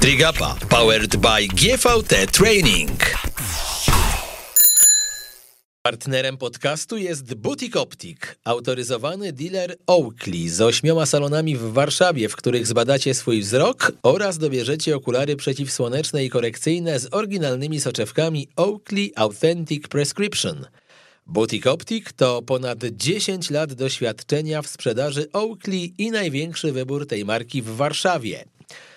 Trigapa 0.00 0.56
powered 0.68 1.16
by 1.16 1.48
GVT 1.48 2.26
Training. 2.32 3.00
Partnerem 5.82 6.36
podcastu 6.36 6.96
jest 6.96 7.34
Butik 7.34 7.76
Optik, 7.76 8.38
autoryzowany 8.44 9.32
dealer 9.32 9.76
Oakley 9.86 10.48
z 10.48 10.60
ośmioma 10.60 11.06
salonami 11.06 11.56
w 11.56 11.72
Warszawie, 11.72 12.28
w 12.28 12.36
których 12.36 12.66
zbadacie 12.66 13.14
swój 13.14 13.40
wzrok 13.40 13.92
oraz 14.02 14.38
dobierzecie 14.38 14.96
okulary 14.96 15.36
przeciwsłoneczne 15.36 16.24
i 16.24 16.30
korekcyjne 16.30 17.00
z 17.00 17.14
oryginalnymi 17.14 17.80
soczewkami 17.80 18.48
Oakley 18.56 19.12
Authentic 19.16 19.88
Prescription. 19.88 20.66
Butik 21.26 21.66
Optik 21.66 22.12
to 22.12 22.42
ponad 22.42 22.78
10 22.84 23.50
lat 23.50 23.72
doświadczenia 23.72 24.62
w 24.62 24.66
sprzedaży 24.66 25.32
Oakley 25.32 25.94
i 25.98 26.10
największy 26.10 26.72
wybór 26.72 27.06
tej 27.06 27.24
marki 27.24 27.62
w 27.62 27.66
Warszawie. 27.76 28.44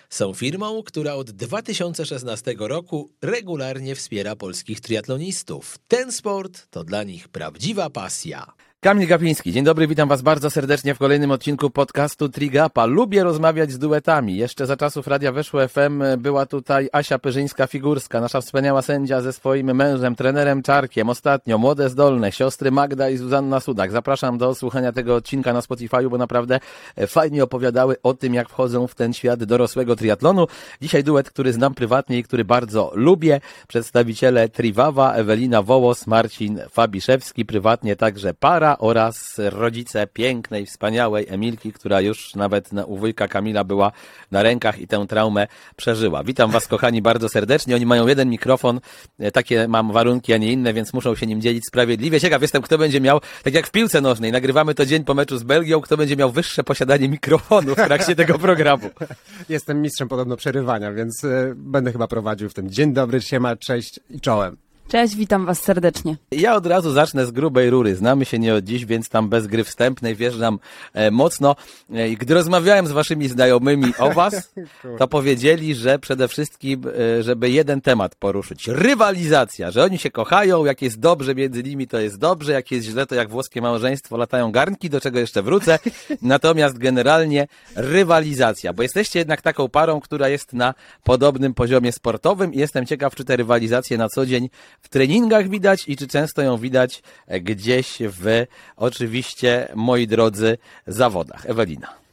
Są 0.10 0.34
firmą, 0.34 0.84
która 0.84 1.14
od 1.14 1.32
2016 1.32 2.56
roku 2.60 3.10
regularnie 3.22 3.96
wspiera 3.96 4.36
polskich 4.36 4.80
triatlonistów. 4.82 5.78
Ten 5.88 6.12
sport 6.12 6.68
to 6.70 6.84
dla 6.84 7.04
nich 7.04 7.28
prawdziwa 7.28 7.90
pasja. 7.90 8.54
Kamil 8.86 9.08
Gapiński, 9.08 9.52
dzień 9.52 9.64
dobry, 9.64 9.88
witam 9.88 10.10
Was 10.10 10.22
bardzo 10.22 10.50
serdecznie 10.50 10.96
w 10.96 10.98
kolejnym 10.98 11.32
odcinku 11.32 11.70
podcastu 11.70 12.30
Trigapa. 12.30 12.86
Lubię 12.86 13.24
rozmawiać 13.24 13.72
z 13.72 13.80
duetami. 13.80 14.38
Jeszcze 14.38 14.66
za 14.66 14.78
czasów 14.78 15.08
Radia 15.08 15.32
Weszło 15.32 15.68
FM 15.68 16.04
była 16.18 16.46
tutaj 16.46 16.90
Asia 16.92 17.18
Pyrzyńska-Figurska, 17.18 18.22
nasza 18.22 18.42
wspaniała 18.42 18.82
sędzia 18.82 19.22
ze 19.22 19.34
swoim 19.34 19.76
mężem, 19.76 20.16
trenerem 20.16 20.64
Czarkiem. 20.64 21.10
Ostatnio 21.10 21.58
Młode 21.58 21.90
Zdolne, 21.90 22.32
siostry 22.32 22.72
Magda 22.72 23.10
i 23.10 23.18
Zuzanna 23.18 23.60
Sudak. 23.60 23.92
Zapraszam 23.92 24.38
do 24.38 24.56
słuchania 24.56 24.92
tego 24.92 25.16
odcinka 25.16 25.54
na 25.54 25.62
Spotify, 25.62 26.10
bo 26.10 26.18
naprawdę 26.18 26.60
fajnie 27.08 27.44
opowiadały 27.44 27.96
o 28.04 28.14
tym, 28.14 28.34
jak 28.34 28.50
wchodzą 28.50 28.88
w 28.88 28.96
ten 28.96 29.14
świat 29.14 29.44
dorosłego 29.44 29.96
triatlonu. 29.96 30.48
Dzisiaj 30.82 31.04
duet, 31.04 31.30
który 31.30 31.54
znam 31.54 31.74
prywatnie 31.74 32.18
i 32.18 32.24
który 32.24 32.46
bardzo 32.46 32.92
lubię. 32.94 33.42
Przedstawiciele 33.68 34.50
Triwawa, 34.50 35.14
Ewelina 35.14 35.62
Wołos, 35.62 36.08
Marcin 36.08 36.62
Fabiszewski, 36.72 37.46
prywatnie 37.46 37.96
także 37.96 38.34
para 38.34 38.75
oraz 38.78 39.36
rodzice 39.38 40.08
pięknej, 40.08 40.66
wspaniałej 40.66 41.26
Emilki, 41.30 41.74
która 41.74 42.02
już 42.02 42.36
nawet 42.36 42.74
na, 42.74 42.86
u 42.86 42.98
wujka 42.98 43.28
Kamila 43.28 43.64
była 43.64 43.92
na 44.32 44.44
rękach 44.44 44.80
i 44.80 44.88
tę 44.88 45.06
traumę 45.08 45.48
przeżyła. 45.76 46.24
Witam 46.24 46.52
Was, 46.52 46.68
kochani, 46.68 47.02
bardzo 47.02 47.30
serdecznie. 47.30 47.76
Oni 47.76 47.86
mają 47.86 48.08
jeden 48.08 48.30
mikrofon, 48.30 48.80
e, 49.20 49.32
takie 49.32 49.68
mam 49.68 49.92
warunki, 49.92 50.34
a 50.34 50.38
nie 50.38 50.52
inne, 50.52 50.74
więc 50.74 50.94
muszą 50.94 51.16
się 51.16 51.28
nim 51.28 51.42
dzielić 51.42 51.64
sprawiedliwie. 51.68 52.20
Ciekaw 52.20 52.42
jestem, 52.42 52.62
kto 52.62 52.78
będzie 52.78 53.02
miał, 53.02 53.22
tak 53.44 53.54
jak 53.54 53.68
w 53.68 53.72
piłce 53.72 54.02
nożnej, 54.02 54.32
nagrywamy 54.32 54.76
to 54.76 54.86
dzień 54.86 55.04
po 55.04 55.14
meczu 55.14 55.38
z 55.38 55.44
Belgią, 55.44 55.82
kto 55.82 55.98
będzie 55.98 56.16
miał 56.16 56.32
wyższe 56.32 56.64
posiadanie 56.64 57.10
mikrofonu 57.10 57.74
w 57.74 57.76
trakcie 57.76 58.16
tego 58.16 58.40
programu. 58.40 58.90
Jestem 59.50 59.82
mistrzem 59.82 60.08
podobno 60.08 60.38
przerywania, 60.38 60.92
więc 60.92 61.24
y, 61.24 61.54
będę 61.56 61.92
chyba 61.92 62.08
prowadził 62.08 62.50
w 62.50 62.54
tym. 62.54 62.70
Dzień 62.70 62.94
dobry, 62.94 63.22
siema, 63.22 63.56
cześć 63.56 64.00
i 64.10 64.22
czołem. 64.22 64.65
Cześć, 64.88 65.16
witam 65.16 65.46
Was 65.46 65.62
serdecznie. 65.62 66.18
Ja 66.32 66.56
od 66.56 66.66
razu 66.66 66.92
zacznę 66.92 67.26
z 67.26 67.32
grubej 67.32 67.70
rury. 67.70 67.96
Znamy 67.96 68.26
się 68.26 68.40
nie 68.40 68.56
od 68.56 68.64
dziś, 68.64 68.86
więc 68.86 69.10
tam 69.10 69.30
bez 69.30 69.48
gry 69.48 69.64
wstępnej 69.64 70.16
wjeżdżam 70.16 70.60
e, 70.94 71.12
mocno. 71.12 71.56
E, 71.94 72.10
gdy 72.10 72.34
rozmawiałem 72.34 72.88
z 72.88 72.92
waszymi 72.92 73.28
znajomymi 73.28 73.94
o 74.00 74.12
was, 74.12 74.54
to 75.00 75.08
powiedzieli, 75.08 75.76
że 75.76 76.00
przede 76.00 76.28
wszystkim, 76.28 76.84
e, 77.20 77.24
żeby 77.24 77.50
jeden 77.50 77.82
temat 77.82 78.16
poruszyć. 78.16 78.68
Rywalizacja, 78.68 79.72
że 79.72 79.84
oni 79.84 79.98
się 79.98 80.12
kochają, 80.12 80.66
jak 80.66 80.82
jest 80.82 81.00
dobrze 81.00 81.36
między 81.36 81.64
nimi, 81.64 81.88
to 81.88 82.00
jest 82.00 82.20
dobrze, 82.20 82.52
jak 82.52 82.72
jest 82.72 82.88
źle, 82.88 83.06
to 83.06 83.16
jak 83.16 83.30
włoskie 83.30 83.62
małżeństwo 83.62 84.18
latają 84.18 84.52
garnki, 84.52 84.90
do 84.90 85.02
czego 85.02 85.20
jeszcze 85.20 85.44
wrócę. 85.44 85.80
Natomiast 86.22 86.78
generalnie 86.78 87.48
rywalizacja, 87.76 88.74
bo 88.74 88.84
jesteście 88.84 89.20
jednak 89.20 89.42
taką 89.42 89.70
parą, 89.70 90.00
która 90.00 90.30
jest 90.30 90.54
na 90.54 90.74
podobnym 91.04 91.54
poziomie 91.54 91.92
sportowym 91.92 92.54
i 92.54 92.58
jestem 92.58 92.86
ciekaw, 92.86 93.16
czy 93.16 93.26
te 93.26 93.36
rywalizacje 93.36 93.98
na 93.98 94.10
co 94.10 94.26
dzień 94.26 94.50
w 94.82 94.90
treningach 94.90 95.50
widać 95.50 95.90
i 95.90 95.98
czy 95.98 96.08
często 96.08 96.42
ją 96.42 96.58
widać 96.58 97.04
gdzieś 97.28 97.98
w, 98.00 98.46
oczywiście, 98.76 99.68
moi 99.76 100.08
drodzy, 100.08 100.58
zawodach. 100.88 101.50
Ewelina. 101.50 102.06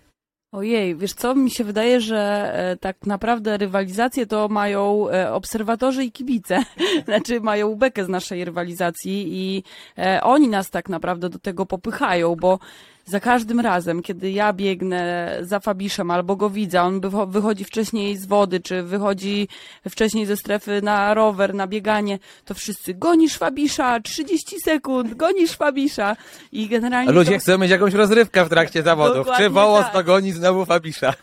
Ojej, 0.52 0.96
wiesz 0.96 1.12
co, 1.12 1.34
mi 1.34 1.50
się 1.50 1.64
wydaje, 1.64 2.00
że 2.00 2.52
e, 2.54 2.76
tak 2.76 3.06
naprawdę 3.06 3.56
rywalizację 3.56 4.26
to 4.26 4.48
mają 4.48 5.08
e, 5.08 5.32
obserwatorzy 5.32 6.04
i 6.04 6.12
kibice. 6.12 6.64
znaczy 7.04 7.40
mają 7.40 7.74
bekę 7.74 8.04
z 8.04 8.08
naszej 8.08 8.44
rywalizacji 8.44 9.28
i 9.30 9.62
e, 9.98 10.20
oni 10.22 10.48
nas 10.48 10.70
tak 10.70 10.88
naprawdę 10.88 11.28
do 11.28 11.38
tego 11.38 11.66
popychają, 11.66 12.36
bo 12.36 12.58
za 13.04 13.20
każdym 13.20 13.60
razem, 13.60 14.02
kiedy 14.02 14.30
ja 14.30 14.52
biegnę 14.52 15.32
za 15.40 15.60
Fabiszem 15.60 16.10
albo 16.10 16.36
go 16.36 16.50
widzę, 16.50 16.82
on 16.82 17.00
wychodzi 17.28 17.64
wcześniej 17.64 18.16
z 18.16 18.26
wody, 18.26 18.60
czy 18.60 18.82
wychodzi 18.82 19.48
wcześniej 19.90 20.26
ze 20.26 20.36
strefy 20.36 20.80
na 20.82 21.14
rower, 21.14 21.54
na 21.54 21.66
bieganie, 21.66 22.18
to 22.44 22.54
wszyscy 22.54 22.94
gonisz 22.94 23.36
Fabisza, 23.36 24.00
30 24.00 24.60
sekund, 24.60 25.14
gonisz 25.14 25.52
Fabisza 25.52 26.16
i 26.52 26.68
generalnie... 26.68 27.12
Ludzie 27.12 27.32
to... 27.32 27.38
chcą 27.38 27.58
mieć 27.58 27.70
jakąś 27.70 27.94
rozrywkę 27.94 28.44
w 28.44 28.48
trakcie 28.48 28.82
zawodów. 28.82 29.16
Dokładnie 29.16 29.44
Czy 29.44 29.50
wołos 29.50 29.84
tak. 29.84 29.92
to 29.92 30.04
goni 30.04 30.32
znowu 30.32 30.64
Fabisza? 30.64 31.14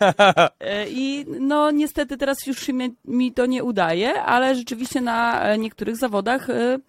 E, 0.59 0.89
I 0.89 1.25
no 1.39 1.71
niestety 1.71 2.17
teraz 2.17 2.47
już 2.47 2.67
mi, 2.67 2.95
mi 3.05 3.31
to 3.31 3.45
nie 3.45 3.63
udaje, 3.63 4.21
ale 4.21 4.55
rzeczywiście 4.55 5.01
na 5.01 5.41
e, 5.41 5.57
niektórych 5.57 5.97
zawodach 5.97 6.49
e, 6.49 6.79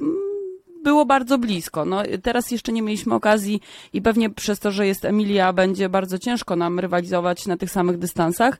było 0.85 1.07
bardzo 1.07 1.39
blisko. 1.39 1.85
No, 1.85 2.03
teraz 2.23 2.51
jeszcze 2.51 2.73
nie 2.73 2.83
mieliśmy 2.83 3.15
okazji 3.15 3.61
i 3.93 4.03
pewnie 4.03 4.31
przez 4.31 4.59
to, 4.59 4.71
że 4.71 4.87
jest 4.87 5.05
Emilia, 5.05 5.53
będzie 5.53 5.89
bardzo 5.89 6.19
ciężko 6.19 6.57
nam 6.57 6.79
rywalizować 6.79 7.47
na 7.47 7.57
tych 7.57 7.71
samych 7.71 7.99
dystansach, 7.99 8.59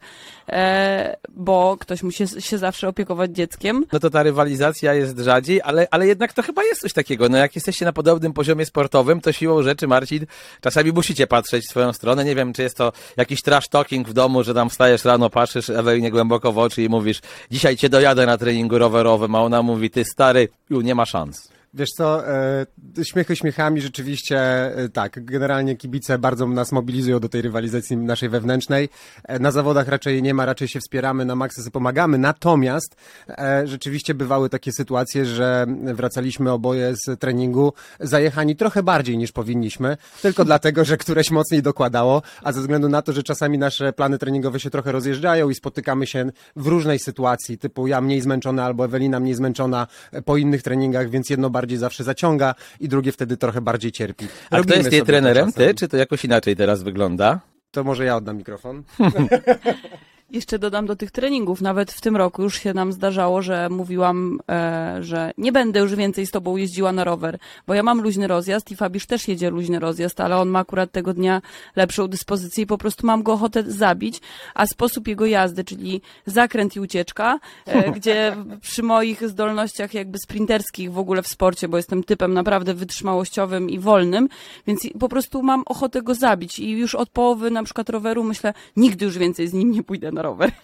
e, 0.49 1.17
bo 1.29 1.77
ktoś 1.81 2.03
musi 2.03 2.25
się 2.39 2.59
zawsze 2.59 2.89
opiekować 2.89 3.31
dzieckiem. 3.31 3.85
No 3.93 4.01
to 4.01 4.11
ta 4.11 4.23
rywalizacja 4.23 4.95
jest 4.95 5.19
rzadziej, 5.19 5.61
ale, 5.63 5.87
ale 5.91 6.07
jednak 6.07 6.33
to 6.33 6.43
chyba 6.43 6.65
jest 6.65 6.81
coś 6.81 6.93
takiego. 6.93 7.29
No 7.29 7.39
jak 7.39 7.55
jesteście 7.55 7.85
na 7.85 7.93
podobnym 7.93 8.33
poziomie 8.33 8.67
sportowym, 8.67 9.21
to 9.21 9.33
siłą 9.33 9.63
rzeczy, 9.63 9.87
Marcin, 9.87 10.27
czasami 10.61 10.93
musicie 10.93 11.27
patrzeć 11.27 11.65
w 11.65 11.71
swoją 11.71 11.93
stronę. 11.93 12.25
Nie 12.25 12.35
wiem, 12.35 12.53
czy 12.53 12.63
jest 12.63 12.77
to 12.77 12.93
jakiś 13.17 13.43
trash 13.43 13.69
talking 13.69 14.09
w 14.09 14.13
domu, 14.13 14.43
że 14.43 14.55
tam 14.55 14.71
wstajesz 14.71 15.05
rano, 15.05 15.31
patrzysz 15.31 15.71
Ewelinie 15.71 16.11
głęboko 16.11 16.53
w 16.53 16.59
oczy 16.59 16.83
i 16.83 16.89
mówisz, 16.89 17.21
dzisiaj 17.51 17.77
cię 17.77 17.89
dojadę 17.89 18.27
na 18.27 18.39
treningu 18.39 18.79
rowerowym, 18.79 19.35
a 19.35 19.43
ona 19.43 19.63
mówi, 19.63 19.91
ty 19.91 20.05
stary, 20.05 20.49
nie 20.71 20.95
ma 20.95 21.07
szans. 21.07 21.60
Wiesz 21.75 21.91
co, 21.91 22.29
e, 22.29 22.67
śmiechy 23.03 23.37
śmiechami, 23.37 23.81
rzeczywiście 23.81 24.39
e, 24.39 24.89
tak, 24.89 25.25
generalnie 25.25 25.77
kibice 25.77 26.19
bardzo 26.19 26.47
nas 26.47 26.73
mobilizują 26.73 27.21
do 27.21 27.29
tej 27.29 27.43
rywalizacji 27.43 27.97
naszej 27.97 28.29
wewnętrznej. 28.29 28.89
E, 29.25 29.39
na 29.39 29.51
zawodach 29.51 29.89
raczej 29.89 30.23
nie 30.23 30.35
ma, 30.35 30.47
raczej 30.47 30.69
się 30.69 30.81
wspieramy, 30.81 31.25
na 31.25 31.49
sobie 31.51 31.71
pomagamy, 31.71 32.19
natomiast 32.19 32.97
e, 33.29 33.63
rzeczywiście 33.67 34.15
bywały 34.15 34.49
takie 34.49 34.73
sytuacje, 34.73 35.27
że 35.27 35.67
wracaliśmy 35.95 36.53
oboje 36.53 36.95
z 36.97 37.21
treningu 37.21 37.73
zajechani 38.01 38.57
trochę 38.57 38.83
bardziej 38.83 39.19
niż 39.19 39.33
powinniśmy, 39.33 39.97
tylko 40.23 40.45
dlatego, 40.45 40.85
że 40.85 40.97
któreś 40.97 41.31
mocniej 41.31 41.63
dokładało, 41.63 42.23
a 42.43 42.53
ze 42.53 42.61
względu 42.61 42.89
na 42.89 43.03
to, 43.03 43.13
że 43.13 43.23
czasami 43.23 43.59
nasze 43.59 43.93
plany 43.93 44.19
treningowe 44.19 44.61
się 44.61 44.71
trochę 44.71 44.93
rozjeżdżają 44.93 45.51
i 45.51 45.55
spotykamy 45.55 46.07
się 46.07 46.31
w 46.57 46.67
różnej 46.67 46.99
sytuacji, 46.99 47.59
typu 47.59 47.87
ja 47.87 48.01
mniej 48.01 48.21
zmęczona 48.21 48.65
albo 48.65 48.85
Ewelina 48.85 49.21
mniej 49.21 49.35
zmęczona 49.35 49.87
e, 50.13 50.23
po 50.23 50.37
innych 50.37 50.63
treningach, 50.63 51.11
więc 51.11 51.31
jedno 51.31 51.51
bardziej 51.51 51.60
zawsze 51.77 52.05
zaciąga 52.05 52.55
i 52.81 52.89
drugie 52.89 53.13
wtedy 53.13 53.37
trochę 53.37 53.61
bardziej 53.61 53.93
cierpi. 53.93 54.25
A 54.25 54.49
kto 54.49 54.57
Robimy 54.57 54.77
jest 54.77 54.93
jej 54.93 55.03
trenerem? 55.03 55.53
Ty, 55.53 55.75
czy 55.75 55.89
to 55.89 55.97
jakoś 55.97 56.25
inaczej 56.25 56.57
teraz 56.57 56.83
wygląda? 56.83 57.41
To 57.71 57.85
może 57.85 58.05
ja 58.05 58.17
oddam 58.17 58.37
mikrofon. 58.37 58.83
Jeszcze 60.33 60.59
dodam 60.59 60.87
do 60.87 60.97
tych 60.97 61.11
treningów, 61.11 61.61
nawet 61.61 61.93
w 61.93 62.01
tym 62.01 62.17
roku 62.17 62.43
już 62.43 62.59
się 62.59 62.75
nam 62.75 62.93
zdarzało, 62.93 63.43
że 63.43 63.69
mówiłam, 63.71 64.39
e, 64.51 64.99
że 65.01 65.33
nie 65.39 65.53
będę 65.53 65.81
już 65.81 65.95
więcej 65.95 66.27
z 66.27 66.31
tobą 66.31 66.57
jeździła 66.57 66.93
na 66.93 67.05
rower, 67.05 67.39
bo 67.67 67.75
ja 67.75 67.83
mam 67.83 68.01
luźny 68.01 68.27
rozjazd 68.27 68.71
i 68.71 68.77
Fabisz 68.77 69.07
też 69.07 69.29
jedzie 69.29 69.51
luźny 69.51 69.79
rozjazd, 69.79 70.21
ale 70.21 70.37
on 70.37 70.49
ma 70.49 70.59
akurat 70.59 70.93
tego 70.93 71.15
dnia 71.15 71.43
lepszą 71.77 72.09
dyspozycję 72.09 72.65
i 72.65 72.67
po 72.67 72.79
prostu 72.79 73.07
mam 73.07 73.23
go 73.23 73.33
ochotę 73.33 73.63
zabić, 73.67 74.21
a 74.55 74.67
sposób 74.67 75.09
jego 75.09 75.27
jazdy, 75.27 75.65
czyli 75.65 76.01
zakręt 76.27 76.77
i 76.77 76.81
ucieczka, 76.81 77.41
e, 77.67 77.93
gdzie 77.97 78.37
przy 78.61 78.83
moich 78.83 79.29
zdolnościach 79.29 79.95
jakby 79.95 80.19
sprinterskich 80.19 80.93
w 80.93 80.99
ogóle 80.99 81.23
w 81.23 81.29
sporcie, 81.29 81.69
bo 81.69 81.77
jestem 81.77 82.05
typem 82.05 82.35
naprawdę 82.35 82.75
wytrzymałościowym 82.75 83.71
i 83.71 83.79
wolnym, 83.79 84.29
więc 84.67 84.81
po 85.01 85.09
prostu 85.09 85.43
mam 85.43 85.63
ochotę 85.67 86.03
go 86.03 86.15
zabić. 86.15 86.59
I 86.59 86.71
już 86.71 86.95
od 86.95 87.11
połowy 87.11 87.51
na 87.51 87.63
przykład 87.63 87.91
roweru 87.91 88.25
myślę, 88.25 88.55
nigdy 88.77 89.05
już 89.05 89.19
więcej 89.19 89.49
z 89.49 89.53
nim 89.53 89.71
nie 89.71 89.83
pójdę 89.83 90.13
na 90.13 90.20
rower. 90.23 90.51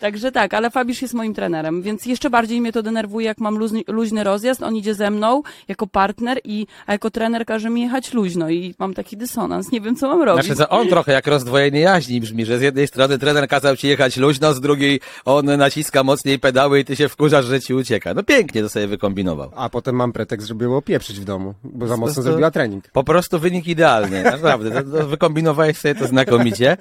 Także 0.00 0.32
tak, 0.32 0.54
ale 0.54 0.70
Fabisz 0.70 1.02
jest 1.02 1.14
moim 1.14 1.34
trenerem, 1.34 1.82
więc 1.82 2.06
jeszcze 2.06 2.30
bardziej 2.30 2.60
mnie 2.60 2.72
to 2.72 2.82
denerwuje, 2.82 3.26
jak 3.26 3.38
mam 3.38 3.58
luźny, 3.58 3.82
luźny 3.88 4.24
rozjazd, 4.24 4.62
on 4.62 4.76
idzie 4.76 4.94
ze 4.94 5.10
mną 5.10 5.42
jako 5.68 5.86
partner, 5.86 6.38
i, 6.44 6.66
a 6.86 6.92
jako 6.92 7.10
trener 7.10 7.46
każe 7.46 7.70
mi 7.70 7.80
jechać 7.82 8.12
luźno 8.14 8.50
i 8.50 8.74
mam 8.78 8.94
taki 8.94 9.16
dysonans, 9.16 9.72
nie 9.72 9.80
wiem 9.80 9.96
co 9.96 10.08
mam 10.08 10.22
robić. 10.22 10.44
Znaczy, 10.44 10.58
to 10.58 10.68
on 10.68 10.88
trochę 10.88 11.12
jak 11.12 11.26
rozdwojenie 11.26 11.80
jaźni 11.80 12.20
brzmi, 12.20 12.44
że 12.44 12.58
z 12.58 12.62
jednej 12.62 12.86
strony 12.86 13.18
trener 13.18 13.48
kazał 13.48 13.76
ci 13.76 13.88
jechać 13.88 14.16
luźno, 14.16 14.54
z 14.54 14.60
drugiej 14.60 15.00
on 15.24 15.46
naciska 15.46 16.02
mocniej 16.04 16.38
pedały 16.38 16.80
i 16.80 16.84
ty 16.84 16.96
się 16.96 17.08
wkurzasz, 17.08 17.44
że 17.44 17.60
ci 17.60 17.74
ucieka. 17.74 18.14
No 18.14 18.22
pięknie 18.22 18.62
to 18.62 18.68
sobie 18.68 18.86
wykombinował. 18.86 19.50
A 19.56 19.68
potem 19.68 19.94
mam 19.94 20.12
pretekst, 20.12 20.48
żeby 20.48 20.64
ją 20.64 20.76
opieprzyć 20.76 21.20
w 21.20 21.24
domu, 21.24 21.54
bo 21.64 21.86
za 21.86 21.94
mocno 21.96 22.04
prostu- 22.06 22.22
zrobiła 22.22 22.50
trening. 22.50 22.88
Po 22.92 23.04
prostu 23.04 23.38
wynik 23.38 23.66
idealny, 23.66 24.22
naprawdę. 24.22 24.70
To, 24.70 24.98
to 24.98 25.06
wykombinowałeś 25.06 25.76
sobie 25.78 25.94
to 25.94 26.06
znakomicie. 26.06 26.76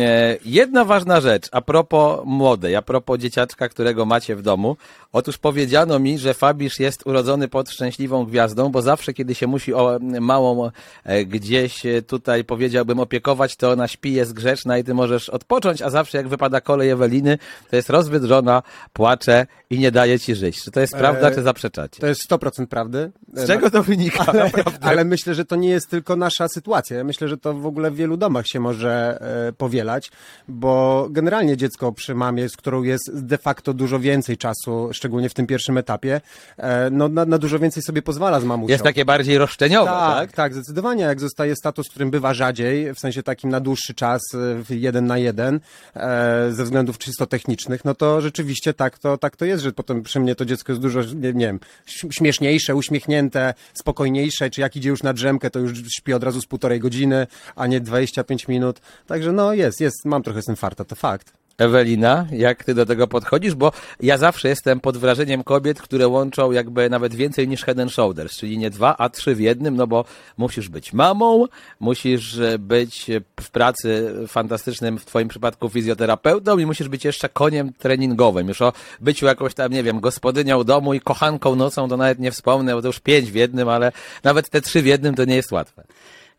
E, 0.00 0.36
Jedna 0.44 0.84
ważna 0.84 1.20
rzecz, 1.20 1.48
a 1.52 1.60
propos 1.60 2.20
młodej, 2.24 2.76
a 2.76 2.82
propos 2.82 3.18
dzieciaczka, 3.18 3.68
którego 3.68 4.04
macie 4.04 4.36
w 4.36 4.42
domu. 4.42 4.76
Otóż 5.12 5.38
powiedziano 5.38 5.98
mi, 5.98 6.18
że 6.18 6.34
Fabisz 6.34 6.80
jest 6.80 7.06
urodzony 7.06 7.48
pod 7.48 7.70
szczęśliwą 7.70 8.24
gwiazdą, 8.24 8.68
bo 8.68 8.82
zawsze, 8.82 9.12
kiedy 9.12 9.34
się 9.34 9.46
musi 9.46 9.74
o 9.74 9.98
małą 10.20 10.70
e, 11.04 11.24
gdzieś 11.24 11.86
e, 11.86 12.02
tutaj, 12.02 12.44
powiedziałbym, 12.44 13.00
opiekować, 13.00 13.56
to 13.56 13.70
ona 13.70 13.88
śpi, 13.88 14.12
jest 14.12 14.32
grzeczna 14.32 14.78
i 14.78 14.84
ty 14.84 14.94
możesz 14.94 15.28
odpocząć, 15.28 15.82
a 15.82 15.90
zawsze 15.90 16.18
jak 16.18 16.28
wypada 16.28 16.60
kolej 16.60 16.90
Eweliny, 16.90 17.38
to 17.70 17.76
jest 17.76 17.90
rozwydrzona, 17.90 18.62
płacze 18.92 19.46
i 19.70 19.78
nie 19.78 19.90
daje 19.90 20.20
ci 20.20 20.34
żyć. 20.34 20.62
Czy 20.62 20.70
to 20.70 20.80
jest 20.80 20.96
prawda, 20.96 21.30
E, 21.30 21.34
czy 21.34 21.42
zaprzeczacie? 21.42 22.00
To 22.00 22.06
jest 22.06 22.30
100% 22.30 22.66
prawdy. 22.66 23.10
Z 23.32 23.46
czego 23.46 23.70
to 23.70 23.82
wynika? 23.82 24.24
Ale, 24.26 24.50
ale 24.80 25.04
myślę, 25.04 25.34
że 25.34 25.44
to 25.44 25.56
nie 25.56 25.68
jest 25.68 25.90
tylko 25.90 26.16
nasza 26.16 26.48
sytuacja. 26.48 26.96
Ja 26.96 27.04
myślę, 27.04 27.28
że 27.28 27.38
to 27.38 27.54
w 27.54 27.66
ogóle 27.66 27.90
w 27.90 27.94
wielu 27.94 28.16
domach 28.16 28.46
się 28.46 28.60
może 28.60 29.18
e, 29.48 29.52
powielać, 29.52 30.10
bo 30.48 31.06
generalnie 31.10 31.39
dziecko 31.56 31.92
przy 31.92 32.14
mamie, 32.14 32.48
z 32.48 32.56
którą 32.56 32.82
jest 32.82 33.24
de 33.26 33.38
facto 33.38 33.74
dużo 33.74 34.00
więcej 34.00 34.36
czasu, 34.36 34.88
szczególnie 34.92 35.28
w 35.28 35.34
tym 35.34 35.46
pierwszym 35.46 35.78
etapie, 35.78 36.20
e, 36.56 36.90
no 36.90 37.08
na, 37.08 37.24
na 37.24 37.38
dużo 37.38 37.58
więcej 37.58 37.82
sobie 37.82 38.02
pozwala 38.02 38.40
z 38.40 38.44
mamusią. 38.44 38.72
Jest 38.72 38.84
takie 38.84 39.04
bardziej 39.04 39.38
roszczeniowe, 39.38 39.90
tak? 39.90 40.18
tak, 40.18 40.32
tak, 40.32 40.54
zdecydowanie. 40.54 41.02
Jak 41.02 41.20
zostaje 41.20 41.56
status, 41.56 41.88
którym 41.88 42.10
bywa 42.10 42.34
rzadziej, 42.34 42.94
w 42.94 42.98
sensie 42.98 43.22
takim 43.22 43.50
na 43.50 43.60
dłuższy 43.60 43.94
czas, 43.94 44.20
e, 44.34 44.64
w 44.64 44.70
jeden 44.70 45.06
na 45.06 45.18
jeden, 45.18 45.60
e, 45.96 46.52
ze 46.52 46.64
względów 46.64 46.98
czysto 46.98 47.26
technicznych, 47.26 47.84
no 47.84 47.94
to 47.94 48.20
rzeczywiście 48.20 48.74
tak 48.74 48.98
to, 48.98 49.18
tak 49.18 49.36
to 49.36 49.44
jest, 49.44 49.62
że 49.62 49.72
potem 49.72 50.02
przy 50.02 50.20
mnie 50.20 50.34
to 50.34 50.44
dziecko 50.44 50.72
jest 50.72 50.82
dużo, 50.82 51.00
nie, 51.02 51.32
nie 51.32 51.46
wiem, 51.46 51.60
śmieszniejsze, 52.10 52.74
uśmiechnięte, 52.74 53.54
spokojniejsze, 53.74 54.50
czy 54.50 54.60
jak 54.60 54.76
idzie 54.76 54.88
już 54.88 55.02
na 55.02 55.12
drzemkę, 55.12 55.50
to 55.50 55.58
już 55.58 55.72
śpi 55.96 56.12
od 56.12 56.24
razu 56.24 56.40
z 56.40 56.46
półtorej 56.46 56.80
godziny, 56.80 57.26
a 57.56 57.66
nie 57.66 57.80
25 57.80 58.48
minut. 58.48 58.80
Także 59.06 59.32
no 59.32 59.52
jest, 59.52 59.80
jest, 59.80 60.04
mam 60.04 60.22
trochę 60.22 60.42
z 60.42 60.44
tym 60.44 60.56
farta, 60.56 60.84
to 60.84 60.94
fakt. 60.94 61.29
Ewelina, 61.58 62.26
jak 62.32 62.64
ty 62.64 62.74
do 62.74 62.86
tego 62.86 63.06
podchodzisz? 63.06 63.54
Bo 63.54 63.72
ja 64.00 64.18
zawsze 64.18 64.48
jestem 64.48 64.80
pod 64.80 64.96
wrażeniem 64.96 65.44
kobiet, 65.44 65.82
które 65.82 66.08
łączą 66.08 66.52
jakby 66.52 66.90
nawet 66.90 67.14
więcej 67.14 67.48
niż 67.48 67.64
head 67.64 67.78
and 67.78 67.92
shoulders, 67.92 68.36
czyli 68.36 68.58
nie 68.58 68.70
dwa, 68.70 68.96
a 68.96 69.08
trzy 69.08 69.34
w 69.34 69.40
jednym, 69.40 69.76
no 69.76 69.86
bo 69.86 70.04
musisz 70.36 70.68
być 70.68 70.92
mamą, 70.92 71.46
musisz 71.80 72.40
być 72.58 73.10
w 73.40 73.50
pracy 73.50 74.14
fantastycznym, 74.28 74.98
w 74.98 75.04
twoim 75.04 75.28
przypadku 75.28 75.68
fizjoterapeutą 75.68 76.58
i 76.58 76.66
musisz 76.66 76.88
być 76.88 77.04
jeszcze 77.04 77.28
koniem 77.28 77.72
treningowym. 77.72 78.48
Już 78.48 78.62
o 78.62 78.72
byciu 79.00 79.26
jakąś 79.26 79.54
tam, 79.54 79.72
nie 79.72 79.82
wiem, 79.82 80.00
gospodynią 80.00 80.64
domu 80.64 80.94
i 80.94 81.00
kochanką 81.00 81.56
nocą 81.56 81.88
to 81.88 81.96
nawet 81.96 82.18
nie 82.18 82.32
wspomnę, 82.32 82.74
bo 82.74 82.82
to 82.82 82.88
już 82.88 83.00
pięć 83.00 83.30
w 83.30 83.34
jednym, 83.34 83.68
ale 83.68 83.92
nawet 84.24 84.50
te 84.50 84.60
trzy 84.60 84.82
w 84.82 84.86
jednym 84.86 85.14
to 85.14 85.24
nie 85.24 85.36
jest 85.36 85.52
łatwe. 85.52 85.84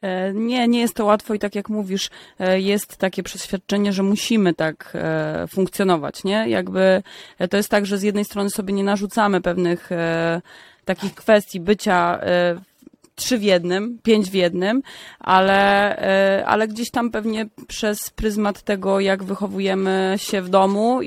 E, 0.02 0.34
Nie, 0.34 0.68
nie 0.68 0.80
jest 0.80 0.96
to 0.96 1.06
łatwo 1.06 1.34
i 1.34 1.40
tak 1.40 1.56
jak 1.56 1.70
mówisz, 1.70 2.10
e, 2.40 2.60
jest 2.60 2.98
takie 2.98 3.24
przeświadczenie, 3.24 3.94
że 3.94 4.04
musimy 4.04 4.54
tak 4.54 4.94
e, 4.96 5.48
funkcjonować, 5.48 6.24
nie? 6.24 6.50
Jakby 6.50 7.04
to 7.50 7.58
jest 7.58 7.70
tak, 7.70 7.86
że 7.86 7.98
z 7.98 8.04
jednej 8.04 8.26
strony 8.26 8.50
sobie 8.50 8.74
nie 8.74 8.84
narzucamy 8.84 9.42
pewnych 9.42 9.90
takich 10.86 11.16
kwestii 11.16 11.60
bycia 11.60 12.20
trzy 13.16 13.38
w 13.38 13.44
jednym, 13.44 14.00
pięć 14.04 14.30
w 14.30 14.34
jednym, 14.34 14.82
ale, 15.20 16.44
ale 16.46 16.68
gdzieś 16.68 16.92
tam 16.92 17.12
pewnie 17.12 17.46
przez 17.68 18.10
pryzmat 18.10 18.62
tego, 18.62 19.00
jak 19.00 19.24
wychowujemy 19.24 20.14
się 20.18 20.42
w 20.42 20.50
domu. 20.50 21.00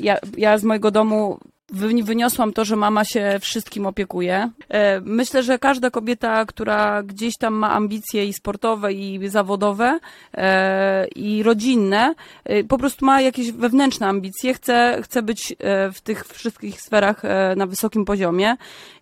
Ja, 0.00 0.18
ja 0.36 0.58
z 0.58 0.64
mojego 0.64 0.90
domu 0.90 1.38
wyniosłam 1.72 2.52
to, 2.52 2.64
że 2.64 2.76
mama 2.76 3.04
się 3.04 3.38
wszystkim 3.40 3.86
opiekuje. 3.86 4.50
E, 4.68 5.00
Myślę, 5.00 5.42
że 5.42 5.58
każda 5.58 5.90
kobieta, 5.90 6.44
która 6.44 7.02
gdzieś 7.02 7.36
tam 7.36 7.54
ma 7.54 7.72
ambicje 7.72 8.26
i 8.26 8.32
sportowe, 8.32 8.92
i 8.92 9.28
zawodowe, 9.28 9.98
e, 10.34 11.06
i 11.08 11.42
rodzinne, 11.42 12.14
e, 12.44 12.64
po 12.64 12.78
prostu 12.78 13.06
ma 13.06 13.20
jakieś 13.20 13.52
wewnętrzne 13.52 14.06
ambicje, 14.06 14.54
chce, 14.54 14.98
chce 15.02 15.22
być 15.22 15.56
w 15.94 16.00
tych 16.00 16.24
wszystkich 16.24 16.80
sferach 16.80 17.22
na 17.56 17.66
wysokim 17.66 18.04
poziomie 18.04 18.56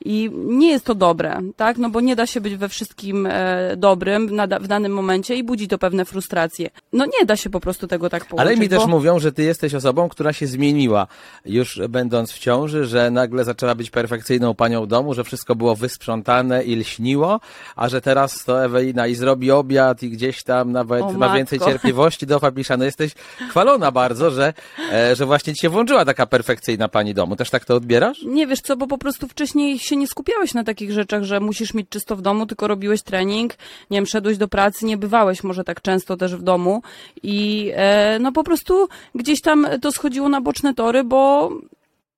i 0.05 0.31
nie 0.35 0.71
jest 0.71 0.85
to 0.85 0.95
dobre, 0.95 1.41
tak? 1.57 1.79
No 1.79 1.91
bo 1.91 2.01
nie 2.01 2.17
da 2.17 2.27
się 2.27 2.41
być 2.41 2.57
we 2.57 2.69
wszystkim 2.69 3.29
dobrym 3.77 4.29
w 4.61 4.67
danym 4.67 4.93
momencie 4.93 5.37
i 5.37 5.45
budzi 5.45 5.69
to 5.69 5.79
pewne 5.79 6.05
frustracje. 6.05 6.71
No 6.93 7.05
nie 7.07 7.27
da 7.27 7.37
się 7.37 7.51
po 7.51 7.61
prostu 7.61 7.87
tego 7.87 8.11
tak 8.11 8.25
połączyć. 8.25 8.51
Ale 8.51 8.61
mi 8.61 8.69
też 8.69 8.79
bo... 8.79 8.87
mówią, 8.87 9.19
że 9.19 9.33
ty 9.33 9.43
jesteś 9.43 9.75
osobą, 9.75 10.09
która 10.09 10.33
się 10.33 10.47
zmieniła 10.47 11.07
już 11.45 11.81
będąc 11.89 12.33
w 12.33 12.39
ciąży, 12.55 12.85
że 12.85 13.11
nagle 13.11 13.45
zaczęła 13.45 13.75
być 13.75 13.91
perfekcyjną 13.91 14.55
panią 14.55 14.87
domu, 14.87 15.15
że 15.15 15.25
wszystko 15.25 15.55
było 15.55 15.77
wysprzątane 15.77 16.65
i 16.65 16.77
lśniło, 16.77 17.41
a 17.77 17.89
że 17.89 18.01
teraz 18.01 18.45
to 18.45 18.65
Ewelina 18.65 19.06
i 19.06 19.15
zrobi 19.15 19.51
obiad 19.51 20.03
i 20.03 20.11
gdzieś 20.11 20.43
tam 20.43 20.73
nawet 20.73 21.03
O, 21.03 21.12
ma 21.12 21.35
więcej 21.35 21.61
cierpliwości 21.61 22.27
do 22.27 22.39
Fabiusza. 22.39 22.77
No 22.77 22.85
jesteś 22.85 23.12
chwalona 23.51 23.91
bardzo, 23.91 24.31
że, 24.31 24.53
e, 24.93 25.17
że 25.17 25.27
właśnie 25.27 25.55
ci 25.55 25.61
się 25.61 25.69
włączyła 25.69 26.05
taka 26.05 26.27
perfekcyjna 26.27 26.89
pani 26.89 27.15
domu. 27.15 27.37
Też 27.37 27.51
tak 27.51 27.65
to 27.65 27.75
odbierasz? 27.75 28.23
Nie 28.23 28.47
wiesz 28.47 28.61
co, 28.61 28.77
bo 28.77 28.87
po 28.87 28.99
prostu 28.99 29.29
wcześniej 29.29 29.79
się 29.79 29.97
nie 29.97 30.06
skupiałeś 30.06 30.55
na 30.55 30.65
takich 30.65 30.93
rzeczach, 30.93 31.23
że 31.23 31.41
musisz 31.41 31.75
mieć 31.75 31.89
czysto 31.89 32.17
w 32.17 32.23
domu, 32.23 32.47
tylko 32.47 32.69
robiłeś 32.69 33.03
trening, 33.03 33.55
nie 33.91 33.99
wiem, 33.99 34.06
szedłeś 34.06 34.39
do 34.39 34.49
pracy, 34.49 34.87
nie 34.87 34.97
bywałeś 34.97 35.45
może 35.45 35.65
tak 35.65 35.83
często 35.83 36.17
też 36.17 36.37
w 36.37 36.43
domu 36.43 36.83
i 37.23 37.71
e, 37.75 38.19
no 38.21 38.33
po 38.33 38.45
prostu 38.45 38.89
gdzieś 39.15 39.41
tam 39.41 39.67
to 39.83 39.93
schodziło 39.93 40.29
na 40.29 40.41
boczne 40.41 40.75
tory, 40.75 41.05
bo 41.05 41.51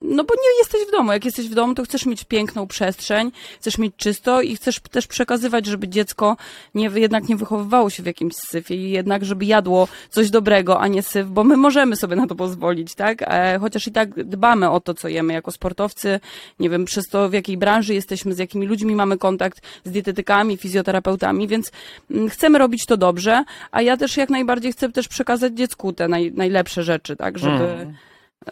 no 0.09 0.25
bo 0.25 0.35
nie 0.35 0.59
jesteś 0.59 0.89
w 0.89 0.91
domu. 0.91 1.13
Jak 1.13 1.25
jesteś 1.25 1.49
w 1.49 1.55
domu, 1.55 1.75
to 1.75 1.83
chcesz 1.83 2.07
mieć 2.07 2.25
piękną 2.25 2.67
przestrzeń, 2.67 3.33
chcesz 3.61 3.79
mieć 3.79 3.97
czysto 3.97 4.43
i 4.43 4.57
chcesz 4.57 4.81
też 4.81 5.07
przekazywać, 5.07 5.67
żeby 5.67 5.89
dziecko 5.89 6.37
nie, 6.75 6.91
jednak 6.95 7.29
nie 7.29 7.37
wychowywało 7.37 7.91
się 7.91 8.03
w 8.03 8.07
jakimś 8.07 8.35
syfie 8.35 8.75
i 8.75 8.91
jednak, 8.91 9.25
żeby 9.25 9.45
jadło 9.45 9.89
coś 10.11 10.31
dobrego, 10.31 10.81
a 10.81 10.89
nie 10.89 11.03
syf, 11.03 11.29
bo 11.29 11.45
my 11.45 11.57
możemy 11.57 11.97
sobie 11.97 12.17
na 12.17 12.27
to 12.27 12.35
pozwolić, 12.35 12.95
tak? 12.95 13.23
E, 13.23 13.59
chociaż 13.61 13.87
i 13.87 13.93
tak 13.93 14.25
dbamy 14.25 14.71
o 14.71 14.81
to, 14.81 14.95
co 14.95 15.09
jemy 15.09 15.33
jako 15.33 15.53
sportowcy, 15.53 16.21
nie 16.61 16.71
wiem, 16.71 16.85
przez 16.85 17.05
to 17.09 17.29
w 17.29 17.33
jakiej 17.33 17.57
branży 17.57 17.95
jesteśmy, 17.95 18.35
z 18.35 18.39
jakimi 18.39 18.67
ludźmi 18.67 18.95
mamy 18.95 19.19
kontakt, 19.19 19.61
z 19.85 19.91
dietetykami, 19.91 20.57
fizjoterapeutami, 20.57 21.49
więc 21.49 21.73
mm, 22.11 22.29
chcemy 22.29 22.59
robić 22.59 22.87
to 22.87 22.97
dobrze, 22.97 23.45
a 23.71 23.83
ja 23.83 23.97
też 23.97 24.17
jak 24.17 24.31
najbardziej 24.31 24.73
chcę 24.73 24.93
też 24.93 25.09
przekazać 25.09 25.53
dziecku 25.53 25.93
te 25.93 26.09
naj, 26.09 26.33
najlepsze 26.33 26.83
rzeczy, 26.83 27.17
tak? 27.17 27.39
Żeby 27.39 27.87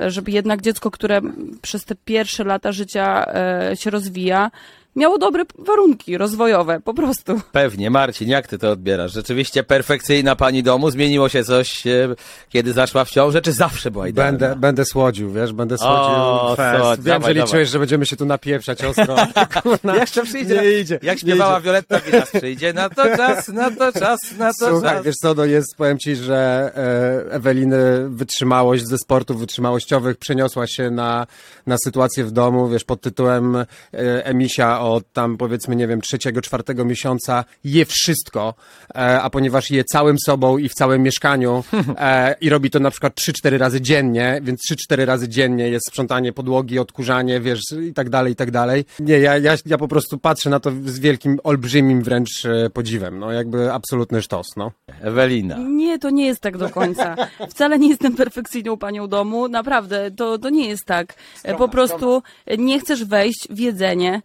żeby 0.06 0.30
jednak 0.30 0.60
dziecko, 0.60 0.90
które 0.90 1.20
przez 1.62 1.84
te 1.84 1.94
pierwsze 2.04 2.44
lata 2.44 2.72
życia 2.72 3.26
e, 3.26 3.76
się 3.76 3.90
rozwija, 3.90 4.50
miało 4.96 5.18
dobre 5.18 5.44
warunki 5.58 6.18
rozwojowe, 6.18 6.80
po 6.80 6.94
prostu. 6.94 7.40
Pewnie. 7.52 7.90
Marcin, 7.90 8.28
jak 8.28 8.46
ty 8.48 8.58
to 8.58 8.70
odbierasz? 8.70 9.12
Rzeczywiście 9.12 9.62
perfekcyjna 9.62 10.36
pani 10.36 10.62
domu? 10.62 10.90
Zmieniło 10.90 11.28
się 11.28 11.44
coś, 11.44 11.86
e, 11.86 12.08
kiedy 12.48 12.72
zaszła 12.72 13.04
w 13.04 13.10
ciążę, 13.10 13.42
czy 13.42 13.52
zawsze 13.52 13.90
była 13.90 14.08
idealna? 14.08 14.38
Będę, 14.38 14.56
będę 14.56 14.84
słodził, 14.84 15.32
wiesz, 15.32 15.52
będę 15.52 15.78
słodził 15.78 16.14
O, 16.16 16.54
fest. 16.56 17.02
Wiem, 17.02 17.04
dawaj, 17.04 17.34
że 17.34 17.40
liczyłeś, 17.40 17.50
dawaj. 17.50 17.66
że 17.66 17.78
będziemy 17.78 18.06
się 18.06 18.16
tu 18.16 18.26
napieprzać 18.26 18.84
ostro. 18.84 19.16
Kurna, 19.62 19.96
Jeszcze 19.96 20.22
przyjdzie. 20.22 20.62
Nie 20.62 20.70
idzie. 20.80 20.98
Jak 21.02 21.18
śpiewała 21.18 21.58
idzie. 21.58 21.64
Violetta 21.64 22.00
Wilas, 22.00 22.30
przyjdzie 22.30 22.72
na 22.72 22.88
to 22.90 23.16
czas, 23.16 23.48
na 23.48 23.70
to 23.70 23.92
czas, 23.92 24.20
na 24.38 24.52
to 24.60 24.68
Słuchaj, 24.68 24.96
czas. 24.96 25.04
wiesz 25.04 25.14
co, 25.16 25.34
no 25.34 25.44
jest, 25.44 25.76
powiem 25.76 25.98
ci, 25.98 26.16
że 26.16 26.70
e, 27.28 27.32
Eweliny 27.32 28.08
wytrzymałość 28.08 28.86
ze 28.86 28.98
sportów 28.98 29.40
wytrzymałościowych 29.40 30.16
przeniosła 30.16 30.66
się 30.66 30.90
na, 30.90 31.26
na 31.66 31.76
sytuację 31.84 32.24
w 32.24 32.30
domu, 32.30 32.68
wiesz, 32.68 32.84
pod 32.84 33.00
tytułem 33.00 33.56
e, 33.56 33.66
Emisia 34.24 34.80
od 34.84 35.12
tam 35.12 35.36
powiedzmy, 35.36 35.76
nie 35.76 35.86
wiem, 35.86 36.00
trzeciego, 36.00 36.42
czwartego 36.42 36.84
miesiąca 36.84 37.44
je 37.64 37.84
wszystko, 37.84 38.54
e, 38.94 39.22
a 39.22 39.30
ponieważ 39.30 39.70
je 39.70 39.84
całym 39.84 40.18
sobą 40.18 40.58
i 40.58 40.68
w 40.68 40.74
całym 40.74 41.02
mieszkaniu 41.02 41.64
e, 41.98 42.34
i 42.40 42.48
robi 42.48 42.70
to 42.70 42.80
na 42.80 42.90
przykład 42.90 43.14
3-4 43.14 43.58
razy 43.58 43.80
dziennie, 43.80 44.40
więc 44.42 44.60
3-4 44.70 45.04
razy 45.04 45.28
dziennie 45.28 45.68
jest 45.68 45.86
sprzątanie 45.88 46.32
podłogi, 46.32 46.78
odkurzanie, 46.78 47.40
wiesz, 47.40 47.60
i 47.88 47.94
tak 47.94 48.10
dalej, 48.10 48.32
i 48.32 48.36
tak 48.36 48.50
dalej. 48.50 48.84
Nie, 49.00 49.18
ja, 49.18 49.38
ja, 49.38 49.54
ja 49.66 49.78
po 49.78 49.88
prostu 49.88 50.18
patrzę 50.18 50.50
na 50.50 50.60
to 50.60 50.70
z 50.84 50.98
wielkim, 50.98 51.38
olbrzymim 51.44 52.02
wręcz 52.02 52.44
e, 52.44 52.70
podziwem, 52.70 53.18
no 53.18 53.32
jakby 53.32 53.72
absolutny 53.72 54.22
sztos, 54.22 54.46
no. 54.56 54.72
Ewelina. 55.00 55.56
Nie, 55.58 55.98
to 55.98 56.10
nie 56.10 56.26
jest 56.26 56.40
tak 56.40 56.58
do 56.58 56.70
końca. 56.70 57.16
Wcale 57.50 57.78
nie 57.78 57.88
jestem 57.88 58.16
perfekcyjną 58.16 58.76
panią 58.76 59.08
domu, 59.08 59.48
naprawdę, 59.48 60.10
to, 60.10 60.38
to 60.38 60.50
nie 60.50 60.68
jest 60.68 60.84
tak. 60.86 61.14
Po 61.58 61.68
prostu 61.68 62.22
nie 62.58 62.80
chcesz 62.80 63.04
wejść 63.04 63.48
w 63.50 63.58
jedzenie 63.58 64.22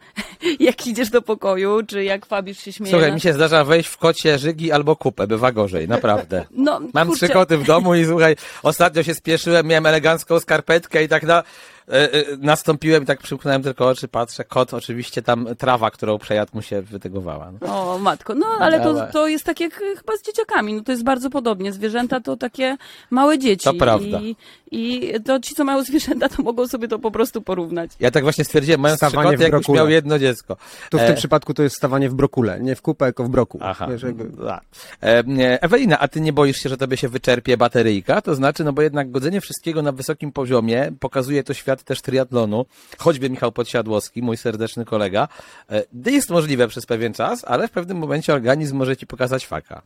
jak 0.59 0.87
idziesz 0.87 1.09
do 1.09 1.21
pokoju, 1.21 1.79
czy 1.87 2.03
jak 2.03 2.25
Fabisz 2.25 2.59
się 2.59 2.73
śmieje. 2.73 2.91
Słuchaj, 2.91 3.13
mi 3.13 3.21
się 3.21 3.33
zdarza 3.33 3.63
wejść 3.63 3.89
w 3.89 3.97
kocie 3.97 4.39
żygi 4.39 4.71
albo 4.71 4.95
kupę, 4.95 5.27
bywa 5.27 5.51
gorzej, 5.51 5.87
naprawdę. 5.87 6.45
No, 6.51 6.79
Mam 6.93 7.07
kurczę, 7.07 7.25
trzy 7.25 7.33
koty 7.33 7.57
w 7.57 7.63
domu 7.63 7.95
i 7.95 8.05
słuchaj, 8.05 8.35
ostatnio 8.63 9.03
się 9.03 9.15
spieszyłem, 9.15 9.67
miałem 9.67 9.85
elegancką 9.85 10.39
skarpetkę 10.39 11.03
i 11.03 11.07
tak 11.07 11.23
na, 11.23 11.43
nastąpiłem 12.39 13.03
i 13.03 13.05
tak 13.05 13.19
przymknąłem 13.19 13.63
tylko 13.63 13.87
oczy, 13.87 14.07
patrzę, 14.07 14.43
kot, 14.43 14.73
oczywiście 14.73 15.21
tam 15.21 15.47
trawa, 15.57 15.91
którą 15.91 16.17
przejadł 16.17 16.51
mu 16.53 16.61
się 16.61 16.81
wytygowała. 16.81 17.51
No. 17.61 17.93
O, 17.93 17.97
matko, 17.97 18.35
no 18.35 18.47
ale 18.59 18.79
to, 18.79 19.07
to 19.13 19.27
jest 19.27 19.45
tak 19.45 19.59
jak 19.59 19.73
e, 19.73 19.95
chyba 19.95 20.17
z 20.17 20.23
dzieciakami, 20.25 20.73
no 20.73 20.81
to 20.83 20.91
jest 20.91 21.03
bardzo 21.03 21.29
podobnie. 21.29 21.71
Zwierzęta 21.73 22.19
to 22.19 22.37
takie 22.37 22.77
małe 23.09 23.39
dzieci. 23.39 23.63
To 23.63 23.73
prawda. 23.73 24.19
I, 24.21 24.35
I 24.71 25.13
to 25.25 25.39
ci, 25.39 25.55
co 25.55 25.63
mają 25.63 25.83
zwierzęta, 25.83 26.29
to 26.29 26.43
mogą 26.43 26.67
sobie 26.67 26.87
to 26.87 26.99
po 26.99 27.11
prostu 27.11 27.41
porównać. 27.41 27.91
Ja 27.99 28.11
tak 28.11 28.23
właśnie 28.23 28.43
stwierdziłem, 28.45 28.81
mając 28.81 29.01
trzy 29.01 29.09
Stawanie 29.09 29.27
koty, 29.27 29.37
w 29.37 29.41
jakbyś 29.41 29.59
brokule. 29.59 29.77
miał 29.79 29.89
jedno 29.89 30.19
dziecko. 30.19 30.57
Tu 30.89 30.97
w 30.97 31.01
E, 31.01 31.07
tym 31.07 31.15
przypadku 31.15 31.53
to 31.53 31.63
jest 31.63 31.75
stawanie 31.75 32.09
w 32.09 32.13
brokule, 32.13 32.59
nie 32.59 32.75
w 32.75 32.81
kupę, 32.81 33.05
tylko 33.05 33.23
w 33.23 33.29
broku. 33.29 33.59
Aha. 33.61 33.87
Wiesz, 33.91 34.03
jakby... 34.03 34.31
E, 35.03 35.61
Ewelina, 35.61 35.99
a 35.99 36.07
ty 36.07 36.21
nie 36.21 36.33
boisz 36.33 36.57
się, 36.57 36.69
że 36.69 36.77
tobie 36.77 36.97
się 36.97 37.09
wyczerpie 37.09 37.57
bateryjka? 37.57 38.21
To 38.21 38.35
znaczy, 38.35 38.63
no 38.63 38.73
bo 38.73 38.81
jednak 38.81 39.11
godzenie 39.11 39.41
wszystkiego 39.41 39.81
na 39.81 39.91
wysokim 39.91 40.31
poziomie 40.31 40.91
pokazuje 40.99 41.43
to 41.43 41.53
świat 41.53 41.78
też 41.83 42.01
triatlonu. 42.01 42.65
Choćby 42.97 43.29
Michał 43.29 43.51
Podsiadłowski, 43.51 44.21
mój 44.21 44.37
serdeczny 44.37 44.85
kolega. 44.85 45.27
E, 45.71 45.83
jest 46.11 46.29
możliwe 46.29 46.67
przez 46.67 46.85
pewien 46.85 47.13
czas, 47.13 47.45
ale 47.47 47.67
w 47.67 47.71
pewnym 47.71 47.97
momencie 47.97 48.33
organizm 48.33 48.77
może 48.77 48.97
ci 48.97 49.07
pokazać 49.07 49.47
faka. 49.47 49.81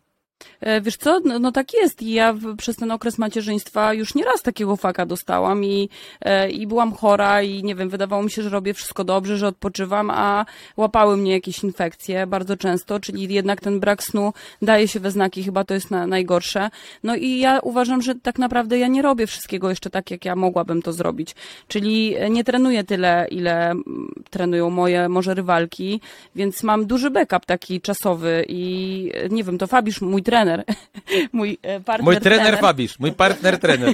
E, 0.64 0.82
Wiesz 0.82 0.98
co, 0.98 1.20
no, 1.26 1.40
no 1.40 1.52
tak 1.52 1.74
jest. 1.74 2.02
Ja 2.02 2.36
przez 2.58 2.76
ten 2.76 2.92
okres 2.92 3.18
macierzyństwa 3.18 3.94
już 3.94 4.16
nieraz 4.16 4.42
takiego 4.42 4.76
faka 4.76 5.06
dostałam 5.06 5.66
i, 5.66 5.90
e, 6.22 6.50
i 6.50 6.68
byłam 6.68 6.94
chora 6.94 7.42
i 7.42 7.64
nie 7.64 7.76
wiem, 7.76 7.90
wydawało 7.90 8.24
mi 8.24 8.32
się, 8.32 8.42
że 8.42 8.50
robię 8.50 8.74
wszystko 8.74 9.04
dobrze, 9.04 9.38
że 9.38 9.48
odpoczywam, 9.48 10.12
a 10.12 10.46
łapały 10.78 11.18
mnie 11.18 11.32
jakieś 11.32 11.64
infekcje 11.64 12.28
bardzo 12.28 12.58
często, 12.58 13.00
czyli 13.00 13.34
jednak 13.34 13.62
ten 13.62 13.80
brak 13.80 14.04
snu 14.04 14.34
daje 14.62 14.88
się 14.88 15.00
we 15.00 15.12
znaki, 15.12 15.44
chyba 15.44 15.64
to 15.64 15.74
jest 15.74 15.92
na, 15.92 16.08
najgorsze. 16.08 16.70
No 17.04 17.16
i 17.16 17.40
ja 17.40 17.60
uważam, 17.60 18.02
że 18.02 18.16
tak 18.16 18.40
naprawdę 18.40 18.78
ja 18.78 18.88
nie 18.88 19.02
robię 19.02 19.28
wszystkiego 19.28 19.70
jeszcze 19.70 19.90
tak, 19.90 20.12
jak 20.12 20.26
ja 20.26 20.36
mogłabym 20.36 20.82
to 20.82 20.94
zrobić, 20.94 21.36
czyli 21.68 22.16
e, 22.16 22.30
nie 22.30 22.44
trenuję 22.44 22.84
tyle, 22.84 23.28
ile 23.32 23.72
mm, 23.72 24.14
trenują 24.30 24.70
moje 24.70 25.10
może 25.10 25.34
rywalki, 25.34 26.02
więc 26.36 26.64
mam 26.64 26.86
duży 26.86 27.10
backup 27.10 27.46
taki 27.46 27.82
czasowy 27.82 28.46
i 28.48 29.12
nie 29.30 29.44
wiem, 29.44 29.58
to 29.58 29.68
Fabisz, 29.68 30.02
mój 30.02 30.24
trener, 30.24 30.33
mój 31.34 31.58
e, 31.62 31.80
partner 31.80 32.06
Mój 32.06 32.22
trener 32.22 32.58
Fabisz, 32.58 33.00
mój 33.00 33.12
partner 33.12 33.60
trener. 33.60 33.94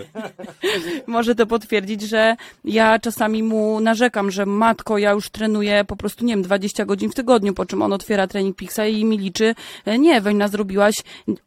może 1.08 1.36
to 1.36 1.46
potwierdzić, 1.46 2.02
że 2.02 2.36
ja 2.66 3.00
czasami 3.00 3.44
mu 3.44 3.80
narzekam, 3.80 4.32
że 4.32 4.46
matko, 4.46 4.98
ja 4.98 5.12
już 5.12 5.30
trenuję 5.30 5.84
po 5.88 5.96
prostu, 5.96 6.26
nie 6.26 6.34
wiem, 6.34 6.42
20 6.42 6.86
godzin 6.86 7.10
w 7.12 7.16
tygodniu, 7.16 7.54
po 7.54 7.66
czym 7.66 7.82
on 7.82 7.94
otwiera 7.94 8.28
trening 8.28 8.56
Pixa 8.56 8.86
i 8.86 9.06
mi 9.06 9.18
liczy, 9.18 9.56
e, 9.86 9.98
nie, 10.00 10.22
Wejna, 10.22 10.48
zrobiłaś 10.48 10.96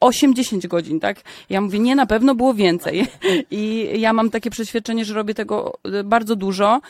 8-10 0.01 0.69
godzin, 0.69 1.01
tak? 1.01 1.21
Ja 1.51 1.61
mówię, 1.61 1.79
nie, 1.79 1.97
na 1.97 2.07
pewno 2.07 2.35
było 2.35 2.55
więcej. 2.55 3.07
I 3.51 3.91
ja 4.01 4.13
mam 4.13 4.31
takie 4.31 4.51
przeświadczenie, 4.51 5.05
że 5.05 5.15
robię 5.15 5.35
tego 5.35 5.79
e, 5.85 6.05
bardzo 6.05 6.37
dużo. 6.37 6.81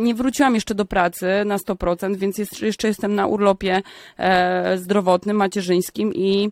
Nie 0.00 0.14
wróciłam 0.14 0.54
jeszcze 0.54 0.74
do 0.74 0.84
pracy 0.84 1.26
na 1.46 1.56
100%, 1.56 2.16
więc 2.16 2.38
jeszcze 2.62 2.88
jestem 2.88 3.14
na 3.14 3.26
urlopie 3.26 3.82
zdrowotnym, 4.76 5.36
macierzyńskim 5.36 6.14
i 6.14 6.50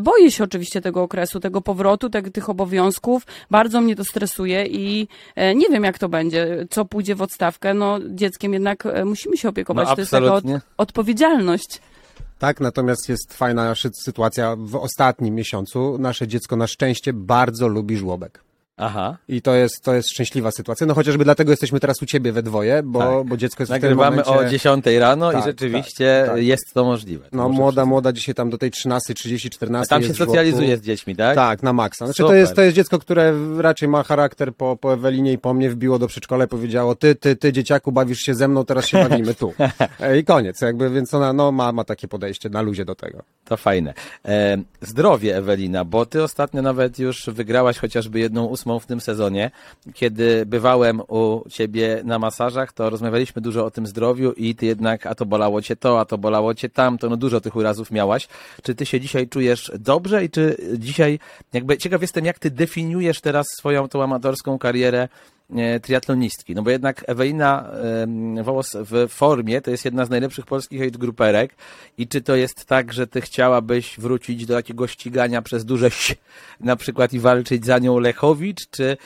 Boję 0.00 0.30
się 0.30 0.44
oczywiście 0.44 0.80
tego 0.80 1.02
okresu, 1.02 1.40
tego 1.40 1.60
powrotu, 1.60 2.10
te, 2.10 2.22
tych 2.22 2.48
obowiązków. 2.50 3.26
Bardzo 3.50 3.80
mnie 3.80 3.96
to 3.96 4.04
stresuje 4.04 4.66
i 4.66 5.08
e, 5.36 5.54
nie 5.54 5.68
wiem, 5.68 5.84
jak 5.84 5.98
to 5.98 6.08
będzie, 6.08 6.66
co 6.70 6.84
pójdzie 6.84 7.14
w 7.14 7.22
odstawkę. 7.22 7.74
No, 7.74 7.98
dzieckiem 8.08 8.52
jednak 8.52 8.86
e, 8.86 9.04
musimy 9.04 9.36
się 9.36 9.48
opiekować. 9.48 9.88
No, 9.88 9.94
to 9.94 10.00
jest 10.00 10.10
taka 10.10 10.34
od, 10.34 10.44
odpowiedzialność. 10.76 11.80
Tak, 12.38 12.60
natomiast 12.60 13.08
jest 13.08 13.34
fajna 13.34 13.72
sy- 13.72 13.90
sytuacja 14.04 14.56
w 14.58 14.76
ostatnim 14.76 15.34
miesiącu. 15.34 15.98
Nasze 15.98 16.28
dziecko 16.28 16.56
na 16.56 16.66
szczęście 16.66 17.12
bardzo 17.12 17.68
lubi 17.68 17.96
żłobek. 17.96 18.44
Aha. 18.76 19.16
I 19.28 19.42
to 19.42 19.54
jest, 19.54 19.80
to 19.84 19.94
jest 19.94 20.10
szczęśliwa 20.10 20.50
sytuacja. 20.50 20.86
No 20.86 20.94
chociażby 20.94 21.24
dlatego 21.24 21.52
jesteśmy 21.52 21.80
teraz 21.80 22.02
u 22.02 22.06
ciebie 22.06 22.32
we 22.32 22.42
dwoje, 22.42 22.82
bo, 22.82 22.98
Tak. 22.98 23.28
bo 23.28 23.36
dziecko 23.36 23.62
jest 23.62 23.70
Nagrywamy 23.70 24.22
w 24.22 24.24
tym 24.24 24.34
momencie... 24.34 24.48
o 24.48 24.50
10 24.50 24.84
rano 24.98 25.32
Tak, 25.32 25.40
i 25.40 25.44
rzeczywiście 25.44 26.22
tak, 26.26 26.34
tak. 26.34 26.44
jest 26.44 26.74
to 26.74 26.84
możliwe. 26.84 27.24
To 27.24 27.36
No 27.36 27.48
młoda, 27.48 27.68
przyznać. 27.70 27.86
młoda 27.88 28.12
dzisiaj 28.12 28.34
tam 28.34 28.50
do 28.50 28.58
tej 28.58 28.70
13, 28.70 29.14
30, 29.14 29.50
14 29.50 29.94
A 29.94 29.98
tam 30.00 30.08
się 30.08 30.14
socjalizuje 30.14 30.76
z 30.76 30.80
dziećmi, 30.80 31.16
tak? 31.16 31.34
Tak, 31.34 31.62
na 31.62 31.72
maksa. 31.72 32.06
Znaczy 32.06 32.22
to 32.22 32.34
jest, 32.34 32.54
to 32.54 32.62
jest 32.62 32.76
dziecko, 32.76 32.98
które 32.98 33.34
raczej 33.58 33.88
ma 33.88 34.02
charakter 34.02 34.54
po, 34.54 34.76
po 34.76 34.92
Ewelinie 34.92 35.32
i 35.32 35.38
po 35.38 35.54
mnie, 35.54 35.70
wbiło 35.70 35.98
do 35.98 36.06
przedszkola 36.06 36.44
i 36.44 36.48
powiedziało, 36.48 36.94
ty, 36.94 37.14
ty, 37.14 37.36
ty 37.36 37.52
dzieciaku, 37.52 37.92
bawisz 37.92 38.18
się 38.18 38.34
ze 38.34 38.48
mną, 38.48 38.64
teraz 38.64 38.86
się 38.86 39.08
bawimy 39.08 39.34
tu. 39.34 39.54
E, 40.00 40.18
I 40.18 40.24
koniec, 40.24 40.60
jakby, 40.60 40.90
więc 40.90 41.14
ona 41.14 41.32
no, 41.32 41.52
ma, 41.52 41.72
ma 41.72 41.84
takie 41.84 42.08
podejście 42.08 42.48
na 42.48 42.62
luzie 42.62 42.84
do 42.84 42.94
tego. 42.94 43.22
To 43.44 43.56
fajne. 43.56 43.94
E, 44.24 44.58
zdrowie, 44.80 45.36
Ewelina, 45.36 45.84
bo 45.84 46.06
ty 46.06 46.22
ostatnio 46.22 46.62
nawet 46.62 46.98
już 46.98 47.26
wygrałaś 47.26 47.78
chociażby 47.78 48.20
jedną 48.20 48.44
ósmą 48.44 48.63
w 48.80 48.86
tym 48.86 49.00
sezonie. 49.00 49.50
Kiedy 49.94 50.46
bywałem 50.46 51.00
u 51.08 51.48
ciebie 51.50 52.00
na 52.04 52.18
masażach, 52.18 52.72
to 52.72 52.90
rozmawialiśmy 52.90 53.42
dużo 53.42 53.64
o 53.64 53.70
tym 53.70 53.86
zdrowiu 53.86 54.32
i 54.32 54.54
ty 54.54 54.66
jednak, 54.66 55.06
a 55.06 55.14
to 55.14 55.26
bolało 55.26 55.62
cię 55.62 55.76
to, 55.76 56.00
a 56.00 56.04
to 56.04 56.18
bolało 56.18 56.54
cię 56.54 56.68
tamto, 56.68 57.08
no 57.08 57.16
dużo 57.16 57.40
tych 57.40 57.56
urazów 57.56 57.90
miałaś. 57.90 58.28
Czy 58.62 58.74
ty 58.74 58.86
się 58.86 59.00
dzisiaj 59.00 59.28
czujesz 59.28 59.72
dobrze 59.78 60.24
i 60.24 60.30
czy 60.30 60.56
dzisiaj, 60.78 61.18
jakby 61.52 61.78
ciekaw 61.78 62.02
jestem, 62.02 62.24
jak 62.24 62.38
ty 62.38 62.50
definiujesz 62.50 63.20
teraz 63.20 63.46
swoją 63.58 63.88
tą 63.88 64.02
amatorską 64.02 64.58
karierę 64.58 65.08
triatlonistki. 65.82 66.54
No 66.54 66.62
bo 66.62 66.70
jednak 66.70 67.04
Ewelina 67.06 67.70
Wołos 68.42 68.76
w 68.80 69.08
formie 69.08 69.60
to 69.60 69.70
jest 69.70 69.84
jedna 69.84 70.04
z 70.04 70.10
najlepszych 70.10 70.46
polskich 70.46 70.82
age. 71.18 71.48
I 71.98 72.08
czy 72.08 72.20
to 72.20 72.36
jest 72.36 72.64
tak, 72.64 72.92
że 72.92 73.06
ty 73.06 73.20
chciałabyś 73.20 73.96
wrócić 73.98 74.46
do 74.46 74.54
takiego 74.54 74.86
ścigania 74.86 75.42
przez 75.42 75.64
duże 75.64 75.86
ś, 75.86 76.16
na 76.60 76.76
przykład 76.76 77.12
i 77.12 77.18
walczyć 77.18 77.66
za 77.66 77.78
nią 77.78 77.98
Lechowicz, 77.98 78.70
czy 78.70 78.96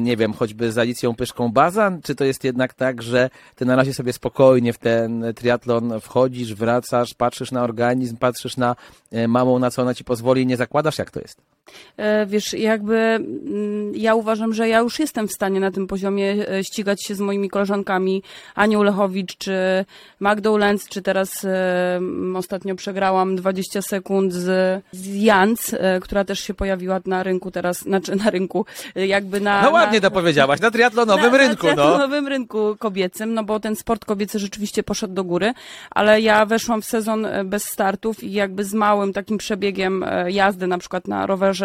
nie 0.00 0.16
wiem, 0.16 0.32
choćby 0.32 0.72
z 0.72 0.78
Alicją 0.78 1.12
Pyszką-Bazan, 1.12 2.02
czy 2.02 2.14
to 2.14 2.24
jest 2.24 2.44
jednak 2.44 2.74
tak, 2.74 3.02
że 3.02 3.30
ty 3.56 3.64
na 3.64 3.76
razie 3.76 3.94
sobie 3.94 4.12
spokojnie 4.12 4.72
w 4.72 4.78
ten 4.78 5.24
triatlon 5.36 6.00
wchodzisz, 6.00 6.54
wracasz, 6.54 7.14
patrzysz 7.14 7.52
na 7.52 7.62
organizm, 7.62 8.16
patrzysz 8.16 8.56
na 8.56 8.76
e, 9.12 9.28
mamą, 9.28 9.58
na 9.58 9.70
co 9.70 9.82
ona 9.82 9.94
ci 9.94 10.04
pozwoli 10.04 10.42
i 10.42 10.46
nie 10.46 10.56
zakładasz, 10.56 10.98
jak 10.98 11.10
to 11.10 11.20
jest? 11.20 11.49
E, 11.96 12.26
Wiesz, 12.26 12.52
jakby 12.52 12.96
mm, 12.96 13.92
ja 13.94 14.14
uważam, 14.14 14.54
że 14.54 14.68
ja 14.68 14.78
już 14.78 14.98
jestem 14.98 15.28
w 15.28 15.32
stanie 15.32 15.60
na 15.60 15.70
tym 15.70 15.86
poziomie 15.86 16.48
e, 16.48 16.64
ścigać 16.64 17.04
się 17.04 17.14
z 17.14 17.20
moimi 17.20 17.48
koleżankami 17.48 18.22
Anią 18.54 18.82
Lechowicz, 18.82 19.36
czy 19.36 19.84
Magdą 20.20 20.56
Lenz, 20.56 20.88
czy 20.88 21.02
teraz 21.02 21.44
e, 21.44 22.00
ostatnio 22.34 22.74
przegrałam 22.74 23.36
20 23.36 23.82
sekund 23.82 24.32
z, 24.32 24.82
z 24.92 25.14
Jans, 25.14 25.74
e, 25.74 26.00
która 26.00 26.24
też 26.24 26.40
się 26.40 26.54
pojawiła 26.54 27.00
na 27.06 27.22
rynku 27.22 27.50
teraz, 27.50 27.78
znaczy 27.78 28.16
na 28.16 28.30
rynku, 28.30 28.66
jakby 28.94 29.40
na... 29.40 29.62
No 29.62 29.70
ładnie 29.70 30.00
na, 30.00 30.10
to 30.10 30.14
powiedziałaś, 30.14 30.60
na 30.60 30.70
triatlonowym 30.70 31.32
na, 31.32 31.38
rynku, 31.38 31.66
na 31.66 31.74
no. 31.74 31.98
nowym 31.98 32.28
rynku 32.28 32.76
kobiecym, 32.78 33.34
no 33.34 33.44
bo 33.44 33.60
ten 33.60 33.76
sport 33.76 34.04
kobiecy 34.04 34.38
rzeczywiście 34.38 34.82
poszedł 34.82 35.14
do 35.14 35.24
góry, 35.24 35.52
ale 35.90 36.20
ja 36.20 36.46
weszłam 36.46 36.82
w 36.82 36.84
sezon 36.84 37.26
bez 37.44 37.64
startów 37.64 38.22
i 38.22 38.32
jakby 38.32 38.64
z 38.64 38.74
małym 38.74 39.12
takim 39.12 39.38
przebiegiem 39.38 40.04
jazdy 40.28 40.66
na 40.66 40.78
przykład 40.78 41.08
na 41.08 41.26
rowerze 41.26 41.59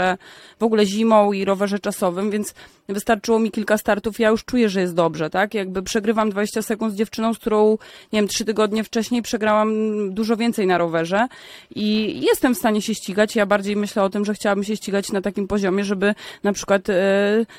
w 0.60 0.64
ogóle 0.64 0.86
zimą 0.86 1.34
i 1.34 1.46
rowerze 1.46 1.80
czasowym, 1.80 2.32
więc 2.32 2.54
wystarczyło 2.90 3.40
mi 3.40 3.52
kilka 3.52 3.78
startów, 3.78 4.20
ja 4.20 4.30
już 4.30 4.46
czuję, 4.46 4.70
że 4.70 4.82
jest 4.82 4.94
dobrze, 4.94 5.30
tak? 5.30 5.54
Jakby 5.54 5.84
przegrywam 5.84 6.30
20 6.30 6.62
sekund 6.62 6.94
z 6.94 6.96
dziewczyną, 6.96 7.34
z 7.34 7.40
którą, 7.40 7.72
nie 8.14 8.20
wiem, 8.20 8.28
trzy 8.28 8.46
tygodnie 8.46 8.84
wcześniej 8.84 9.22
przegrałam 9.22 9.74
dużo 10.14 10.38
więcej 10.38 10.68
na 10.68 10.78
rowerze 10.78 11.28
i 11.76 12.20
jestem 12.22 12.56
w 12.56 12.58
stanie 12.58 12.82
się 12.82 12.96
ścigać. 12.96 13.36
Ja 13.36 13.46
bardziej 13.46 13.76
myślę 13.76 14.04
o 14.04 14.10
tym, 14.10 14.26
że 14.26 14.34
chciałabym 14.34 14.64
się 14.64 14.76
ścigać 14.76 15.12
na 15.12 15.22
takim 15.22 15.48
poziomie, 15.48 15.84
żeby 15.84 16.16
na 16.44 16.54
przykład 16.54 16.90
e, 16.90 16.94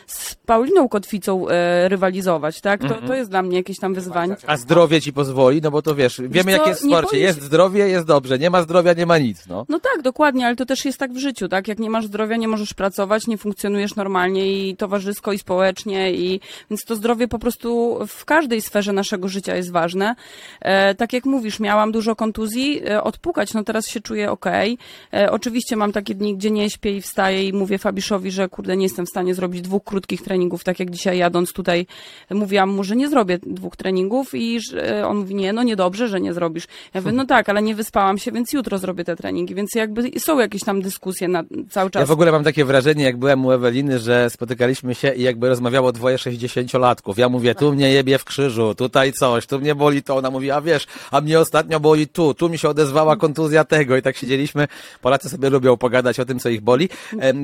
z 0.06 0.34
Pauliną 0.34 0.88
Kotwicą 0.88 1.48
e, 1.48 1.88
rywalizować, 1.88 2.60
tak? 2.60 2.80
To, 2.80 2.94
to 3.06 3.14
jest 3.14 3.30
dla 3.30 3.42
mnie 3.42 3.56
jakieś 3.56 3.78
tam 3.78 3.94
wyzwanie. 3.94 4.36
A 4.46 4.56
zdrowie 4.56 5.00
ci 5.00 5.12
pozwoli, 5.12 5.60
no 5.62 5.70
bo 5.70 5.82
to 5.82 5.94
wiesz, 5.94 6.20
wiemy 6.28 6.52
jak 6.52 6.66
jest 6.66 6.82
w 6.82 6.86
sporcie. 6.86 7.18
Jest 7.18 7.42
zdrowie, 7.42 7.88
jest 7.88 8.06
dobrze. 8.06 8.38
Nie 8.38 8.50
ma 8.50 8.62
zdrowia, 8.62 8.92
nie 8.92 9.06
ma 9.06 9.18
nic, 9.18 9.46
no. 9.46 9.66
No 9.68 9.80
tak, 9.80 10.02
dokładnie, 10.02 10.46
ale 10.46 10.56
to 10.56 10.66
też 10.66 10.84
jest 10.84 10.98
tak 10.98 11.12
w 11.12 11.18
życiu, 11.18 11.48
tak? 11.48 11.68
Jak 11.68 11.78
nie 11.78 11.90
masz 11.90 12.06
zdrowia, 12.06 12.15
nie 12.38 12.48
możesz 12.48 12.74
pracować, 12.74 13.26
nie 13.26 13.38
funkcjonujesz 13.38 13.96
normalnie 13.96 14.68
i 14.68 14.76
towarzysko, 14.76 15.32
i 15.32 15.38
społecznie, 15.38 16.12
i 16.12 16.40
więc 16.70 16.84
to 16.84 16.96
zdrowie 16.96 17.28
po 17.28 17.38
prostu 17.38 17.98
w 18.08 18.24
każdej 18.24 18.62
sferze 18.62 18.92
naszego 18.92 19.28
życia 19.28 19.56
jest 19.56 19.72
ważne. 19.72 20.16
E, 20.60 20.94
tak 20.94 21.12
jak 21.12 21.24
mówisz, 21.24 21.60
miałam 21.60 21.92
dużo 21.92 22.16
kontuzji, 22.16 22.82
e, 22.88 23.02
odpukać, 23.02 23.54
no 23.54 23.64
teraz 23.64 23.88
się 23.88 24.00
czuję 24.00 24.30
okej. 24.30 24.78
E, 25.14 25.30
oczywiście 25.30 25.76
mam 25.76 25.92
takie 25.92 26.14
dni, 26.14 26.36
gdzie 26.36 26.50
nie 26.50 26.70
śpię 26.70 26.96
i 26.96 27.00
wstaję 27.00 27.48
i 27.48 27.52
mówię 27.52 27.78
Fabiszowi, 27.78 28.30
że 28.30 28.48
kurde, 28.48 28.76
nie 28.76 28.82
jestem 28.82 29.06
w 29.06 29.08
stanie 29.08 29.34
zrobić 29.34 29.62
dwóch 29.62 29.84
krótkich 29.84 30.22
treningów, 30.22 30.64
tak 30.64 30.80
jak 30.80 30.90
dzisiaj 30.90 31.18
jadąc 31.18 31.52
tutaj 31.52 31.86
mówiłam 32.30 32.70
mu, 32.70 32.84
że 32.84 32.96
nie 32.96 33.08
zrobię 33.08 33.38
dwóch 33.38 33.76
treningów 33.76 34.34
i 34.34 34.58
e, 34.74 35.06
on 35.06 35.16
mówi, 35.16 35.34
nie, 35.34 35.52
no 35.52 35.62
niedobrze, 35.62 36.08
że 36.08 36.20
nie 36.20 36.32
zrobisz. 36.32 36.66
Ja 36.94 37.00
mówię, 37.00 37.12
no 37.12 37.26
tak, 37.26 37.48
ale 37.48 37.62
nie 37.62 37.74
wyspałam 37.74 38.18
się, 38.18 38.32
więc 38.32 38.52
jutro 38.52 38.78
zrobię 38.78 39.04
te 39.04 39.16
treningi, 39.16 39.54
więc 39.54 39.70
jakby 39.74 40.20
są 40.20 40.38
jakieś 40.38 40.64
tam 40.64 40.82
dyskusje 40.82 41.28
na, 41.28 41.44
cały 41.70 41.90
czas. 41.90 42.05
Ale 42.06 42.10
w 42.10 42.12
ogóle 42.12 42.32
mam 42.32 42.44
takie 42.44 42.64
wrażenie, 42.64 43.04
jak 43.04 43.16
byłem 43.16 43.46
u 43.46 43.52
Eweliny, 43.52 43.98
że 43.98 44.30
spotykaliśmy 44.30 44.94
się 44.94 45.14
i 45.14 45.22
jakby 45.22 45.48
rozmawiało 45.48 45.92
dwoje 45.92 46.18
sześćdziesięciolatków. 46.18 47.18
Ja 47.18 47.28
mówię, 47.28 47.54
tu 47.54 47.72
mnie 47.72 47.90
jebie 47.90 48.18
w 48.18 48.24
krzyżu, 48.24 48.74
tutaj 48.74 49.12
coś, 49.12 49.46
tu 49.46 49.58
mnie 49.58 49.74
boli 49.74 50.02
to. 50.02 50.16
Ona 50.16 50.30
mówi, 50.30 50.50
a 50.50 50.60
wiesz, 50.60 50.86
a 51.10 51.20
mnie 51.20 51.40
ostatnio 51.40 51.80
boli 51.80 52.08
tu, 52.08 52.34
tu 52.34 52.48
mi 52.48 52.58
się 52.58 52.68
odezwała 52.68 53.16
kontuzja 53.16 53.64
tego 53.64 53.96
i 53.96 54.02
tak 54.02 54.16
siedzieliśmy. 54.16 54.68
Polacy 55.00 55.28
sobie 55.28 55.50
lubią 55.50 55.76
pogadać 55.76 56.20
o 56.20 56.24
tym, 56.24 56.38
co 56.38 56.48
ich 56.48 56.60
boli. 56.60 56.88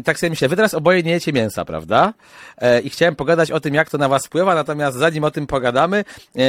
Tak 0.05 0.19
sobie 0.19 0.31
myślę, 0.31 0.49
wy 0.49 0.57
teraz 0.57 0.75
oboje 0.75 1.03
nie 1.03 1.13
jecie 1.13 1.33
mięsa, 1.33 1.65
prawda? 1.65 2.13
E, 2.59 2.81
I 2.81 2.91
chciałem 2.91 3.17
pogadać 3.17 3.51
o 3.51 3.61
tym, 3.61 3.75
jak 3.75 3.91
to 3.91 3.99
na 3.99 4.09
was 4.09 4.27
wpływa, 4.27 4.55
natomiast 4.55 4.97
zanim 4.97 5.25
o 5.25 5.31
tym 5.31 5.47
pogadamy, 5.47 6.05
e, 6.37 6.41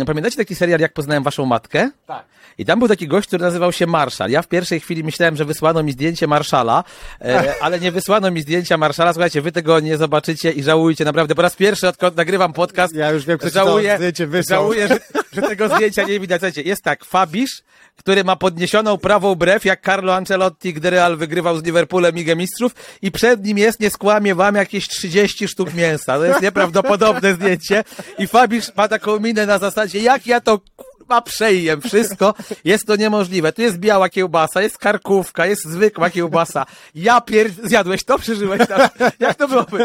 e, 0.00 0.04
pamiętacie 0.06 0.36
taki 0.36 0.54
serial, 0.54 0.80
jak 0.80 0.92
poznałem 0.92 1.22
waszą 1.22 1.46
matkę? 1.46 1.90
Tak. 2.06 2.24
I 2.58 2.64
tam 2.64 2.78
był 2.78 2.88
taki 2.88 3.08
gość, 3.08 3.28
który 3.28 3.42
nazywał 3.42 3.72
się 3.72 3.86
Marszal. 3.86 4.30
Ja 4.30 4.42
w 4.42 4.48
pierwszej 4.48 4.80
chwili 4.80 5.04
myślałem, 5.04 5.36
że 5.36 5.44
wysłano 5.44 5.82
mi 5.82 5.92
zdjęcie 5.92 6.26
Marszala, 6.26 6.84
ale 7.60 7.80
nie 7.80 7.92
wysłano 7.92 8.30
mi 8.30 8.40
zdjęcia 8.42 8.76
Marszala. 8.76 9.12
Słuchajcie, 9.12 9.42
wy 9.42 9.52
tego 9.52 9.80
nie 9.80 9.96
zobaczycie 9.96 10.50
i 10.50 10.62
żałujcie 10.62 11.04
naprawdę. 11.04 11.34
Po 11.34 11.42
raz 11.42 11.56
pierwszy, 11.56 11.88
odkąd 11.88 12.16
nagrywam 12.16 12.52
podcast, 12.52 12.94
Ja 12.94 13.10
już 13.10 13.24
wiem, 13.24 13.38
kto 13.38 13.50
żałuję, 13.50 13.96
zdjęcie 13.96 14.26
wysłał. 14.26 14.60
żałuję 14.60 14.88
że, 14.88 14.98
że 15.32 15.42
tego 15.42 15.68
zdjęcia 15.68 16.02
nie 16.02 16.20
widać. 16.20 16.40
Słuchajcie, 16.40 16.62
jest 16.62 16.82
tak, 16.82 17.04
Fabisz, 17.04 17.62
który 17.96 18.24
ma 18.24 18.36
podniesioną 18.36 18.98
prawą 18.98 19.34
brew, 19.34 19.64
jak 19.64 19.84
Carlo 19.84 20.14
Ancelotti, 20.14 20.74
gdy 20.74 20.90
Real 20.90 21.16
wygrywał 21.16 21.58
z 21.58 21.64
Liverpoolem 21.64 22.14
Ligę 22.14 22.36
Mistrzów 22.36 22.74
i 23.02 23.10
przed 23.10 23.44
nim 23.44 23.58
jest, 23.58 23.80
nie 23.80 23.90
skłamie 23.90 24.34
wam, 24.34 24.54
jakieś 24.54 24.88
30 24.88 25.48
sztuk 25.48 25.74
mięsa. 25.74 26.16
To 26.18 26.24
jest 26.24 26.42
nieprawdopodobne 26.42 27.34
zdjęcie 27.34 27.84
i 28.18 28.26
Fabisz 28.26 28.76
ma 28.76 28.88
taką 28.88 29.20
minę 29.20 29.46
na 29.46 29.58
zasadzie, 29.58 29.98
jak 29.98 30.26
ja 30.26 30.40
to 30.40 30.60
kurwa 31.08 31.22
przejem 31.22 31.80
wszystko, 31.80 32.34
jest 32.64 32.86
to 32.86 32.96
niemożliwe. 32.96 33.52
Tu 33.52 33.62
jest 33.62 33.78
biała 33.78 34.08
kiełbasa, 34.08 34.62
jest 34.62 34.78
karkówka, 34.78 35.46
jest 35.46 35.64
zwykła 35.64 36.10
kiełbasa. 36.10 36.66
Ja 36.94 37.20
pier... 37.20 37.50
Zjadłeś 37.64 38.04
to? 38.04 38.18
Przeżyłeś 38.18 38.60
to? 38.68 39.04
Jak 39.20 39.34
to 39.34 39.48
byłoby? 39.48 39.78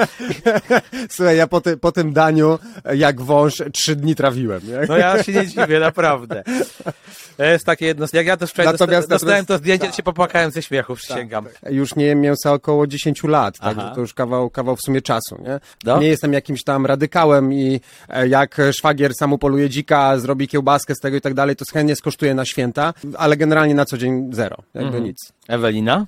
Słuchaj, 1.10 1.38
ja 1.38 1.48
po, 1.48 1.62
ty, 1.62 1.78
po 1.78 1.92
tym 1.92 2.14
daniu, 2.14 2.60
jak 2.96 3.22
wąż, 3.22 3.62
trzy 3.74 3.96
dni 3.96 4.16
trawiłem. 4.16 4.62
Nie? 4.68 4.80
No 4.88 4.98
ja 4.98 5.24
się 5.24 5.32
nie 5.34 5.48
dziwię, 5.48 5.80
naprawdę. 5.80 6.44
To 7.38 7.44
jest 7.44 7.66
takie 7.66 7.86
jedno, 7.86 8.06
jak 8.14 8.26
ja 8.26 8.38
też 8.38 8.50
wczoraj 8.50 8.74
Natomiast- 8.74 9.08
dosta- 9.08 9.08
dostałem 9.10 9.46
to 9.46 9.54
natomiast- 9.54 9.64
zdjęcie, 9.64 9.88
to 9.88 9.94
się 9.96 10.04
popłakałem 10.04 10.52
ze 10.52 10.62
śmiechu, 10.62 10.96
przysięgam. 10.96 11.46
Już 11.70 11.96
nie 11.96 12.06
jem 12.06 12.22
mięsa 12.22 12.54
około 12.54 12.88
10 12.88 13.24
lat, 13.24 13.58
tak? 13.60 13.78
To 13.96 14.02
już 14.02 14.14
kawał, 14.14 14.50
kawał 14.50 14.76
w 14.76 14.82
sumie 14.82 15.02
czasu, 15.02 15.42
nie? 15.44 15.60
No. 15.84 16.00
Nie 16.00 16.08
jestem 16.08 16.34
jakimś 16.34 16.64
tam 16.64 16.86
radykałem 16.86 17.54
i 17.54 17.82
e, 18.10 18.28
jak 18.28 18.58
szwagier 18.72 19.14
sam 19.14 19.34
upoluje 19.34 19.70
dzika, 19.70 20.18
zrobi 20.18 20.48
kiełbaskę 20.48 20.96
z 20.96 21.00
tego 21.00 21.13
i 21.18 21.22
tak 21.22 21.34
dalej, 21.34 21.56
to 21.56 21.66
chętnie 21.74 21.96
skosztuję 21.96 22.34
na 22.36 22.46
święta, 22.46 22.94
ale 23.18 23.38
generalnie 23.38 23.76
na 23.76 23.86
co 23.86 23.98
dzień 23.98 24.30
zero, 24.34 24.58
jakby 24.74 24.88
Mhm. 24.88 25.04
nic. 25.04 25.18
Ewelina? 25.48 26.06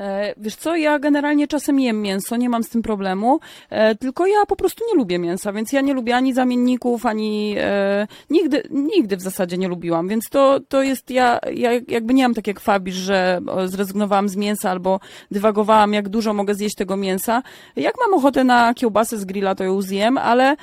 E, 0.00 0.34
Wiesz 0.36 0.56
co, 0.56 0.76
ja 0.76 0.98
generalnie 0.98 1.48
czasem 1.48 1.80
jem 1.80 2.02
mięso, 2.02 2.36
nie 2.36 2.48
mam 2.48 2.62
z 2.62 2.68
tym 2.68 2.82
problemu, 2.82 3.40
e, 3.70 3.94
tylko 3.94 4.26
ja 4.26 4.46
po 4.46 4.56
prostu 4.56 4.84
nie 4.88 4.98
lubię 4.98 5.18
mięsa, 5.18 5.52
więc 5.52 5.72
ja 5.72 5.80
nie 5.80 5.94
lubię 5.94 6.16
ani 6.16 6.34
zamienników, 6.34 7.06
ani 7.06 7.54
e, 7.58 8.06
nigdy, 8.30 8.62
nigdy 8.70 9.16
w 9.16 9.20
zasadzie 9.20 9.58
nie 9.58 9.68
lubiłam, 9.68 10.08
więc 10.08 10.28
to, 10.30 10.60
to 10.68 10.82
jest, 10.82 11.10
ja, 11.10 11.38
ja 11.54 11.70
jakby 11.88 12.14
nie 12.14 12.22
mam 12.22 12.34
tak 12.34 12.46
jak 12.46 12.60
Fabisz, 12.60 12.94
że 12.94 13.40
zrezygnowałam 13.66 14.28
z 14.28 14.36
mięsa 14.36 14.70
albo 14.70 15.00
dywagowałam, 15.30 15.92
jak 15.92 16.08
dużo 16.08 16.34
mogę 16.34 16.54
zjeść 16.54 16.74
tego 16.74 16.96
mięsa. 16.96 17.42
Jak 17.76 17.94
mam 18.00 18.18
ochotę 18.18 18.44
na 18.44 18.74
kiełbasę 18.74 19.18
z 19.18 19.24
grilla, 19.24 19.54
to 19.54 19.64
ją 19.64 19.82
zjem, 19.82 20.18
ale 20.18 20.56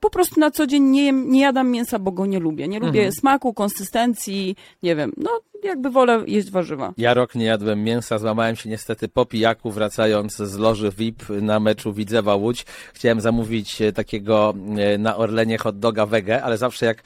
po 0.00 0.10
prostu 0.10 0.40
na 0.40 0.50
co 0.50 0.66
dzień 0.66 0.82
nie, 0.82 1.04
jem, 1.04 1.30
nie 1.30 1.40
jadam 1.40 1.70
mięsa, 1.70 1.98
bo 1.98 2.12
go 2.12 2.26
nie 2.26 2.38
lubię. 2.38 2.68
Nie 2.68 2.80
lubię 2.80 3.12
smaku, 3.12 3.54
konsystencji, 3.54 4.56
nie 4.82 4.96
wiem, 4.96 5.12
no 5.16 5.30
jakby 5.62 5.90
wolę 5.90 6.22
jeść 6.26 6.50
warzywa. 6.50 6.92
Ja 6.96 7.14
rok 7.14 7.34
nie 7.34 7.44
jadłem 7.44 7.84
mięsa, 7.84 8.18
złamałem 8.18 8.56
się 8.56 8.68
niestety 8.68 9.08
po 9.08 9.26
pijaku, 9.26 9.70
wracając 9.70 10.36
z 10.36 10.58
loży 10.58 10.90
VIP 10.98 11.28
na 11.28 11.60
meczu 11.60 11.92
Widzewa 11.92 12.34
Łódź. 12.34 12.64
Chciałem 12.94 13.20
zamówić 13.20 13.82
e, 13.82 13.92
takiego 13.92 14.54
e, 14.78 14.98
na 14.98 15.16
Orlenie 15.16 15.58
hot 15.58 15.78
doga 15.78 16.06
wege, 16.06 16.42
ale 16.42 16.58
zawsze 16.58 16.86
jak 16.86 17.02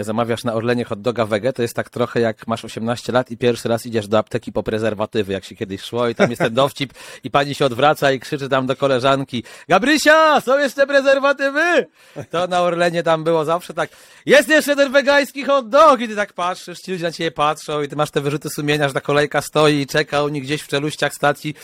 zamawiasz 0.00 0.44
na 0.44 0.54
Orlenie 0.54 0.84
hot 0.84 1.00
doga 1.00 1.26
wege, 1.26 1.52
to 1.52 1.62
jest 1.62 1.74
tak 1.74 1.90
trochę 1.90 2.20
jak 2.20 2.46
masz 2.46 2.64
18 2.64 3.12
lat 3.12 3.30
i 3.30 3.36
pierwszy 3.36 3.68
raz 3.68 3.86
idziesz 3.86 4.08
do 4.08 4.18
apteki 4.18 4.52
po 4.52 4.62
prezerwatywy, 4.62 5.32
jak 5.32 5.44
się 5.44 5.56
kiedyś 5.56 5.82
szło 5.82 6.08
i 6.08 6.14
tam 6.14 6.30
jest 6.30 6.42
ten 6.42 6.54
dowcip 6.54 6.92
i 7.24 7.30
pani 7.30 7.54
się 7.54 7.64
odwraca 7.64 8.12
i 8.12 8.20
krzyczy 8.20 8.48
tam 8.48 8.66
do 8.66 8.76
koleżanki 8.76 9.44
Gabrysia, 9.68 10.40
są 10.40 10.58
jeszcze 10.58 10.86
prezerwatywy? 10.86 11.86
To 12.30 12.46
na 12.46 12.60
Orlenie 12.60 13.02
tam 13.02 13.24
było 13.24 13.44
zawsze 13.44 13.74
tak, 13.74 13.90
jest 14.26 14.48
jeszcze 14.48 14.76
ten 14.76 14.92
wegański 14.92 15.44
hot 15.44 15.68
dog 15.68 16.00
i 16.00 16.08
ty 16.08 16.16
tak 16.16 16.32
patrzysz, 16.32 16.78
ci 16.78 16.92
ludzie 16.92 17.04
na 17.04 17.12
ciebie 17.12 17.30
patrzą 17.30 17.79
i 17.82 17.88
ty 17.88 17.96
masz 17.96 18.10
te 18.10 18.20
wyrzuty 18.20 18.48
sumienia, 18.50 18.88
że 18.88 18.94
ta 18.94 19.00
kolejka 19.00 19.42
stoi 19.42 19.74
i 19.74 19.86
czeka 19.86 20.22
oni 20.22 20.40
gdzieś 20.42 20.62
w 20.62 20.68
czeluściach 20.68 21.14
stacji 21.14 21.54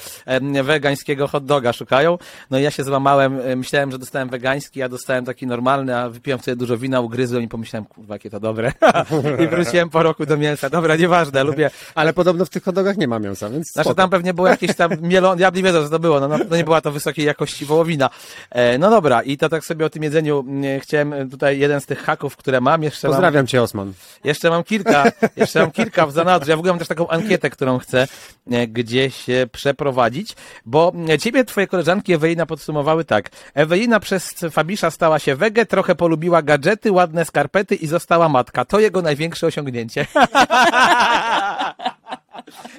wegańskiego 0.65 1.29
hot 1.29 1.45
doga 1.45 1.73
szukają. 1.73 2.19
No 2.51 2.59
i 2.59 2.63
ja 2.63 2.71
się 2.71 2.85
złamałem, 2.85 3.41
e, 3.41 3.57
myślałem, 3.57 3.91
że 3.93 3.99
dostałem 3.99 4.29
wegański, 4.29 4.83
a 4.83 4.89
dostałem 4.89 5.25
taki 5.25 5.47
normalny, 5.47 5.97
a 5.97 6.09
wypiłem 6.09 6.41
sobie 6.41 6.57
dużo 6.57 6.79
wina, 6.79 7.01
ugryzłem 7.01 7.43
i 7.43 7.49
pomyślałem, 7.49 7.85
kurwa, 7.85 8.15
jakie 8.15 8.31
to 8.31 8.41
dobre. 8.41 8.73
I 9.45 9.49
wróciłem 9.49 9.91
po 9.91 10.03
roku 10.03 10.27
do 10.27 10.37
mięsa. 10.37 10.71
Dobra, 10.71 10.97
nieważne, 10.97 11.45
lubię. 11.45 11.71
Ale 11.95 12.13
podobno 12.13 12.45
w 12.45 12.51
tych 12.51 12.63
hodogach 12.63 12.97
nie 12.97 13.09
ma 13.09 13.19
mięsa, 13.19 13.51
więc 13.51 13.73
Znaczy 13.73 13.89
spoko. 13.89 13.95
tam 13.95 14.11
pewnie 14.11 14.35
było 14.35 14.49
jakieś 14.49 14.77
tam 14.77 14.91
mielone, 15.01 15.37
diabli 15.37 15.63
wiedzą, 15.63 15.85
co 15.85 15.91
to 15.91 15.99
było, 15.99 16.21
no, 16.21 16.29
no 16.51 16.57
nie 16.57 16.65
była 16.65 16.81
to 16.81 16.93
wysokiej 16.93 17.25
jakości 17.27 17.65
wołowina. 17.65 18.11
E, 18.51 18.79
no 18.79 18.91
dobra, 18.91 19.23
i 19.23 19.37
to 19.37 19.49
tak 19.49 19.65
sobie 19.65 19.87
o 19.87 19.91
tym 19.91 20.03
jedzeniu 20.03 20.45
chciałem 20.83 21.13
e, 21.13 21.27
tutaj 21.29 21.59
jeden 21.59 21.81
z 21.81 21.87
tych 21.87 22.03
haków, 22.03 22.37
które 22.37 22.61
mam, 22.61 22.83
jeszcze 22.83 23.09
mam 23.09 23.15
Pozdrawiam 23.15 23.47
cię, 23.47 23.63
Osman. 23.63 23.93
jeszcze 24.25 24.51
mam 24.51 24.65
kilka, 24.65 25.05
jeszcze 25.37 25.61
mam 25.61 25.71
kilka 25.71 26.06
w 26.07 26.13
zanadrzu. 26.13 26.51
Ja 26.51 26.57
w 26.57 26.59
ogóle 26.59 26.73
mam 26.73 26.79
też 26.79 26.89
taką 26.89 27.09
ankietę, 27.09 27.51
którą 27.51 27.79
chcę 27.79 28.09
e, 28.51 28.67
gdzieś 28.67 29.27
przeprowadzić, 29.53 30.37
bo 30.67 30.93
e, 31.09 31.19
ciebie 31.19 31.45
twoje 31.45 31.67
koleżanki 31.67 32.13
Ewelina 32.13 32.47
podsumowały 32.47 33.05
tak. 33.05 33.31
Ewelina 33.55 34.01
przez 34.01 34.35
Fabisza 34.51 34.91
stała 34.91 35.19
się 35.19 35.37
wege, 35.37 35.67
trochę 35.67 35.95
polubiła 35.95 36.43
gadżety, 36.43 36.93
ładne 36.93 37.25
skarpety 37.25 37.75
i 37.75 37.87
została 37.87 38.29
matka. 38.29 38.65
To 38.65 38.81
jego 38.81 39.03
największe 39.03 39.47
osiągnięcie. 39.47 40.07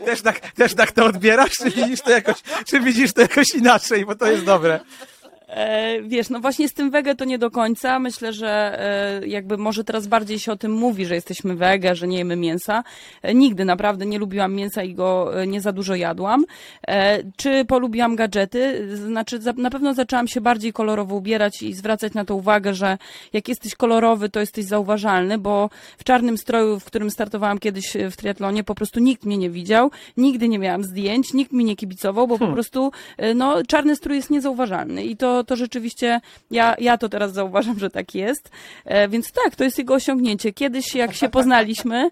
Też 0.06 0.22
tak, 0.22 0.40
też 0.52 0.74
tak 0.74 0.92
to 0.92 1.06
odbierasz, 1.06 1.52
czy 1.52 1.72
widzisz 1.72 2.02
to 2.02 2.12
jakoś, 2.12 2.36
czy 2.68 2.80
widzisz 2.80 3.14
to 3.14 3.22
jakoś 3.22 3.50
inaczej, 3.56 4.06
bo 4.06 4.16
to 4.16 4.32
jest 4.32 4.46
dobre. 4.46 4.80
E, 5.48 6.02
wiesz, 6.02 6.30
no 6.30 6.40
właśnie 6.40 6.70
z 6.70 6.74
tym 6.74 6.92
wege 6.92 7.16
to 7.16 7.26
nie 7.26 7.38
do 7.38 7.52
końca. 7.52 8.00
Myślę, 8.00 8.34
że 8.34 8.80
e, 9.24 9.28
jakby 9.28 9.58
może 9.58 9.84
teraz 9.84 10.08
bardziej 10.08 10.40
się 10.40 10.52
o 10.52 10.56
tym 10.56 10.72
mówi, 10.72 11.06
że 11.06 11.16
jesteśmy 11.16 11.56
wege, 11.56 11.96
że 11.96 12.08
nie 12.08 12.18
jemy 12.18 12.36
mięsa. 12.36 12.84
E, 13.22 13.34
nigdy 13.34 13.66
naprawdę 13.66 14.06
nie 14.06 14.20
lubiłam 14.20 14.54
mięsa 14.54 14.84
i 14.84 14.94
go 14.94 15.32
nie 15.48 15.62
za 15.62 15.72
dużo 15.72 15.96
jadłam. 15.96 16.46
Czy 17.38 17.66
polubiłam 17.66 18.16
gadżety? 18.16 18.88
Znaczy 18.98 19.42
za, 19.42 19.54
na 19.54 19.70
pewno 19.70 19.94
zaczęłam 19.94 20.28
się 20.28 20.42
bardziej 20.42 20.74
kolorowo 20.74 21.16
ubierać 21.16 21.62
i 21.64 21.74
zwracać 21.74 22.14
na 22.14 22.26
to 22.26 22.36
uwagę, 22.36 22.74
że 22.74 22.98
jak 23.34 23.48
jesteś 23.48 23.76
kolorowy, 23.76 24.30
to 24.30 24.40
jesteś 24.40 24.66
zauważalny, 24.66 25.38
bo 25.38 25.70
w 25.98 26.04
czarnym 26.04 26.38
stroju, 26.38 26.80
w 26.80 26.86
którym 26.86 27.12
startowałam 27.12 27.60
kiedyś 27.60 27.94
w 28.12 28.16
triatlonie, 28.18 28.64
po 28.64 28.76
prostu 28.76 29.00
nikt 29.00 29.26
mnie 29.26 29.38
nie 29.38 29.50
widział, 29.50 29.92
nigdy 30.18 30.50
nie 30.50 30.60
miałam 30.60 30.84
zdjęć, 30.84 31.34
nikt 31.34 31.52
mi 31.52 31.66
nie 31.66 31.76
kibicował, 31.76 32.28
bo 32.28 32.38
po 32.38 32.48
prostu 32.48 32.92
no, 33.36 33.64
czarny 33.68 33.96
strój 33.96 34.16
jest 34.16 34.30
niezauważalny 34.30 35.04
i 35.04 35.18
to, 35.18 35.37
to 35.44 35.56
rzeczywiście, 35.56 36.22
ja, 36.52 36.76
ja 36.80 36.98
to 36.98 37.10
teraz 37.10 37.34
zauważam, 37.34 37.80
że 37.80 37.90
tak 37.90 38.16
jest, 38.16 38.50
e, 38.86 39.08
więc 39.08 39.32
tak, 39.32 39.56
to 39.56 39.64
jest 39.64 39.78
jego 39.78 39.94
osiągnięcie. 39.94 40.54
Kiedyś 40.54 40.96
jak 40.96 41.14
się 41.14 41.30
poznaliśmy, 41.30 42.10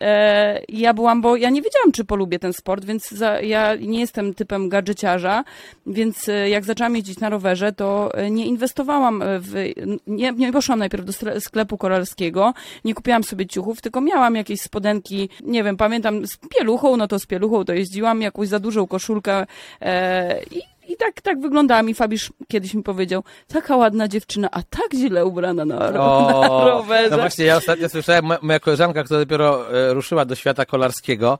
e, 0.00 0.62
ja 0.68 0.94
byłam, 0.94 1.20
bo 1.22 1.36
ja 1.36 1.50
nie 1.50 1.62
wiedziałam, 1.62 1.92
czy 1.92 2.04
polubię 2.04 2.38
ten 2.38 2.52
sport, 2.52 2.84
więc 2.84 3.10
za, 3.10 3.40
ja 3.40 3.74
nie 3.74 4.00
jestem 4.00 4.34
typem 4.34 4.68
gadżeciarza, 4.68 5.44
więc 5.86 6.28
e, 6.28 6.48
jak 6.48 6.64
zaczęłam 6.64 6.96
jeździć 6.96 7.20
na 7.20 7.28
rowerze, 7.28 7.72
to 7.72 8.10
nie 8.30 8.46
inwestowałam 8.46 9.22
w, 9.24 9.72
nie, 10.06 10.32
nie 10.32 10.52
poszłam 10.52 10.78
najpierw 10.78 11.04
do 11.04 11.12
sklepu 11.40 11.78
koralskiego, 11.78 12.54
nie 12.84 12.94
kupiłam 12.94 13.24
sobie 13.24 13.46
ciuchów, 13.46 13.80
tylko 13.80 14.00
miałam 14.00 14.34
jakieś 14.34 14.60
spodenki, 14.60 15.28
nie 15.44 15.64
wiem, 15.64 15.76
pamiętam, 15.76 16.26
z 16.26 16.36
pieluchą, 16.58 16.96
no 16.96 17.08
to 17.08 17.18
z 17.18 17.26
pieluchą 17.26 17.64
to 17.64 17.72
jeździłam, 17.72 18.22
jakąś 18.22 18.48
za 18.48 18.58
dużą 18.58 18.86
koszulkę 18.86 19.46
e, 19.80 20.42
i 20.42 20.77
i 20.88 20.96
tak, 20.96 21.20
tak 21.20 21.40
wyglądałam 21.40 21.88
i 21.90 21.94
Fabisz 21.94 22.32
kiedyś 22.48 22.74
mi 22.74 22.82
powiedział, 22.82 23.22
taka 23.48 23.76
ładna 23.76 24.08
dziewczyna, 24.08 24.48
a 24.50 24.62
tak 24.62 24.88
źle 24.94 25.26
ubrana 25.26 25.64
na, 25.64 25.90
ro- 25.90 26.22
na 26.40 26.64
rowerze. 26.64 27.10
no 27.10 27.16
właśnie, 27.16 27.44
ja 27.44 27.56
ostatnio 27.56 27.88
słyszałem, 27.88 28.24
mo- 28.24 28.38
moja 28.42 28.60
koleżanka, 28.60 29.04
która 29.04 29.20
dopiero 29.20 29.72
e, 29.90 29.94
ruszyła 29.94 30.24
do 30.24 30.34
świata 30.34 30.64
kolarskiego 30.66 31.38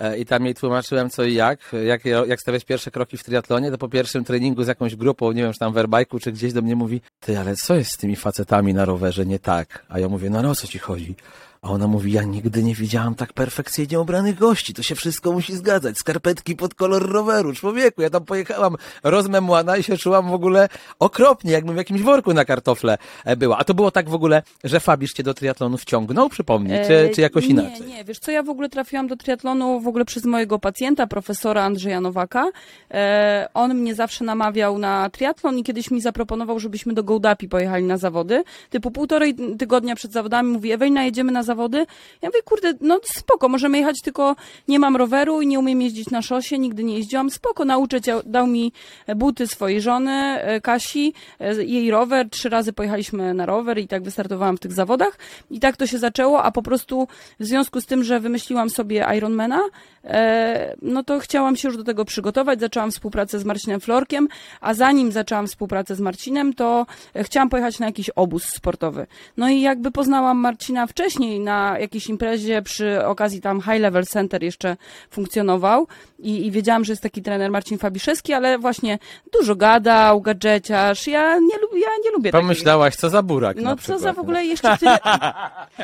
e, 0.00 0.18
i 0.18 0.26
tam 0.26 0.44
jej 0.44 0.54
tłumaczyłem 0.54 1.10
co 1.10 1.24
i 1.24 1.34
jak, 1.34 1.60
jak, 1.84 2.04
jak 2.04 2.40
stawiać 2.40 2.64
pierwsze 2.64 2.90
kroki 2.90 3.16
w 3.16 3.24
triatlonie, 3.24 3.70
to 3.70 3.78
po 3.78 3.88
pierwszym 3.88 4.24
treningu 4.24 4.64
z 4.64 4.66
jakąś 4.68 4.96
grupą, 4.96 5.32
nie 5.32 5.42
wiem, 5.42 5.52
czy 5.52 5.58
tam 5.58 5.72
w 5.72 5.76
Airbike'u, 5.76 6.20
czy 6.20 6.32
gdzieś 6.32 6.52
do 6.52 6.62
mnie 6.62 6.76
mówi, 6.76 7.00
ty, 7.20 7.38
ale 7.38 7.56
co 7.56 7.74
jest 7.74 7.90
z 7.90 7.96
tymi 7.96 8.16
facetami 8.16 8.74
na 8.74 8.84
rowerze 8.84 9.26
nie 9.26 9.38
tak? 9.38 9.86
A 9.88 9.98
ja 9.98 10.08
mówię, 10.08 10.30
no, 10.30 10.42
no 10.42 10.50
o 10.50 10.54
co 10.54 10.66
ci 10.66 10.78
chodzi? 10.78 11.14
A 11.62 11.70
ona 11.70 11.86
mówi, 11.86 12.12
ja 12.12 12.22
nigdy 12.22 12.62
nie 12.62 12.74
widziałam 12.74 13.14
tak 13.14 13.32
perfekcyjnie 13.32 14.00
ubranych 14.00 14.38
gości, 14.38 14.74
to 14.74 14.82
się 14.82 14.94
wszystko 14.94 15.32
musi 15.32 15.56
zgadzać, 15.56 15.98
skarpetki 15.98 16.56
pod 16.56 16.74
kolor 16.74 17.12
roweru, 17.12 17.52
człowieku, 17.52 18.02
ja 18.02 18.10
tam 18.10 18.24
pojechałam 18.24 18.76
rozmemłana 19.02 19.76
i 19.76 19.82
się 19.82 19.96
czułam 19.96 20.30
w 20.30 20.32
ogóle 20.32 20.68
okropnie, 20.98 21.52
jakbym 21.52 21.74
w 21.74 21.78
jakimś 21.78 22.02
worku 22.02 22.34
na 22.34 22.44
kartofle 22.44 22.98
e, 23.24 23.36
była. 23.36 23.58
A 23.58 23.64
to 23.64 23.74
było 23.74 23.90
tak 23.90 24.08
w 24.08 24.14
ogóle, 24.14 24.42
że 24.64 24.80
Fabisz 24.80 25.12
cię 25.12 25.22
do 25.22 25.34
triatlonu 25.34 25.76
wciągnął, 25.76 26.28
przypomnij, 26.28 26.86
czy, 26.86 26.94
E, 26.94 27.08
czy 27.08 27.20
jakoś 27.20 27.44
nie, 27.44 27.50
inaczej? 27.50 27.86
Nie, 27.86 28.04
wiesz 28.04 28.18
co, 28.18 28.30
ja 28.30 28.42
w 28.42 28.50
ogóle 28.50 28.68
trafiłam 28.68 29.06
do 29.06 29.16
triatlonu 29.16 29.80
w 29.80 29.88
ogóle 29.88 30.04
przez 30.04 30.24
mojego 30.24 30.58
pacjenta, 30.58 31.06
profesora 31.06 31.64
Andrzeja 31.64 32.00
Nowaka. 32.00 32.46
E, 32.90 33.48
on 33.54 33.74
mnie 33.74 33.94
zawsze 33.94 34.24
namawiał 34.24 34.78
na 34.78 35.10
triatlon 35.10 35.58
i 35.58 35.62
kiedyś 35.62 35.90
mi 35.90 36.00
zaproponował, 36.00 36.58
żebyśmy 36.58 36.94
do 36.94 37.04
Gołdapi 37.04 37.48
pojechali 37.48 37.84
na 37.84 37.98
zawody. 37.98 38.44
Typu 38.70 38.90
półtorej 38.90 39.34
tygodnia 39.58 39.96
przed 39.96 40.12
zawodami 40.12 40.52
mówi, 40.52 40.72
Ewelina, 40.72 41.04
jedziemy 41.04 41.32
na 41.32 41.42
zawody. 41.50 41.86
Ja 42.22 42.28
mówię, 42.28 42.42
kurde, 42.44 42.72
no 42.80 43.00
spoko, 43.04 43.48
możemy 43.48 43.78
jechać, 43.78 43.96
tylko 44.04 44.36
nie 44.68 44.78
mam 44.78 44.96
roweru 44.96 45.42
i 45.42 45.46
nie 45.46 45.58
umiem 45.58 45.82
jeździć 45.82 46.10
na 46.10 46.22
szosie, 46.22 46.58
nigdy 46.58 46.84
nie 46.84 46.94
jeździłam. 46.98 47.30
Spoko, 47.30 47.64
nauczę 47.64 48.00
cię. 48.00 48.20
Dał 48.26 48.46
mi 48.46 48.72
buty 49.16 49.46
swojej 49.46 49.80
żony, 49.80 50.12
e, 50.12 50.60
Kasi, 50.60 51.14
e, 51.40 51.64
jej 51.64 51.90
rower. 51.90 52.30
Trzy 52.30 52.48
razy 52.48 52.72
pojechaliśmy 52.72 53.34
na 53.34 53.46
rower 53.46 53.78
i 53.78 53.88
tak 53.88 54.02
wystartowałam 54.02 54.56
w 54.56 54.60
tych 54.60 54.72
zawodach. 54.72 55.18
I 55.50 55.60
tak 55.60 55.76
to 55.76 55.86
się 55.86 55.98
zaczęło, 55.98 56.42
a 56.42 56.50
po 56.50 56.62
prostu 56.62 57.08
w 57.40 57.44
związku 57.44 57.80
z 57.80 57.86
tym, 57.86 58.04
że 58.04 58.20
wymyśliłam 58.20 58.70
sobie 58.70 59.06
Ironmana, 59.16 59.60
e, 60.04 60.76
no 60.82 61.02
to 61.02 61.18
chciałam 61.18 61.56
się 61.56 61.68
już 61.68 61.76
do 61.76 61.84
tego 61.84 62.04
przygotować. 62.04 62.60
Zaczęłam 62.60 62.90
współpracę 62.90 63.38
z 63.38 63.44
Marcinem 63.44 63.80
Florkiem, 63.80 64.28
a 64.60 64.74
zanim 64.74 65.12
zaczęłam 65.12 65.46
współpracę 65.46 65.94
z 65.94 66.00
Marcinem, 66.00 66.52
to 66.54 66.86
chciałam 67.16 67.48
pojechać 67.48 67.78
na 67.78 67.86
jakiś 67.86 68.10
obóz 68.10 68.44
sportowy. 68.44 69.06
No 69.36 69.48
i 69.48 69.60
jakby 69.60 69.90
poznałam 69.90 70.38
Marcina 70.38 70.86
wcześniej 70.86 71.39
na 71.44 71.78
jakiejś 71.78 72.06
imprezie 72.06 72.62
przy 72.62 73.06
okazji 73.06 73.40
tam 73.40 73.60
High 73.60 73.80
Level 73.80 74.06
Center 74.06 74.42
jeszcze 74.42 74.76
funkcjonował 75.10 75.86
i, 76.18 76.46
i 76.46 76.50
wiedziałam, 76.50 76.84
że 76.84 76.92
jest 76.92 77.02
taki 77.02 77.22
trener 77.22 77.50
Marcin 77.50 77.78
Fabiszewski, 77.78 78.32
ale 78.32 78.58
właśnie 78.58 78.98
dużo 79.32 79.56
gadał, 79.56 80.20
gadżeciarz. 80.20 81.06
Ja 81.06 81.38
nie 81.38 81.58
lubię, 81.58 81.80
ja 81.80 81.88
nie 82.04 82.10
lubię 82.10 82.32
Pomyślałaś, 82.32 82.96
co 82.96 83.10
za 83.10 83.22
burak 83.22 83.56
no 83.56 83.70
co 83.70 83.76
przykład, 83.76 84.00
za 84.00 84.12
w 84.12 84.16
nie? 84.16 84.22
ogóle 84.22 84.44
jeszcze 84.44 84.78
tyle, 84.78 84.98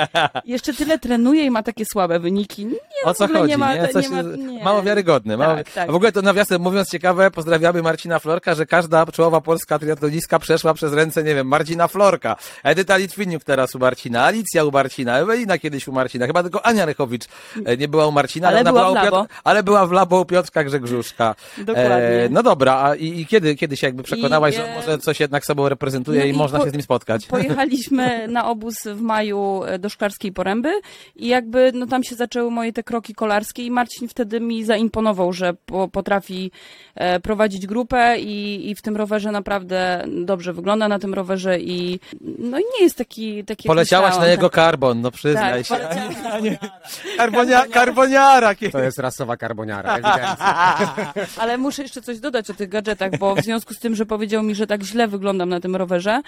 jeszcze 0.45 0.75
tyle 0.75 0.99
trenuje 0.99 1.45
i 1.45 1.51
ma 1.51 1.63
takie 1.63 1.85
słabe 1.93 2.21
wyniki. 2.21 2.67
Nie, 2.67 2.77
O 3.05 3.15
co 3.15 3.29
chodzi? 3.29 3.49
Nie 3.49 3.59
ma, 3.59 3.75
nie? 3.75 3.89
Coś 3.89 4.11
nie 4.11 4.23
ma, 4.23 4.37
nie. 4.37 4.65
Mało 4.65 4.83
wiarygodne. 4.83 5.37
Mało... 5.37 5.57
Tak, 5.57 5.71
tak. 5.71 5.93
W 5.93 5.95
ogóle 5.95 6.13
to 6.13 6.23
nawiasem 6.23 6.63
mówiąc 6.63 6.91
ciekawe, 6.91 7.31
pozdrawiamy 7.31 7.83
Marcina 7.83 8.19
Florka, 8.19 8.55
że 8.55 8.67
każda 8.67 9.07
czołowa 9.07 9.41
polska 9.41 9.79
triatloniska 9.79 10.39
przeszła 10.39 10.75
przez 10.75 10.93
ręce, 10.93 11.25
nie 11.25 11.35
wiem, 11.35 11.47
Marcina 11.47 11.89
Florka, 11.89 12.37
Edyta 12.63 12.97
Litwiniuk 12.97 13.45
teraz 13.45 13.75
u 13.75 13.79
Marcina, 13.79 14.25
Alicja 14.25 14.65
u 14.65 14.71
Marcina, 14.71 15.15
Ewelina 15.47 15.59
kiedyś 15.59 15.89
u 15.89 15.93
Marcina, 15.93 16.27
chyba 16.27 16.43
tylko 16.43 16.67
Ania 16.67 16.85
Rychowicz 16.85 17.25
e, 17.65 17.77
nie 17.77 17.89
była 17.89 18.07
u 18.07 18.13
Marcina, 18.13 18.49
Ale 18.49 18.65
była 18.65 18.91
była, 18.91 19.05
w 19.05 19.09
u. 19.09 19.11
Piotr... 19.11 19.35
ale 19.45 19.63
była 19.63 19.87
w 19.87 19.93
Labo 19.93 20.21
u 20.21 20.25
Piotrka 20.25 20.65
Grzegrzuszka. 20.65 21.35
Dokładnie. 21.59 22.29
no 22.31 22.43
dobra, 22.43 22.83
a 22.83 22.95
i, 22.95 23.21
i 23.21 23.27
kiedy, 23.27 23.55
kiedy 23.55 23.77
się 23.77 23.87
jakby 23.87 24.03
przekonałaś, 24.03 24.55
I, 24.55 24.57
że 24.57 24.69
e, 24.69 24.75
może 24.75 24.99
coś 24.99 25.21
jednak 25.21 25.45
sobą 25.45 25.69
reprezentuje 25.69 26.21
no 26.21 26.27
i, 26.27 26.31
i 26.31 26.33
można 26.33 26.59
po- 26.59 26.65
się 26.65 26.71
z 26.71 26.73
nim 26.73 26.83
spotkać? 26.83 27.27
Pojechaliśmy 27.27 28.29
na 28.29 28.49
obóz 28.49 28.75
w 28.85 29.01
maju 29.01 29.65
e, 29.65 29.79
do 29.79 29.89
Szklarskiej 29.89 30.33
Poręby 30.33 30.73
i 31.17 31.27
jakby 31.27 31.73
no 31.75 31.87
tam 31.87 32.05
się 32.05 32.15
zaczęły 32.15 32.51
moje 32.51 32.73
te 32.73 32.83
kroki 32.83 33.15
kolarskie 33.15 33.63
i 33.63 33.71
Marcin 33.71 34.09
wtedy 34.09 34.41
mi 34.41 34.65
zaimponował, 34.65 35.33
że 35.33 35.55
po, 35.67 35.89
potrafi 35.89 36.51
e, 36.95 37.21
prowadzić 37.21 37.67
grupę 37.67 38.19
i, 38.19 38.71
i 38.71 38.75
w 38.75 38.83
tym 38.83 38.97
rowerze 38.97 39.31
naprawdę 39.31 40.05
dobrze 40.25 40.53
wygląda 40.53 40.89
na 40.89 40.99
tym 40.99 41.15
rowerze 41.15 41.61
i 41.61 42.01
no 42.39 42.59
i 42.59 42.63
nie 42.79 42.85
jest 42.85 42.97
taki, 42.97 43.45
taki 43.45 43.69
Poleciałaś 43.69 44.19
na 44.19 44.27
jego 44.27 44.49
tak. 44.49 44.53
karbon, 44.53 45.01
no 45.01 45.11
przyznaj 45.11 45.36
Tak, 45.41 45.67
się. 45.67 45.77
poleciałam. 45.77 46.15
A 46.33 46.39
nie, 46.39 46.59
Karbonia, 47.17 47.67
karboniara! 47.67 48.55
To 48.73 48.79
jest 48.79 48.99
rasowa 48.99 49.37
karboniara, 49.37 49.95
ewidentnie. 49.95 51.27
Ale 51.43 51.59
muszę 51.59 51.83
jeszcze 51.83 52.03
coś 52.03 52.21
dodać 52.21 52.51
o 52.51 52.55
tych 52.55 52.69
gadżetach, 52.69 53.19
bo 53.19 53.35
w 53.35 53.41
związku 53.41 53.75
z 53.75 53.79
tym, 53.79 53.95
że 53.95 54.07
powiedział 54.07 54.43
mi, 54.43 54.55
że 54.55 54.67
tak 54.67 54.83
źle 54.83 55.09
wyglądam 55.09 55.49
na 55.49 55.61
tym 55.61 55.77
rowerze, 55.77 56.21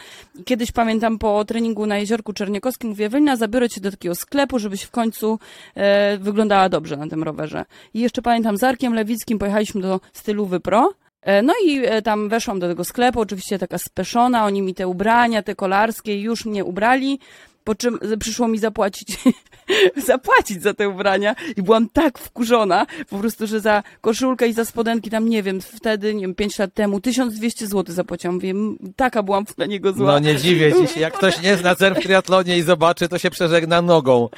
kiedyś 0.44 0.72
pamiętam 0.72 1.18
po 1.18 1.44
treningu 1.44 1.86
na 1.86 1.98
Jeziorku 1.98 2.32
Czerniakowskim, 2.32 2.90
mówię, 2.90 3.06
Ewelina, 3.06 3.36
zabiorę 3.36 3.68
cię 3.68 3.80
do 3.80 3.90
takiego 3.90 4.14
sklepu, 4.14 4.58
żebyś 4.58 4.82
w 4.82 4.90
końcu 4.90 5.38
e, 5.74 6.18
wyglądała 6.18 6.68
dobrze 6.68 6.96
na 6.96 7.08
tym 7.08 7.22
rowerze. 7.22 7.64
I 7.94 8.00
jeszcze 8.00 8.22
pamiętam, 8.22 8.56
z 8.56 8.64
Arkiem 8.64 8.94
Lewickim 8.94 9.38
pojechaliśmy 9.38 9.80
do 9.82 10.00
Stylowy 10.12 10.60
Pro, 10.60 10.92
E, 11.22 11.42
No 11.42 11.52
i 11.64 11.86
e, 11.86 12.02
tam 12.02 12.28
weszłam 12.28 12.60
do 12.60 12.68
tego 12.68 12.84
sklepu, 12.84 13.20
oczywiście 13.20 13.58
taka 13.58 13.78
speszona, 13.78 14.44
oni 14.44 14.62
mi 14.62 14.74
te 14.74 14.88
ubrania, 14.88 15.42
te 15.42 15.54
kolarskie 15.54 16.20
już 16.20 16.44
mnie 16.44 16.64
ubrali, 16.64 17.20
po 17.68 17.74
czym 17.74 17.98
przyszło 18.20 18.48
mi 18.48 18.58
zapłacić, 18.58 19.16
zapłacić 20.06 20.62
za 20.62 20.74
te 20.74 20.88
ubrania 20.88 21.34
i 21.56 21.62
byłam 21.62 21.88
tak 21.88 22.18
wkurzona, 22.18 22.86
po 23.10 23.18
prostu, 23.18 23.46
że 23.46 23.60
za 23.60 23.82
koszulkę 24.00 24.48
i 24.48 24.52
za 24.52 24.64
spodenki 24.64 25.10
tam, 25.10 25.28
nie 25.28 25.42
wiem, 25.42 25.60
wtedy, 25.60 26.14
nie 26.14 26.20
wiem, 26.20 26.34
5 26.34 26.58
lat 26.58 26.74
temu, 26.74 27.00
1200 27.00 27.66
zł 27.66 27.94
zapłaciłam, 27.94 28.34
mówię, 28.34 28.50
m, 28.50 28.76
taka 28.96 29.22
byłam 29.22 29.44
na 29.58 29.66
niego 29.66 29.92
zła. 29.92 30.12
No 30.12 30.18
nie 30.18 30.36
dziwię 30.36 30.72
ci 30.72 30.94
się, 30.94 31.00
jak 31.00 31.14
ktoś 31.14 31.42
nie 31.42 31.56
zna 31.56 31.74
cen 31.74 31.94
w 31.94 31.98
triatlonie 31.98 32.58
i 32.58 32.62
zobaczy, 32.62 33.08
to 33.08 33.18
się 33.18 33.30
przeżegna 33.30 33.82
nogą. 33.82 34.28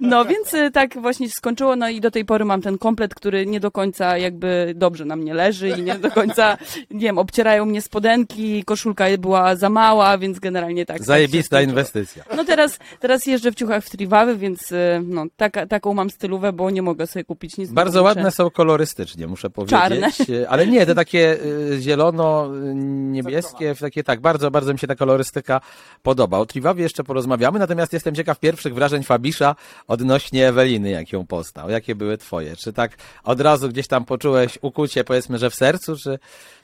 No 0.00 0.24
więc 0.24 0.54
y, 0.54 0.70
tak 0.70 1.00
właśnie 1.00 1.26
się 1.26 1.32
skończyło, 1.32 1.76
no 1.76 1.88
i 1.88 2.00
do 2.00 2.10
tej 2.10 2.24
pory 2.24 2.44
mam 2.44 2.62
ten 2.62 2.78
komplet, 2.78 3.14
który 3.14 3.46
nie 3.46 3.60
do 3.60 3.70
końca 3.70 4.18
jakby 4.18 4.72
dobrze 4.76 5.04
na 5.04 5.16
mnie 5.16 5.34
leży 5.34 5.68
i 5.68 5.82
nie 5.82 5.94
do 5.94 6.10
końca, 6.10 6.58
nie 6.90 7.00
wiem, 7.00 7.18
obcierają 7.18 7.66
mnie 7.66 7.82
spodenki, 7.82 8.64
koszulka 8.64 9.04
była 9.18 9.56
za 9.56 9.70
mała, 9.70 10.18
więc 10.18 10.38
generalnie 10.38 10.86
tak. 10.86 10.96
tak 10.96 11.06
Zajebista 11.06 11.56
skończyło. 11.56 11.70
inwestycja. 11.70 12.24
No 12.36 12.44
teraz, 12.44 12.75
teraz 13.00 13.26
jeżdżę 13.26 13.52
w 13.52 13.54
ciuchach 13.54 13.84
w 13.84 13.90
triwawy, 13.90 14.36
więc 14.36 14.72
y, 14.72 15.02
no, 15.04 15.24
taka, 15.36 15.66
taką 15.66 15.94
mam 15.94 16.10
stylówę, 16.10 16.52
bo 16.52 16.70
nie 16.70 16.82
mogę 16.82 17.06
sobie 17.06 17.24
kupić 17.24 17.56
nic 17.56 17.70
Bardzo 17.70 18.00
muszę- 18.00 18.04
ładne 18.04 18.30
są 18.30 18.50
kolorystycznie, 18.50 19.26
muszę 19.26 19.50
powiedzieć. 19.50 19.78
Czarne. 19.80 20.10
Ale 20.48 20.66
nie, 20.66 20.86
te 20.86 20.94
takie 20.94 21.38
y, 21.44 21.78
zielono-niebieskie, 21.80 23.74
takie 23.80 24.04
tak, 24.04 24.20
bardzo, 24.20 24.50
bardzo 24.50 24.72
mi 24.72 24.78
się 24.78 24.86
ta 24.86 24.94
kolorystyka 24.94 25.60
podoba. 26.02 26.38
O 26.38 26.46
Triwawie 26.46 26.82
jeszcze 26.82 27.04
porozmawiamy, 27.04 27.58
natomiast 27.58 27.92
jestem 27.92 28.14
ciekaw 28.14 28.38
pierwszych 28.38 28.74
wrażeń 28.74 29.02
Fabisza 29.02 29.54
odnośnie 29.88 30.48
Eweliny, 30.48 30.90
jak 30.90 31.12
ją 31.12 31.26
poznał. 31.26 31.70
Jakie 31.70 31.94
były 31.94 32.18
twoje? 32.18 32.56
Czy 32.56 32.72
tak 32.72 32.92
od 33.24 33.40
razu 33.40 33.68
gdzieś 33.68 33.86
tam 33.86 34.04
poczułeś 34.04 34.58
ukucie, 34.62 35.04
powiedzmy, 35.04 35.38
że 35.38 35.50
w 35.50 35.54
sercu, 35.54 35.96
czy, 35.96 36.18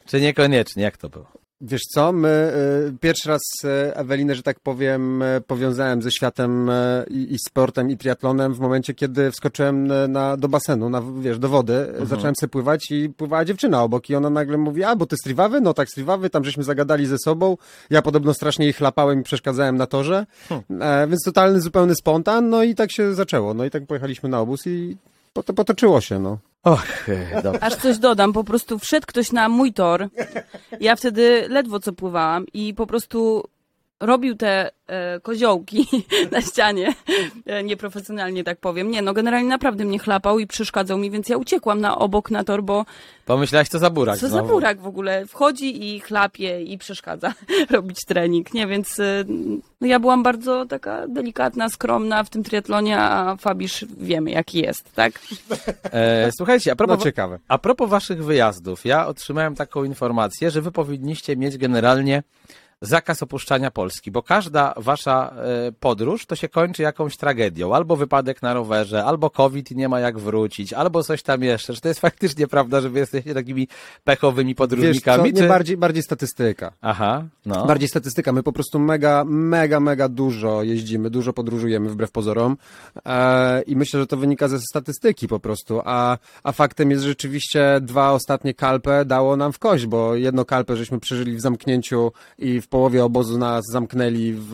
czy 0.07 0.21
niekoniecznie? 0.21 0.83
Jak 0.83 0.97
to 0.97 1.09
było? 1.09 1.42
Wiesz 1.65 1.83
co, 1.95 2.13
my 2.13 2.53
y, 2.89 2.99
pierwszy 2.99 3.29
raz 3.29 3.41
y, 3.65 3.97
Ewelinę, 3.97 4.35
że 4.35 4.43
tak 4.43 4.61
powiem, 4.61 5.23
y, 5.23 5.41
powiązałem 5.47 6.03
ze 6.03 6.11
światem 6.11 6.71
i, 7.11 7.35
i 7.35 7.39
sportem 7.49 7.91
i 7.91 7.97
triatlonem 7.97 8.55
w 8.55 8.61
momencie, 8.61 8.95
kiedy 8.95 9.31
wskoczyłem 9.31 9.89
na, 10.09 10.37
do 10.37 10.49
basenu, 10.49 10.91
na, 10.91 11.03
wiesz, 11.21 11.39
do 11.39 11.49
wody, 11.49 11.87
zacząłem 12.03 12.35
sobie 12.37 12.51
pływać 12.51 12.91
i 12.91 13.09
pływała 13.09 13.45
dziewczyna 13.45 13.83
obok 13.83 14.11
i 14.11 14.15
ona 14.15 14.31
nagle 14.31 14.59
mówi, 14.59 14.85
a 14.85 14.97
bo 14.97 15.07
ty 15.07 15.17
striwawy? 15.17 15.61
No 15.61 15.75
tak, 15.75 15.89
striwawy, 15.89 16.31
tam 16.31 16.45
żeśmy 16.45 16.65
zagadali 16.65 17.07
ze 17.07 17.19
sobą, 17.19 17.57
ja 17.91 18.03
podobno 18.03 18.35
strasznie 18.35 18.65
jej 18.65 18.73
chlapałem 18.73 19.21
i 19.21 19.23
przeszkadzałem 19.23 19.77
na 19.77 19.87
torze, 19.87 20.27
e, 20.81 21.07
więc 21.07 21.25
totalny, 21.25 21.61
zupełny 21.61 21.95
spontan, 21.95 22.51
no 22.51 22.63
i 22.63 22.75
tak 22.75 22.93
się 22.93 23.15
zaczęło, 23.15 23.55
no 23.55 23.65
i 23.65 23.71
tak 23.71 23.87
pojechaliśmy 23.87 24.29
na 24.29 24.41
obóz 24.41 24.67
i 24.67 24.97
pot- 25.33 25.53
potoczyło 25.57 26.01
się, 26.01 26.19
no. 26.19 26.39
Och, 26.63 27.09
y, 27.09 27.27
dobrze. 27.43 27.65
Aż 27.65 27.75
coś 27.77 27.99
dodam, 27.99 28.33
po 28.33 28.45
prostu 28.45 28.79
wszedł 28.79 29.07
ktoś 29.07 29.33
na 29.33 29.49
mój 29.49 29.73
tor. 29.73 30.09
Ja 30.81 30.97
wtedy 30.97 31.47
ledwo 31.49 31.81
co 31.81 31.93
pływałam 31.93 32.47
i 32.53 32.75
po 32.75 32.87
prostu 32.87 33.45
robił 34.03 34.37
te 34.37 34.71
e, 34.87 35.21
koziołki 35.21 35.87
na 36.33 36.41
ścianie, 36.41 36.95
e, 37.47 37.63
nieprofesjonalnie 37.65 38.45
tak 38.45 38.59
powiem. 38.61 38.91
Nie, 38.91 39.03
no 39.03 39.13
generalnie 39.13 39.49
naprawdę 39.49 39.85
mnie 39.85 39.99
chlapał 39.99 40.39
i 40.39 40.47
przeszkadzał 40.47 40.99
mi, 40.99 41.11
więc 41.11 41.29
ja 41.29 41.37
uciekłam 41.37 41.81
na 41.81 41.99
obok 41.99 42.31
na 42.31 42.45
tor, 42.45 42.63
bo 42.63 42.85
Pomyślałaś, 43.27 43.69
co 43.69 43.79
za 43.79 43.91
burak 43.91 44.19
co 44.19 44.29
za 44.29 44.39
znowu. 44.39 44.49
burak 44.49 44.81
w 44.81 44.87
ogóle. 44.87 45.27
Wchodzi 45.27 45.95
i 45.95 46.01
chlapie 46.01 46.63
i 46.63 46.79
przeszkadza 46.79 47.35
robić 47.71 48.05
trening, 48.07 48.55
nie? 48.55 48.67
Więc 48.67 48.99
e, 49.01 49.25
no 49.81 49.87
ja 49.87 50.01
byłam 50.01 50.23
bardzo 50.23 50.67
taka 50.67 51.09
delikatna, 51.09 51.69
skromna 51.69 52.25
w 52.25 52.31
tym 52.31 52.43
triatlonie, 52.43 52.99
a 52.99 53.37
Fabisz 53.37 53.85
wiemy 53.99 54.31
jaki 54.31 54.59
jest, 54.59 54.93
tak? 54.95 55.13
E, 55.93 56.31
słuchajcie, 56.37 56.73
a 56.73 56.77
propos, 56.77 56.99
No 56.99 57.05
ciekawe. 57.05 57.39
A 57.49 57.59
propos 57.59 57.91
waszych 57.91 58.25
wyjazdów, 58.25 58.85
ja 58.85 59.07
otrzymałem 59.07 59.55
taką 59.55 59.85
informację, 59.85 60.51
że 60.51 60.63
wy 60.63 60.73
powinniście 60.73 61.37
mieć 61.37 61.59
generalnie 61.59 62.23
zakaz 62.83 63.23
opuszczania 63.23 63.71
Polski, 63.71 64.11
bo 64.11 64.23
każda 64.23 64.75
wasza 64.77 65.35
e, 65.69 65.73
podróż 65.73 66.27
to 66.27 66.37
się 66.37 66.49
kończy 66.49 66.83
jakąś 66.83 67.17
tragedią. 67.17 67.75
Albo 67.75 67.97
wypadek 67.97 68.43
na 68.43 68.55
rowerze, 68.55 69.05
albo 69.05 69.31
COVID 69.31 69.73
i 69.73 69.77
nie 69.77 69.89
ma 69.89 70.01
jak 70.01 70.19
wrócić, 70.19 70.73
albo 70.73 71.03
coś 71.03 71.23
tam 71.23 71.43
jeszcze. 71.43 71.75
Czy 71.75 71.81
to 71.81 71.89
jest 71.89 72.01
faktycznie 72.01 72.47
prawda, 72.47 72.81
że 72.81 72.91
wy 72.91 72.99
jesteście 72.99 73.35
takimi 73.35 73.69
pechowymi 74.05 74.51
Wiesz 74.51 74.57
co, 74.57 74.63
podróżnikami? 74.63 75.33
nie 75.33 75.43
czy... 75.43 75.49
bardziej, 75.49 75.77
bardziej 75.77 76.03
statystyka. 76.03 76.73
Aha, 76.81 77.25
no. 77.47 77.67
Bardziej 77.67 77.89
statystyka. 77.89 78.33
My 78.33 78.43
po 78.43 78.53
prostu 78.53 78.79
mega, 78.79 79.25
mega, 79.27 79.81
mega 79.81 80.09
dużo 80.09 80.63
jeździmy, 80.63 81.11
dużo 81.11 81.33
podróżujemy 81.33 81.91
wbrew 81.91 82.11
pozorom 82.11 82.57
e, 83.07 83.63
i 83.63 83.77
myślę, 83.77 84.01
że 84.01 84.07
to 84.07 84.17
wynika 84.17 84.49
ze 84.49 84.59
statystyki 84.59 85.29
po 85.29 85.41
prostu, 85.41 85.81
a, 85.85 86.19
a 86.43 86.53
faktem 86.53 86.91
jest 86.91 87.03
że 87.03 87.09
rzeczywiście 87.09 87.81
dwa 87.81 88.13
ostatnie 88.13 88.55
kalpę 88.55 89.05
dało 89.05 89.37
nam 89.37 89.53
w 89.53 89.59
kość, 89.59 89.87
bo 89.87 90.15
jedno 90.15 90.45
kalpę 90.45 90.77
żeśmy 90.77 91.01
przeżyli 91.01 91.37
w 91.37 91.41
zamknięciu 91.41 92.13
i 92.39 92.61
w 92.61 92.69
połowie 92.73 93.05
obozu 93.05 93.39
nas 93.39 93.65
zamknęli 93.73 94.33
w, 94.33 94.53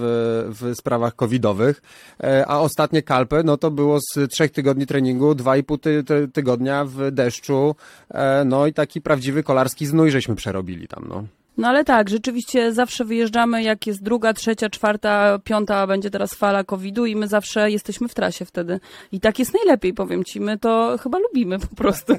w 0.60 0.72
sprawach 0.78 1.16
covidowych, 1.16 1.82
e, 2.22 2.46
a 2.46 2.58
ostatnie 2.58 3.02
kalpę, 3.02 3.42
no 3.44 3.56
to 3.56 3.70
było 3.70 3.98
z 4.00 4.30
trzech 4.30 4.50
tygodni 4.50 4.86
treningu, 4.86 5.34
dwa 5.34 5.56
i 5.56 5.62
pół 5.62 5.78
ty, 5.78 6.04
ty, 6.04 6.28
tygodnia 6.28 6.84
w 6.84 7.10
deszczu, 7.10 7.74
e, 8.10 8.44
no 8.44 8.66
i 8.66 8.72
taki 8.72 9.00
prawdziwy 9.00 9.42
kolarski 9.42 9.86
znój 9.86 10.10
żeśmy 10.10 10.34
przerobili 10.34 10.88
tam, 10.88 11.04
no. 11.08 11.24
No 11.58 11.68
ale 11.68 11.84
tak, 11.84 12.08
rzeczywiście 12.08 12.72
zawsze 12.72 13.04
wyjeżdżamy, 13.04 13.62
jak 13.62 13.86
jest 13.86 14.02
druga, 14.02 14.32
trzecia, 14.32 14.70
czwarta, 14.70 15.38
piąta, 15.44 15.86
będzie 15.86 16.10
teraz 16.10 16.34
fala 16.34 16.64
COVID-u 16.64 17.06
i 17.06 17.16
my 17.16 17.28
zawsze 17.28 17.70
jesteśmy 17.70 18.08
w 18.08 18.14
trasie 18.14 18.44
wtedy. 18.44 18.80
I 19.12 19.20
tak 19.20 19.38
jest 19.38 19.54
najlepiej, 19.54 19.94
powiem 19.94 20.24
ci. 20.24 20.40
My 20.40 20.58
to 20.58 20.96
chyba 21.02 21.18
lubimy 21.18 21.58
po 21.58 21.76
prostu. 21.76 22.14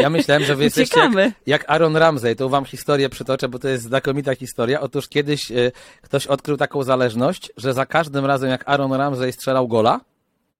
Ja 0.00 0.10
myślałem, 0.10 0.44
że 0.44 0.56
wy 0.56 0.64
jesteście 0.64 1.00
jak, 1.00 1.32
jak 1.46 1.70
Aaron 1.70 1.96
Ramsey. 1.96 2.36
To 2.36 2.48
wam 2.48 2.64
historię 2.64 3.08
przytoczę, 3.08 3.48
bo 3.48 3.58
to 3.58 3.68
jest 3.68 3.84
znakomita 3.84 4.34
historia. 4.34 4.80
Otóż 4.80 5.08
kiedyś 5.08 5.50
y, 5.50 5.72
ktoś 6.02 6.26
odkrył 6.26 6.56
taką 6.56 6.82
zależność, 6.82 7.52
że 7.56 7.74
za 7.74 7.86
każdym 7.86 8.26
razem 8.26 8.50
jak 8.50 8.68
Aaron 8.68 8.92
Ramsey 8.92 9.32
strzelał 9.32 9.68
gola, 9.68 10.00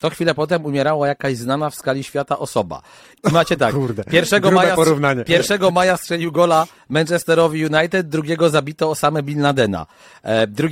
to 0.02 0.10
chwilę 0.10 0.34
potem 0.34 0.64
umierała 0.64 1.08
jakaś 1.08 1.36
znana 1.36 1.70
w 1.70 1.74
skali 1.74 2.04
świata 2.04 2.38
osoba. 2.38 2.82
I 3.30 3.32
macie 3.32 3.56
tak, 3.56 3.74
Kurde, 3.78 4.04
1 4.12 4.40
grube 4.40 4.54
maja, 4.56 4.76
porównanie. 4.76 5.24
1 5.28 5.72
maja 5.72 5.96
strzelił 5.96 6.32
gola 6.32 6.66
Manchesterowi 6.88 7.66
United, 7.66 8.08
drugiego 8.08 8.50
zabito 8.50 8.90
Osamę 8.90 9.22
Bin 9.22 9.42
Ladena. 9.42 9.86
E, 10.22 10.46
2 10.46 10.68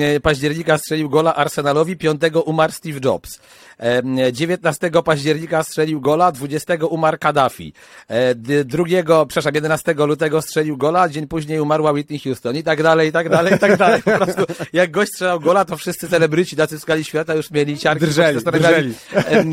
e, 0.00 0.20
października 0.20 0.78
strzelił 0.78 1.10
gola 1.10 1.34
Arsenalowi, 1.34 1.96
5 1.96 2.20
umarł 2.44 2.72
Steve 2.72 3.00
Jobs. 3.04 3.40
E, 3.80 4.32
19 4.32 4.90
października 5.04 5.62
strzelił 5.62 6.00
gola, 6.00 6.32
20 6.32 6.74
umarł 6.90 7.18
Kaddafi. 7.20 7.72
E, 8.08 8.34
d- 8.34 8.64
2, 8.64 9.26
przepraszam, 9.26 9.54
11 9.54 9.94
lutego 10.06 10.42
strzelił 10.42 10.76
gola, 10.76 11.08
dzień 11.08 11.26
później 11.26 11.60
umarła 11.60 11.92
Whitney 11.92 12.18
Houston 12.18 12.56
i 12.56 12.62
tak 12.62 12.82
dalej, 12.82 13.08
i 13.08 13.12
tak 13.12 13.28
dalej, 13.28 13.54
i 13.54 13.58
tak 13.58 13.76
dalej. 13.84 14.02
Po 14.02 14.10
prostu 14.24 14.44
jak 14.72 14.90
gość 14.90 15.10
strzelał 15.12 15.40
gola, 15.40 15.64
to 15.64 15.76
wszyscy 15.76 16.08
celebryci 16.08 16.56
tacy 16.56 16.78
w 16.78 16.80
skali 16.80 17.04
świata 17.04 17.34
już 17.34 17.50
mieli 17.50 17.78
ciarki. 17.78 18.00
Drżeli, 18.06 18.38
drżeli. 18.44 18.94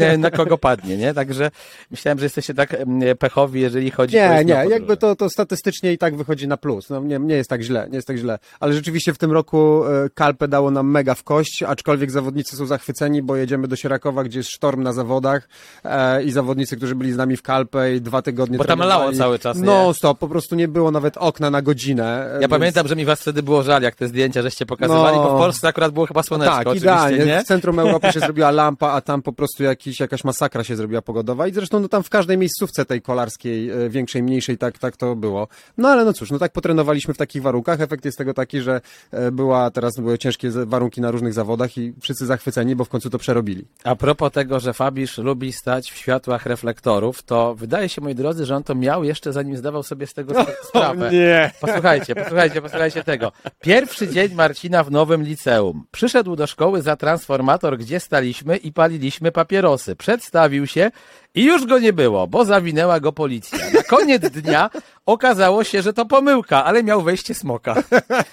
e, 0.01 0.17
na 0.17 0.31
kogo 0.31 0.57
padnie, 0.57 0.97
nie? 0.97 1.13
Także 1.13 1.51
myślałem, 1.91 2.19
że 2.19 2.25
jesteście 2.25 2.53
tak 2.53 2.75
pechowi, 3.19 3.61
jeżeli 3.61 3.91
chodzi 3.91 4.19
o 4.19 4.21
Nie, 4.21 4.29
o 4.29 4.41
nie, 4.41 4.53
podróże. 4.53 4.73
jakby 4.73 4.97
to, 4.97 5.15
to 5.15 5.29
statystycznie 5.29 5.93
i 5.93 5.97
tak 5.97 6.15
wychodzi 6.15 6.47
na 6.47 6.57
plus. 6.57 6.89
No, 6.89 6.99
nie, 6.99 7.19
nie 7.19 7.35
jest 7.35 7.49
tak 7.49 7.61
źle, 7.61 7.87
nie 7.89 7.95
jest 7.95 8.07
tak 8.07 8.17
źle. 8.17 8.39
Ale 8.59 8.73
rzeczywiście 8.73 9.13
w 9.13 9.17
tym 9.17 9.31
roku 9.31 9.85
e, 9.85 10.09
Kalpe 10.13 10.47
dało 10.47 10.71
nam 10.71 10.91
mega 10.91 11.15
w 11.15 11.23
kość, 11.23 11.63
aczkolwiek 11.63 12.11
zawodnicy 12.11 12.55
są 12.55 12.65
zachwyceni, 12.65 13.21
bo 13.21 13.35
jedziemy 13.35 13.67
do 13.67 13.75
Sierakowa, 13.75 14.14
gdzie 14.23 14.39
jest 14.39 14.49
sztorm 14.49 14.83
na 14.83 14.93
zawodach 14.93 15.47
e, 15.83 16.23
i 16.23 16.31
zawodnicy, 16.31 16.77
którzy 16.77 16.95
byli 16.95 17.11
z 17.13 17.17
nami 17.17 17.37
w 17.37 17.41
Kalpe 17.41 17.95
i 17.95 18.01
dwa 18.01 18.21
tygodnie 18.21 18.57
Bo 18.57 18.63
tam 18.63 18.77
trenowali. 18.79 18.99
lało 18.99 19.17
cały 19.17 19.39
czas, 19.39 19.57
nie? 19.57 19.63
No 19.65 19.93
stop, 19.93 20.19
po 20.19 20.27
prostu 20.27 20.55
nie 20.55 20.67
było 20.67 20.91
nawet 20.91 21.17
okna 21.17 21.49
na 21.49 21.61
godzinę. 21.61 22.29
Ja 22.33 22.39
więc- 22.39 22.49
pamiętam, 22.49 22.87
że 22.87 22.95
mi 22.95 23.05
was 23.05 23.21
wtedy 23.21 23.43
było 23.43 23.63
żal, 23.63 23.81
jak 23.81 23.95
te 23.95 24.07
zdjęcia 24.07 24.41
żeście 24.41 24.65
pokazywali, 24.65 25.17
No. 25.17 25.23
bo 25.23 25.35
w 25.35 25.39
Polsce 25.39 25.67
akurat 25.67 25.91
było 25.91 26.05
chyba 26.05 26.23
słoneczko, 26.23 26.63
Tak, 26.63 26.75
idealnie. 26.75 27.25
nie? 27.25 27.41
W 27.41 27.43
centrum 27.47 27.79
Europy 27.79 28.11
się 28.11 28.19
zrobiła 28.29 28.51
lampa, 28.51 28.87
a 28.91 29.01
tam 29.01 29.21
po 29.21 29.33
prostu 29.33 29.63
jakiś, 29.63 29.99
jakaś 29.99 30.23
masakra 30.23 30.63
się 30.63 30.75
zrobiła 30.75 31.01
pogodowa. 31.01 31.47
I 31.47 31.53
zresztą 31.53 31.79
no, 31.79 31.87
tam 31.87 32.03
w 32.03 32.09
każdej 32.09 32.37
miejscówce 32.37 32.85
tej 32.85 33.01
kolarskiej, 33.01 33.69
e, 33.69 33.89
większej, 33.89 34.23
mniejszej, 34.23 34.57
tak, 34.57 34.79
tak 34.79 34.97
to 34.97 35.15
było. 35.15 35.47
No 35.77 35.89
ale 35.89 36.05
no 36.05 36.13
cóż, 36.13 36.31
no 36.31 36.39
tak 36.39 36.51
potrenowaliśmy 36.51 37.13
w 37.13 37.17
takich 37.17 37.41
warunkach. 37.41 37.81
Efekt 37.81 38.05
jest 38.05 38.17
tego 38.17 38.33
taki, 38.33 38.61
że 38.61 38.81
e, 39.11 39.31
była 39.31 39.71
teraz 39.71 39.93
były 39.99 40.17
ciężkie 40.17 40.49
warunki 40.51 41.01
na 41.01 41.11
różnych 41.11 41.33
zawodach 41.33 41.77
i 41.77 41.93
wszyscy 42.01 42.25
zachwyceni, 42.25 42.75
bo 42.75 42.85
w 42.85 42.89
końcu 42.89 43.09
to 43.09 43.17
przerobili. 43.17 43.65
A 43.83 43.95
propos 44.05 44.31
tego, 44.31 44.59
że 44.59 44.73
Fabisz 44.73 45.17
lubi 45.17 45.53
stać 45.53 45.91
w 45.91 45.97
światłach 45.97 46.45
reflektorów, 46.45 47.23
to 47.23 47.55
wydaje 47.55 47.89
się, 47.89 48.01
moi 48.01 48.15
drodzy, 48.15 48.45
że 48.45 48.55
on 48.55 48.63
to 48.63 48.75
miał 48.75 49.03
jeszcze 49.03 49.33
zanim 49.33 49.57
zdawał 49.57 49.83
sobie 49.83 50.07
z 50.07 50.13
tego 50.13 50.33
sp- 50.41 50.57
sprawę. 50.63 51.11
nie! 51.11 51.51
Posłuchajcie, 51.61 52.15
posłuchajcie, 52.15 52.61
posłuchajcie 52.61 53.03
tego. 53.03 53.31
Pierwszy 53.61 54.07
dzień 54.07 54.33
Marcina 54.33 54.83
w 54.83 54.91
nowym 54.91 55.23
liceum. 55.23 55.85
Przyszedł 55.91 56.35
do 56.35 56.47
szkoły 56.47 56.81
za 56.81 56.95
transformator, 56.95 57.77
gdzie 57.77 57.99
staliśmy 57.99 58.57
i 58.57 58.73
paliliśmy 58.73 59.31
papierosy. 59.31 59.95
Przedstawił 59.95 60.67
się 60.67 60.91
i 61.35 61.45
już 61.45 61.65
go 61.65 61.79
nie 61.79 61.93
było, 61.93 62.27
bo 62.27 62.45
zawinęła 62.45 62.99
go 62.99 63.11
policja. 63.11 63.59
Na 63.73 63.83
koniec 63.83 64.21
dnia 64.29 64.69
okazało 65.05 65.63
się, 65.63 65.81
że 65.81 65.93
to 65.93 66.05
pomyłka, 66.05 66.65
ale 66.65 66.83
miał 66.83 67.01
wejście 67.01 67.33
smoka. 67.33 67.83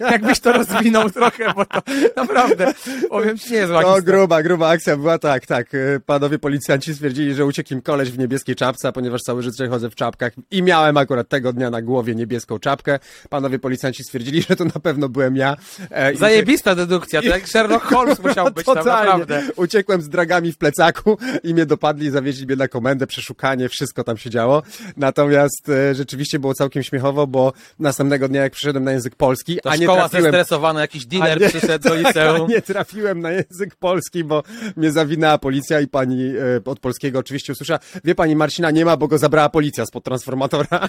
Jakbyś 0.01 0.41
to 0.41 0.53
rozwinął 0.53 1.11
trochę, 1.11 1.53
bo 1.57 1.65
to 1.65 1.81
naprawdę, 2.17 2.75
powiem 3.11 3.39
ci, 3.39 3.53
niezła 3.53 3.83
To 3.83 3.89
historia. 3.95 4.13
gruba, 4.15 4.43
gruba 4.43 4.69
akcja 4.69 4.97
była 4.97 5.19
tak, 5.19 5.47
tak. 5.47 5.75
e, 5.75 6.01
Panowie 6.07 6.39
policjanci 6.39 6.95
stwierdzili, 6.95 7.35
że 7.35 7.47
uciekł 7.47 7.75
im 7.75 7.83
koleś 7.83 8.11
w 8.11 8.19
niebieskiej 8.19 8.57
czapce, 8.57 8.93
ponieważ 8.93 9.21
całe 9.23 9.43
życie 9.43 9.69
chodzę 9.69 9.91
w 9.91 9.95
czapkach 9.95 10.33
i 10.51 10.63
miałem 10.63 10.97
akurat 10.97 11.29
tego 11.29 11.53
dnia 11.53 11.71
na 11.71 11.83
głowie 11.83 12.15
niebieską 12.15 12.59
czapkę, 12.59 12.99
panowie 13.29 13.59
policjanci 13.59 14.05
stwierdzili, 14.05 14.43
że 14.49 14.57
to 14.57 14.65
na 14.65 14.81
pewno 14.83 15.09
byłem 15.09 15.37
ja. 15.37 15.57
e, 15.91 16.13
i 16.13 16.17
Zajebista 16.17 16.75
dedukcja, 16.75 17.21
jak 17.23 17.49
Sherlock 17.49 17.85
Holmes 17.87 18.19
musiał 18.23 18.51
być 18.51 18.67
tam 18.67 18.75
Totalnie. 18.77 19.11
naprawdę. 19.11 19.43
Uciekłem 19.57 20.03
z 20.03 20.09
dragami 20.09 20.53
w 20.53 20.59
plecaku 20.59 21.19
i 21.43 21.55
mnie 21.55 21.67
dopadli, 21.67 22.11
zawieźli 22.11 22.47
mnie 22.47 22.57
na 22.57 22.69
komendę, 22.69 22.92
przeszukanie, 23.07 23.69
wszystko 23.69 24.05
tam 24.05 24.17
się 24.17 24.31
działo. 24.31 24.63
Natomiast 24.97 25.69
e, 25.69 25.95
rzeczywiście 25.95 26.39
było 26.39 26.55
całkiem 26.55 26.83
śmiechowo, 26.83 27.27
bo 27.27 27.53
następnego 27.79 28.29
dnia 28.29 28.43
jak 28.43 28.53
przyszedłem 28.53 28.85
na 28.85 28.93
język 28.93 29.15
polski, 29.17 29.59
To 29.63 29.71
a 29.71 29.77
nie 29.77 29.83
szkoła 29.87 29.99
trafiłem... 30.09 30.25
zestresowana, 30.25 30.81
jakiś 30.81 31.07
dealer 31.07 31.41
nie- 31.41 31.49
przyszedł 31.49 31.89
do 31.89 31.91
tak, 31.97 31.99
liceum. 32.07 32.49
nie 32.49 32.63
trafiłem 32.63 33.21
na 33.21 33.31
język 33.31 33.75
polski, 33.75 34.25
bo 34.25 34.43
mnie 34.77 34.93
zawinęła 34.93 35.39
policja 35.39 35.81
i 35.81 35.89
pani 35.89 36.25
e, 36.37 36.61
od 36.65 36.81
polskiego 36.81 37.19
oczywiście 37.19 37.53
usłyszała, 37.53 37.81
wie 38.05 38.15
pani 38.15 38.37
Marcina 38.37 38.71
nie 38.71 38.85
ma, 38.85 38.97
bo 38.97 39.09
go 39.09 39.19
zabrała 39.19 39.49
policja 39.49 39.87
spod 39.87 40.05
transformatora. 40.05 40.89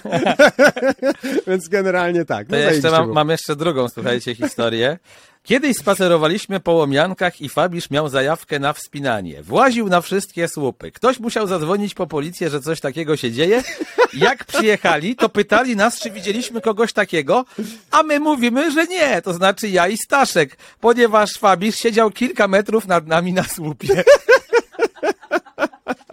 Więc 1.46 1.68
generalnie 1.68 2.24
tak. 2.24 2.46
To 2.46 2.52
No 2.52 2.58
ja 2.58 2.72
jeszcze 2.72 2.90
mam, 2.90 3.12
mam 3.12 3.30
jeszcze 3.30 3.56
drugą, 3.56 3.88
słuchajcie, 3.88 4.34
historię. 4.34 4.98
Kiedyś 5.44 5.76
spacerowaliśmy 5.76 6.60
po 6.60 6.72
Łomiankach 6.72 7.40
i 7.40 7.48
Fabisz 7.48 7.90
miał 7.90 8.08
zajawkę 8.08 8.58
na 8.58 8.72
wspinanie. 8.72 9.42
Właził 9.42 9.88
na 9.88 10.00
wszystkie 10.00 10.48
słupy. 10.48 10.92
Ktoś 10.92 11.20
musiał 11.20 11.46
zadzwonić 11.46 11.94
po 11.94 12.06
policję, 12.06 12.50
że 12.50 12.60
coś 12.60 12.80
takiego 12.80 13.16
się 13.16 13.32
dzieje. 13.32 13.62
Jak 14.14 14.44
przyjechali, 14.44 15.16
to 15.16 15.28
pytali 15.28 15.76
nas, 15.76 16.00
czy 16.00 16.10
widzieliśmy 16.10 16.60
kogoś 16.60 16.92
takiego, 16.92 17.44
a 17.90 18.02
my 18.02 18.20
mówimy, 18.20 18.70
że 18.70 18.86
nie, 18.86 19.22
to 19.22 19.34
znaczy 19.34 19.68
ja 19.68 19.88
i 19.88 19.96
Staszek, 19.96 20.56
ponieważ 20.80 21.32
Fabisz 21.32 21.76
siedział 21.76 22.10
kilka 22.10 22.48
metrów 22.48 22.86
nad 22.86 23.06
nami 23.06 23.32
na 23.32 23.44
słupie. 23.44 24.04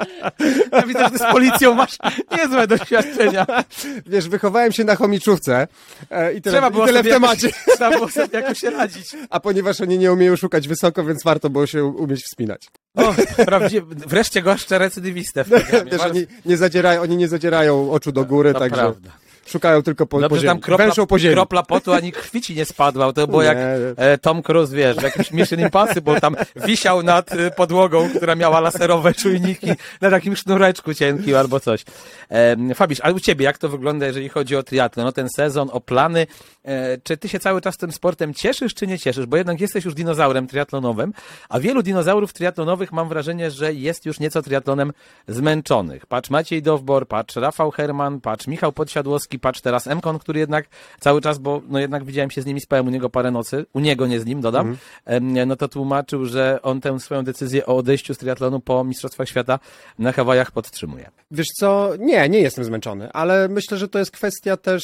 Ja 0.72 0.82
widzę, 0.82 1.04
że 1.04 1.10
ty 1.10 1.18
z 1.18 1.32
policją 1.32 1.74
masz 1.74 1.98
niezłe 2.38 2.68
doświadczenia. 2.68 3.46
Wiesz, 4.06 4.30
wychowałem 4.30 4.72
się 4.72 4.84
na 4.84 4.96
chomiczówce 4.96 5.68
e, 6.10 6.34
i 6.34 6.42
tyle, 6.42 6.54
Trzeba 6.54 6.68
i 6.68 6.72
było 6.72 6.86
tyle 6.86 7.04
w 7.04 7.08
temacie. 7.08 7.48
Jakoś, 7.48 7.76
trzeba 7.76 7.92
było 7.92 8.10
sobie 8.10 8.40
jakoś 8.40 8.64
radzić. 8.64 9.16
A 9.30 9.40
ponieważ 9.40 9.82
oni 9.82 9.98
nie 9.98 10.14
umieją 10.14 10.36
szukać 10.36 10.68
wysoko, 10.68 11.04
więc 11.04 11.24
warto 11.24 11.50
było 11.50 11.66
się 11.66 11.86
umieć 11.86 12.24
wspinać. 12.24 12.68
O, 12.96 13.14
prawdziwie, 13.46 13.82
wreszcie 14.08 14.42
goszczę 14.42 14.78
recydywistę 14.78 15.44
w 15.44 15.50
programie. 15.50 15.92
Wiesz, 15.92 16.02
oni 16.02 16.26
nie 16.46 16.58
zadzierają, 16.58 17.02
oni 17.02 17.18
nie 17.18 17.28
zadzierają 17.28 17.92
oczu 17.92 18.12
do 18.12 18.26
góry, 18.26 18.54
To 18.54 18.60
także 18.60 18.82
prawda. 18.82 19.12
Szukają 19.52 19.84
tylko 19.84 20.06
po, 20.06 20.18
po 20.18 20.22
Dobrze, 20.22 20.36
że 20.36 20.42
ziemi. 20.42 20.50
tam 20.50 20.60
kropla, 20.60 20.86
Węszą 20.86 21.08
po 21.08 21.20
ziemi. 21.20 21.36
kropla 21.36 21.64
potu 21.64 21.94
ani 21.94 22.12
krwi 22.12 22.42
ci 22.42 22.56
nie 22.56 22.66
spadła. 22.66 23.14
To 23.14 23.28
było 23.28 23.42
Nie, 23.42 23.48
jak 23.48 23.58
e, 23.98 24.18
Tom 24.18 24.42
Cruise, 24.44 24.76
wiesz, 24.76 24.98
w 24.98 25.02
jakimś 25.04 25.32
Mission 25.32 25.60
Impossible, 25.60 26.22
tam 26.22 26.36
wisiał 26.56 27.04
nad 27.04 27.32
e, 27.34 27.52
podłogą, 27.52 28.10
która 28.18 28.36
miała 28.36 28.60
laserowe 28.60 29.14
czujniki 29.14 29.68
na 30.02 30.10
takim 30.10 30.36
sznureczku 30.36 30.94
cienkim 30.94 31.36
albo 31.36 31.60
coś. 31.60 31.86
E, 32.30 32.76
Fabisz, 32.76 33.00
ale 33.02 33.14
u 33.14 33.20
ciebie 33.20 33.46
jak 33.46 33.58
to 33.58 33.70
wygląda, 33.70 34.06
jeżeli 34.06 34.30
chodzi 34.30 34.56
o 34.56 34.64
triatlon? 34.64 35.06
No 35.06 35.12
ten 35.12 35.28
sezon, 35.36 35.70
o 35.74 35.82
plany. 35.82 36.28
E, 36.66 36.98
czy 36.98 37.18
ty 37.18 37.30
się 37.30 37.40
cały 37.40 37.62
czas 37.62 37.78
tym 37.78 37.92
sportem 37.92 38.34
cieszysz, 38.34 38.74
czy 38.74 38.88
nie 38.88 39.00
cieszysz? 39.00 39.26
Bo 39.26 39.38
jednak 39.38 39.62
jesteś 39.62 39.86
już 39.86 39.94
dinozaurem 39.94 40.48
triatlonowym, 40.48 41.14
a 41.50 41.60
wielu 41.60 41.84
dinozaurów 41.84 42.34
triatlonowych 42.34 42.92
mam 42.92 43.10
wrażenie, 43.10 43.52
że 43.52 43.74
jest 43.74 44.06
już 44.06 44.20
nieco 44.20 44.42
triatlonem 44.42 44.94
zmęczonych. 45.28 46.06
Patrz 46.06 46.30
Maciej 46.30 46.62
Dowbor, 46.62 47.08
patrz 47.08 47.36
Rafał 47.36 47.72
Herman, 47.72 48.22
patrz 48.22 48.48
Michał 48.48 48.72
Podsiadłowski, 48.72 49.40
patrz 49.42 49.62
teraz 49.62 49.88
Emkon, 49.88 50.20
który 50.20 50.40
jednak 50.40 50.66
cały 51.00 51.22
czas, 51.22 51.40
bo 51.40 51.62
no 51.68 51.80
jednak 51.80 52.04
widziałem 52.04 52.32
się 52.32 52.42
z 52.42 52.46
nimi, 52.46 52.62
spałem 52.62 52.88
u 52.88 52.90
niego 52.90 53.10
parę 53.10 53.32
nocy, 53.32 53.66
u 53.74 53.80
niego 53.80 54.08
nie 54.08 54.20
z 54.20 54.26
nim, 54.26 54.42
dodam, 54.42 54.78
em, 55.06 55.48
no 55.48 55.56
to 55.56 55.68
tłumaczył, 55.68 56.26
że 56.26 56.60
on 56.62 56.82
tę 56.82 57.00
swoją 57.00 57.24
decyzję 57.24 57.66
o 57.66 57.78
odejściu 57.78 58.14
z 58.14 58.18
triatlonu 58.18 58.60
po 58.60 58.84
Mistrzostwach 58.84 59.30
Świata 59.30 59.60
na 60.00 60.12
Hawajach 60.12 60.52
podtrzymuje. 60.52 61.12
Wiesz 61.32 61.48
co, 61.60 61.90
nie, 62.00 62.30
nie 62.30 62.40
jestem 62.40 62.66
zmęczony, 62.66 63.12
ale 63.12 63.48
myślę, 63.48 63.78
że 63.78 63.88
to 63.88 64.00
jest 64.00 64.12
kwestia 64.12 64.58
też 64.58 64.84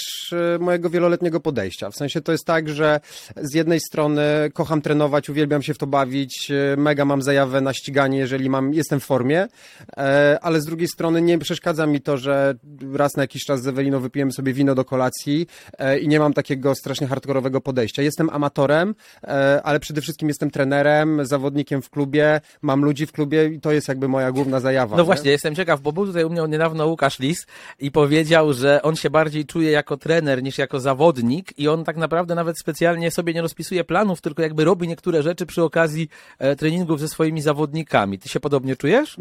e, 0.56 0.60
mojego 0.60 0.89
wieloletniego 0.89 1.39
podejścia. 1.39 1.89
W 1.89 1.96
sensie 1.96 2.22
to 2.22 2.32
jest 2.32 2.46
tak, 2.46 2.70
że 2.70 3.00
z 3.36 3.54
jednej 3.54 3.80
strony 3.80 4.24
kocham 4.54 4.82
trenować, 4.82 5.30
uwielbiam 5.30 5.62
się 5.62 5.74
w 5.74 5.78
to 5.78 5.88
bawić, 5.88 6.52
e, 6.52 6.78
mega 6.78 7.06
mam 7.06 7.22
zajawę 7.22 7.62
na 7.62 7.74
ściganie, 7.74 8.17
jeżeli 8.17 8.50
mam, 8.50 8.74
jestem 8.74 9.00
w 9.00 9.06
formie, 9.06 9.48
e, 9.98 10.39
ale 10.41 10.62
z 10.62 10.65
drugiej 10.65 10.88
strony 10.88 11.22
nie 11.22 11.38
przeszkadza 11.38 11.86
mi 11.86 12.02
to, 12.02 12.17
że 12.17 12.56
raz 12.93 13.15
na 13.15 13.24
jakiś 13.24 13.46
czas 13.46 13.62
z 13.62 13.67
Eweliną 13.67 14.00
wypijemy 14.00 14.32
sobie 14.32 14.47
wino 14.54 14.76
do 14.76 14.86
kolacji 14.86 15.48
e, 15.78 16.00
i 16.00 16.08
nie 16.08 16.20
mam 16.20 16.34
takiego 16.34 16.76
strasznie 16.76 17.08
hardkorowego 17.08 17.62
podejścia. 17.62 18.02
Jestem 18.02 18.30
amatorem, 18.30 18.96
e, 19.24 19.62
ale 19.64 19.80
przede 19.80 20.02
wszystkim 20.02 20.28
jestem 20.28 20.52
trenerem, 20.52 21.26
zawodnikiem 21.26 21.82
w 21.82 21.90
klubie, 21.90 22.42
mam 22.62 22.86
ludzi 22.86 23.06
w 23.06 23.12
klubie 23.12 23.46
i 23.46 23.60
to 23.60 23.72
jest 23.72 23.88
jakby 23.88 24.08
moja 24.08 24.32
główna 24.32 24.60
zajawa. 24.60 24.96
No 24.96 25.04
nie? 25.04 25.06
właśnie, 25.06 25.32
jestem 25.32 25.56
ciekaw, 25.56 25.82
bo 25.82 25.92
był 25.92 26.06
tutaj 26.06 26.24
u 26.24 26.30
mnie 26.30 26.42
niedawno 26.48 26.88
Łukasz 26.88 27.20
Lis 27.20 27.46
i 27.80 27.92
powiedział, 27.92 28.54
że 28.54 28.82
on 28.82 28.96
się 28.96 29.10
bardziej 29.10 29.46
czuje 29.46 29.72
jako 29.72 29.98
trener 29.98 30.44
niż 30.44 30.58
jako 30.58 30.80
zawodnik 30.80 31.60
i 31.60 31.68
on 31.68 31.84
tak 31.84 31.98
naprawdę 31.98 32.36
nawet 32.36 32.60
specjalnie 32.60 33.12
sobie 33.12 33.34
nie 33.34 33.42
rozpisuje 33.42 33.84
planów, 33.84 34.22
tylko 34.22 34.42
jakby 34.42 34.64
robi 34.64 34.88
niektóre 34.88 35.24
rzeczy 35.24 35.46
przy 35.46 35.64
okazji 35.64 36.10
e, 36.40 36.56
treningów 36.56 37.00
ze 37.00 37.08
swoimi 37.08 37.42
zawodnikami. 37.42 38.20
Ty 38.20 38.30
się 38.30 38.40
podobnie 38.40 38.76
czujesz? 38.76 39.18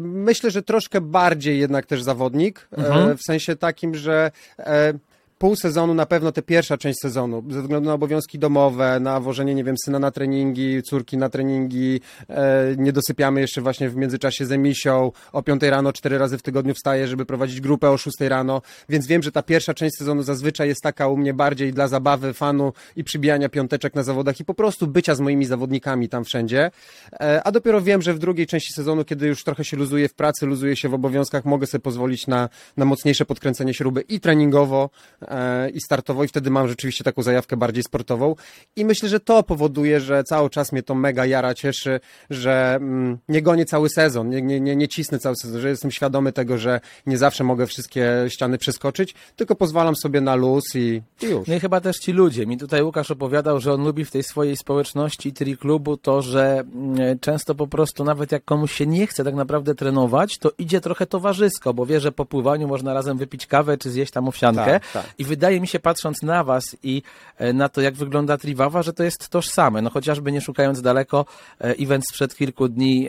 Myślę, 0.00 0.50
że 0.50 0.62
troszkę 0.62 1.00
bardziej 1.00 1.58
jednak 1.58 1.86
też 1.86 2.02
zawodnik, 2.02 2.68
Mhm. 2.76 3.16
w 3.16 3.22
sensie 3.22 3.56
takim, 3.56 3.94
że 3.94 4.30
e, 4.66 4.94
pół 5.40 5.56
sezonu, 5.56 5.94
na 5.94 6.06
pewno 6.06 6.32
tę 6.32 6.42
pierwsza 6.42 6.78
część 6.78 6.98
sezonu, 7.02 7.44
ze 7.50 7.62
względu 7.62 7.88
na 7.88 7.94
obowiązki 7.94 8.38
domowe, 8.38 9.00
na 9.00 9.20
wożenie, 9.20 9.54
nie 9.54 9.64
wiem, 9.64 9.76
syna 9.84 9.98
na 9.98 10.10
treningi, 10.10 10.82
córki 10.82 11.16
na 11.16 11.28
treningi, 11.28 12.00
e, 12.28 12.74
nie 12.78 12.92
dosypiamy 12.92 13.40
jeszcze 13.40 13.60
właśnie 13.60 13.88
w 13.88 13.96
międzyczasie 13.96 14.46
z 14.46 14.52
emisią, 14.52 15.12
o 15.32 15.42
5 15.42 15.62
rano, 15.62 15.92
cztery 15.92 16.18
razy 16.18 16.38
w 16.38 16.42
tygodniu 16.42 16.74
wstaję, 16.74 17.06
żeby 17.06 17.26
prowadzić 17.26 17.60
grupę 17.60 17.90
o 17.90 17.98
6 17.98 18.28
rano, 18.28 18.62
więc 18.88 19.06
wiem, 19.06 19.22
że 19.22 19.32
ta 19.32 19.42
pierwsza 19.42 19.74
część 19.74 19.96
sezonu 19.96 20.22
zazwyczaj 20.22 20.68
jest 20.68 20.82
taka 20.82 21.08
u 21.08 21.16
mnie 21.16 21.34
bardziej 21.34 21.72
dla 21.72 21.88
zabawy, 21.88 22.34
fanu 22.34 22.72
i 22.96 23.04
przybijania 23.04 23.48
piąteczek 23.48 23.94
na 23.94 24.02
zawodach 24.02 24.40
i 24.40 24.44
po 24.44 24.54
prostu 24.54 24.86
bycia 24.86 25.14
z 25.14 25.20
moimi 25.20 25.44
zawodnikami 25.44 26.08
tam 26.08 26.24
wszędzie, 26.24 26.70
e, 27.12 27.42
a 27.44 27.52
dopiero 27.52 27.80
wiem, 27.80 28.02
że 28.02 28.14
w 28.14 28.18
drugiej 28.18 28.46
części 28.46 28.72
sezonu, 28.72 29.04
kiedy 29.04 29.26
już 29.26 29.44
trochę 29.44 29.64
się 29.64 29.76
luzuje 29.76 30.08
w 30.08 30.14
pracy, 30.14 30.46
luzuje 30.46 30.76
się 30.76 30.88
w 30.88 30.94
obowiązkach, 30.94 31.44
mogę 31.44 31.66
sobie 31.66 31.82
pozwolić 31.82 32.26
na, 32.26 32.48
na 32.76 32.84
mocniejsze 32.84 33.24
podkręcenie 33.24 33.74
śruby 33.74 34.00
i 34.00 34.20
treningowo, 34.20 34.90
e, 35.22 35.29
i 35.74 35.80
startowo 35.80 36.24
i 36.24 36.28
wtedy 36.28 36.50
mam 36.50 36.68
rzeczywiście 36.68 37.04
taką 37.04 37.22
zajawkę 37.22 37.56
bardziej 37.56 37.82
sportową 37.82 38.34
i 38.76 38.84
myślę, 38.84 39.08
że 39.08 39.20
to 39.20 39.42
powoduje, 39.42 40.00
że 40.00 40.24
cały 40.24 40.50
czas 40.50 40.72
mnie 40.72 40.82
to 40.82 40.94
mega 40.94 41.26
jara, 41.26 41.54
cieszy, 41.54 42.00
że 42.30 42.74
mm, 42.74 43.18
nie 43.28 43.42
gonię 43.42 43.64
cały 43.64 43.88
sezon, 43.88 44.28
nie, 44.28 44.42
nie, 44.42 44.60
nie, 44.60 44.76
nie 44.76 44.88
cisnę 44.88 45.18
cały 45.18 45.36
sezon, 45.36 45.60
że 45.60 45.68
jestem 45.68 45.90
świadomy 45.90 46.32
tego, 46.32 46.58
że 46.58 46.80
nie 47.06 47.18
zawsze 47.18 47.44
mogę 47.44 47.66
wszystkie 47.66 48.24
ściany 48.28 48.58
przeskoczyć, 48.58 49.14
tylko 49.36 49.54
pozwalam 49.54 49.96
sobie 49.96 50.20
na 50.20 50.34
luz 50.34 50.64
i, 50.74 51.02
i 51.22 51.26
już. 51.26 51.48
No 51.48 51.54
i 51.54 51.60
chyba 51.60 51.80
też 51.80 51.98
ci 51.98 52.12
ludzie. 52.12 52.46
Mi 52.46 52.58
tutaj 52.58 52.82
Łukasz 52.82 53.10
opowiadał, 53.10 53.60
że 53.60 53.72
on 53.72 53.84
lubi 53.84 54.04
w 54.04 54.10
tej 54.10 54.22
swojej 54.22 54.56
społeczności 54.56 55.32
tri 55.32 55.56
klubu 55.56 55.96
to, 55.96 56.22
że 56.22 56.64
mm, 56.74 57.18
często 57.18 57.54
po 57.54 57.66
prostu 57.66 58.04
nawet 58.04 58.32
jak 58.32 58.44
komuś 58.44 58.72
się 58.72 58.86
nie 58.86 59.06
chce 59.06 59.24
tak 59.24 59.34
naprawdę 59.34 59.74
trenować, 59.74 60.38
to 60.38 60.52
idzie 60.58 60.80
trochę 60.80 61.06
towarzysko, 61.06 61.74
bo 61.74 61.86
wie, 61.86 62.00
że 62.00 62.12
po 62.12 62.26
pływaniu 62.26 62.68
można 62.68 62.94
razem 62.94 63.18
wypić 63.18 63.46
kawę 63.46 63.78
czy 63.78 63.90
zjeść 63.90 64.12
tam 64.12 64.28
owsiankę. 64.28 64.64
Tak, 64.64 64.92
tak. 64.92 65.04
I 65.20 65.24
wydaje 65.24 65.60
mi 65.60 65.68
się, 65.68 65.80
patrząc 65.80 66.22
na 66.22 66.44
was 66.44 66.76
i 66.82 67.02
e, 67.36 67.52
na 67.52 67.68
to, 67.68 67.80
jak 67.80 67.94
wygląda 67.94 68.38
Triwawa, 68.38 68.82
że 68.82 68.92
to 68.92 69.02
jest 69.02 69.28
tożsame. 69.28 69.82
No 69.82 69.90
chociażby 69.90 70.32
nie 70.32 70.40
szukając 70.40 70.82
daleko, 70.82 71.24
e, 71.60 71.64
event 71.64 72.04
sprzed 72.08 72.36
kilku 72.36 72.68
dni, 72.68 73.08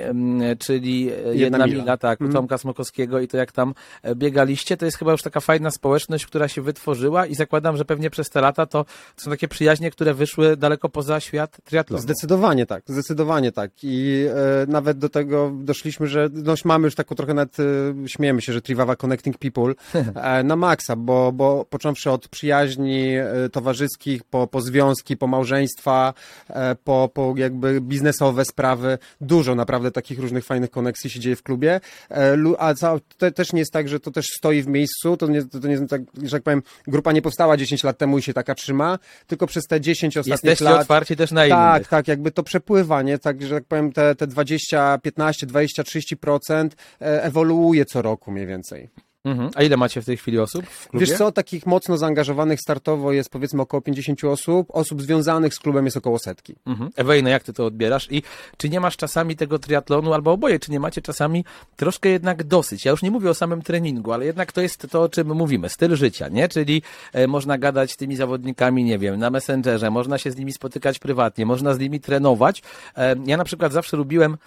czyli 0.59 1.09
e, 1.11 1.35
jedna, 1.35 1.65
mila. 1.65 1.81
mila, 1.81 1.97
tak, 1.97 2.21
u 2.21 2.29
Tomka 2.29 2.57
Smokowskiego 2.57 3.19
i 3.19 3.27
to 3.27 3.37
jak 3.37 3.51
tam 3.51 3.73
biegaliście, 4.15 4.77
to 4.77 4.85
jest 4.85 4.97
chyba 4.97 5.11
już 5.11 5.21
taka 5.21 5.39
fajna 5.39 5.71
społeczność, 5.71 6.25
która 6.25 6.47
się 6.47 6.61
wytworzyła 6.61 7.25
i 7.25 7.35
zakładam, 7.35 7.77
że 7.77 7.85
pewnie 7.85 8.09
przez 8.09 8.29
te 8.29 8.41
lata 8.41 8.65
to, 8.65 8.83
to 9.15 9.21
są 9.23 9.31
takie 9.31 9.47
przyjaźnie, 9.47 9.91
które 9.91 10.13
wyszły 10.13 10.57
daleko 10.57 10.89
poza 10.89 11.19
świat 11.19 11.57
triatlonu. 11.63 12.01
Zdecydowanie 12.03 12.65
tak, 12.65 12.83
zdecydowanie 12.87 13.51
tak. 13.51 13.71
I 13.83 14.25
e, 14.63 14.65
nawet 14.67 14.97
do 14.97 15.09
tego 15.09 15.51
doszliśmy, 15.55 16.07
że 16.07 16.29
no, 16.33 16.53
mamy 16.65 16.87
już 16.87 16.95
taką 16.95 17.15
trochę 17.15 17.33
nawet, 17.33 17.57
e, 17.59 17.63
śmiejemy 18.07 18.41
się, 18.41 18.53
że 18.53 18.61
Triwawa 18.61 18.95
Connecting 18.95 19.37
People 19.37 19.73
e, 20.15 20.43
na 20.43 20.55
maksa, 20.55 20.95
bo, 20.95 21.31
bo 21.31 21.65
począwszy 21.65 22.00
od 22.07 22.27
przyjaźni 22.27 23.15
e, 23.15 23.49
towarzyskich, 23.51 24.23
po, 24.23 24.47
po 24.47 24.61
związki, 24.61 25.17
po 25.17 25.27
małżeństwa, 25.27 26.13
e, 26.49 26.75
po, 26.75 27.09
po 27.13 27.33
jakby 27.37 27.81
biznesowe 27.81 28.45
sprawy, 28.45 28.97
dużo 29.21 29.55
naprawdę 29.55 29.91
takich 29.91 30.19
różnych 30.19 30.45
fajnych 30.45 30.71
koneksji 30.71 31.09
się 31.09 31.19
dzieje 31.19 31.35
w 31.35 31.43
klubie, 31.43 31.79
e, 32.11 32.37
a 32.59 32.73
to 32.73 32.99
też 33.35 33.53
nie 33.53 33.59
jest 33.59 33.73
tak, 33.73 33.89
że 33.89 33.99
to 33.99 34.11
też 34.11 34.25
stoi 34.37 34.61
w 34.61 34.67
miejscu, 34.67 35.17
to 35.17 35.27
nie, 35.27 35.43
to 35.43 35.67
nie 35.67 35.71
jest 35.71 35.89
tak, 35.89 36.01
że 36.23 36.31
tak 36.31 36.43
powiem, 36.43 36.63
grupa 36.87 37.11
nie 37.11 37.21
powstała 37.21 37.57
10 37.57 37.83
lat 37.83 37.97
temu 37.97 38.17
i 38.17 38.21
się 38.21 38.33
taka 38.33 38.55
trzyma, 38.55 38.99
tylko 39.27 39.47
przez 39.47 39.63
te 39.63 39.81
10 39.81 40.17
ostatnich 40.17 40.43
Jesteście 40.43 40.65
lat... 40.65 40.81
otwarci 40.81 41.15
też 41.15 41.31
na 41.31 41.45
innych. 41.45 41.57
Tak, 41.57 41.87
tak, 41.87 42.07
jakby 42.07 42.31
to 42.31 42.43
przepływanie, 42.43 43.19
tak, 43.19 43.41
że 43.41 43.55
tak 43.55 43.65
powiem, 43.65 43.91
te, 43.91 44.15
te 44.15 44.27
20, 44.27 44.97
15, 44.97 45.47
20, 45.47 45.83
30% 45.83 46.69
e, 47.01 47.23
ewoluuje 47.23 47.85
co 47.85 48.01
roku 48.01 48.31
mniej 48.31 48.47
więcej. 48.47 48.89
Mhm. 49.23 49.49
A 49.55 49.63
ile 49.63 49.77
macie 49.77 50.01
w 50.01 50.05
tej 50.05 50.17
chwili 50.17 50.39
osób? 50.39 50.65
Wiesz 50.93 51.17
co, 51.17 51.31
takich 51.31 51.65
mocno 51.65 51.97
zaangażowanych 51.97 52.59
startowo 52.59 53.11
jest 53.11 53.29
powiedzmy 53.29 53.61
około 53.61 53.81
50 53.81 54.23
osób, 54.23 54.67
osób 54.69 55.01
związanych 55.01 55.53
z 55.53 55.59
klubem 55.59 55.85
jest 55.85 55.97
około 55.97 56.19
setki. 56.19 56.55
Mhm. 56.65 56.89
Ewejno, 56.95 57.29
jak 57.29 57.43
ty 57.43 57.53
to 57.53 57.65
odbierasz? 57.65 58.11
I 58.11 58.23
czy 58.57 58.69
nie 58.69 58.79
masz 58.79 58.97
czasami 58.97 59.35
tego 59.35 59.59
triatlonu, 59.59 60.13
albo 60.13 60.31
oboje, 60.31 60.59
czy 60.59 60.71
nie 60.71 60.79
macie 60.79 61.01
czasami 61.01 61.45
troszkę 61.75 62.09
jednak 62.09 62.43
dosyć? 62.43 62.85
Ja 62.85 62.91
już 62.91 63.01
nie 63.01 63.11
mówię 63.11 63.29
o 63.29 63.33
samym 63.33 63.61
treningu, 63.61 64.11
ale 64.11 64.25
jednak 64.25 64.51
to 64.51 64.61
jest 64.61 64.87
to, 64.91 65.01
o 65.01 65.09
czym 65.09 65.35
mówimy, 65.35 65.69
styl 65.69 65.95
życia, 65.95 66.27
nie? 66.27 66.49
Czyli 66.49 66.81
e, 67.13 67.27
można 67.27 67.57
gadać 67.57 67.91
z 67.91 67.97
tymi 67.97 68.15
zawodnikami, 68.15 68.83
nie 68.83 68.99
wiem, 68.99 69.19
na 69.19 69.29
Messengerze, 69.29 69.91
można 69.91 70.17
się 70.17 70.31
z 70.31 70.35
nimi 70.35 70.53
spotykać 70.53 70.99
prywatnie, 70.99 71.45
można 71.45 71.73
z 71.73 71.79
nimi 71.79 71.99
trenować. 71.99 72.61
E, 72.97 73.15
ja 73.25 73.37
na 73.37 73.43
przykład 73.43 73.73
zawsze 73.73 73.97
lubiłem 73.97 74.37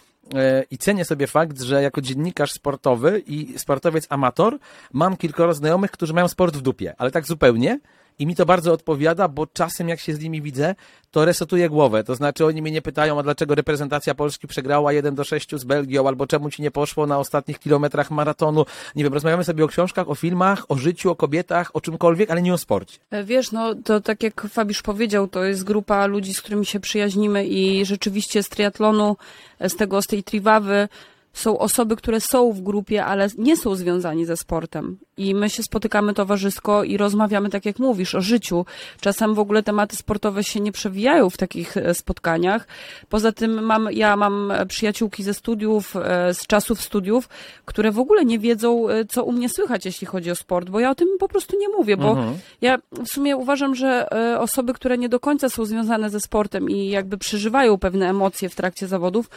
i 0.71 0.79
cenię 0.79 1.05
sobie 1.05 1.27
fakt, 1.27 1.61
że 1.61 1.83
jako 1.83 2.01
dziennikarz 2.01 2.53
sportowy 2.53 3.23
i 3.27 3.59
sportowiec 3.59 4.07
amator 4.11 4.59
mam 4.93 5.17
kilkoro 5.17 5.55
znajomych, 5.55 5.91
którzy 5.91 6.13
mają 6.13 6.29
sport 6.29 6.57
w 6.57 6.61
dupie, 6.61 6.95
ale 6.99 7.11
tak 7.11 7.27
zupełnie. 7.27 7.81
I 8.19 8.27
mi 8.27 8.37
to 8.37 8.47
bardzo 8.47 8.73
odpowiada, 8.73 9.29
bo 9.29 9.47
czasem 9.47 9.89
jak 9.89 10.01
się 10.01 10.15
z 10.15 10.21
nimi 10.21 10.43
widzę, 10.43 10.75
to 11.11 11.25
resetuje 11.25 11.69
głowę. 11.69 12.05
To 12.05 12.15
znaczy 12.15 12.47
oni 12.47 12.63
mnie 12.63 12.71
nie 12.71 12.83
pytają, 12.83 13.19
a 13.19 13.23
dlaczego 13.23 13.55
reprezentacja 13.55 14.15
Polski 14.15 14.47
przegrała 14.47 14.93
1 14.93 15.15
do 15.15 15.25
6 15.25 15.57
z 15.57 15.65
Belgią, 15.65 16.09
albo 16.09 16.27
czemu 16.27 16.51
ci 16.51 16.63
nie 16.63 16.71
poszło 16.71 17.07
na 17.07 17.19
ostatnich 17.19 17.59
kilometrach 17.59 18.11
maratonu. 18.11 18.65
Nie 18.97 19.05
wiem, 19.05 19.15
rozmawiamy 19.15 19.45
sobie 19.45 19.65
o 19.65 19.69
książkach, 19.69 20.11
o 20.11 20.15
filmach, 20.15 20.65
o 20.69 20.77
życiu, 20.77 21.11
o 21.11 21.17
kobietach, 21.17 21.71
o 21.77 21.81
czymkolwiek, 21.81 22.31
ale 22.31 22.43
nie 22.43 22.55
o 22.55 22.59
sporcie. 22.59 22.99
E, 23.11 23.25
Wiesz, 23.25 23.53
no 23.53 23.75
to 23.75 24.01
tak 24.01 24.23
jak 24.23 24.47
Fabisz 24.49 24.83
powiedział, 24.83 25.29
to 25.29 25.45
jest 25.45 25.65
grupa 25.65 26.07
ludzi, 26.07 26.35
z 26.35 26.41
którymi 26.41 26.67
się 26.67 26.81
przyjaźnimy 26.81 27.47
i 27.47 27.85
rzeczywiście 27.85 28.43
z 28.43 28.49
triatlonu, 28.49 29.17
e, 29.59 29.69
z 29.69 29.77
tego, 29.77 30.03
z 30.03 30.07
tej 30.07 30.25
triwawy 30.25 30.89
są 31.35 31.59
osoby, 31.59 31.97
które 31.97 32.21
są 32.21 32.53
w 32.53 32.61
grupie, 32.61 33.05
ale 33.05 33.29
nie 33.39 33.57
są 33.57 33.75
związani 33.75 34.25
ze 34.25 34.37
sportem. 34.37 34.99
I 35.17 35.35
my 35.35 35.51
się 35.51 35.63
spotykamy 35.63 36.15
towarzysko 36.15 36.85
i 36.85 36.97
rozmawiamy, 36.97 37.51
tak 37.51 37.67
jak 37.67 37.79
mówisz, 37.79 38.15
o 38.15 38.21
życiu. 38.21 38.67
Czasem 39.01 39.35
w 39.35 39.39
ogóle 39.39 39.63
tematy 39.63 39.97
sportowe 39.97 40.45
się 40.45 40.61
nie 40.61 40.73
przewijają 40.73 41.31
w 41.31 41.37
takich 41.37 41.77
e, 41.77 41.95
spotkaniach. 41.95 42.67
Poza 43.09 43.33
tym 43.33 43.63
mam, 43.63 43.89
ja 43.93 44.17
mam 44.17 44.53
przyjaciółki 44.69 45.23
ze 45.23 45.35
studiów, 45.35 45.97
e, 45.97 46.35
z 46.35 46.47
czasów 46.47 46.83
studiów, 46.83 47.29
które 47.65 47.93
w 47.93 47.99
ogóle 47.99 48.25
nie 48.25 48.39
wiedzą, 48.39 48.89
e, 48.89 49.05
co 49.05 49.25
u 49.25 49.33
mnie 49.33 49.49
słychać, 49.49 49.87
jeśli 49.87 50.07
chodzi 50.07 50.31
o 50.31 50.37
sport, 50.37 50.71
bo 50.71 50.81
ja 50.81 50.91
o 50.91 50.95
tym 50.95 51.09
po 51.19 51.29
prostu 51.29 51.57
nie 51.59 51.69
mówię, 51.69 51.97
bo 51.97 52.17
ja 52.61 52.79
w 53.05 53.09
sumie 53.09 53.37
uważam, 53.37 53.75
że 53.75 54.09
osoby, 54.39 54.75
które 54.75 54.99
nie 54.99 55.09
do 55.09 55.21
końca 55.21 55.49
są 55.49 55.65
związane 55.65 56.11
ze 56.11 56.21
sportem 56.21 56.71
i 56.71 56.89
jakby 56.89 57.19
przeżywają 57.19 57.79
pewne 57.79 58.09
emocje 58.09 58.49
w 58.49 58.55
trakcie 58.55 58.87
zawodów, 58.87 59.31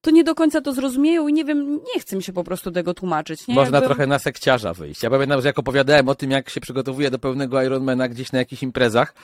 to 0.00 0.10
nie 0.10 0.24
do 0.24 0.34
końca 0.34 0.60
to 0.60 0.72
zrozumieją 0.72 1.28
i 1.28 1.32
nie 1.32 1.44
wiem, 1.44 1.80
nie 1.94 2.00
chce 2.00 2.16
mi 2.16 2.22
się 2.22 2.32
po 2.32 2.44
prostu 2.44 2.70
tego 2.70 2.94
tłumaczyć. 2.94 3.48
Nie? 3.48 3.54
Można 3.54 3.76
Jakby- 3.76 3.86
trochę 3.88 4.06
na 4.06 4.18
sekciarza 4.18 4.74
wyjść. 4.74 5.02
Ja 5.02 5.10
pamiętam, 5.10 5.40
że 5.40 5.48
jak 5.48 5.58
opowiadałem 5.58 6.08
o 6.08 6.14
tym, 6.14 6.30
jak 6.30 6.50
się 6.50 6.60
przygotowuję 6.60 7.10
do 7.10 7.18
pełnego 7.18 7.62
Ironmana 7.62 8.08
gdzieś 8.08 8.32
na 8.32 8.38
jakichś 8.38 8.62
imprezach, 8.62 9.14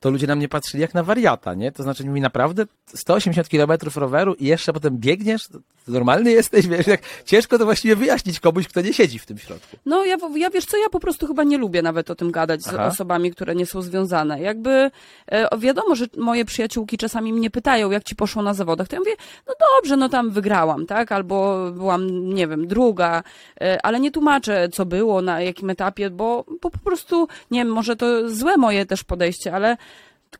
to 0.00 0.10
ludzie 0.10 0.26
na 0.26 0.36
mnie 0.36 0.48
patrzyli 0.48 0.80
jak 0.80 0.94
na 0.94 1.02
wariata, 1.02 1.54
nie? 1.54 1.72
To 1.72 1.82
znaczy 1.82 2.04
mi 2.04 2.20
naprawdę 2.20 2.66
180 2.86 3.48
km 3.48 3.70
roweru 3.96 4.34
i 4.34 4.44
jeszcze 4.46 4.72
potem 4.72 4.98
biegniesz? 4.98 5.48
Normalny 5.88 6.30
jesteś? 6.32 6.66
Wiesz, 6.66 6.86
jak 6.86 7.00
ciężko 7.24 7.58
to 7.58 7.64
właściwie 7.64 7.96
wyjaśnić 7.96 8.40
komuś, 8.40 8.68
kto 8.68 8.80
nie 8.80 8.92
siedzi 8.92 9.18
w 9.18 9.26
tym 9.26 9.38
środku. 9.38 9.76
No 9.86 10.04
ja, 10.04 10.16
ja 10.36 10.50
wiesz 10.50 10.64
co, 10.66 10.76
ja 10.76 10.88
po 10.88 11.00
prostu 11.00 11.26
chyba 11.26 11.44
nie 11.44 11.58
lubię 11.58 11.82
nawet 11.82 12.10
o 12.10 12.14
tym 12.14 12.30
gadać 12.30 12.62
z 12.62 12.68
Aha. 12.68 12.86
osobami, 12.86 13.30
które 13.30 13.54
nie 13.54 13.66
są 13.66 13.82
związane. 13.82 14.40
Jakby 14.40 14.90
e, 15.26 15.58
wiadomo, 15.58 15.94
że 15.94 16.06
moje 16.16 16.44
przyjaciółki 16.44 16.98
czasami 16.98 17.32
mnie 17.32 17.50
pytają, 17.50 17.90
jak 17.90 18.04
ci 18.04 18.16
poszło 18.16 18.42
na 18.42 18.54
zawodach, 18.54 18.88
to 18.88 18.96
ja 18.96 19.00
mówię, 19.00 19.14
no 19.48 19.54
dobrze, 19.76 19.96
no 19.96 20.08
tam 20.08 20.15
wygrałam, 20.22 20.86
tak, 20.86 21.12
albo 21.12 21.70
byłam, 21.70 22.34
nie 22.34 22.46
wiem, 22.46 22.66
druga, 22.66 23.22
e, 23.60 23.86
ale 23.86 24.00
nie 24.00 24.10
tłumaczę, 24.10 24.68
co 24.68 24.86
było, 24.86 25.22
na 25.22 25.40
jakim 25.40 25.70
etapie, 25.70 26.10
bo, 26.10 26.44
bo 26.62 26.70
po 26.70 26.78
prostu, 26.78 27.28
nie 27.50 27.60
wiem, 27.60 27.68
może 27.68 27.96
to 27.96 28.30
złe 28.30 28.56
moje 28.56 28.86
też 28.86 29.04
podejście, 29.04 29.54
ale 29.54 29.76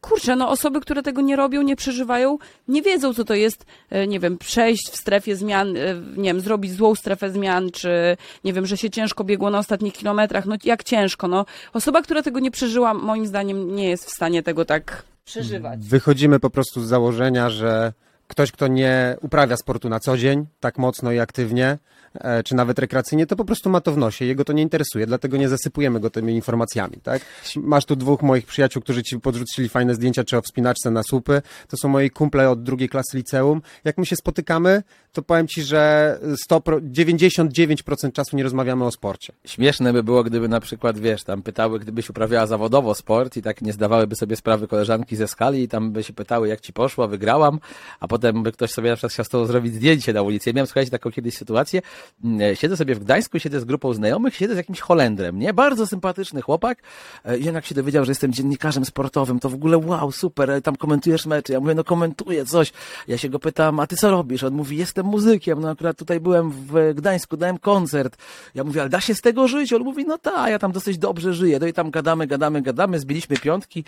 kurczę, 0.00 0.36
no 0.36 0.48
osoby, 0.48 0.80
które 0.80 1.02
tego 1.02 1.20
nie 1.20 1.36
robią, 1.36 1.62
nie 1.62 1.76
przeżywają, 1.76 2.38
nie 2.68 2.82
wiedzą, 2.82 3.14
co 3.14 3.24
to 3.24 3.34
jest, 3.34 3.66
e, 3.90 4.06
nie 4.06 4.20
wiem, 4.20 4.38
przejść 4.38 4.90
w 4.90 4.96
strefie 4.96 5.36
zmian, 5.36 5.76
e, 5.76 5.94
nie 6.16 6.28
wiem, 6.28 6.40
zrobić 6.40 6.72
złą 6.72 6.94
strefę 6.94 7.30
zmian, 7.30 7.70
czy 7.70 8.16
nie 8.44 8.52
wiem, 8.52 8.66
że 8.66 8.76
się 8.76 8.90
ciężko 8.90 9.24
biegło 9.24 9.50
na 9.50 9.58
ostatnich 9.58 9.92
kilometrach, 9.92 10.46
no 10.46 10.56
jak 10.64 10.84
ciężko, 10.84 11.28
no. 11.28 11.46
Osoba, 11.72 12.02
która 12.02 12.22
tego 12.22 12.40
nie 12.40 12.50
przeżyła, 12.50 12.94
moim 12.94 13.26
zdaniem 13.26 13.76
nie 13.76 13.90
jest 13.90 14.04
w 14.06 14.10
stanie 14.10 14.42
tego 14.42 14.64
tak 14.64 15.02
przeżywać. 15.24 15.80
Wychodzimy 15.80 16.40
po 16.40 16.50
prostu 16.50 16.80
z 16.80 16.88
założenia, 16.88 17.50
że 17.50 17.92
ktoś, 18.28 18.52
kto 18.52 18.66
nie 18.68 19.16
uprawia 19.20 19.56
sportu 19.56 19.88
na 19.88 20.00
co 20.00 20.16
dzień, 20.16 20.46
tak 20.60 20.78
mocno 20.78 21.12
i 21.12 21.18
aktywnie, 21.18 21.78
e, 22.14 22.42
czy 22.42 22.54
nawet 22.54 22.78
rekreacyjnie, 22.78 23.26
to 23.26 23.36
po 23.36 23.44
prostu 23.44 23.70
ma 23.70 23.80
to 23.80 23.92
w 23.92 23.98
nosie. 23.98 24.24
Jego 24.24 24.44
to 24.44 24.52
nie 24.52 24.62
interesuje, 24.62 25.06
dlatego 25.06 25.36
nie 25.36 25.48
zasypujemy 25.48 26.00
go 26.00 26.10
tymi 26.10 26.34
informacjami, 26.34 26.96
tak? 27.02 27.22
Masz 27.56 27.84
tu 27.84 27.96
dwóch 27.96 28.22
moich 28.22 28.46
przyjaciół, 28.46 28.82
którzy 28.82 29.02
ci 29.02 29.20
podrzucili 29.20 29.68
fajne 29.68 29.94
zdjęcia, 29.94 30.24
czy 30.24 30.36
o 30.36 30.42
wspinaczce 30.42 30.90
na 30.90 31.02
słupy. 31.02 31.42
To 31.68 31.76
są 31.76 31.88
moi 31.88 32.10
kumple 32.10 32.50
od 32.50 32.62
drugiej 32.62 32.88
klasy 32.88 33.16
liceum. 33.16 33.62
Jak 33.84 33.98
my 33.98 34.06
się 34.06 34.16
spotykamy, 34.16 34.82
to 35.12 35.22
powiem 35.22 35.48
ci, 35.48 35.62
że 35.62 36.18
100, 36.44 36.60
pro- 36.60 36.80
99% 36.80 38.12
czasu 38.12 38.36
nie 38.36 38.42
rozmawiamy 38.42 38.84
o 38.84 38.90
sporcie. 38.90 39.32
Śmieszne 39.44 39.92
by 39.92 40.02
było, 40.02 40.24
gdyby 40.24 40.48
na 40.48 40.60
przykład, 40.60 40.98
wiesz, 40.98 41.24
tam 41.24 41.42
pytały, 41.42 41.80
gdybyś 41.80 42.10
uprawiała 42.10 42.46
zawodowo 42.46 42.94
sport 42.94 43.36
i 43.36 43.42
tak 43.42 43.62
nie 43.62 43.72
zdawałyby 43.72 44.16
sobie 44.16 44.36
sprawy 44.36 44.68
koleżanki 44.68 45.16
ze 45.16 45.28
skali 45.28 45.62
i 45.62 45.68
tam 45.68 45.92
by 45.92 46.02
się 46.02 46.12
pytały, 46.12 46.48
jak 46.48 46.60
ci 46.60 46.72
poszło, 46.72 47.08
wygrałam, 47.08 47.60
a 48.00 48.08
potem 48.08 48.15
potem 48.16 48.44
ktoś 48.44 48.70
sobie 48.70 48.90
na 48.90 48.96
przykład 48.96 49.12
chciał 49.12 49.24
z 49.24 49.28
tobą 49.28 49.46
zrobić 49.46 49.74
zdjęcie 49.74 50.12
na 50.12 50.22
ulicy. 50.22 50.50
Ja 50.50 50.54
miałem, 50.54 50.66
słuchajcie, 50.66 50.90
taką 50.90 51.10
kiedyś 51.10 51.34
sytuację, 51.36 51.82
mm, 52.24 52.56
siedzę 52.56 52.76
sobie 52.76 52.94
w 52.94 52.98
Gdańsku, 52.98 53.38
siedzę 53.38 53.60
z 53.60 53.64
grupą 53.64 53.92
znajomych, 53.92 54.36
siedzę 54.36 54.54
z 54.54 54.56
jakimś 54.56 54.80
Holendrem, 54.80 55.38
nie? 55.38 55.54
Bardzo 55.54 55.86
sympatyczny 55.86 56.42
chłopak 56.42 56.82
e, 57.24 57.38
jednak 57.38 57.66
się 57.66 57.74
dowiedział, 57.74 58.04
że 58.04 58.10
jestem 58.10 58.32
dziennikarzem 58.32 58.84
sportowym, 58.84 59.40
to 59.40 59.48
w 59.48 59.54
ogóle 59.54 59.78
wow, 59.78 60.12
super, 60.12 60.50
e, 60.50 60.62
tam 60.62 60.76
komentujesz 60.76 61.26
mecze. 61.26 61.52
Ja 61.52 61.60
mówię, 61.60 61.74
no 61.74 61.84
komentuję 61.84 62.44
coś. 62.46 62.72
Ja 63.08 63.18
się 63.18 63.28
go 63.28 63.38
pytam, 63.38 63.80
a 63.80 63.86
ty 63.86 63.96
co 63.96 64.10
robisz? 64.10 64.42
On 64.44 64.54
mówi, 64.54 64.76
jestem 64.76 65.06
muzykiem, 65.06 65.60
no 65.60 65.70
akurat 65.70 65.96
tutaj 65.98 66.20
byłem 66.20 66.50
w 66.50 66.94
Gdańsku, 66.94 67.36
dałem 67.36 67.58
koncert. 67.58 68.16
Ja 68.54 68.64
mówię, 68.64 68.80
ale 68.80 68.90
da 68.90 69.00
się 69.00 69.14
z 69.14 69.20
tego 69.20 69.48
żyć? 69.48 69.72
On 69.72 69.82
mówi, 69.82 70.04
no 70.04 70.18
tak, 70.18 70.50
ja 70.50 70.58
tam 70.58 70.72
dosyć 70.72 70.98
dobrze 70.98 71.34
żyję. 71.34 71.58
No 71.60 71.66
i 71.66 71.72
tam 71.72 71.90
gadamy, 71.90 72.26
gadamy, 72.26 72.62
gadamy, 72.62 72.98
zbiliśmy 73.00 73.36
piątki. 73.36 73.84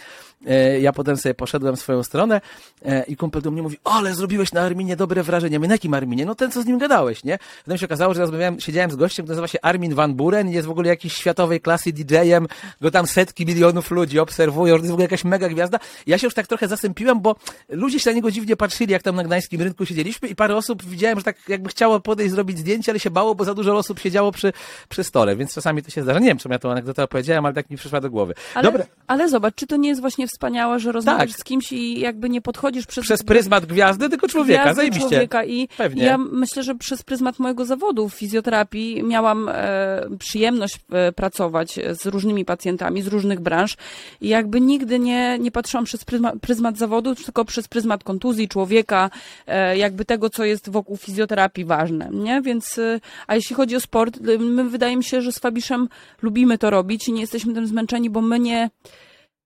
E, 0.47 0.81
Ja 0.81 0.93
potem 0.93 1.17
sobie 1.17 1.35
poszedłem 1.35 1.77
swoją 1.77 2.03
stronę 2.03 2.41
e, 2.85 3.05
i 3.05 3.17
kumpel 3.17 3.43
do 3.43 3.51
mnie 3.51 3.63
mówi, 3.63 3.77
ale 3.85 4.15
zrobiłeś 4.19 4.53
na 4.53 4.61
Arminie 4.61 4.97
dobre 4.97 5.23
wrażenie. 5.23 5.59
Mówię, 5.59 5.69
na 5.69 5.75
jakim 5.75 5.95
Arminie? 5.95 6.27
No 6.27 6.35
ten, 6.35 6.51
co 6.51 6.63
z 6.63 6.67
nim 6.67 6.79
gadałeś, 6.79 7.25
nie? 7.25 7.39
Potem 7.65 7.79
się 7.79 7.87
okazało, 7.87 8.15
że 8.15 8.21
rozmawiałem, 8.21 8.61
siedziałem 8.61 8.91
z 8.91 8.97
gościem, 8.97 9.25
który 9.25 9.33
nazywa 9.35 9.49
się 9.49 9.59
Armin 9.63 9.95
Van 9.95 10.15
Buren 10.15 10.49
i 10.49 10.53
jest 10.53 10.69
w 10.69 10.71
ogóle 10.71 10.89
jakiś 10.89 11.13
światowej 11.13 11.61
klasy 11.61 11.93
DJ-em, 11.93 12.47
go 12.81 12.91
tam 12.91 13.07
setki 13.07 13.47
milionów 13.47 13.91
ludzi 13.91 14.19
obserwują, 14.19 14.75
to 14.75 14.79
jest 14.79 14.91
w 14.91 14.93
ogóle 14.93 15.05
jakaś 15.05 15.25
mega 15.25 15.49
gwiazda. 15.49 15.79
Ja 16.07 16.19
się 16.19 16.27
już 16.27 16.35
tak 16.35 16.47
trochę 16.47 16.69
zasępiłem, 16.69 17.21
bo 17.21 17.37
ludzie 17.69 18.01
się 18.01 18.11
na 18.11 18.17
niego 18.17 18.31
dziwnie 18.31 18.57
patrzyli, 18.57 18.93
jak 18.93 19.03
tam 19.03 19.17
na 19.17 19.25
gdańskim 19.25 19.61
rynku 19.63 19.87
siedzieliśmy 19.87 20.29
i 20.29 20.35
parę 20.35 20.57
osób 20.57 20.85
widziałem, 20.85 21.19
że 21.19 21.25
tak 21.25 21.37
jakby 21.49 21.69
chciało 21.69 22.01
podejść, 22.01 22.33
zrobić 22.33 22.59
zdjęcie, 22.59 22.93
ale 22.93 23.01
się 23.01 23.11
bało, 23.11 23.35
bo 23.35 23.45
za 23.45 23.55
dużo 23.55 23.77
osób 23.77 23.99
siedziało 23.99 24.33
przy, 24.33 24.53
przy 24.89 25.05
stole, 25.05 25.37
więc 25.37 25.55
czasami 25.55 25.83
to 25.83 25.91
się 25.91 26.03
zdarza. 26.03 26.19
Nie 26.19 26.27
wiem, 26.29 26.39
czemu 26.39 26.53
ja 26.53 26.59
tą 26.59 26.71
anegdotę 26.71 27.05
opowiedziałem, 27.05 27.45
ale 27.47 27.55
tak 27.55 27.71
mi 27.71 27.77
przyszła 27.77 28.01
do 28.01 28.11
głowy. 28.11 28.35
Ale, 28.55 28.63
Dobra, 28.63 28.85
ale 29.07 29.29
zobacz, 29.29 29.55
czy 29.55 29.67
to 29.67 29.77
nie 29.77 29.89
jest 29.89 30.01
właśnie 30.01 30.27
wspaniałe, 30.29 30.81
że 30.81 30.93
rozmawiasz 30.93 31.31
Tak. 31.31 31.41
z 31.41 31.45
kimś 31.45 31.73
i 31.73 32.01
jakby 32.01 32.29
nie 32.31 32.41
podchodzisz 32.41 32.87
przez, 32.87 33.05
przez 33.05 33.23
pryzmat 33.23 33.67
gwiazdy, 33.67 34.08
tylko 34.09 34.29
człowieka, 34.29 34.63
gwiazdy 34.63 34.81
zajebiście. 34.81 35.09
człowieka 35.09 35.45
i 35.45 35.69
Pewnie. 35.77 36.05
ja 36.05 36.19
myślę, 36.19 36.63
że 36.63 36.75
przez 36.75 37.03
pryzmat 37.03 37.39
mojego 37.39 37.65
zawodu 37.65 38.09
w 38.09 38.15
fizjoterapii 38.15 39.03
miałam 39.03 39.49
e, 39.49 40.01
przyjemność 40.19 40.81
e, 40.93 41.13
pracować 41.13 41.79
z 42.03 42.07
różnymi 42.07 42.45
pacjentami 42.45 43.03
z 43.03 43.07
różnych 43.07 43.41
branż 43.41 43.77
i 44.21 44.29
jakby 44.29 44.61
nigdy 44.61 44.99
nie, 44.99 45.39
nie 45.39 45.51
patrzyłam 45.51 45.85
przez 45.85 46.05
pryzmat, 46.05 46.35
pryzmat 46.41 46.79
zawodu, 46.79 47.15
tylko 47.15 47.45
przez 47.45 47.69
pryzmat 47.69 48.05
kontuzji 48.05 48.49
człowieka, 48.49 49.11
e, 49.47 49.77
jakby 49.77 50.05
tego, 50.05 50.31
co 50.31 50.45
jest 50.45 50.71
wokół 50.71 50.97
fizjoterapii 50.97 51.65
ważne, 51.65 52.09
nie? 52.13 52.43
Więc, 52.43 52.79
e, 52.79 53.01
a 53.27 53.35
jeśli 53.35 53.57
chodzi 53.57 53.77
o 53.77 53.81
sport, 53.81 54.21
my 54.39 54.65
wydaje 54.65 54.97
mi 54.97 55.05
się, 55.05 55.23
że 55.23 55.33
z 55.33 55.39
Fabiszem 55.39 55.89
lubimy 56.23 56.59
to 56.59 56.71
robić 56.71 57.09
i 57.09 57.13
nie 57.13 57.21
jesteśmy 57.21 57.55
tym 57.55 57.67
zmęczeni, 57.67 58.11
bo 58.11 58.21
my 58.21 58.39
nie, 58.39 58.71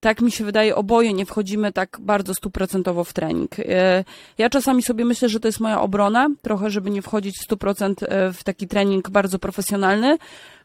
tak 0.02 0.20
mi 0.20 0.32
się 0.32 0.44
wydaje, 0.44 0.76
oboje 0.76 1.12
nie 1.12 1.26
wchodzimy 1.26 1.72
tak 1.72 1.98
bardzo 2.00 2.34
stuprocentowo 2.34 3.04
w 3.04 3.12
trening. 3.12 3.50
E, 3.58 4.04
Ja 4.38 4.50
czasami 4.50 4.82
sobie 4.82 5.04
myślę, 5.04 5.28
że 5.28 5.40
to 5.40 5.48
jest 5.48 5.60
moja 5.60 5.80
obrona, 5.80 6.28
trochę, 6.42 6.70
żeby 6.70 6.90
nie 6.90 7.02
wchodzić 7.02 7.38
w 7.38 7.48
100% 7.48 7.94
e, 8.02 8.32
w 8.32 8.44
taki 8.44 8.68
trening 8.68 9.10
bardzo 9.10 9.38
profesjonalny, 9.38 10.18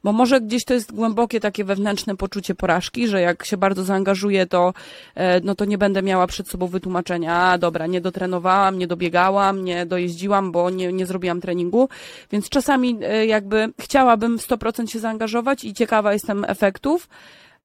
bo 0.04 0.12
może 0.12 0.42
gdzieś 0.42 0.66
to 0.66 0.74
jest 0.74 0.92
głębokie 0.94 1.40
takie 1.40 1.64
wewnętrzne 1.64 2.18
poczucie 2.18 2.56
porażki, 2.56 3.08
że 3.08 3.22
jak 3.22 3.46
się 3.46 3.58
bardzo 3.58 3.84
zaangażuję, 3.84 4.46
to, 4.46 4.74
e, 5.16 5.42
no 5.42 5.56
to 5.56 5.66
nie 5.66 5.78
będę 5.78 6.02
miała 6.02 6.28
przed 6.28 6.50
sobą 6.50 6.68
wytłumaczenia, 6.68 7.36
a 7.36 7.58
dobra, 7.58 7.88
nie 7.88 8.02
dotrenowałam, 8.02 8.78
nie 8.78 8.88
dobiegałam, 8.88 9.64
nie 9.64 9.86
dojeździłam, 9.86 10.52
bo 10.52 10.70
nie, 10.70 10.94
nie 10.94 11.06
zrobiłam 11.06 11.42
treningu, 11.42 11.90
więc 12.32 12.50
czasami 12.50 13.00
jakby 13.28 13.70
chciałabym 13.82 14.40
w 14.40 14.48
100% 14.48 14.88
się 14.88 15.00
zaangażować 15.00 15.64
i 15.64 15.74
ciekawa 15.74 16.14
jestem 16.14 16.46
efektów, 16.48 17.08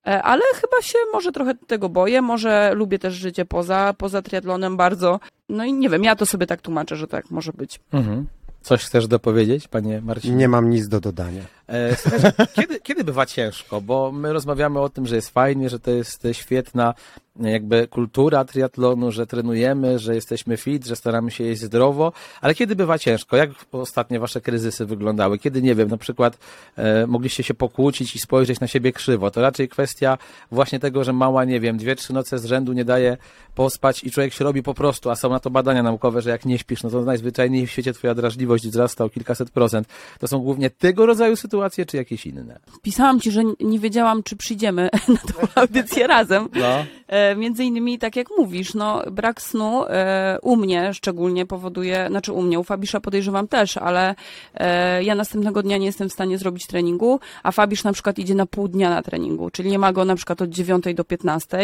Ale 0.05 0.42
chyba 0.55 0.82
się 0.82 0.98
może 1.12 1.32
trochę 1.32 1.55
tego 1.55 1.88
boję, 1.88 2.22
może 2.22 2.72
lubię 2.74 2.98
też 2.98 3.14
życie 3.14 3.44
poza, 3.44 3.94
poza 3.98 4.22
triatlonem 4.22 4.76
bardzo. 4.76 5.20
No 5.48 5.64
i 5.64 5.72
nie 5.72 5.88
wiem, 5.88 6.05
ja 6.05 6.16
to 6.16 6.26
sobie 6.26 6.46
tak 6.46 6.61
tłumaczę, 6.61 6.96
że 6.96 7.07
tak 7.07 7.30
może 7.30 7.53
być. 7.53 7.80
Mhm. 7.92 8.26
Coś 8.62 8.84
chcesz 8.84 9.07
dopowiedzieć, 9.07 9.68
panie 9.68 10.00
Marcinie? 10.00 10.36
Nie 10.36 10.48
mam 10.48 10.70
nic 10.70 10.88
do 10.88 11.00
dodania. 11.00 11.42
E, 11.72 11.96
kiedy, 12.56 12.80
kiedy 12.80 13.04
bywa 13.04 13.26
ciężko? 13.26 13.80
Bo 13.80 14.12
my 14.12 14.32
rozmawiamy 14.32 14.80
o 14.80 14.88
tym, 14.88 15.06
że 15.06 15.16
jest 15.16 15.30
fajnie, 15.30 15.68
że 15.68 15.78
to 15.78 15.90
jest 15.90 16.26
świetna 16.32 16.94
jakby 17.40 17.88
kultura 17.88 18.44
triatlonu, 18.44 19.12
że 19.12 19.26
trenujemy, 19.26 19.98
że 19.98 20.14
jesteśmy 20.14 20.56
fit, 20.56 20.86
że 20.86 20.96
staramy 20.96 21.30
się 21.30 21.44
jeść 21.44 21.62
zdrowo, 21.62 22.12
ale 22.40 22.54
kiedy 22.54 22.76
bywa 22.76 22.98
ciężko? 22.98 23.36
Jak 23.36 23.50
ostatnie 23.72 24.20
wasze 24.20 24.40
kryzysy 24.40 24.86
wyglądały? 24.86 25.38
Kiedy, 25.38 25.62
nie 25.62 25.74
wiem, 25.74 25.88
na 25.88 25.96
przykład 25.96 26.38
e, 26.76 27.06
mogliście 27.06 27.42
się 27.42 27.54
pokłócić 27.54 28.16
i 28.16 28.18
spojrzeć 28.18 28.60
na 28.60 28.66
siebie 28.66 28.92
krzywo? 28.92 29.30
To 29.30 29.40
raczej 29.40 29.68
kwestia 29.68 30.18
właśnie 30.50 30.80
tego, 30.80 31.04
że 31.04 31.12
mała, 31.12 31.44
nie 31.44 31.60
wiem, 31.60 31.76
dwie, 31.76 31.96
trzy 31.96 32.12
noce 32.12 32.38
z 32.38 32.44
rzędu 32.44 32.72
nie 32.72 32.84
daje 32.84 33.16
pospać 33.54 34.04
i 34.04 34.10
człowiek 34.10 34.32
się 34.32 34.44
robi 34.44 34.62
po 34.62 34.74
prostu, 34.74 35.10
a 35.10 35.16
są 35.16 35.30
na 35.30 35.40
to 35.40 35.50
badania 35.50 35.82
naukowe, 35.82 36.22
że 36.22 36.30
jak 36.30 36.44
nie 36.44 36.58
śpisz, 36.58 36.82
no 36.82 36.90
to 36.90 37.02
najzwyczajniej 37.02 37.66
w 37.66 37.70
świecie 37.70 37.92
twoja 37.92 38.14
drażliwość 38.14 38.68
wzrasta 38.68 39.04
o 39.04 39.08
kilkaset 39.08 39.50
procent. 39.50 39.88
To 40.18 40.28
są 40.28 40.38
głównie 40.38 40.70
tego 40.70 41.06
rodzaju 41.06 41.36
sytuacje, 41.36 41.61
czy 41.70 41.96
jakieś 41.96 42.26
inne? 42.26 42.58
Pisałam 42.82 43.20
ci, 43.20 43.30
że 43.30 43.42
nie 43.60 43.78
wiedziałam, 43.78 44.22
czy 44.22 44.36
przyjdziemy 44.36 44.88
na 45.08 45.16
tą 45.16 45.48
audycję 45.62 46.06
razem. 46.06 46.48
No. 46.54 46.84
E, 47.08 47.36
między 47.36 47.64
innymi, 47.64 47.98
tak 47.98 48.16
jak 48.16 48.26
mówisz, 48.38 48.74
no, 48.74 49.02
brak 49.10 49.42
snu 49.42 49.84
e, 49.86 50.38
u 50.42 50.56
mnie 50.56 50.94
szczególnie 50.94 51.46
powoduje, 51.46 52.06
znaczy 52.08 52.32
u 52.32 52.42
mnie, 52.42 52.58
u 52.58 52.64
Fabisza 52.64 53.00
podejrzewam 53.00 53.48
też, 53.48 53.76
ale 53.76 54.14
e, 54.54 55.04
ja 55.04 55.14
następnego 55.14 55.62
dnia 55.62 55.76
nie 55.76 55.86
jestem 55.86 56.08
w 56.08 56.12
stanie 56.12 56.38
zrobić 56.38 56.66
treningu, 56.66 57.20
a 57.42 57.52
Fabisz 57.52 57.84
na 57.84 57.92
przykład 57.92 58.18
idzie 58.18 58.34
na 58.34 58.46
pół 58.46 58.68
dnia 58.68 58.90
na 58.90 59.02
treningu, 59.02 59.50
czyli 59.50 59.70
nie 59.70 59.78
ma 59.78 59.92
go 59.92 60.04
na 60.04 60.14
przykład 60.14 60.42
od 60.42 60.50
9 60.50 60.84
do 60.94 61.04
15 61.04 61.58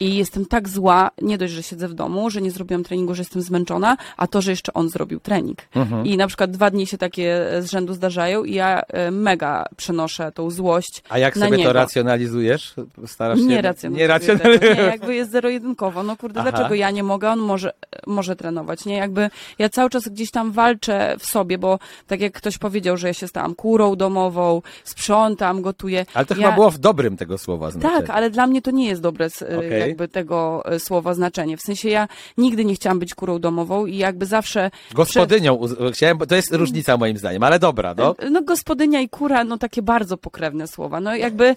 i 0.00 0.16
jestem 0.16 0.46
tak 0.46 0.68
zła, 0.68 1.10
nie 1.22 1.38
dość, 1.38 1.52
że 1.52 1.62
siedzę 1.62 1.88
w 1.88 1.94
domu, 1.94 2.30
że 2.30 2.42
nie 2.42 2.50
zrobiłam 2.50 2.84
treningu, 2.84 3.14
że 3.14 3.20
jestem 3.20 3.42
zmęczona, 3.42 3.96
a 4.16 4.26
to, 4.26 4.40
że 4.42 4.50
jeszcze 4.50 4.72
on 4.72 4.88
zrobił 4.88 5.20
trening. 5.20 5.58
I 6.04 6.16
na 6.16 6.26
przykład 6.26 6.50
dwa 6.50 6.70
dni 6.70 6.86
się 6.86 6.98
takie 6.98 7.46
z 7.60 7.70
rzędu 7.70 7.94
zdarzają 7.94 8.44
i 8.44 8.54
ja 8.54 8.82
e, 8.88 9.10
mega 9.10 9.64
przenoszę 9.76 10.32
tą 10.32 10.50
złość 10.50 11.02
A 11.08 11.18
jak 11.18 11.34
sobie 11.38 11.50
niego. 11.56 11.62
to 11.70 11.72
racjonalizujesz? 11.72 12.74
Starasz 13.06 13.38
się? 13.38 13.44
Nie 13.44 13.62
racjonalizuję 13.62 14.02
Nie 14.02 14.08
racjonalizuję. 14.08 14.74
Nie, 14.74 14.82
jakby 14.82 15.14
jest 15.14 15.30
zero-jedynkowo. 15.30 16.02
No 16.02 16.16
kurde, 16.16 16.40
Aha. 16.40 16.50
dlaczego 16.50 16.74
ja 16.74 16.90
nie 16.90 17.02
mogę, 17.02 17.30
on 17.30 17.38
może, 17.38 17.72
może 18.06 18.36
trenować, 18.36 18.84
nie? 18.84 18.96
Jakby 18.96 19.30
ja 19.58 19.68
cały 19.68 19.90
czas 19.90 20.08
gdzieś 20.08 20.30
tam 20.30 20.52
walczę 20.52 21.16
w 21.18 21.26
sobie, 21.26 21.58
bo 21.58 21.78
tak 22.06 22.20
jak 22.20 22.32
ktoś 22.32 22.58
powiedział, 22.58 22.96
że 22.96 23.06
ja 23.08 23.14
się 23.14 23.28
stałam 23.28 23.54
kurą 23.54 23.96
domową, 23.96 24.62
sprzątam, 24.84 25.62
gotuję. 25.62 26.06
Ale 26.14 26.26
to 26.26 26.34
ja... 26.34 26.40
chyba 26.40 26.52
było 26.52 26.70
w 26.70 26.78
dobrym 26.78 27.16
tego 27.16 27.38
słowa 27.38 27.70
znaczeniu. 27.70 27.94
Tak, 28.00 28.10
ale 28.10 28.30
dla 28.30 28.46
mnie 28.46 28.62
to 28.62 28.70
nie 28.70 28.86
jest 28.86 29.02
dobre 29.02 29.24
s- 29.24 29.44
Okej. 29.86 29.90
jakby 29.90 30.08
tego 30.08 30.62
e, 30.64 30.78
słowa 30.80 31.14
znaczenie. 31.14 31.56
W 31.56 31.60
sensie 31.62 31.88
ja 31.88 32.08
nigdy 32.38 32.64
nie 32.64 32.74
chciałam 32.74 32.98
być 32.98 33.14
kurą 33.14 33.38
domową 33.38 33.86
i 33.86 33.96
jakby 33.96 34.26
zawsze... 34.26 34.70
Gospodynią 34.94 35.54
uz- 35.54 35.74
chciałem, 35.92 36.18
bo 36.18 36.26
to 36.26 36.34
jest 36.36 36.54
różnica 36.54 36.96
moim 36.96 37.16
zdaniem, 37.18 37.42
ale 37.42 37.58
dobra, 37.58 37.94
no. 37.98 38.14
No 38.30 38.42
gospodynia 38.42 39.00
i 39.00 39.08
kura, 39.08 39.44
no 39.44 39.58
takie 39.58 39.82
bardzo 39.82 40.16
pokrewne 40.16 40.66
słowa. 40.66 41.00
No 41.00 41.16
jakby, 41.16 41.54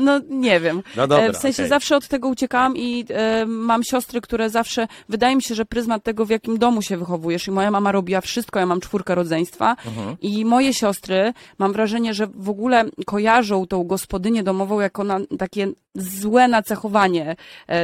no 0.00 0.20
nie 0.28 0.60
wiem. 0.60 0.82
No 0.96 1.06
dobra, 1.06 1.24
E, 1.24 1.32
w 1.32 1.36
sensie 1.36 1.62
okej. 1.62 1.68
zawsze 1.68 1.96
od 1.96 2.08
tego 2.08 2.28
uciekałam 2.28 2.76
i 2.76 3.04
e, 3.10 3.46
mam 3.46 3.84
siostry, 3.84 4.20
które 4.20 4.50
zawsze, 4.50 4.86
wydaje 5.08 5.36
mi 5.36 5.42
się, 5.42 5.54
że 5.54 5.64
pryzmat 5.64 6.02
tego, 6.02 6.24
w 6.24 6.30
jakim 6.30 6.58
domu 6.58 6.82
się 6.82 6.96
wychowujesz 6.96 7.46
i 7.48 7.50
moja 7.50 7.70
mama 7.70 7.92
robiła 7.92 8.20
wszystko, 8.20 8.58
ja 8.60 8.66
mam 8.66 8.80
czwórkę 8.80 9.14
rodzeństwa 9.14 9.76
Mhm. 9.86 10.16
i 10.20 10.44
moje 10.44 10.74
siostry, 10.74 11.32
mam 11.58 11.72
wrażenie, 11.72 12.14
że 12.14 12.26
w 12.34 12.48
ogóle 12.48 12.84
kojarzą 13.06 13.66
tą 13.66 13.84
gospodynię 13.84 14.42
domową 14.42 14.80
jako 14.80 15.04
na, 15.04 15.20
takie 15.38 15.68
złe 15.94 16.48
nacechowanie 16.48 17.30
e, 17.30 17.36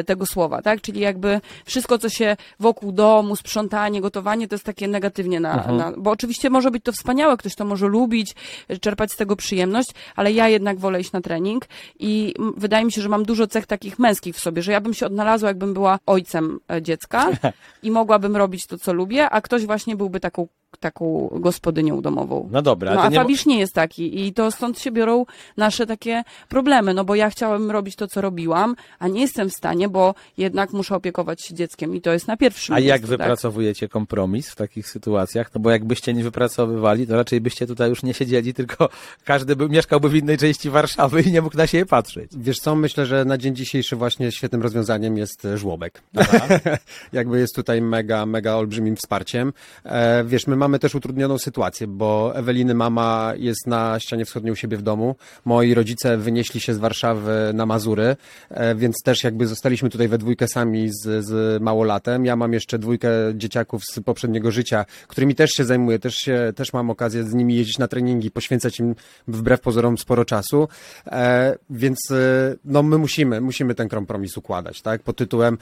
tego 0.06 0.26
słowa, 0.26 0.62
tak? 0.62 0.80
Czyli 0.80 1.00
jakby 1.00 1.40
wszystko, 1.64 1.98
co 1.98 2.08
się 2.08 2.36
wokół 2.60 2.92
domu, 2.92 3.36
sprzątanie, 3.36 4.00
gotowanie, 4.00 4.48
to 4.48 4.54
jest 4.54 4.64
takie 4.64 4.88
negatywnie 4.88 5.40
na, 5.40 5.54
Mhm. 5.54 5.76
na 5.76 5.92
bo 5.96 6.10
oczywiście 6.10 6.50
może 6.50 6.70
być 6.70 6.84
to 6.84 6.92
wspaniałe, 6.92 7.36
ktoś 7.36 7.54
to 7.54 7.64
może 7.64 7.86
lubić, 7.86 8.34
e, 8.68 8.76
czerpać 8.78 9.12
z 9.12 9.16
tego 9.16 9.36
przyjemność, 9.36 9.90
ale 10.16 10.32
ja 10.32 10.48
jednak 10.48 10.78
wolę 10.78 11.00
iść 11.00 11.12
na 11.12 11.20
trening 11.20 11.64
i 11.98 12.34
wydaje 12.56 12.84
mi 12.84 12.92
się, 12.92 13.02
że 13.02 13.08
mam 13.08 13.24
dużo 13.24 13.46
cech 13.46 13.66
takich 13.66 13.98
męskich 13.98 14.36
w 14.36 14.40
sobie, 14.40 14.62
że 14.62 14.72
ja 14.72 14.80
bym 14.80 14.94
się 14.94 15.06
odnalazła, 15.06 15.48
jakbym 15.48 15.74
była 15.74 15.98
ojcem 16.06 16.60
e, 16.72 16.82
dziecka 16.82 17.28
i 17.82 17.90
mogłabym 17.90 18.36
robić 18.36 18.66
to, 18.66 18.78
co 18.78 18.92
lubię, 18.92 19.30
a 19.30 19.40
ktoś 19.40 19.66
właśnie 19.66 19.96
byłby 19.96 20.20
taką, 20.20 20.48
taką 20.80 21.30
gospodynią 21.32 22.02
domową. 22.02 22.48
No 22.52 22.62
dobra, 22.62 22.94
No 22.94 23.02
a 23.02 23.08
nie... 23.08 23.16
Fabisz 23.16 23.46
nie 23.46 23.58
jest 23.58 23.74
taki 23.74 24.26
i 24.26 24.32
to 24.32 24.50
stąd 24.50 24.78
się 24.78 24.90
biorą 24.90 25.26
nasze 25.56 25.86
takie 25.86 26.22
problemy, 26.48 26.94
no 26.94 27.04
bo 27.04 27.14
ja 27.14 27.30
chciałabym 27.30 27.70
robić 27.70 27.96
to, 27.96 28.08
co 28.08 28.20
robiłam, 28.20 28.76
a 28.98 29.08
nie 29.08 29.20
jestem 29.20 29.50
w 29.50 29.52
stanie, 29.52 29.88
bo 29.88 30.14
jednak 30.38 30.72
muszę 30.72 30.94
opiekować 30.96 31.42
się 31.42 31.54
dzieckiem 31.54 31.96
i 31.96 32.00
to 32.00 32.12
jest 32.12 32.28
na 32.28 32.36
pierwszym 32.36 32.74
A 32.74 32.80
jak 32.80 33.00
miejscu, 33.00 33.08
tak? 33.08 33.18
wypracowujecie 33.18 33.88
kompromis 33.88 34.50
w 34.50 34.56
takich 34.56 34.88
sytuacjach? 34.88 35.54
No 35.54 35.60
bo 35.60 35.70
jakbyście 35.70 36.14
nie 36.14 36.24
wypracowywali, 36.24 37.06
to 37.06 37.16
raczej 37.16 37.40
byście 37.40 37.66
tutaj 37.66 37.88
już 37.88 38.02
nie 38.02 38.14
siedzieli, 38.14 38.54
tylko 38.54 38.88
każdy 39.24 39.56
by, 39.56 39.68
mieszkałby 39.68 40.08
w 40.08 40.14
innej 40.14 40.38
części 40.38 40.70
Warszawy 40.70 41.22
i 41.22 41.32
nie 41.32 41.42
mógł 41.42 41.56
na 41.56 41.66
siebie 41.66 41.86
patrzeć. 41.86 42.30
Wiesz 42.36 42.58
co, 42.58 42.74
myślę, 42.74 43.06
że 43.06 43.24
na 43.24 43.38
dzień 43.38 43.56
dzisiejszy 43.56 43.96
właśnie 43.96 44.32
świetnym 44.32 44.62
rozwiązaniem 44.62 45.16
jest 45.16 45.44
e, 45.44 45.58
żłobek. 45.58 46.02
Jakby 47.12 47.38
jest 47.38 47.54
tutaj 47.54 47.82
mega, 47.82 48.26
mega 48.26 48.54
olbrzymim 48.54 48.96
wsparciem. 48.96 49.52
E, 49.84 50.24
wiesz, 50.24 50.46
my 50.46 50.56
mamy 50.60 50.78
też 50.78 50.94
utrudnioną 50.94 51.38
sytuację, 51.38 51.86
bo 51.86 52.36
Eweliny 52.36 52.74
mama 52.74 53.32
jest 53.36 53.66
na 53.66 54.00
ścianie 54.00 54.24
wschodniej 54.24 54.52
u 54.52 54.56
siebie 54.56 54.76
w 54.76 54.82
domu. 54.82 55.16
Moi 55.44 55.74
rodzice 55.74 56.16
wynieśli 56.16 56.60
się 56.60 56.74
z 56.74 56.78
Warszawy 56.78 57.50
na 57.54 57.66
Mazury, 57.66 58.16
e, 58.50 58.74
więc 58.74 58.96
też 59.04 59.24
jakby 59.24 59.46
zostaliśmy 59.46 59.90
tutaj 59.90 60.08
we 60.08 60.18
dwójkę 60.18 60.48
sami 60.48 60.88
z, 60.92 61.24
z 61.24 61.62
małolatem. 61.62 62.24
Ja 62.24 62.36
mam 62.36 62.52
jeszcze 62.52 62.78
dwójkę 62.78 63.10
dzieciaków 63.34 63.84
z 63.84 64.00
poprzedniego 64.00 64.50
życia, 64.50 64.84
którymi 65.08 65.34
też 65.34 65.50
się 65.50 65.64
zajmuję, 65.64 65.98
też, 65.98 66.16
się, 66.16 66.52
też 66.56 66.72
mam 66.72 66.90
okazję 66.90 67.24
z 67.24 67.34
nimi 67.34 67.56
jeździć 67.56 67.78
na 67.78 67.88
treningi, 67.88 68.30
poświęcać 68.30 68.80
im 68.80 68.94
wbrew 69.28 69.60
pozorom 69.60 69.98
sporo 69.98 70.24
czasu, 70.24 70.68
e, 71.06 71.58
więc 71.70 71.98
e, 72.10 72.56
no 72.64 72.82
my 72.82 72.98
musimy, 72.98 73.40
musimy 73.40 73.74
ten 73.74 73.88
kompromis 73.88 74.36
układać, 74.36 74.82
tak? 74.82 75.02
Pod 75.02 75.16
tytułem, 75.16 75.58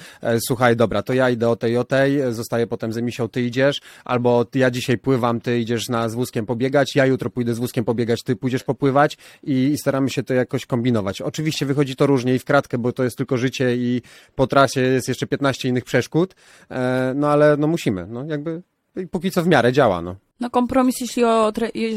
słuchaj, 0.47 0.77
dobra, 0.77 1.03
to 1.03 1.13
ja 1.13 1.31
idę 1.31 1.49
o 1.49 1.57
tej, 1.57 1.77
o 1.77 1.85
tej, 1.85 2.21
zostaję 2.31 2.67
potem 2.67 2.93
z 2.93 2.97
Emisią, 2.97 3.29
ty 3.29 3.43
idziesz, 3.43 3.81
albo 4.05 4.47
ja 4.55 4.71
dzisiaj 4.71 4.88
pływam, 4.97 5.41
ty 5.41 5.61
idziesz 5.61 5.89
na, 5.89 6.09
z 6.09 6.15
wózkiem 6.15 6.47
pobiegać, 6.47 6.97
ja 6.97 7.07
jutro 7.07 7.31
pójdę 7.31 7.55
z 7.55 7.59
wózkiem 7.59 7.85
pobiegać, 7.85 8.23
ty 8.23 8.37
pójdziesz 8.37 8.65
popływać 8.65 9.17
i, 9.43 9.53
i 9.53 9.79
staramy 9.79 10.11
się 10.11 10.23
to 10.23 10.35
jakoś 10.35 10.67
kombinować. 10.67 11.21
Oczywiście 11.21 11.67
wychodzi 11.67 11.97
to 11.97 12.07
różnie 12.07 12.35
i 12.35 12.39
w 12.39 12.45
kratkę, 12.45 12.79
bo 12.79 12.93
to 12.93 13.05
jest 13.05 13.17
tylko 13.17 13.37
życie 13.37 13.77
i 13.77 14.03
po 14.35 14.47
trasie 14.47 14.81
jest 14.81 15.09
jeszcze 15.09 15.27
15 15.27 15.69
innych 15.69 15.85
przeszkód, 15.85 16.35
e, 16.71 17.13
no 17.17 17.29
ale 17.29 17.57
no 17.57 17.67
musimy, 17.67 18.07
no 18.07 18.25
jakby 18.25 18.63
póki 19.11 19.31
co 19.31 19.43
w 19.43 19.47
miarę 19.47 19.73
działa, 19.73 20.03
no. 20.03 20.17
No 20.41 20.51
kompromis, 20.51 21.01
jeśli 21.01 21.25
o, 21.25 21.53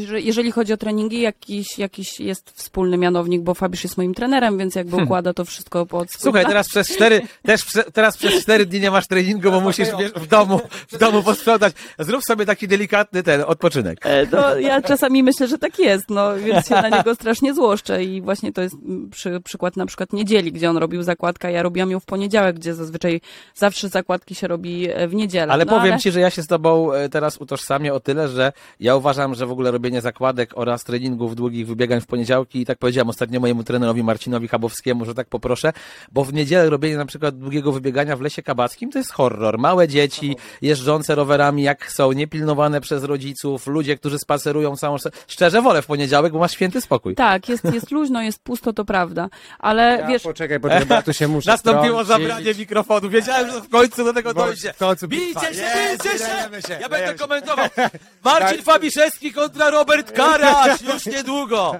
jeżeli 0.08 0.52
chodzi 0.52 0.72
o 0.72 0.76
treningi, 0.76 1.20
jakiś, 1.20 1.78
jakiś 1.78 2.20
jest 2.20 2.50
wspólny 2.50 2.98
mianownik, 2.98 3.42
bo 3.42 3.54
Fabiusz 3.54 3.84
jest 3.84 3.96
moim 3.96 4.14
trenerem, 4.14 4.58
więc 4.58 4.74
jakby 4.74 4.96
układa 4.96 5.32
to 5.34 5.44
wszystko 5.44 5.86
pod 5.86 6.10
swój 6.10 6.22
Słuchaj, 6.22 6.46
teraz 6.46 6.68
przez 6.68 6.88
cztery, 6.88 7.20
też 7.42 7.64
prze, 7.64 7.84
teraz 7.84 8.16
przez 8.16 8.42
cztery 8.42 8.66
dni 8.66 8.80
nie 8.80 8.90
masz 8.90 9.06
treningu, 9.06 9.50
bo 9.50 9.60
musisz 9.60 9.88
wiesz, 9.98 10.12
w 10.12 10.26
domu, 10.26 10.60
w 10.88 10.98
domu 10.98 11.22
posprzątać. 11.22 11.74
Zrób 11.98 12.22
sobie 12.24 12.46
taki 12.46 12.68
delikatny 12.68 13.22
ten 13.22 13.44
odpoczynek. 13.46 13.98
E, 14.06 14.26
To 14.26 14.58
ja 14.58 14.82
czasami 14.82 15.22
myślę, 15.22 15.48
że 15.48 15.58
tak 15.58 15.78
jest, 15.78 16.04
no 16.10 16.36
więc 16.36 16.68
się 16.68 16.74
na 16.74 16.88
niego 16.88 17.14
strasznie 17.14 17.54
złoszczę 17.54 18.04
i 18.04 18.22
właśnie 18.22 18.52
to 18.52 18.62
jest 18.62 18.76
przy, 19.10 19.40
przykład 19.40 19.76
na 19.76 19.86
przykład 19.86 20.12
niedzieli, 20.12 20.52
gdzie 20.52 20.70
on 20.70 20.76
robił 20.76 21.02
zakładkę, 21.02 21.48
a 21.48 21.50
ja 21.50 21.62
robiłam 21.62 21.90
ją 21.90 22.00
w 22.00 22.04
poniedziałek, 22.04 22.56
gdzie 22.56 22.74
zazwyczaj 22.74 23.20
zawsze 23.54 23.88
zakładki 23.88 24.34
się 24.34 24.48
robi 24.48 24.88
e, 24.90 25.08
w 25.08 25.14
niedzielę. 25.14 25.52
Ale 25.52 25.64
no, 25.64 25.78
powiem 25.78 25.98
ci, 25.98 26.12
że 26.12 26.20
ja 26.20 26.30
się 26.30 26.42
z 26.42 26.46
tobą 26.46 26.92
e, 26.92 27.08
teraz 27.08 27.36
utożsamię 27.36 27.94
o 27.94 28.00
tyle, 28.00 28.28
że 28.32 28.52
ja 28.80 28.96
uważam, 28.96 29.34
że 29.34 29.46
w 29.46 29.50
ogóle 29.52 29.70
robienie 29.70 30.00
zakładek 30.00 30.50
oraz 30.54 30.84
treningów 30.84 31.36
długich 31.36 31.66
wybiegań 31.66 32.00
w 32.00 32.06
poniedziałki 32.06 32.60
i 32.60 32.66
tak 32.66 32.78
powiedziałem 32.78 33.08
ostatnio 33.08 33.40
mojemu 33.40 33.64
trenerowi 33.64 34.02
Marcinowi 34.02 34.48
Chabowskiemu, 34.48 35.04
że 35.04 35.14
tak 35.14 35.28
poproszę, 35.28 35.72
bo 36.12 36.24
w 36.24 36.32
niedzielę 36.32 36.70
robienie 36.70 36.96
na 36.96 37.06
przykład 37.06 37.38
długiego 37.38 37.72
wybiegania 37.72 38.16
w 38.16 38.20
lesie 38.20 38.42
kabackim 38.42 38.90
to 38.90 38.98
jest 38.98 39.12
horror. 39.12 39.58
Małe 39.58 39.88
dzieci 39.88 40.36
jeżdżące 40.62 41.14
rowerami 41.14 41.62
jak 41.62 41.92
są, 41.92 42.12
niepilnowane 42.12 42.80
przez 42.80 43.04
rodziców, 43.04 43.66
ludzie, 43.66 43.96
którzy 43.96 44.18
spacerują 44.18 44.76
całą... 44.76 44.96
Szczerze 45.26 45.62
wolę 45.62 45.82
w 45.82 45.86
poniedziałek, 45.86 46.32
bo 46.32 46.38
masz 46.38 46.52
święty 46.52 46.80
spokój. 46.80 47.14
Tak, 47.14 47.48
jest, 47.48 47.64
jest 47.64 47.90
luźno, 47.90 48.22
jest 48.22 48.38
pusto, 48.42 48.72
to 48.72 48.84
prawda, 48.84 49.28
ale 49.58 49.98
Ja, 50.00 50.06
wiesz, 50.06 50.22
poczekaj, 50.22 50.60
poczekaj, 50.60 50.86
bo 50.86 51.02
tu 51.02 51.12
się 51.12 51.28
muszę 51.28 51.50
Nastąpiło 51.50 52.04
zabranie 52.04 52.54
mikrofonu. 52.54 53.08
Wiedziałem, 53.08 53.50
że 53.50 53.60
w 53.60 53.68
końcu 53.68 54.04
do 54.04 54.12
tego 54.12 54.34
dojdzie. 54.34 54.72
w 54.72 54.78
końcu 54.78 55.08
Bijcie 55.08 55.40
się, 55.40 55.62
Jest, 55.62 56.02
bijcie 56.02 56.18
się! 56.18 56.68
się, 56.68 56.78
Ja 56.80 56.88
będę 56.88 57.14
komentował. 57.14 57.66
Marcin 58.24 58.62
Fabiszewski 58.62 59.32
kontra 59.32 59.70
Robert 59.70 60.12
Karaś. 60.12 60.80
Już 60.94 61.06
niedługo. 61.06 61.76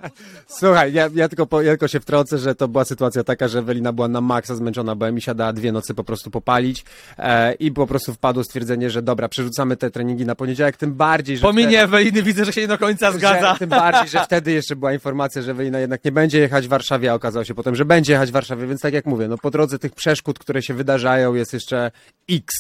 Słuchaj, 0.46 0.92
ja, 0.92 1.08
ja, 1.14 1.28
tylko, 1.28 1.46
po, 1.46 1.62
ja 1.62 1.70
tylko 1.72 1.88
się 1.88 2.00
wtrącę, 2.00 2.38
że 2.38 2.54
to 2.54 2.68
była 2.68 2.84
sytuacja 2.84 3.24
taka, 3.24 3.48
że 3.48 3.58
Ewelina 3.58 3.92
była 3.92 4.08
na 4.08 4.20
maksa 4.20 4.54
zmęczona, 4.54 4.94
bo 4.94 5.08
Emisia 5.08 5.34
dała 5.34 5.52
dwie 5.52 5.72
nocy 5.72 5.94
po 5.94 6.04
prostu 6.04 6.30
popalić 6.30 6.84
e, 7.18 7.54
i 7.54 7.72
po 7.72 7.86
prostu 7.86 8.14
wpadło 8.14 8.44
stwierdzenie, 8.44 8.90
że 8.90 9.02
dobra, 9.02 9.28
przerzucamy 9.28 9.76
te 9.76 9.90
treningi 9.90 10.26
na 10.26 10.34
poniedziałek, 10.34 10.76
tym 10.76 10.94
bardziej, 10.94 11.36
że... 11.36 11.42
Po 11.42 11.52
minie 11.52 11.68
wtedy- 11.68 11.82
Eweliny 11.82 12.22
widzę, 12.22 12.44
że 12.44 12.52
się 12.52 12.60
nie 12.60 12.68
do 12.68 12.78
końca 12.78 13.12
zgadza. 13.12 13.52
Że, 13.52 13.58
tym 13.58 13.70
bardziej, 13.70 14.08
że 14.08 14.24
wtedy 14.24 14.52
jeszcze 14.52 14.76
była 14.76 14.92
informacja, 14.92 15.42
że 15.42 15.50
Ewelina 15.50 15.78
jednak 15.78 16.04
nie 16.04 16.12
będzie 16.12 16.38
jechać 16.38 16.66
w 16.66 16.70
Warszawie, 16.70 17.10
a 17.10 17.14
okazało 17.14 17.44
się 17.44 17.54
potem, 17.54 17.76
że 17.76 17.84
będzie 17.84 18.12
jechać 18.12 18.28
w 18.28 18.32
Warszawie, 18.32 18.66
więc 18.66 18.80
tak 18.80 18.94
jak 18.94 19.06
mówię, 19.06 19.28
no 19.28 19.38
po 19.38 19.50
drodze 19.50 19.78
tych 19.78 19.92
przeszkód, 19.92 20.38
które 20.38 20.62
się 20.62 20.74
wydarzają 20.74 21.34
jest 21.34 21.52
jeszcze 21.52 21.90
X. 22.30 22.54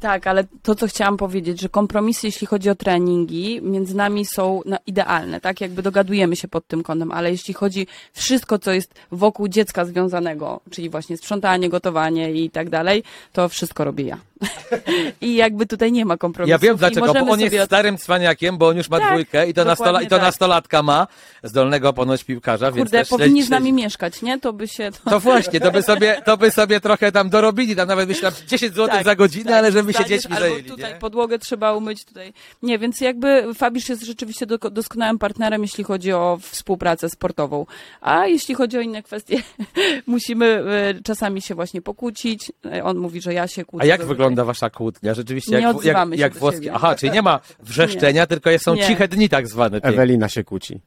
Tak, 0.00 0.26
ale 0.26 0.44
to, 0.62 0.74
co 0.74 0.86
chciałam 0.86 1.16
powiedzieć, 1.16 1.60
że 1.60 1.68
kompromisy, 1.68 2.26
jeśli 2.26 2.46
chodzi 2.46 2.70
o 2.70 2.74
treningi, 2.74 3.60
między 3.62 3.96
nami 3.96 4.26
są 4.26 4.60
no, 4.66 4.76
idealne, 4.86 5.40
tak? 5.40 5.60
Jakby 5.60 5.82
dogadujemy 5.82 6.36
się 6.36 6.48
pod 6.48 6.66
tym 6.66 6.82
kątem, 6.82 7.12
ale 7.12 7.30
jeśli 7.30 7.54
chodzi 7.54 7.86
wszystko, 8.12 8.58
co 8.58 8.72
jest 8.72 8.94
wokół 9.12 9.48
dziecka 9.48 9.84
związanego, 9.84 10.60
czyli 10.70 10.90
właśnie 10.90 11.16
sprzątanie, 11.16 11.68
gotowanie 11.68 12.32
i 12.32 12.50
tak 12.50 12.70
dalej, 12.70 13.02
to 13.32 13.48
wszystko 13.48 13.84
robię 13.84 14.04
ja. 14.04 14.18
I 15.20 15.34
jakby 15.34 15.66
tutaj 15.66 15.92
nie 15.92 16.04
ma 16.04 16.16
kompromisu. 16.16 16.50
Ja 16.50 16.58
wiem 16.58 16.76
dlaczego, 16.76 17.14
bo 17.14 17.20
on 17.20 17.40
jest 17.40 17.52
sobie... 17.52 17.66
starym 17.66 17.98
cwaniakiem, 17.98 18.58
bo 18.58 18.68
on 18.68 18.76
już 18.76 18.90
ma 18.90 18.98
Tak, 18.98 19.10
dwójkę 19.10 19.48
i 19.48 19.54
to, 19.54 19.64
nastola, 19.64 20.02
i 20.02 20.06
to 20.06 20.16
tak. 20.16 20.22
nastolatka 20.22 20.82
ma, 20.82 21.06
zdolnego 21.42 21.92
ponoć 21.92 22.24
piłkarza, 22.24 22.72
więc 22.72 22.84
Kurde, 22.84 22.98
też 22.98 23.08
powinni 23.08 23.40
śledzi- 23.40 23.46
z 23.46 23.50
nami 23.50 23.72
mieszkać, 23.72 24.22
nie? 24.22 24.40
To 24.40 24.52
by 24.52 24.68
się... 24.68 24.90
To... 25.04 25.10
To 25.10 25.20
właśnie, 25.20 25.60
to 25.60 25.72
by 25.72 25.82
sobie, 25.82 26.22
to 26.24 26.36
by 26.36 26.50
sobie 26.50 26.80
trochę 26.80 27.12
tam 27.12 27.30
dorobili, 27.30 27.76
tam 27.76 27.88
nawet 27.88 28.08
myślę 28.08 28.32
10 28.46 28.74
zł 28.74 28.88
Tak, 28.88 29.04
za 29.04 29.16
godzinę, 29.16 29.44
tak, 29.44 29.54
ale 29.54 29.72
żeby 29.72 29.92
się 29.92 29.98
wstaniesz, 29.98 30.22
dziećmi 30.22 30.36
albo 30.36 30.48
zajęli, 30.48 30.64
tutaj 30.64 30.92
nie? 30.92 30.98
podłogę 30.98 31.38
trzeba 31.38 31.72
umyć, 31.72 32.04
tutaj. 32.04 32.32
Nie, 32.62 32.78
więc 32.78 33.00
jakby 33.00 33.54
Fabisz 33.54 33.88
jest 33.88 34.02
rzeczywiście 34.02 34.46
do, 34.46 34.58
doskonałym 34.58 35.18
partnerem, 35.18 35.62
jeśli 35.62 35.84
chodzi 35.84 36.12
o 36.12 36.38
współpracę 36.42 37.08
sportową. 37.08 37.66
A 38.00 38.26
jeśli 38.26 38.54
chodzi 38.54 38.78
o 38.78 38.80
inne 38.80 39.02
kwestie, 39.02 39.42
musimy 40.06 40.46
e, 40.46 41.02
czasami 41.02 41.42
się 41.42 41.54
właśnie 41.54 41.82
pokłócić. 41.82 42.52
On 42.84 42.98
mówi, 42.98 43.20
że 43.20 43.34
ja 43.34 43.48
się 43.48 43.64
kłócę. 43.64 43.84
A 43.84 43.86
jak 43.86 44.00
zazwyczaj. 44.00 44.25
Wygląda 44.28 44.44
wasza 44.44 44.70
kłótnia? 44.70 45.14
Rzeczywiście, 45.14 45.52
Nie 45.56 45.60
jak, 45.62 45.84
jak, 45.84 46.08
jak 46.14 46.34
włoskie. 46.36 46.58
siebie. 46.58 46.72
Aha, 46.74 46.94
czyli 46.94 47.12
nie 47.12 47.22
ma 47.22 47.40
wrzeszczenia, 47.60 48.26
tylko 48.26 48.50
są 48.58 48.74
Nie. 48.74 48.86
ciche 48.86 49.08
dni 49.08 49.28
tak 49.28 49.48
zwane. 49.48 49.78
Ewelina 49.82 50.28
się 50.28 50.44
kłóci. 50.44 50.80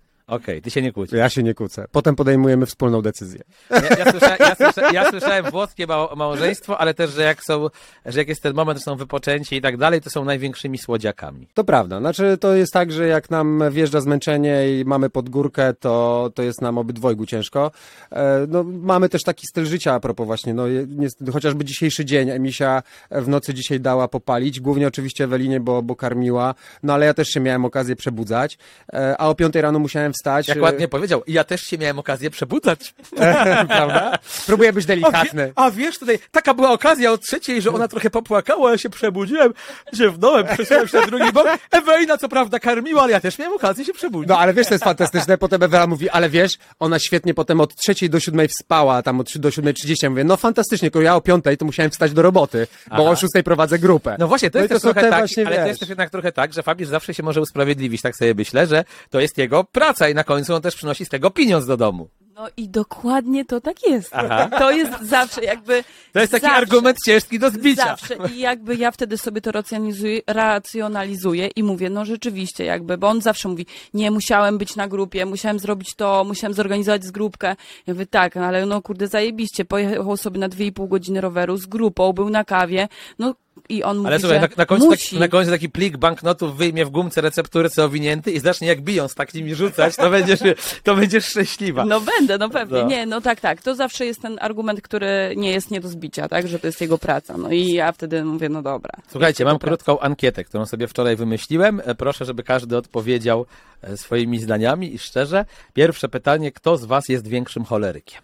Ty 0.64 0.72
się 0.72 0.82
nie 0.82 0.92
kłóci. 0.92 1.16
Ja 1.16 1.30
się 1.30 1.44
nie 1.44 1.54
kłócę. 1.54 1.86
Potem 1.92 2.16
podejmujemy 2.16 2.66
wspólną 2.66 3.02
decyzję. 3.02 3.42
Ja, 3.70 3.82
ja, 3.98 4.12
słysza, 4.12 4.36
ja, 4.40 4.56
słysza, 4.56 4.92
ja 4.92 5.10
słyszałem 5.10 5.52
włoskie 5.52 5.88
mał, 5.88 6.16
małżeństwo, 6.16 6.78
ale 6.78 6.94
też, 6.94 7.12
że 7.12 7.24
jak 7.24 7.44
są, 7.44 7.68
że 8.06 8.20
jak 8.20 8.28
jest 8.28 8.44
ten 8.44 8.54
moment, 8.54 8.80
że 8.80 8.84
są 8.84 8.96
wypoczęci 8.96 9.56
i 9.56 9.62
tak 9.62 9.78
dalej, 9.78 10.02
to 10.02 10.10
są 10.10 10.26
największymi 10.26 10.78
słodziakami. 10.78 11.48
To 11.54 11.64
prawda. 11.64 12.00
Znaczy, 12.00 12.38
to 12.38 12.56
jest 12.56 12.74
tak, 12.74 12.92
że 12.92 13.08
jak 13.08 13.30
nam 13.30 13.64
wjeżdża 13.72 14.02
zmęczenie 14.02 14.80
i 14.80 14.86
mamy 14.86 15.10
pod 15.10 15.30
górkę, 15.30 15.74
to, 15.74 16.30
to 16.36 16.44
jest 16.44 16.62
nam 16.62 16.78
obydwojgu 16.78 17.26
ciężko. 17.26 17.72
E, 18.12 18.46
no, 18.48 18.64
mamy 18.64 19.10
też 19.10 19.24
taki 19.24 19.48
styl 19.48 19.66
życia 19.66 19.94
a 19.94 20.00
propos 20.00 20.28
właśnie, 20.28 20.54
no, 20.54 20.68
je- 20.68 20.88
nie, 20.88 21.08
chociażby 21.34 21.66
dzisiejszy 21.66 22.06
dzień. 22.06 22.30
Emisia 22.30 22.84
w 23.12 23.28
nocy 23.28 23.54
dzisiaj 23.54 23.80
dała 23.80 24.08
popalić, 24.08 24.60
głównie 24.60 24.88
oczywiście 24.88 25.24
Ewelinie, 25.24 25.60
bo, 25.60 25.82
bo 25.82 25.96
karmiła, 25.96 26.56
no 26.84 26.94
ale 26.94 27.06
ja 27.06 27.14
też 27.14 27.28
się 27.28 27.40
miałem 27.40 27.66
okazję 27.66 27.96
przebudzać, 27.96 28.58
e, 28.94 29.16
a 29.18 29.28
o 29.28 29.36
piątej 29.36 29.62
rano 29.62 29.80
musiałem 29.80 30.14
wstać. 30.20 30.48
Jak 30.48 30.58
e, 30.58 30.62
ładnie 30.62 30.88
powiedział, 30.88 31.24
I 31.28 31.34
ja 31.34 31.44
też 31.44 31.62
się 31.62 31.78
miałem 31.78 32.00
okazję 32.00 32.30
przebudzać. 32.30 32.94
prawda? 33.68 34.18
Próbuję 34.46 34.74
być 34.74 34.86
A, 34.86 34.88
wie, 34.88 35.02
delikatny. 35.02 35.52
a 35.56 35.72
wiesz, 35.72 36.00
tutaj 36.00 36.20
taka 36.32 36.54
była 36.54 36.72
okazja 36.72 37.12
o 37.12 37.18
trzeciej, 37.18 37.62
że 37.62 37.70
ona 37.72 37.88
trochę 37.88 38.10
popłakała, 38.10 38.72
ja 38.72 38.78
się 38.78 38.90
przebudziłem, 38.90 39.54
ziewnąłem, 39.96 40.48
przesunąłem 40.54 40.88
się 40.88 41.00
na 41.00 41.06
drugi 41.06 41.32
bok. 41.32 41.48
Ewelina 41.72 42.18
co 42.18 42.30
prawda 42.30 42.60
karmiła, 42.60 43.02
ale 43.04 43.12
ja 43.12 43.20
też 43.20 43.40
miałem 43.40 43.54
okazję 43.54 43.86
się 43.86 43.94
przebudzić. 43.94 44.30
No 44.30 44.40
ale 44.40 44.54
wiesz, 44.54 44.68
to 44.68 44.74
jest 44.74 44.84
fantastyczne. 44.84 45.38
Potem 45.38 45.64
Ewela 45.64 45.88
mówi, 45.88 46.10
ale 46.10 46.30
wiesz, 46.30 46.52
ona 46.80 47.00
świetnie 47.00 47.34
potem 47.34 47.62
od 47.62 47.76
trzeciej 47.76 48.10
do 48.10 48.20
siódmej 48.20 48.48
wspała, 48.48 49.04
tam 49.04 49.20
od 49.20 49.38
do 49.38 49.52
siódmej 49.52 49.74
trzydzieści. 49.74 50.06
Ja 50.06 50.10
mówię, 50.10 50.24
no 50.24 50.38
fantastycznie, 50.38 50.92
tylko 50.92 51.02
ja 51.02 51.16
o 51.16 51.22
piątej 51.22 51.58
to 51.58 51.66
musiałem 51.66 51.92
wstać 51.92 52.12
do 52.14 52.22
roboty, 52.22 52.68
bo 52.90 52.96
Aha. 52.96 53.04
o 53.04 53.16
szóstej 53.16 53.44
prowadzę 53.44 53.80
grupę. 53.80 54.16
No 54.20 54.28
właśnie, 54.28 54.52
to 54.52 54.58
No 54.60 54.64
jest 54.64 54.72
i 54.72 54.76
też 54.76 54.82
są 54.82 54.88
trochę 54.94 55.02
te 55.02 55.10
tak, 55.10 55.20
ale 55.46 55.56
to 55.56 55.62
wiesz. 55.62 55.68
jest 55.68 55.80
też 55.80 55.90
jednak 55.90 56.10
trochę 56.10 56.32
tak, 56.32 56.54
że 56.54 56.64
Fabisz 56.64 56.88
zawsze 56.88 57.14
się 57.14 57.24
może 57.24 57.42
usprawiedliwić, 57.42 58.02
tak 58.02 58.16
sobie 58.16 58.34
myślę, 58.34 58.68
że 58.68 58.84
to 59.10 59.20
jest 59.20 59.38
jego 59.38 59.64
praca 59.64 60.09
i 60.10 60.16
na 60.16 60.24
końcu 60.24 60.56
on 60.56 60.62
też 60.62 60.76
przynosi 60.76 61.06
z 61.06 61.10
tego 61.10 61.30
pieniądz 61.32 61.66
do 61.66 61.78
domu. 61.78 62.10
No 62.40 62.48
i 62.58 62.70
dokładnie 62.70 63.46
to 63.46 63.62
tak 63.62 63.88
jest. 63.88 64.10
Aha. 64.14 64.50
To 64.60 64.72
jest 64.72 64.92
zawsze 65.02 65.44
jakby... 65.44 65.84
To 66.14 66.20
jest 66.20 66.32
taki 66.32 66.42
zawsze. 66.42 66.58
argument 66.58 66.98
ciężki 67.06 67.40
do 67.40 67.50
zbicia. 67.50 67.86
Zawsze. 67.86 68.16
I 68.34 68.40
jakby 68.40 68.76
ja 68.76 68.92
wtedy 68.92 69.18
sobie 69.18 69.42
to 69.42 69.52
racjonalizuję, 69.52 70.22
racjonalizuję 70.28 71.48
i 71.56 71.64
mówię, 71.64 71.90
no 71.90 72.06
rzeczywiście 72.06 72.66
jakby, 72.66 72.98
bo 72.98 73.08
on 73.08 73.22
zawsze 73.22 73.50
mówi, 73.50 73.66
nie, 73.94 74.12
musiałem 74.12 74.58
być 74.58 74.76
na 74.76 74.88
grupie, 74.88 75.26
musiałem 75.26 75.60
zrobić 75.60 75.96
to, 75.96 76.24
musiałem 76.24 76.54
zorganizować 76.54 77.04
z 77.04 77.12
grupkę. 77.12 77.56
Ja 77.88 77.94
mówię, 77.94 78.06
tak, 78.06 78.36
no 78.36 78.46
ale 78.46 78.66
no 78.66 78.82
kurde, 78.82 79.08
zajebiście, 79.08 79.66
pojechał 79.66 80.18
sobie 80.18 80.40
na 80.40 80.50
dwie 80.50 80.66
i 80.66 80.72
pół 80.72 80.88
godziny 80.88 81.22
roweru 81.22 81.58
z 81.58 81.66
grupą, 81.66 82.14
był 82.14 82.30
na 82.30 82.44
kawie, 82.44 82.88
no 83.20 83.36
i 83.70 83.84
on 83.84 83.98
mówi, 83.98 84.08
Ale 84.08 84.20
słuchaj, 84.20 84.42
na, 84.42 84.48
na, 84.58 84.66
końcu 84.66 84.86
musi. 84.86 85.04
taki, 85.06 85.20
na 85.20 85.28
końcu 85.28 85.52
taki 85.52 85.70
plik 85.70 85.98
banknotów 85.98 86.58
wyjmie 86.58 86.86
w 86.86 86.90
gumce 86.90 87.22
recepturce 87.22 87.84
owinięty 87.86 88.32
i 88.32 88.40
zacznie 88.40 88.68
jak 88.68 88.82
bijąc 88.82 89.16
tak 89.16 89.34
nimi 89.34 89.56
rzucać, 89.56 89.96
to 89.96 90.10
będziesz, 90.10 90.40
to 90.84 90.96
będziesz 90.96 91.26
szczęśliwa. 91.26 91.86
No 91.86 92.02
będę, 92.02 92.38
no 92.38 92.50
pewnie. 92.50 92.82
No. 92.82 92.88
Nie, 92.88 93.06
no 93.06 93.22
tak, 93.22 93.40
tak. 93.40 93.62
To 93.62 93.76
zawsze 93.76 94.06
jest 94.06 94.22
ten 94.22 94.38
argument, 94.42 94.82
który 94.82 95.34
nie 95.38 95.52
jest 95.52 95.72
nie 95.72 95.80
do 95.82 95.88
zbicia, 95.88 96.28
tak? 96.28 96.48
Że 96.48 96.60
to 96.60 96.68
jest 96.68 96.82
jego 96.82 96.98
praca. 96.98 97.38
No 97.38 97.52
i 97.52 97.72
ja 97.72 97.92
wtedy 97.92 98.24
mówię, 98.26 98.50
no 98.50 98.62
dobra. 98.62 98.92
Słuchajcie, 99.12 99.46
mam 99.46 99.60
praca. 99.60 99.68
krótką 99.70 100.00
ankietę, 100.00 100.44
którą 100.44 100.66
sobie 100.66 100.88
wczoraj 100.88 101.16
wymyśliłem. 101.16 101.82
E, 101.86 101.96
Proszę, 101.96 102.26
żeby 102.26 102.44
każdy 102.44 102.78
odpowiedział 102.78 103.46
e, 103.82 103.98
swoimi 103.98 104.40
zdaniami 104.40 104.94
i 104.94 105.00
szczerze. 105.00 105.46
Pierwsze 105.74 106.10
pytanie, 106.10 106.52
kto 106.52 106.78
z 106.78 106.86
was 106.86 107.10
jest 107.10 107.28
większym 107.28 107.66
cholerykiem? 107.66 108.22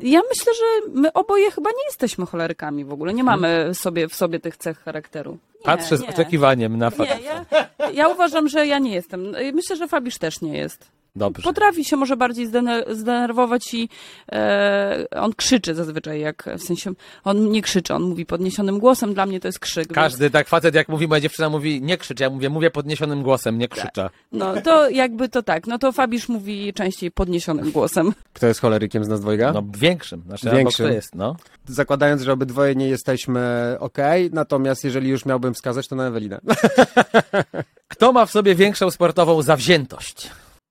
Ja 0.00 0.20
myślę, 0.28 0.52
że 0.54 0.90
my 1.00 1.12
oboje 1.12 1.50
chyba 1.50 1.70
nie 1.70 1.84
jesteśmy 1.86 2.26
cholerykami 2.26 2.84
w 2.84 2.92
ogóle. 2.92 3.14
Nie 3.14 3.24
mamy 3.24 3.48
Hmm. 3.48 3.74
sobie 3.74 4.08
w 4.08 4.14
sobie 4.14 4.40
tych 4.40 4.56
cech 4.56 4.78
charakteru. 4.78 5.32
Nie. 5.32 5.64
Patrzę 5.64 5.96
z 5.96 6.00
nie. 6.00 6.08
oczekiwaniem 6.08 6.78
na. 6.78 6.90
Nie, 6.98 7.20
ja, 7.24 7.44
ja 7.92 8.08
uważam, 8.08 8.48
że 8.48 8.66
ja 8.66 8.78
nie 8.78 8.94
jestem. 8.94 9.34
Myślę, 9.54 9.76
że 9.76 9.88
Fabisz 9.88 10.18
też 10.18 10.40
nie 10.40 10.56
jest. 10.58 10.97
Dobrze. 11.18 11.42
Potrafi 11.42 11.84
się 11.84 11.96
może 11.96 12.16
bardziej 12.16 12.48
zdene- 12.48 12.94
zdenerwować 12.94 13.74
i 13.74 13.88
e, 14.32 15.04
on 15.16 15.32
krzyczy 15.34 15.74
zazwyczaj, 15.74 16.20
jak 16.20 16.44
w 16.58 16.62
sensie 16.62 16.92
on 17.24 17.50
nie 17.50 17.62
krzyczy, 17.62 17.94
on 17.94 18.02
mówi 18.02 18.26
podniesionym 18.26 18.78
głosem, 18.78 19.14
dla 19.14 19.26
mnie 19.26 19.40
to 19.40 19.48
jest 19.48 19.58
krzyk. 19.58 19.92
Każdy 19.92 20.30
tak 20.30 20.48
facet 20.48 20.74
jak 20.74 20.88
mówi, 20.88 21.08
moja 21.08 21.20
dziewczyna 21.20 21.48
mówi 21.48 21.82
nie 21.82 21.96
krzycz, 21.98 22.20
ja 22.20 22.30
mówię, 22.30 22.50
mówię 22.50 22.70
podniesionym 22.70 23.22
głosem, 23.22 23.58
nie 23.58 23.68
krzyczę. 23.68 24.02
Więc, 24.32 24.44
no 24.44 24.60
to 24.62 24.90
jakby 24.90 25.28
to 25.28 25.42
tak, 25.42 25.66
no 25.66 25.78
to 25.78 25.92
Fabisz 25.92 26.28
mówi 26.28 26.72
częściej 26.74 27.10
podniesionym 27.10 27.70
głosem. 27.70 28.12
Kto 28.32 28.46
jest 28.46 28.60
cholerykiem 28.60 29.04
z 29.04 29.08
nas 29.08 29.20
dwojga? 29.20 29.52
No 29.52 29.62
większym, 29.78 30.22
znaczy 30.26 30.44
Większym. 30.44 30.58
większym. 30.58 30.86
kto 30.86 30.94
jest, 30.94 31.14
no. 31.14 31.36
Zakładając, 31.66 32.22
że 32.22 32.32
obydwoje 32.32 32.74
nie 32.74 32.88
jesteśmy 32.88 33.76
ok, 33.80 33.98
natomiast 34.32 34.84
jeżeli 34.84 35.08
już 35.10 35.26
miałbym 35.26 35.54
wskazać, 35.54 35.88
to 35.88 35.96
na 35.96 36.06
Ewelinę. 36.06 36.40
Kto 37.88 38.12
ma 38.12 38.26
w 38.26 38.30
sobie 38.30 38.54
większą 38.54 38.90
sportową 38.90 39.42
zawziętość? 39.42 40.30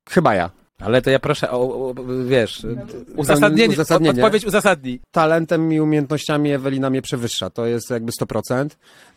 Chyba 0.09 0.35
ja. 0.35 0.49
Ale 0.79 1.01
to 1.01 1.09
ja 1.09 1.19
proszę 1.19 1.51
o, 1.51 1.57
o 1.57 1.93
wiesz, 2.25 2.65
uzasadnienie, 3.15 3.73
uzasadnienie. 3.73 4.23
odpowiedź 4.23 4.45
uzasadnij. 4.45 5.01
Talentem 5.11 5.73
i 5.73 5.79
umiejętnościami 5.79 6.51
Ewelina 6.51 6.89
mnie 6.89 7.01
przewyższa, 7.01 7.49
to 7.49 7.65
jest 7.65 7.89
jakby 7.89 8.11
100%. 8.21 8.69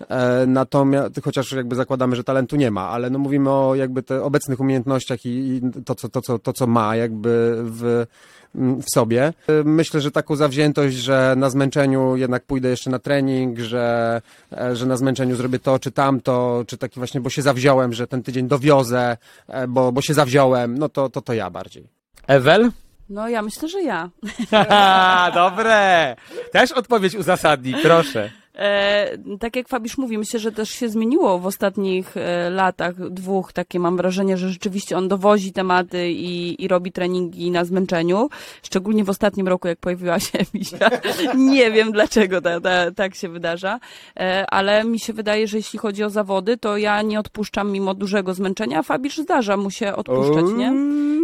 E, 0.09 0.47
natomiast, 0.47 1.21
chociaż 1.25 1.53
jakby 1.53 1.77
zakładamy, 1.77 2.17
że 2.17 2.25
talentu 2.25 2.57
nie 2.57 2.71
ma, 2.71 2.89
ale 2.89 3.11
no 3.11 3.19
mówimy 3.19 3.51
o 3.51 3.75
jakby 3.75 4.03
te 4.03 4.23
obecnych 4.23 4.61
umiejętnościach 4.61 5.25
i, 5.25 5.29
i 5.29 5.61
to, 5.85 5.95
co, 5.95 6.09
to, 6.09 6.21
co, 6.21 6.39
to, 6.39 6.53
co 6.53 6.67
ma 6.67 6.97
jakby 6.97 7.57
w, 7.65 8.07
w 8.55 8.85
sobie. 8.95 9.33
E, 9.49 9.65
Myślę, 9.65 10.01
że 10.01 10.11
taką 10.11 10.37
zawziętość, 10.37 10.97
że 10.97 11.35
na 11.37 11.51
zmęczeniu 11.51 12.17
jednak 12.17 12.45
pójdę 12.45 12.69
jeszcze 12.69 12.91
na 12.91 12.99
trening, 12.99 13.59
że, 13.59 14.23
e, 14.53 14.77
że 14.77 14.87
na 14.87 14.97
zmęczeniu 14.97 15.37
zrobię 15.37 15.59
to 15.59 15.79
czy 15.79 15.91
tamto, 15.93 16.65
czy 16.67 16.79
taki 16.79 17.01
właśnie, 17.01 17.21
bo 17.21 17.31
się 17.31 17.43
zawziąłem, 17.43 17.93
że 17.93 18.07
ten 18.07 18.23
tydzień 18.23 18.49
dowiozę, 18.49 19.17
e, 19.49 19.69
bo, 19.69 19.93
bo 19.93 20.03
się 20.03 20.15
zawziąłem, 20.15 20.79
no 20.79 20.89
to, 20.89 21.09
to 21.09 21.21
to 21.21 21.33
ja 21.33 21.51
bardziej. 21.51 21.89
Ewel? 22.27 22.71
No 23.09 23.29
ja 23.29 23.43
myślę, 23.43 23.69
że 23.69 23.83
ja. 23.83 24.11
Haha, 24.51 25.31
dobre. 25.35 26.17
Też 26.53 26.73
odpowiedź 26.73 27.15
uzasadnij, 27.15 27.75
proszę. 27.83 28.31
E, 28.61 29.19
tak 29.41 29.57
jak 29.57 29.69
Fabisz 29.69 29.99
mówi, 29.99 30.19
myślę, 30.19 30.41
że 30.41 30.53
też 30.53 30.71
się 30.71 30.89
zmieniło 30.89 31.39
w 31.39 31.47
ostatnich 31.47 32.17
e, 32.17 32.51
latach, 32.51 33.11
dwóch, 33.11 33.53
takie 33.53 33.81
mam 33.81 33.97
wrażenie, 33.97 34.37
że 34.37 34.49
rzeczywiście 34.49 34.97
on 34.97 35.09
dowozi 35.09 35.53
tematy 35.53 36.11
i, 36.11 36.65
i 36.65 36.69
robi 36.69 36.93
treningi 36.93 37.51
na 37.51 37.65
zmęczeniu. 37.65 38.29
Szczególnie 38.63 39.05
w 39.05 39.11
ostatnim 39.11 39.49
roku, 39.49 39.69
jak 39.69 39.79
pojawiła 39.79 40.21
się 40.21 40.39
Misia. 40.55 40.91
Nie 41.37 41.71
wiem, 41.71 41.93
dlaczego 41.93 42.41
ta, 42.41 42.61
ta, 42.61 42.91
tak 42.91 43.15
się 43.15 43.29
wydarza, 43.29 43.81
e, 44.17 44.47
ale 44.51 44.85
mi 44.85 45.01
się 45.01 45.13
wydaje, 45.13 45.49
że 45.49 45.57
jeśli 45.57 45.79
chodzi 45.79 46.05
o 46.05 46.11
zawody, 46.11 46.57
to 46.57 46.77
ja 46.77 47.03
nie 47.03 47.21
odpuszczam 47.21 47.73
mimo 47.73 47.95
dużego 47.95 48.35
zmęczenia, 48.35 48.79
a 48.79 48.83
Fabisz 48.83 49.19
zdarza 49.19 49.57
mu 49.57 49.71
się 49.71 49.97
odpuszczać, 49.97 50.45
nie? 50.57 50.73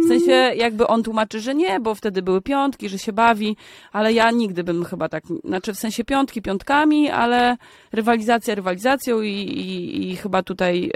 W 0.05 0.07
sensie 0.07 0.31
jakby 0.55 0.87
on 0.87 1.03
tłumaczy, 1.03 1.39
że 1.39 1.55
nie, 1.55 1.79
bo 1.79 1.95
wtedy 1.95 2.21
były 2.21 2.41
piątki, 2.41 2.89
że 2.89 2.99
się 2.99 3.13
bawi, 3.13 3.57
ale 3.91 4.13
ja 4.13 4.31
nigdy 4.31 4.63
bym 4.63 4.85
chyba 4.85 5.09
tak, 5.09 5.23
znaczy 5.43 5.73
w 5.73 5.77
sensie 5.77 6.03
piątki 6.03 6.41
piątkami, 6.41 7.09
ale 7.09 7.26
rywalizacja 7.91 8.55
rywalizacją 8.55 9.21
i, 9.21 9.29
i, 9.31 10.11
i 10.11 10.15
chyba 10.15 10.43
tutaj 10.43 10.91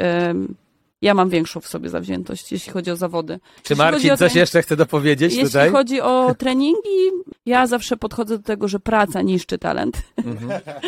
ja 1.02 1.14
mam 1.14 1.30
większą 1.30 1.60
w 1.60 1.68
sobie 1.68 1.90
zawziętość, 1.90 2.52
jeśli 2.52 2.72
chodzi 2.74 2.92
o 2.92 2.96
zawody. 2.96 3.40
Czy 3.64 3.74
Jeśli 3.74 3.78
Marcin 3.78 4.18
coś 4.18 4.36
jeszcze 4.36 4.62
chce 4.62 4.76
dopowiedzieć 4.76 5.34
Jeśli 5.34 5.48
tutaj? 5.48 5.70
chodzi 5.70 6.02
o 6.02 6.36
treningi, 6.38 7.10
ja 7.46 7.68
zawsze 7.68 7.98
podchodzę 7.98 8.38
do 8.38 8.44
tego, 8.44 8.68
że 8.68 8.80
praca 8.80 9.22
niszczy 9.22 9.58
talent. 9.58 10.02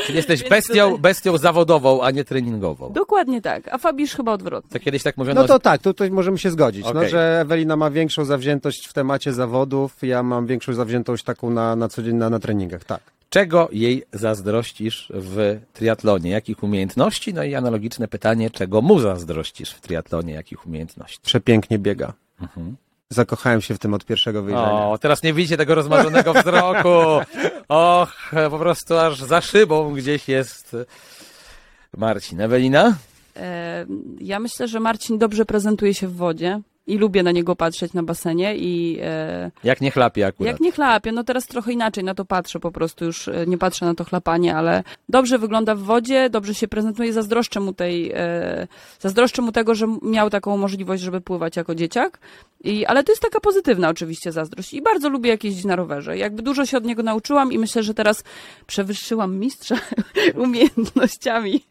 Czyli 0.06 0.16
jesteś 0.16 0.44
bestią, 0.50 0.86
tutaj- 0.90 1.02
bestią 1.02 1.38
zawodową, 1.38 2.02
a 2.02 2.12
nie 2.12 2.24
treningową. 2.24 2.94
Dokładnie 2.94 3.42
tak, 3.42 3.68
a 3.74 3.78
Fabisz 3.78 4.16
chyba 4.16 4.34
odwrotnie. 4.34 4.70
To 4.80 4.80
kiedyś 4.80 5.04
tak 5.04 5.18
mówiono, 5.18 5.42
No 5.42 5.48
to 5.48 5.60
tak, 5.60 5.82
tutaj 5.82 6.12
możemy 6.12 6.38
się 6.38 6.52
zgodzić, 6.52 6.84
no, 6.86 6.92
Okej. 6.92 7.10
że 7.10 7.40
Ewelina 7.42 7.76
ma 7.76 7.90
większą 7.92 8.26
zawziętość 8.26 8.88
w 8.88 8.94
temacie 8.94 9.34
zawodów, 9.34 9.96
ja 10.02 10.24
mam 10.24 10.48
większą 10.48 10.74
zawziętość 10.74 11.24
taką 11.24 11.50
na, 11.50 11.76
na 11.76 11.90
co 11.90 12.04
dzień 12.04 12.16
na, 12.16 12.30
na 12.30 12.40
treningach, 12.40 12.84
tak. 12.84 13.13
Czego 13.34 13.70
jej 13.72 14.04
zazdrościsz 14.14 15.12
w 15.16 15.60
triatlonie? 15.74 16.32
Jakich 16.32 16.64
umiejętności? 16.64 17.34
No 17.34 17.44
i 17.44 17.56
analogiczne 17.56 18.08
pytanie, 18.08 18.52
czego 18.52 18.82
mu 18.82 19.00
zazdrościsz 19.00 19.72
w 19.72 19.82
triatlonie? 19.82 20.34
Jakich 20.34 20.68
umiejętności? 20.68 21.20
Przepięknie 21.24 21.80
biega. 21.80 22.14
Zakochałem 23.10 23.62
się 23.62 23.74
w 23.74 23.80
tym 23.80 23.94
od 23.94 24.06
pierwszego 24.06 24.44
wyjrzenia. 24.44 24.72
O, 24.72 24.98
teraz 25.02 25.24
nie 25.24 25.34
widzicie 25.34 25.58
tego 25.58 25.76
rozmarzonego 25.76 26.34
wzroku. 26.34 26.90
Och, 27.68 28.32
po 28.50 28.60
prostu 28.60 28.98
aż 28.98 29.20
za 29.20 29.42
szybą 29.42 29.94
gdzieś 29.94 30.28
jest 30.28 30.76
Marcin. 31.98 32.42
Ewelina? 32.42 32.96
E, 33.38 33.86
Ja 34.20 34.40
myślę, 34.40 34.68
że 34.68 34.80
Marcin 34.80 35.18
dobrze 35.18 35.46
prezentuje 35.46 35.94
się 35.94 36.08
w 36.08 36.16
wodzie 36.16 36.62
i 36.88 36.98
lubię 36.98 37.24
na 37.24 37.32
niego 37.32 37.56
patrzeć 37.56 37.94
na 37.94 38.04
basenie 38.04 38.56
i 38.58 38.98
e, 39.02 39.52
Jak 39.64 39.82
nie 39.82 39.92
chlapie 39.92 40.28
akurat. 40.28 40.52
jak 40.52 40.62
nie 40.62 40.72
chlapie, 40.72 41.12
no 41.12 41.24
teraz 41.24 41.48
trochę 41.48 41.72
inaczej 41.72 42.04
na 42.04 42.16
to 42.16 42.26
patrzę, 42.26 42.60
po 42.60 42.72
prostu 42.72 43.06
już 43.06 43.28
e, 43.28 43.46
nie 43.48 43.58
patrzę 43.58 43.86
na 43.86 43.96
to 43.96 44.04
chlapanie, 44.04 44.56
ale 44.56 44.84
dobrze 45.10 45.38
wygląda 45.40 45.76
w 45.76 45.80
wodzie, 45.80 46.30
dobrze 46.30 46.56
się 46.56 46.68
prezentuje, 46.68 47.14
zazdroszczę 47.14 47.60
mu 47.60 47.74
tej, 47.74 48.12
e, 48.16 48.68
zazdroszczę 49.00 49.42
mu 49.42 49.52
tego, 49.52 49.76
że 49.76 49.88
miał 50.02 50.30
taką 50.30 50.58
możliwość, 50.58 51.04
żeby 51.04 51.22
pływać 51.22 51.56
jako 51.56 51.76
dzieciak, 51.76 52.20
I, 52.64 52.86
ale 52.86 53.04
to 53.04 53.12
jest 53.12 53.22
taka 53.22 53.40
pozytywna 53.40 53.90
oczywiście 53.90 54.32
zazdrość 54.32 54.74
i 54.74 54.82
bardzo 54.82 55.10
lubię 55.10 55.30
jak 55.30 55.44
jeździć 55.44 55.66
na 55.66 55.76
rowerze. 55.76 56.18
Jakby 56.18 56.42
dużo 56.44 56.66
się 56.66 56.78
od 56.78 56.86
niego 56.86 57.04
nauczyłam 57.04 57.52
i 57.52 57.58
myślę, 57.58 57.84
że 57.84 57.94
teraz 57.94 58.24
przewyższyłam 58.68 59.38
mistrza 59.40 59.76
umiejętnościami. 60.44 61.64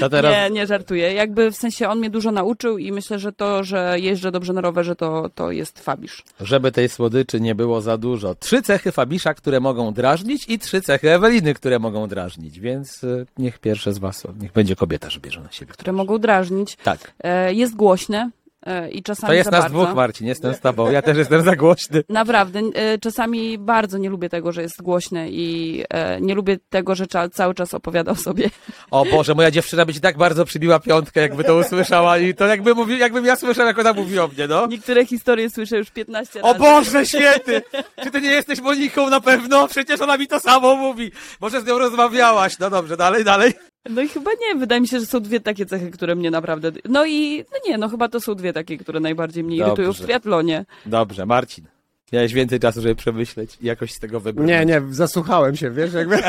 To 0.00 0.08
teraz 0.08 0.32
Nie, 0.32 0.50
nie 0.50 0.66
żartuję. 0.66 1.12
Jakby 1.12 1.50
w 1.50 1.56
sensie 1.56 1.88
on 1.88 1.98
mnie 1.98 2.10
dużo 2.10 2.32
nauczył 2.32 2.78
i 2.78 2.92
myślę, 2.92 3.18
że 3.18 3.32
to, 3.32 3.64
że 3.64 3.96
jeżdżę 4.00 4.27
dobrze 4.30 4.52
na 4.52 4.60
rowerze, 4.60 4.96
to, 4.96 5.30
to 5.34 5.50
jest 5.50 5.80
Fabisz. 5.80 6.24
Żeby 6.40 6.72
tej 6.72 6.88
słodyczy 6.88 7.40
nie 7.40 7.54
było 7.54 7.80
za 7.80 7.98
dużo. 7.98 8.34
Trzy 8.34 8.62
cechy 8.62 8.92
Fabisza, 8.92 9.34
które 9.34 9.60
mogą 9.60 9.92
drażnić 9.92 10.48
i 10.48 10.58
trzy 10.58 10.82
cechy 10.82 11.14
Eweliny, 11.14 11.54
które 11.54 11.78
mogą 11.78 12.06
drażnić. 12.06 12.60
Więc 12.60 13.04
y, 13.04 13.26
niech 13.38 13.58
pierwsze 13.58 13.92
z 13.92 13.98
was, 13.98 14.26
niech 14.40 14.52
będzie 14.52 14.76
kobieta, 14.76 15.10
że 15.10 15.20
bierze 15.20 15.40
na 15.40 15.52
siebie. 15.52 15.72
które 15.72 15.92
mogą 15.92 16.18
drażnić. 16.18 16.76
Tak. 16.76 17.12
E, 17.24 17.54
jest 17.54 17.76
głośne 17.76 18.18
e, 18.18 18.47
i 18.90 19.02
czasami 19.02 19.28
To 19.28 19.34
jest 19.34 19.50
nas 19.50 19.60
bardzo. 19.60 19.78
dwóch, 19.78 19.94
Marcin. 19.96 20.26
Jestem 20.26 20.54
z 20.54 20.60
tobą. 20.60 20.90
Ja 20.90 21.02
też 21.02 21.18
jestem 21.18 21.42
za 21.42 21.56
głośny. 21.56 22.02
Naprawdę, 22.08 22.60
e, 22.74 22.98
czasami 22.98 23.58
bardzo 23.58 23.98
nie 23.98 24.10
lubię 24.10 24.28
tego, 24.28 24.52
że 24.52 24.62
jest 24.62 24.82
głośne 24.82 25.30
i 25.30 25.84
e, 25.90 26.20
nie 26.20 26.34
lubię 26.34 26.56
tego, 26.70 26.94
że 26.94 27.06
cały 27.32 27.54
czas 27.54 27.74
opowiada 27.74 28.12
o 28.12 28.16
sobie. 28.16 28.50
O 28.90 29.04
Boże, 29.04 29.34
moja 29.34 29.50
dziewczyna 29.50 29.84
by 29.86 29.94
ci 29.94 30.00
tak 30.00 30.16
bardzo 30.18 30.44
przybiła 30.44 30.80
piątkę, 30.80 31.20
jakby 31.20 31.44
to 31.44 31.56
usłyszała 31.56 32.18
i 32.18 32.34
to 32.34 32.46
jakby 32.46 32.74
mówi, 32.74 32.98
jakbym 32.98 33.24
ja 33.24 33.36
słyszał, 33.36 33.66
jak 33.66 33.78
ona 33.78 33.92
mówi 33.92 34.18
o 34.18 34.28
mnie, 34.28 34.46
no. 34.48 34.66
Niektóre 34.66 35.06
historie 35.06 35.50
słyszę 35.50 35.78
już 35.78 35.90
15 35.90 36.42
O 36.42 36.46
razy. 36.46 36.58
Boże 36.58 37.06
święty! 37.06 37.62
Czy 38.02 38.10
ty 38.10 38.20
nie 38.20 38.30
jesteś 38.30 38.60
Moniką 38.60 39.10
na 39.10 39.20
pewno? 39.20 39.68
Przecież 39.68 40.00
ona 40.00 40.16
mi 40.16 40.26
to 40.26 40.40
samo 40.40 40.76
mówi. 40.76 41.12
Może 41.40 41.60
z 41.60 41.66
nią 41.66 41.78
rozmawiałaś. 41.78 42.58
No 42.58 42.70
dobrze, 42.70 42.96
dalej, 42.96 43.24
dalej. 43.24 43.52
No 43.90 44.02
i 44.02 44.08
chyba 44.08 44.30
nie, 44.40 44.60
wydaje 44.60 44.80
mi 44.80 44.88
się, 44.88 45.00
że 45.00 45.06
są 45.06 45.20
dwie 45.20 45.40
takie 45.40 45.66
cechy, 45.66 45.90
które 45.90 46.14
mnie 46.14 46.30
naprawdę... 46.30 46.72
No 46.84 47.06
i 47.06 47.44
no 47.52 47.70
nie, 47.70 47.78
no 47.78 47.88
chyba 47.88 48.08
to 48.08 48.20
są 48.20 48.34
dwie 48.34 48.52
takie, 48.52 48.78
które 48.78 49.00
najbardziej 49.00 49.44
mnie 49.44 49.56
Dobrze. 49.58 49.68
irytują 49.68 49.92
w 49.92 50.00
triatlonie. 50.00 50.64
Dobrze, 50.86 51.26
Marcin. 51.26 51.64
Miałeś 52.12 52.32
więcej 52.32 52.60
czasu, 52.60 52.80
żeby 52.80 52.94
przemyśleć 52.94 53.58
i 53.60 53.66
jakoś 53.66 53.92
z 53.92 53.98
tego 53.98 54.20
wybrnąć. 54.20 54.48
Nie, 54.48 54.66
nie, 54.66 54.82
zasłuchałem 54.90 55.56
się, 55.56 55.70
wiesz, 55.70 55.92
jakby. 55.92 56.16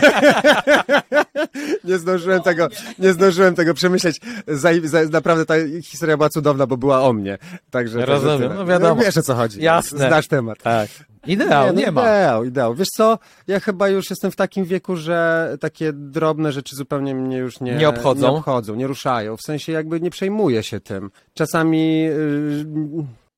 nie 1.84 1.98
zdążyłem 1.98 2.42
tego, 2.42 2.68
nie 3.00 3.14
zdążyłem 3.14 3.56
tego 3.56 3.74
przemyśleć. 3.74 4.22
Za, 4.48 4.70
za, 4.84 5.04
naprawdę 5.04 5.46
ta 5.46 5.54
historia 5.84 6.18
była 6.18 6.30
cudowna, 6.30 6.68
bo 6.68 6.78
była 6.78 7.02
o 7.02 7.14
mnie. 7.14 7.38
Także. 7.72 8.06
Rozumiem, 8.06 8.52
no 8.56 8.66
wiadomo. 8.66 9.02
Wiesz 9.02 9.18
o 9.18 9.22
co 9.22 9.36
chodzi. 9.36 9.62
Jasne. 9.62 10.08
Znasz 10.08 10.28
temat. 10.28 10.58
Tak. 10.64 10.90
Ideał, 11.28 11.76
nie, 11.76 11.86
no, 11.86 11.92
ma. 11.92 12.02
Ideał, 12.02 12.44
ideał. 12.44 12.76
Wiesz 12.76 12.88
co, 12.88 13.20
ja 13.48 13.60
chyba 13.60 13.90
już 13.90 14.10
jestem 14.10 14.32
w 14.32 14.36
takim 14.36 14.66
wieku, 14.66 14.96
że 14.96 15.50
takie 15.60 15.94
drobne 15.94 16.52
rzeczy 16.52 16.76
zupełnie 16.76 17.16
mnie 17.16 17.38
już 17.38 17.60
nie, 17.60 17.76
Nie 17.76 17.90
obchodzą? 17.90 18.22
nie 18.22 18.38
obchodzą, 18.38 18.76
nie 18.76 18.88
ruszają. 18.88 19.38
W 19.38 19.42
sensie 19.42 19.72
jakby 19.72 20.02
nie 20.02 20.10
przejmuję 20.10 20.64
się 20.64 20.80
tym. 20.80 21.12
Czasami, 21.34 22.02
yy, 22.02 22.16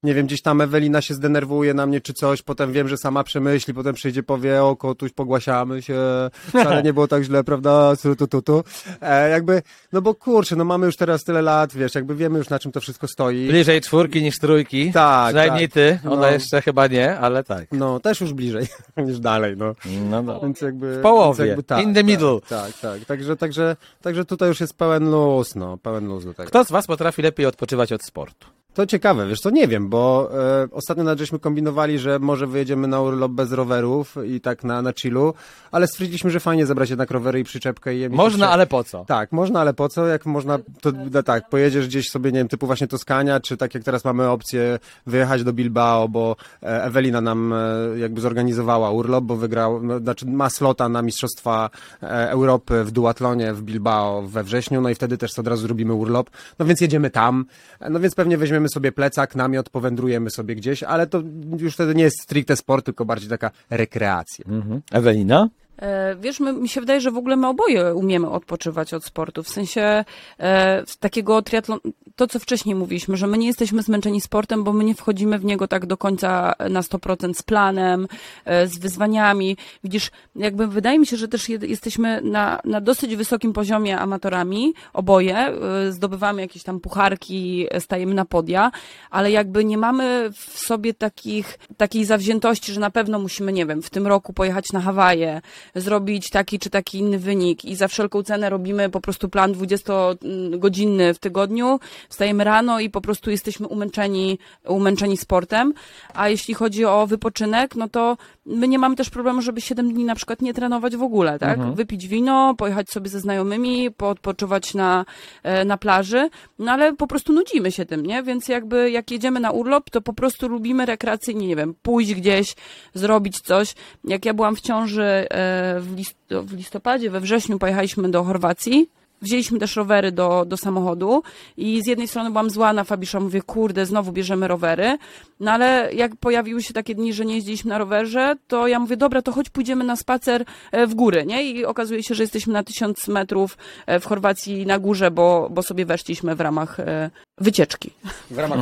nie 0.03 0.13
wiem, 0.13 0.25
gdzieś 0.25 0.41
tam 0.41 0.61
Ewelina 0.61 1.01
się 1.01 1.13
zdenerwuje 1.13 1.73
na 1.73 1.85
mnie 1.85 2.01
czy 2.01 2.13
coś, 2.13 2.41
potem 2.41 2.71
wiem, 2.71 2.87
że 2.87 2.97
sama 2.97 3.23
przemyśli, 3.23 3.73
potem 3.73 3.95
przyjdzie, 3.95 4.23
powie, 4.23 4.63
o 4.63 4.75
kotuś, 4.75 5.11
pogłasiamy 5.11 5.81
się, 5.81 5.99
wcale 6.49 6.83
nie 6.83 6.93
było 6.93 7.07
tak 7.07 7.23
źle, 7.23 7.43
prawda, 7.43 7.93
tu, 8.17 8.27
tu, 8.27 8.41
tu. 8.41 8.63
E, 9.01 9.29
jakby, 9.29 9.61
no 9.93 10.01
bo 10.01 10.15
kurczę, 10.15 10.55
no 10.55 10.65
mamy 10.65 10.85
już 10.85 10.95
teraz 10.97 11.23
tyle 11.23 11.41
lat, 11.41 11.73
wiesz, 11.73 11.95
jakby 11.95 12.15
wiemy 12.15 12.37
już 12.39 12.49
na 12.49 12.59
czym 12.59 12.71
to 12.71 12.81
wszystko 12.81 13.07
stoi. 13.07 13.47
Bliżej 13.47 13.81
czwórki 13.81 14.21
niż 14.23 14.39
trójki. 14.39 14.91
Tak, 14.91 15.25
Przynajmniej 15.27 15.67
tak. 15.69 15.73
ty. 15.73 15.99
Ona 16.09 16.21
No. 16.21 16.27
jeszcze 16.31 16.61
chyba 16.61 16.87
nie, 16.87 17.17
ale 17.19 17.43
tak. 17.43 17.65
No, 17.71 17.99
też 17.99 18.21
już 18.21 18.33
bliżej 18.33 18.67
niż 18.97 19.19
dalej, 19.19 19.57
no. 19.57 19.75
No, 20.09 20.21
no. 20.21 20.39
Więc 20.39 20.61
jakby. 20.61 20.97
W 20.97 21.01
połowie. 21.01 21.45
Jakby, 21.45 21.63
tak, 21.63 21.83
In 21.83 21.93
the 21.93 22.03
middle. 22.03 22.39
Tak, 22.41 22.49
tak, 22.49 22.79
tak. 22.81 23.05
Także, 23.05 23.37
także, 23.37 23.75
także 24.01 24.25
tutaj 24.25 24.49
już 24.49 24.59
jest 24.59 24.73
pełen 24.77 25.11
luz, 25.11 25.55
no, 25.55 25.77
pełen 25.77 26.07
luz 26.07 26.25
do 26.25 26.33
tego. 26.33 26.49
Kto 26.49 26.63
z 26.65 26.71
was 26.71 26.87
potrafi 26.87 27.21
lepiej 27.21 27.45
odpoczywać 27.45 27.93
od 27.93 28.03
sportu? 28.03 28.47
To 28.73 28.85
ciekawe, 28.85 29.27
wiesz 29.27 29.39
co, 29.39 29.49
nie 29.49 29.67
wiem, 29.67 29.89
bo 29.89 30.31
e, 30.63 30.67
ostatnio 30.71 31.03
nawet 31.03 31.19
żeśmy 31.19 31.39
kombinowali, 31.39 31.99
że 31.99 32.19
może 32.19 32.47
wyjedziemy 32.47 32.87
na 32.87 33.01
urlop 33.01 33.31
bez 33.31 33.51
rowerów 33.51 34.15
i 34.25 34.41
tak 34.41 34.63
na, 34.63 34.81
na 34.81 34.93
chillu, 34.93 35.33
ale 35.71 35.87
stwierdziliśmy, 35.87 36.31
że 36.31 36.39
fajnie 36.39 36.65
zabrać 36.65 36.89
jednak 36.89 37.11
rowery 37.11 37.39
i 37.39 37.43
przyczepkę 37.43 37.95
i 37.95 37.99
je 37.99 38.09
mieć 38.09 38.17
Można, 38.17 38.49
ale 38.49 38.67
po 38.67 38.83
co? 38.83 39.05
Tak, 39.05 39.31
można, 39.31 39.61
ale 39.61 39.73
po 39.73 39.89
co? 39.89 40.07
Jak 40.07 40.25
można, 40.25 40.59
to 40.81 40.91
no, 41.11 41.23
tak, 41.23 41.49
pojedziesz 41.49 41.87
gdzieś 41.87 42.09
sobie, 42.09 42.31
nie 42.31 42.39
wiem, 42.39 42.47
typu 42.47 42.67
właśnie 42.67 42.87
Toskania, 42.87 43.39
czy 43.39 43.57
tak 43.57 43.73
jak 43.73 43.83
teraz 43.83 44.05
mamy 44.05 44.29
opcję 44.29 44.79
wyjechać 45.05 45.43
do 45.43 45.53
Bilbao, 45.53 46.09
bo 46.09 46.35
e, 46.63 46.83
Ewelina 46.83 47.21
nam 47.21 47.53
e, 47.53 47.99
jakby 47.99 48.21
zorganizowała 48.21 48.91
urlop, 48.91 49.23
bo 49.23 49.35
wygrał, 49.35 49.83
no, 49.83 49.99
znaczy 49.99 50.25
ma 50.25 50.49
slota 50.49 50.89
na 50.89 51.01
Mistrzostwa 51.01 51.69
e, 52.03 52.29
Europy 52.29 52.83
w 52.83 52.91
duatlonie 52.91 53.53
w 53.53 53.61
Bilbao 53.61 54.21
we 54.21 54.43
wrześniu, 54.43 54.81
no 54.81 54.89
i 54.89 54.95
wtedy 54.95 55.17
też 55.17 55.39
od 55.39 55.47
razu 55.47 55.61
zrobimy 55.61 55.93
urlop, 55.93 56.29
no 56.59 56.65
więc 56.65 56.81
jedziemy 56.81 57.09
tam, 57.09 57.45
E, 57.81 57.89
no 57.89 57.99
więc 57.99 58.15
pewnie 58.15 58.37
weźmiemy 58.37 58.60
sobie 58.69 58.91
plecak, 58.91 59.35
namiot, 59.35 59.69
powędrujemy 59.69 60.29
sobie 60.29 60.55
gdzieś, 60.55 60.83
ale 60.83 61.07
to 61.07 61.23
już 61.57 61.73
wtedy 61.73 61.95
nie 61.95 62.03
jest 62.03 62.21
stricte 62.23 62.55
sport, 62.55 62.85
tylko 62.85 63.05
bardziej 63.05 63.29
taka 63.29 63.51
rekreacja. 63.69 64.45
Mhm. 64.47 64.81
Ewelina? 64.91 65.49
E, 65.81 66.15
Wiesz, 66.15 66.39
my, 66.39 66.53
mi 66.53 66.69
się 66.69 66.81
wydaje, 66.81 67.01
że 67.01 67.11
w 67.11 67.17
ogóle 67.17 67.35
my 67.35 67.47
oboje 67.47 67.95
umiemy 67.95 68.29
odpoczywać 68.29 68.93
od 68.93 69.05
sportu. 69.05 69.43
W 69.43 69.49
sensie 69.49 70.05
e, 70.39 70.83
takiego 70.99 71.41
triatlon, 71.41 71.79
to 72.15 72.27
co 72.27 72.39
wcześniej 72.39 72.75
mówiliśmy, 72.75 73.17
że 73.17 73.27
my 73.27 73.37
nie 73.37 73.47
jesteśmy 73.47 73.81
zmęczeni 73.81 74.21
sportem, 74.21 74.63
bo 74.63 74.73
my 74.73 74.83
nie 74.83 74.95
wchodzimy 74.95 75.39
w 75.39 75.45
niego 75.45 75.67
tak 75.67 75.85
do 75.85 75.97
końca 75.97 76.53
na 76.69 76.81
100% 76.81 77.33
z 77.33 77.43
planem, 77.43 78.07
e, 78.45 78.67
z 78.67 78.77
wyzwaniami. 78.77 79.57
Widzisz, 79.83 80.11
jakby 80.35 80.67
wydaje 80.67 80.99
mi 80.99 81.05
się, 81.05 81.17
że 81.17 81.27
też 81.27 81.49
jesteśmy 81.49 82.21
na, 82.21 82.59
na 82.65 82.81
dosyć 82.81 83.15
wysokim 83.15 83.53
poziomie 83.53 83.99
amatorami, 83.99 84.73
oboje. 84.93 85.37
E, 85.37 85.91
zdobywamy 85.91 86.41
jakieś 86.41 86.63
tam 86.63 86.79
pucharki, 86.79 87.67
e, 87.71 87.81
stajemy 87.81 88.13
na 88.13 88.25
podia, 88.25 88.71
ale 89.09 89.31
jakby 89.31 89.65
nie 89.65 89.77
mamy 89.77 90.29
w 90.33 90.59
sobie 90.59 90.93
takich, 90.93 91.59
takiej 91.77 92.05
zawziętości, 92.05 92.73
że 92.73 92.79
na 92.79 92.89
pewno 92.89 93.19
musimy, 93.19 93.53
nie 93.53 93.65
wiem, 93.65 93.81
w 93.81 93.89
tym 93.89 94.07
roku 94.07 94.33
pojechać 94.33 94.71
na 94.73 94.81
Hawaje, 94.81 95.41
zrobić 95.75 96.29
taki 96.29 96.59
czy 96.59 96.69
taki 96.69 96.97
inny 96.97 97.19
wynik 97.19 97.65
i 97.65 97.75
za 97.75 97.87
wszelką 97.87 98.23
cenę 98.23 98.49
robimy 98.49 98.89
po 98.89 99.01
prostu 99.01 99.29
plan 99.29 99.53
20-godzinny 99.53 101.13
w 101.13 101.19
tygodniu, 101.19 101.79
wstajemy 102.09 102.43
rano 102.43 102.79
i 102.79 102.89
po 102.89 103.01
prostu 103.01 103.31
jesteśmy 103.31 103.67
umęczeni, 103.67 104.39
umęczeni 104.67 105.17
sportem, 105.17 105.73
a 106.13 106.29
jeśli 106.29 106.53
chodzi 106.53 106.85
o 106.85 107.07
wypoczynek, 107.07 107.75
no 107.75 107.89
to 107.89 108.17
my 108.45 108.67
nie 108.67 108.79
mamy 108.79 108.95
też 108.95 109.09
problemu, 109.09 109.41
żeby 109.41 109.61
7 109.61 109.93
dni 109.93 110.05
na 110.05 110.15
przykład 110.15 110.41
nie 110.41 110.53
trenować 110.53 110.95
w 110.95 111.03
ogóle, 111.03 111.39
tak? 111.39 111.59
Wypić 111.75 112.07
wino, 112.07 112.55
pojechać 112.55 112.89
sobie 112.89 113.09
ze 113.09 113.19
znajomymi, 113.19 113.91
poodpoczywać 113.91 114.73
na, 114.73 115.05
e, 115.43 115.65
na 115.65 115.77
plaży, 115.77 116.29
no 116.59 116.71
ale 116.71 116.95
po 116.95 117.07
prostu 117.07 117.33
nudzimy 117.33 117.71
się 117.71 117.85
tym, 117.85 118.05
nie? 118.05 118.23
Więc 118.23 118.47
jakby 118.47 118.91
jak 118.91 119.11
jedziemy 119.11 119.39
na 119.39 119.51
urlop, 119.51 119.89
to 119.89 120.01
po 120.01 120.13
prostu 120.13 120.47
lubimy 120.47 120.85
rekreacyjnie, 120.85 121.47
nie 121.47 121.55
wiem, 121.55 121.75
pójść 121.81 122.13
gdzieś, 122.13 122.55
zrobić 122.93 123.39
coś. 123.39 123.75
Jak 124.03 124.25
ja 124.25 124.33
byłam 124.33 124.55
w 124.55 124.61
ciąży 124.61 125.03
e, 125.03 125.60
w, 125.79 125.95
list, 125.95 126.17
w 126.29 126.53
listopadzie, 126.53 127.09
we 127.09 127.19
wrześniu 127.19 127.59
pojechaliśmy 127.59 128.09
do 128.09 128.23
Chorwacji. 128.23 128.89
Wzięliśmy 129.21 129.59
też 129.59 129.75
rowery 129.75 130.11
do, 130.11 130.45
do 130.45 130.57
samochodu 130.57 131.23
i 131.57 131.83
z 131.83 131.87
jednej 131.87 132.07
strony 132.07 132.29
byłam 132.29 132.49
zła 132.49 132.73
na 132.73 132.83
Fabisza, 132.83 133.19
mówię, 133.19 133.41
kurde, 133.41 133.85
znowu 133.85 134.11
bierzemy 134.11 134.47
rowery, 134.47 134.97
no 135.39 135.51
ale 135.51 135.89
jak 135.93 136.15
pojawiły 136.15 136.63
się 136.63 136.73
takie 136.73 136.95
dni, 136.95 137.13
że 137.13 137.25
nie 137.25 137.35
jeździliśmy 137.35 137.69
na 137.69 137.77
rowerze, 137.77 138.35
to 138.47 138.67
ja 138.67 138.79
mówię, 138.79 138.97
dobra, 138.97 139.21
to 139.21 139.31
chodź 139.31 139.49
pójdziemy 139.49 139.83
na 139.83 139.95
spacer 139.95 140.45
e, 140.71 140.87
w 140.87 140.95
góry, 140.95 141.25
nie? 141.25 141.43
I 141.43 141.65
okazuje 141.65 142.03
się, 142.03 142.15
że 142.15 142.23
jesteśmy 142.23 142.53
na 142.53 142.63
tysiąc 142.63 143.07
metrów 143.07 143.57
e, 143.85 143.99
w 143.99 144.05
Chorwacji 144.05 144.65
na 144.65 144.79
górze, 144.79 145.11
bo, 145.11 145.49
bo 145.51 145.63
sobie 145.63 145.85
weszliśmy 145.85 146.35
w 146.35 146.41
ramach 146.41 146.79
e, 146.79 147.09
wycieczki, 147.41 147.91
W 148.31 148.37
ramach 148.37 148.59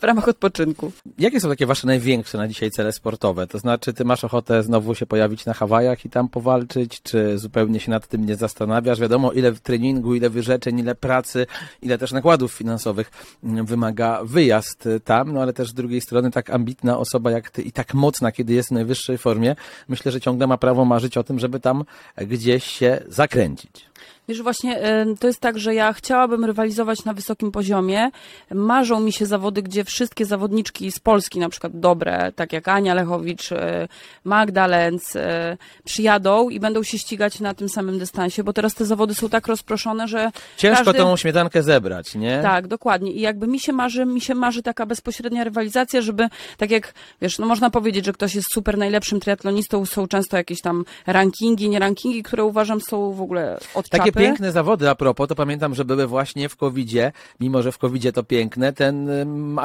w 0.00 0.04
ramach 0.04 0.28
odpoczynku. 0.28 0.92
Jakie 1.18 1.40
są 1.40 1.48
takie 1.48 1.66
wasze 1.66 1.86
największe 1.86 2.38
na 2.38 2.48
dzisiaj 2.48 2.70
cele 2.70 2.92
sportowe? 2.92 3.46
To 3.46 3.58
znaczy, 3.58 3.92
ty 3.92 4.04
masz 4.04 4.24
ochotę 4.24 4.62
znowu 4.62 4.94
się 4.94 5.06
pojawić 5.06 5.46
na 5.46 5.54
Hawajach 5.54 6.04
i 6.04 6.10
tam 6.10 6.28
powalczyć, 6.28 7.02
czy 7.02 7.38
zupełnie 7.38 7.80
się 7.80 7.90
nad 7.90 8.06
tym 8.06 8.26
nie 8.26 8.36
zastanawiasz? 8.36 9.00
Wiadomo, 9.00 9.32
ile 9.32 9.52
treningu, 9.52 10.14
ile 10.14 10.30
wyrzeczeń, 10.30 10.78
ile 10.78 10.94
pracy, 10.94 11.46
ile 11.82 11.98
też 11.98 12.12
nakładów 12.12 12.52
finansowych 12.52 13.10
wymaga 13.42 14.20
wyjazd 14.24 14.88
tam, 15.04 15.32
no 15.32 15.42
ale 15.42 15.52
też 15.52 15.68
z 15.68 15.74
drugiej 15.74 16.00
strony 16.00 16.30
tak 16.30 16.50
ambitna 16.50 16.98
osoba 16.98 17.30
jak 17.30 17.50
ty 17.50 17.62
i 17.62 17.72
tak 17.72 17.94
mocna, 17.94 18.32
kiedy 18.32 18.52
jest 18.52 18.68
w 18.68 18.72
najwyższej 18.72 19.18
formie, 19.18 19.56
myślę, 19.88 20.12
że 20.12 20.20
ciągle 20.20 20.46
ma 20.46 20.58
prawo 20.58 20.84
marzyć 20.84 21.16
o 21.16 21.24
tym, 21.24 21.38
żeby 21.38 21.60
tam 21.60 21.84
gdzieś 22.16 22.64
się 22.64 23.02
zakręcić. 23.08 23.90
Wiesz, 24.30 24.42
właśnie 24.42 24.80
to 25.20 25.26
jest 25.26 25.40
tak, 25.40 25.58
że 25.58 25.74
ja 25.74 25.92
chciałabym 25.92 26.44
rywalizować 26.44 27.04
na 27.04 27.14
wysokim 27.14 27.52
poziomie. 27.52 28.10
Marzą 28.50 29.00
mi 29.00 29.12
się 29.12 29.26
zawody, 29.26 29.62
gdzie 29.62 29.84
wszystkie 29.84 30.24
zawodniczki 30.24 30.92
z 30.92 31.00
Polski, 31.00 31.38
na 31.38 31.48
przykład 31.48 31.80
dobre, 31.80 32.32
tak 32.36 32.52
jak 32.52 32.68
Ania 32.68 32.94
Lechowicz, 32.94 33.52
e, 33.52 33.88
Magda 34.24 34.66
Lenz, 34.66 35.16
e, 35.16 35.56
przyjadą 35.84 36.48
i 36.48 36.60
będą 36.60 36.82
się 36.82 36.98
ścigać 36.98 37.40
na 37.40 37.54
tym 37.54 37.68
samym 37.68 37.98
dystansie, 37.98 38.44
bo 38.44 38.52
teraz 38.52 38.74
te 38.74 38.84
zawody 38.84 39.14
są 39.14 39.28
tak 39.28 39.46
rozproszone, 39.46 40.08
że 40.08 40.30
Ciężko 40.56 40.84
każdy... 40.84 40.98
tą 40.98 41.16
śmietankę 41.16 41.62
zebrać, 41.62 42.14
nie? 42.14 42.42
Tak, 42.42 42.66
dokładnie. 42.66 43.12
I 43.12 43.20
jakby 43.20 43.46
mi 43.46 43.60
się 43.60 43.72
marzy, 43.72 44.06
mi 44.06 44.20
się 44.20 44.34
marzy 44.34 44.62
taka 44.62 44.86
bezpośrednia 44.86 45.44
rywalizacja, 45.44 46.02
żeby 46.02 46.28
tak 46.56 46.70
jak, 46.70 46.94
wiesz, 47.22 47.38
no 47.38 47.46
można 47.46 47.70
powiedzieć, 47.70 48.04
że 48.04 48.12
ktoś 48.12 48.34
jest 48.34 48.52
super 48.52 48.78
najlepszym 48.78 49.20
triatlonistą, 49.20 49.86
są 49.86 50.08
często 50.08 50.36
jakieś 50.36 50.60
tam 50.60 50.84
rankingi, 51.06 51.68
nie 51.68 51.78
rankingi, 51.78 52.22
które 52.22 52.44
uważam 52.44 52.80
są 52.80 53.12
w 53.12 53.20
ogóle 53.20 53.58
od 53.74 53.88
Takie. 53.88 54.12
Piękne 54.20 54.52
zawody, 54.52 54.90
a 54.90 54.94
propos, 54.94 55.28
to 55.28 55.34
pamiętam, 55.34 55.74
że 55.74 55.84
były 55.84 56.06
właśnie 56.06 56.48
w 56.48 56.56
COVID-zie, 56.56 57.12
mimo 57.40 57.62
że 57.62 57.72
w 57.72 57.78
COVID-zie 57.78 58.12
to 58.12 58.22
piękne, 58.22 58.72
ten 58.72 59.10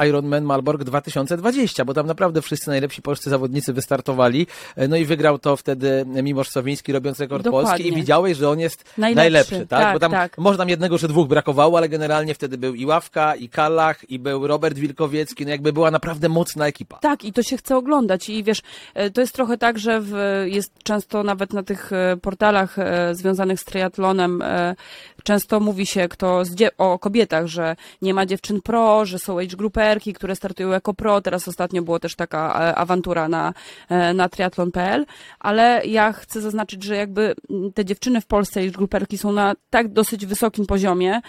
Ironman 0.08 0.44
Malbork 0.44 0.84
2020, 0.84 1.84
bo 1.84 1.94
tam 1.94 2.06
naprawdę 2.06 2.42
wszyscy 2.42 2.70
najlepsi 2.70 3.02
polscy 3.02 3.30
zawodnicy 3.30 3.72
wystartowali, 3.72 4.46
e, 4.76 4.88
no 4.88 4.96
i 4.96 5.04
wygrał 5.04 5.38
to 5.38 5.56
wtedy 5.56 6.04
Miłosz 6.22 6.48
Sowiński, 6.48 6.92
robiąc 6.92 7.20
rekord 7.20 7.44
Dokładnie. 7.44 7.70
Polski 7.70 7.88
i 7.88 7.94
widziałeś, 7.94 8.36
że 8.36 8.48
on 8.48 8.60
jest 8.60 8.84
Najlepszy, 8.98 9.16
najlepszy, 9.16 9.66
tak? 9.66 9.80
tak, 9.80 9.94
Bo 9.94 10.00
tam 10.00 10.10
tak. 10.10 10.38
może 10.38 10.58
tam 10.58 10.68
jednego 10.68 10.98
czy 10.98 11.08
dwóch 11.08 11.28
brakowało, 11.28 11.78
ale 11.78 11.88
generalnie 11.88 12.34
wtedy 12.34 12.58
był 12.58 12.74
i 12.74 12.86
Ławka, 12.86 13.34
i 13.34 13.48
Kalach, 13.48 14.10
i 14.10 14.18
był 14.18 14.46
Robert 14.46 14.78
Wilkowiecki, 14.78 15.44
no 15.44 15.50
jakby 15.50 15.72
była 15.72 15.90
naprawdę 15.90 16.28
mocna 16.28 16.66
ekipa. 16.66 16.98
Tak, 16.98 17.24
i 17.24 17.32
to 17.32 17.42
się 17.42 17.56
chce 17.56 17.76
oglądać. 17.76 18.28
I 18.28 18.44
wiesz, 18.44 18.62
e, 18.94 19.10
to 19.10 19.20
jest 19.20 19.34
trochę 19.34 19.58
tak, 19.58 19.78
że 19.78 20.00
w, 20.00 20.14
jest 20.46 20.72
często 20.82 21.22
nawet 21.22 21.52
na 21.52 21.62
tych 21.62 21.92
e, 21.92 22.16
portalach 22.22 22.76
związanych 23.12 23.60
z 23.60 23.64
triatlonem, 23.64 24.35
e, 24.42 24.74
często 25.22 25.60
mówi 25.60 25.86
się 25.86 26.08
kto 26.08 26.42
o 26.78 26.98
kobietach, 26.98 27.46
że 27.46 27.76
nie 28.02 28.14
ma 28.14 28.26
dziewczyn 28.26 28.62
pro, 28.62 29.04
że 29.04 29.18
są 29.18 29.38
age 29.38 29.56
grouperki, 29.56 30.12
które 30.12 30.36
startują 30.36 30.68
jako 30.68 30.94
pro. 30.94 31.20
Teraz 31.20 31.48
ostatnio 31.48 31.82
było 31.82 31.98
też 31.98 32.14
taka 32.14 32.60
e, 32.60 32.74
awantura 32.74 33.28
na, 33.28 33.54
e, 33.88 34.14
na 34.14 34.28
triathlon.pl, 34.28 35.06
ale 35.40 35.82
ja 35.86 36.12
chcę 36.12 36.40
zaznaczyć, 36.40 36.82
że 36.82 36.96
jakby 36.96 37.34
te 37.74 37.84
dziewczyny 37.84 38.20
w 38.20 38.26
Polsce 38.26 38.60
age 38.60 38.70
grouperki 38.70 39.18
są 39.18 39.32
na 39.32 39.54
tak 39.70 39.88
dosyć 39.88 40.26
wysokim 40.26 40.66
poziomie, 40.66 41.20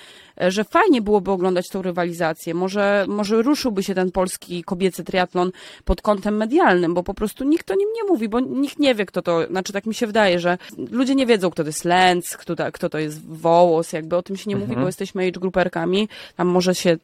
że 0.48 0.64
fajnie 0.64 1.02
byłoby 1.02 1.32
oglądać 1.32 1.70
tą 1.70 1.82
rywalizację. 1.82 2.54
Może, 2.54 3.06
może 3.08 3.42
ruszyłby 3.42 3.84
się 3.84 3.96
ten 3.96 4.12
polski 4.12 4.64
kobiecy 4.64 5.04
triatlon 5.04 5.52
pod 5.86 6.02
kątem 6.02 6.38
medialnym, 6.38 6.94
bo 6.94 7.04
po 7.04 7.14
prostu 7.14 7.44
nikt 7.44 7.72
o 7.72 7.76
nim 7.76 7.90
nie 7.96 8.04
mówi, 8.04 8.30
bo 8.30 8.40
nikt 8.40 8.80
nie 8.80 8.96
wie, 8.96 9.06
kto 9.06 9.22
to, 9.22 9.48
znaczy 9.48 9.74
tak 9.74 9.86
mi 9.86 9.94
się 9.96 10.08
wydaje, 10.08 10.40
że 10.40 10.58
ludzie 10.92 11.16
nie 11.16 11.26
wiedzą, 11.26 11.50
kto 11.52 11.64
to 11.64 11.70
jest 11.70 11.86
Lenz, 11.86 12.38
kto, 12.38 12.56
to- 12.56 12.72
kto 12.72 12.90
to 12.90 12.98
jest 13.00 13.26
Wołos, 13.28 13.94
jakby 13.94 14.16
o 14.16 14.24
tym 14.24 14.38
się 14.38 14.50
nie 14.50 14.56
mówi, 14.56 14.76
bo 14.76 14.86
jesteśmy 14.86 15.28
age 15.28 15.40
grouperkami, 15.40 16.10
tam 16.36 16.48
może 16.48 16.76
się 16.76 16.98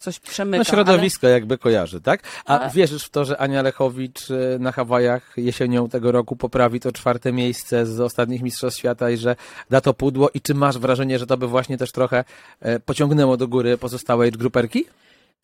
coś 0.00 0.20
przemyka. 0.20 0.58
No 0.58 0.64
środowisko 0.64 1.28
jakby 1.28 1.58
kojarzy, 1.58 2.00
tak? 2.00 2.22
A 2.46 2.60
A- 2.60 2.70
wierzysz 2.70 3.04
w 3.04 3.10
to, 3.10 3.24
że 3.24 3.38
Ania 3.38 3.62
Lechowicz 3.62 4.30
y, 4.30 4.56
na 4.60 4.72
Hawajach 4.72 5.32
jesienią 5.36 5.88
tego 5.88 6.12
roku 6.12 6.36
poprawi 6.36 6.80
to 6.80 6.92
czwarte 6.92 7.32
miejsce 7.32 7.86
z 7.86 8.00
ostatnich 8.00 8.42
Mistrzostw 8.42 8.78
Świata 8.80 9.10
i 9.10 9.16
że 9.16 9.36
da 9.70 9.80
to 9.80 9.94
pudło? 9.94 10.30
I 10.34 10.40
czy 10.40 10.54
masz 10.54 10.78
wrażenie, 10.78 11.18
że 11.18 11.26
to 11.26 11.36
by 11.36 11.46
właśnie 11.46 11.78
też 11.78 11.92
trochę 11.92 12.24
e, 12.60 12.80
pociągnęło 12.80 13.36
do 13.36 13.48
góry 13.48 13.78
pozostałe 13.78 14.30
gruperki? 14.30 14.84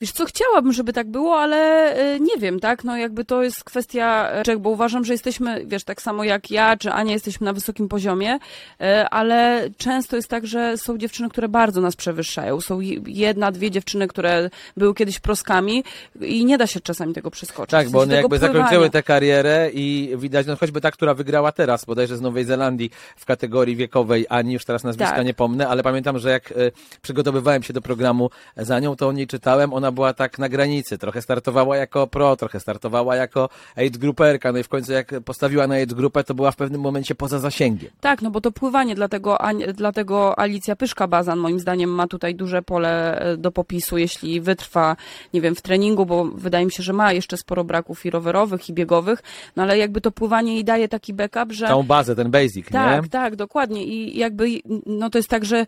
Wiesz 0.00 0.12
co, 0.12 0.24
chciałabym, 0.24 0.72
żeby 0.72 0.92
tak 0.92 1.10
było, 1.10 1.40
ale 1.40 1.56
e, 1.94 2.20
nie 2.20 2.36
wiem, 2.38 2.60
tak? 2.60 2.84
No 2.84 2.96
jakby 2.96 3.24
to 3.24 3.42
jest 3.42 3.64
kwestia 3.64 4.30
czego, 4.44 4.60
bo 4.60 4.70
uważam, 4.70 5.04
że 5.04 5.12
jesteśmy, 5.14 5.62
wiesz, 5.66 5.84
tak 5.84 6.02
samo 6.02 6.24
jak 6.24 6.50
ja 6.50 6.76
czy 6.76 6.92
Ania, 6.92 7.12
jesteśmy 7.12 7.44
na 7.44 7.52
wysokim 7.52 7.88
poziomie, 7.88 8.38
e, 8.80 9.08
ale 9.10 9.68
często 9.76 10.16
jest 10.16 10.28
tak, 10.28 10.46
że 10.46 10.76
są 10.78 10.98
dziewczyny, 10.98 11.28
które 11.28 11.48
bardzo 11.48 11.80
nas 11.80 11.96
przewyższają. 11.96 12.60
Są 12.60 12.80
je- 12.80 13.00
jedna, 13.06 13.52
dwie 13.52 13.70
dziewczyny, 13.70 14.08
które 14.08 14.50
były 14.76 14.94
kiedyś 14.94 15.18
proskami 15.20 15.84
i 16.20 16.44
nie 16.44 16.58
da 16.58 16.66
się 16.66 16.80
czasami 16.80 17.14
tego 17.14 17.30
przeskoczyć. 17.30 17.70
Tak, 17.70 17.90
bo 17.90 18.00
one 18.00 18.14
jakby 18.14 18.28
pływania. 18.28 18.52
zakończyły 18.52 18.90
tę 18.90 19.02
karierę 19.02 19.70
i 19.74 20.12
widać, 20.18 20.46
no 20.46 20.56
choćby 20.56 20.80
ta, 20.80 20.90
która 20.90 21.14
wygrała 21.14 21.52
teraz, 21.52 21.84
bodajże 21.84 22.16
z 22.16 22.20
Nowej 22.20 22.44
Zelandii 22.44 22.90
w 23.16 23.24
kategorii 23.24 23.76
wiekowej 23.76 24.26
Ani, 24.28 24.52
już 24.52 24.64
teraz 24.64 24.84
nazwiska 24.84 25.16
Tak. 25.16 25.26
nie 25.26 25.34
pomnę, 25.34 25.68
ale 25.68 25.82
pamiętam, 25.82 26.18
że 26.18 26.30
jak 26.30 26.52
e, 26.52 26.54
przygotowywałem 27.02 27.62
się 27.62 27.72
do 27.72 27.80
programu 27.82 28.30
za 28.56 28.80
nią, 28.80 28.96
to 28.96 29.08
o 29.08 29.12
niej 29.12 29.26
czytałem, 29.26 29.72
ona 29.72 29.87
ona 29.88 29.92
była 29.92 30.14
tak 30.14 30.38
na 30.38 30.48
granicy. 30.48 30.98
Trochę 30.98 31.22
startowała 31.22 31.76
jako 31.76 32.06
pro, 32.06 32.36
trochę 32.36 32.60
startowała 32.60 33.16
jako 33.16 33.48
age 33.76 33.98
grouperka, 33.98 34.52
no 34.52 34.58
i 34.58 34.62
w 34.62 34.68
końcu 34.68 34.92
jak 34.92 35.14
postawiła 35.24 35.66
na 35.66 35.74
age 35.74 35.94
grupę, 35.94 36.24
to 36.24 36.34
była 36.34 36.50
w 36.50 36.56
pewnym 36.56 36.80
momencie 36.80 37.14
poza 37.14 37.38
zasięgiem. 37.38 37.90
Tak, 38.00 38.22
no 38.22 38.30
bo 38.30 38.40
to 38.40 38.52
pływanie, 38.52 38.94
dlatego, 38.94 39.38
dlatego 39.74 40.38
Alicja 40.38 40.76
Pyszka-Bazan 40.76 41.36
moim 41.36 41.60
zdaniem 41.60 41.90
ma 41.90 42.06
tutaj 42.06 42.34
duże 42.34 42.62
pole 42.62 43.20
e, 43.20 43.36
do 43.36 43.50
popisu, 43.52 43.98
jeśli 43.98 44.40
wytrwa, 44.40 44.96
nie 45.34 45.40
wiem, 45.40 45.54
w 45.54 45.62
treningu, 45.62 46.06
bo 46.06 46.24
wydaje 46.24 46.64
mi 46.64 46.72
się, 46.72 46.82
że 46.82 46.92
ma 46.92 47.12
jeszcze 47.12 47.36
sporo 47.36 47.64
braków 47.64 48.06
i 48.06 48.10
rowerowych, 48.10 48.68
i 48.68 48.72
biegowych, 48.72 49.22
no 49.56 49.62
ale 49.62 49.78
jakby 49.78 50.00
to 50.00 50.10
pływanie 50.10 50.54
jej 50.54 50.64
daje 50.64 50.88
taki 50.88 51.14
backup, 51.14 51.52
że... 51.52 51.66
Tą 51.68 51.82
bazę, 51.82 52.16
ten 52.16 52.30
basic, 52.30 52.66
Tak, 52.70 53.02
nie? 53.02 53.08
tak, 53.08 53.36
dokładnie. 53.36 53.84
I 53.84 54.18
jakby, 54.18 54.48
no 54.86 55.10
to 55.10 55.18
jest 55.18 55.28
tak, 55.28 55.44
że 55.44 55.66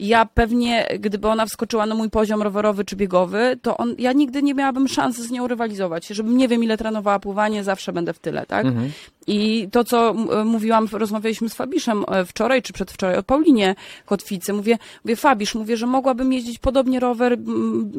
ja 0.00 0.26
pewnie, 0.26 0.86
gdyby 1.00 1.28
ona 1.28 1.46
wskoczyła 1.46 1.86
na 1.86 1.94
mój 1.94 2.10
poziom 2.10 2.42
rowerowy 2.42 2.84
czy 2.84 2.96
biegowy, 2.96 3.58
to 3.62 3.76
on, 3.76 3.94
ja 3.98 4.12
nigdy 4.12 4.42
nie 4.42 4.54
miałabym 4.54 4.88
szansy 4.88 5.22
z 5.22 5.30
nią 5.30 5.46
rywalizować. 5.46 6.06
Żebym 6.06 6.36
nie 6.36 6.48
wiem, 6.48 6.64
ile 6.64 6.76
trenowała 6.76 7.18
pływanie, 7.18 7.64
zawsze 7.64 7.92
będę 7.92 8.12
w 8.12 8.18
tyle, 8.18 8.46
tak? 8.46 8.66
Mhm. 8.66 8.90
I 9.28 9.68
to, 9.72 9.84
co 9.84 10.10
m- 10.10 10.46
mówiłam, 10.48 10.88
rozmawialiśmy 10.92 11.48
z 11.48 11.54
Fabiszem 11.54 12.04
e, 12.08 12.24
wczoraj 12.24 12.62
czy 12.62 12.72
przedwczoraj 12.72 13.16
o 13.16 13.22
Paulinie 13.22 13.74
Kotwicy. 14.06 14.52
Mówię, 14.52 14.78
mówię, 15.04 15.16
Fabisz, 15.16 15.54
mówię, 15.54 15.76
że 15.76 15.86
mogłabym 15.86 16.32
jeździć 16.32 16.58
podobnie 16.58 17.00
rower, 17.00 17.36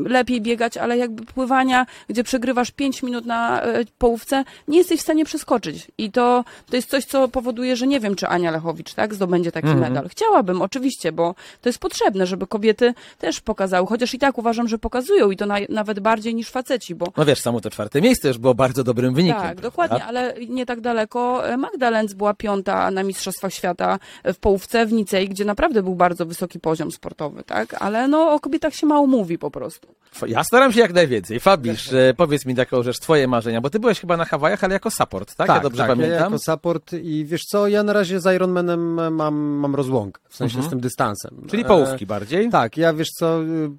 lepiej 0.06 0.42
biegać, 0.42 0.78
ale 0.78 0.98
jakby 0.98 1.26
pływania, 1.26 1.86
gdzie 2.10 2.24
przegrywasz 2.24 2.72
5 2.72 3.04
minut 3.04 3.26
na 3.26 3.62
e, 3.62 3.86
połówce, 3.98 4.44
nie 4.68 4.78
jesteś 4.78 5.00
w 5.00 5.04
stanie 5.04 5.26
przeskoczyć. 5.26 5.88
I 5.98 6.12
to, 6.12 6.44
to 6.70 6.76
jest 6.76 6.90
coś, 6.90 7.06
co 7.06 7.28
powoduje, 7.28 7.76
że 7.76 7.88
nie 7.88 8.00
wiem, 8.00 8.16
czy 8.16 8.28
Ania 8.28 8.52
Lechowicz, 8.52 8.94
tak, 8.94 9.14
zdobędzie 9.16 9.52
taki 9.52 9.68
Mhm. 9.68 9.94
medal. 9.94 10.10
Chciałabym, 10.10 10.62
oczywiście, 10.62 11.12
bo 11.12 11.36
to 11.62 11.70
jest 11.70 11.80
potrzebne, 11.80 12.26
żeby 12.28 12.48
kobiety 12.48 12.94
też 13.18 13.42
pokazały, 13.42 13.88
chociaż 13.88 14.14
i 14.14 14.20
tak 14.20 14.38
uważam, 14.38 14.68
że 14.68 14.78
pokazują 14.78 15.32
i 15.32 15.38
to 15.38 15.46
naj, 15.46 15.66
nawet 15.70 16.00
bardziej 16.00 16.36
niż 16.36 16.50
faceci, 16.50 16.96
bo 16.96 17.06
No 17.18 17.26
wiesz, 17.26 17.40
samo 17.40 17.62
to 17.62 17.70
czwarte 17.70 18.02
miejsce 18.02 18.28
już 18.28 18.38
było 18.38 18.56
bardzo 18.56 18.84
dobrym 18.84 19.14
wynikiem. 19.14 19.36
tak, 19.38 19.46
prawda? 19.46 19.62
dokładnie, 19.62 20.04
ale 20.06 20.34
nie 20.50 20.66
tak 20.66 20.82
daleko. 20.82 21.19
Magda 21.58 21.90
Lenz 21.90 22.14
była 22.14 22.34
piąta 22.34 22.92
na 22.92 23.04
Mistrzostwach 23.04 23.54
Świata 23.54 24.00
w 24.26 24.38
połówce 24.38 24.86
w 24.86 24.92
Nicei, 24.92 25.30
gdzie 25.30 25.46
naprawdę 25.46 25.84
był 25.84 25.96
bardzo 25.96 26.26
wysoki 26.26 26.60
poziom 26.60 26.92
sportowy, 26.92 27.44
tak? 27.44 27.76
Ale 27.80 28.08
no 28.08 28.34
o 28.34 28.40
kobietach 28.40 28.74
się 28.76 28.88
mało 28.88 29.08
mówi 29.08 29.38
po 29.38 29.52
prostu. 29.52 29.88
Ja 30.28 30.44
staram 30.44 30.72
się 30.74 30.80
jak 30.80 30.94
najwięcej. 30.94 31.40
Fabisz, 31.40 31.94
e, 31.94 32.14
powiedz 32.18 32.46
mi 32.46 32.56
taką 32.56 32.84
rzecz, 32.84 33.00
twoje 33.00 33.28
marzenia, 33.28 33.62
bo 33.62 33.70
ty 33.70 33.80
byłeś 33.80 34.00
chyba 34.00 34.18
na 34.18 34.26
Hawajach, 34.26 34.64
ale 34.64 34.74
jako 34.74 34.92
support, 34.92 35.36
tak? 35.36 35.48
ja 35.48 35.60
dobrze 35.60 35.82
Ja 35.82 35.88
pamiętam. 35.88 36.20
jako 36.20 36.40
support 36.40 36.94
i 36.94 37.26
wiesz 37.26 37.42
co, 37.42 37.68
ja 37.68 37.84
na 37.84 37.94
razie 37.94 38.20
z 38.20 38.36
Ironmanem 38.36 39.14
mam, 39.14 39.36
mam 39.36 39.76
rozłąkę, 39.76 40.22
w 40.30 40.36
sensie 40.36 40.64
z 40.64 40.70
tym 40.70 40.80
dystansem. 40.80 41.32
Mhm. 41.32 41.50
Czyli 41.50 41.64
E, 41.64 41.66
połówki 41.66 42.06
bardziej? 42.06 42.50
Tak, 42.50 42.78
ja 42.78 42.94
wiesz 42.94 43.10
co, 43.10 43.44
y, 43.44 43.70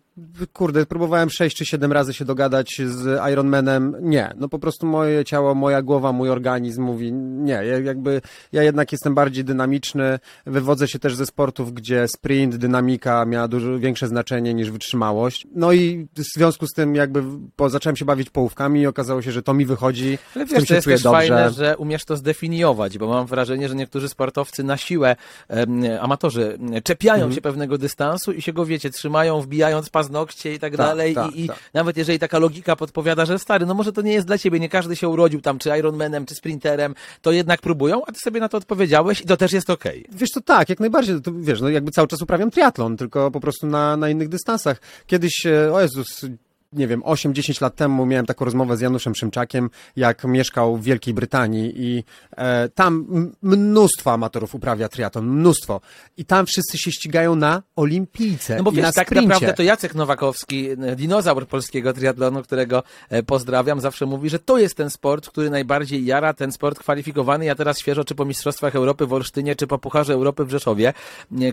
kurde, 0.53 0.87
próbowałem 0.87 1.31
6 1.31 1.57
czy 1.57 1.67
7 1.67 1.93
razy 1.93 2.15
się 2.15 2.25
dogadać 2.25 2.81
z 2.87 3.21
Ironmanem. 3.33 3.97
Nie, 4.01 4.33
no 4.37 4.49
po 4.49 4.59
prostu 4.59 4.87
moje 4.87 5.25
ciało, 5.25 5.55
moja 5.55 5.83
głowa, 5.83 6.13
mój 6.13 6.31
organizm 6.31 6.83
mówi 6.83 7.13
nie, 7.13 7.53
ja, 7.53 7.63
jakby 7.79 8.21
ja 8.53 8.63
jednak 8.63 8.93
jestem 8.93 9.15
bardziej 9.15 9.45
dynamiczny, 9.45 10.19
wywodzę 10.47 10.89
się 10.89 10.99
też 10.99 11.15
ze 11.17 11.27
sportów, 11.27 11.73
gdzie 11.75 12.09
sprint, 12.09 12.57
dynamika 12.57 13.25
miała 13.25 13.49
dużo 13.49 13.79
większe 13.79 14.09
znaczenie 14.09 14.55
niż 14.55 14.71
wytrzymałość. 14.71 15.47
No 15.55 15.73
i 15.73 16.09
w 16.17 16.23
związku 16.37 16.67
z 16.67 16.73
tym 16.73 16.95
jakby 16.95 17.23
po, 17.57 17.71
zacząłem 17.71 17.97
się 17.97 18.05
bawić 18.05 18.31
połówkami 18.31 18.81
i 18.81 18.87
okazało 18.87 19.23
się, 19.23 19.33
że 19.33 19.43
to 19.43 19.55
mi 19.55 19.67
wychodzi, 19.67 20.19
Ale 20.37 20.47
wiesz, 20.47 20.69
to 20.69 20.75
jest 20.75 20.87
też 20.87 21.03
dobrze. 21.03 21.19
fajne, 21.19 21.51
że 21.51 21.77
umiesz 21.77 22.05
to 22.05 22.17
zdefiniować, 22.17 22.99
bo 22.99 23.09
mam 23.09 23.27
wrażenie, 23.27 23.69
że 23.69 23.75
niektórzy 23.75 24.09
sportowcy 24.09 24.65
na 24.65 24.77
siłę, 24.77 25.17
em, 25.49 25.83
amatorzy, 26.01 26.59
czepiają 26.85 27.21
Mhm. 27.21 27.33
się 27.35 27.41
pewnego 27.41 27.79
dystansu 27.79 28.33
i 28.33 28.43
się 28.43 28.53
go, 28.53 28.67
wiecie, 28.67 28.91
trzymają, 28.91 29.41
wbijając 29.41 29.91
paznokcie 30.11 30.55
i 30.55 30.59
tak, 30.59 30.73
Tak, 30.77 30.87
dalej. 30.87 31.15
tak, 31.15 31.35
I, 31.35 31.45
I 31.45 31.49
tak. 31.49 31.59
nawet 31.75 31.97
jeżeli 31.97 32.19
taka 32.19 32.39
logika 32.39 32.77
podpowiada, 32.77 33.25
że 33.27 33.39
stary, 33.39 33.67
no 33.67 33.75
może 33.75 33.93
to 33.93 34.03
nie 34.03 34.13
jest 34.13 34.27
dla 34.27 34.39
ciebie, 34.39 34.61
nie 34.61 34.69
każdy 34.69 34.97
się 34.97 35.09
urodził 35.09 35.41
tam, 35.41 35.59
czy 35.59 35.79
Ironmanem, 35.79 36.27
czy 36.27 36.35
sprinterem, 36.35 36.95
to 37.23 37.33
jednak 37.33 37.61
próbują, 37.61 38.03
a 38.07 38.13
ty 38.13 38.19
sobie 38.19 38.41
na 38.41 38.49
to 38.49 38.59
odpowiedziałeś 38.59 39.21
i 39.21 39.25
to 39.25 39.37
też 39.37 39.53
jest 39.53 39.71
okej. 39.71 40.05
Wiesz, 40.13 40.31
to 40.31 40.41
tak, 40.41 40.69
jak 40.69 40.81
najbardziej, 40.81 41.21
to, 41.23 41.31
wiesz, 41.35 41.61
no 41.61 41.69
jakby 41.69 41.91
cały 41.91 42.09
czas 42.09 42.23
uprawiam 42.23 42.51
triatlon, 42.51 42.97
tylko 42.97 43.31
po 43.31 43.41
prostu 43.41 43.67
na, 43.67 43.97
na 43.97 44.09
innych 44.09 44.29
dystansach. 44.29 44.81
Kiedyś, 45.07 45.47
e, 45.47 45.73
o 45.73 45.81
Jezus, 45.81 46.27
nie 46.73 46.87
wiem, 46.87 47.03
8-10 47.03 47.63
lat 47.63 47.77
temu 47.77 48.07
miałem 48.07 48.27
taką 48.27 48.45
rozmowę 48.45 48.77
z 48.77 48.81
Januszem 48.81 49.15
Szymczakiem, 49.15 49.71
jak 49.97 50.25
mieszkał 50.25 50.77
w 50.77 50.83
Wielkiej 50.83 51.15
Brytanii 51.15 51.73
i 51.77 52.05
e, 52.37 52.69
tam 52.69 53.07
mnóstwo 53.43 54.13
amatorów 54.13 54.55
uprawia 54.55 54.89
triatlon, 54.89 55.27
mnóstwo. 55.27 55.81
I 56.17 56.25
tam 56.25 56.47
wszyscy 56.47 56.79
się 56.79 56.93
ścigają 56.93 57.37
na 57.37 57.63
olimpijce 57.77 58.57
No 58.57 58.63
bo 58.63 58.73
wiesz, 58.73 58.83
na 58.83 58.93
tak 58.93 59.07
sprincie. 59.07 59.29
naprawdę 59.29 59.55
to 59.55 59.63
Jacek 59.63 59.95
Nowakowski, 59.95 60.71
e, 60.71 60.97
dinozaur 60.97 61.47
polskiego 61.47 61.93
triatlonu, 61.93 62.43
którego 62.43 62.83
e, 63.09 63.23
pozdrawiam, 63.23 63.81
zawsze 63.81 64.07
mówi, 64.07 64.31
że 64.31 64.39
to 64.39 64.59
jest 64.59 64.75
ten 64.75 64.91
sport, 64.91 65.29
który 65.29 65.51
najbardziej 65.51 66.05
jara, 66.05 66.35
ten 66.35 66.53
sport 66.53 66.79
kwalifikowany. 66.79 67.45
Ja 67.45 67.55
teraz 67.55 67.79
świeżo, 67.79 68.05
czy 68.05 68.15
po 68.15 68.25
Mistrzostwach 68.25 68.77
Europy 68.77 69.07
w 69.07 69.13
Olsztynie, 69.13 69.57
czy 69.57 69.67
po 69.67 69.79
Pucharze 69.79 70.13
Europy 70.13 70.45
w 70.45 70.51
Rzeszowie, 70.51 70.93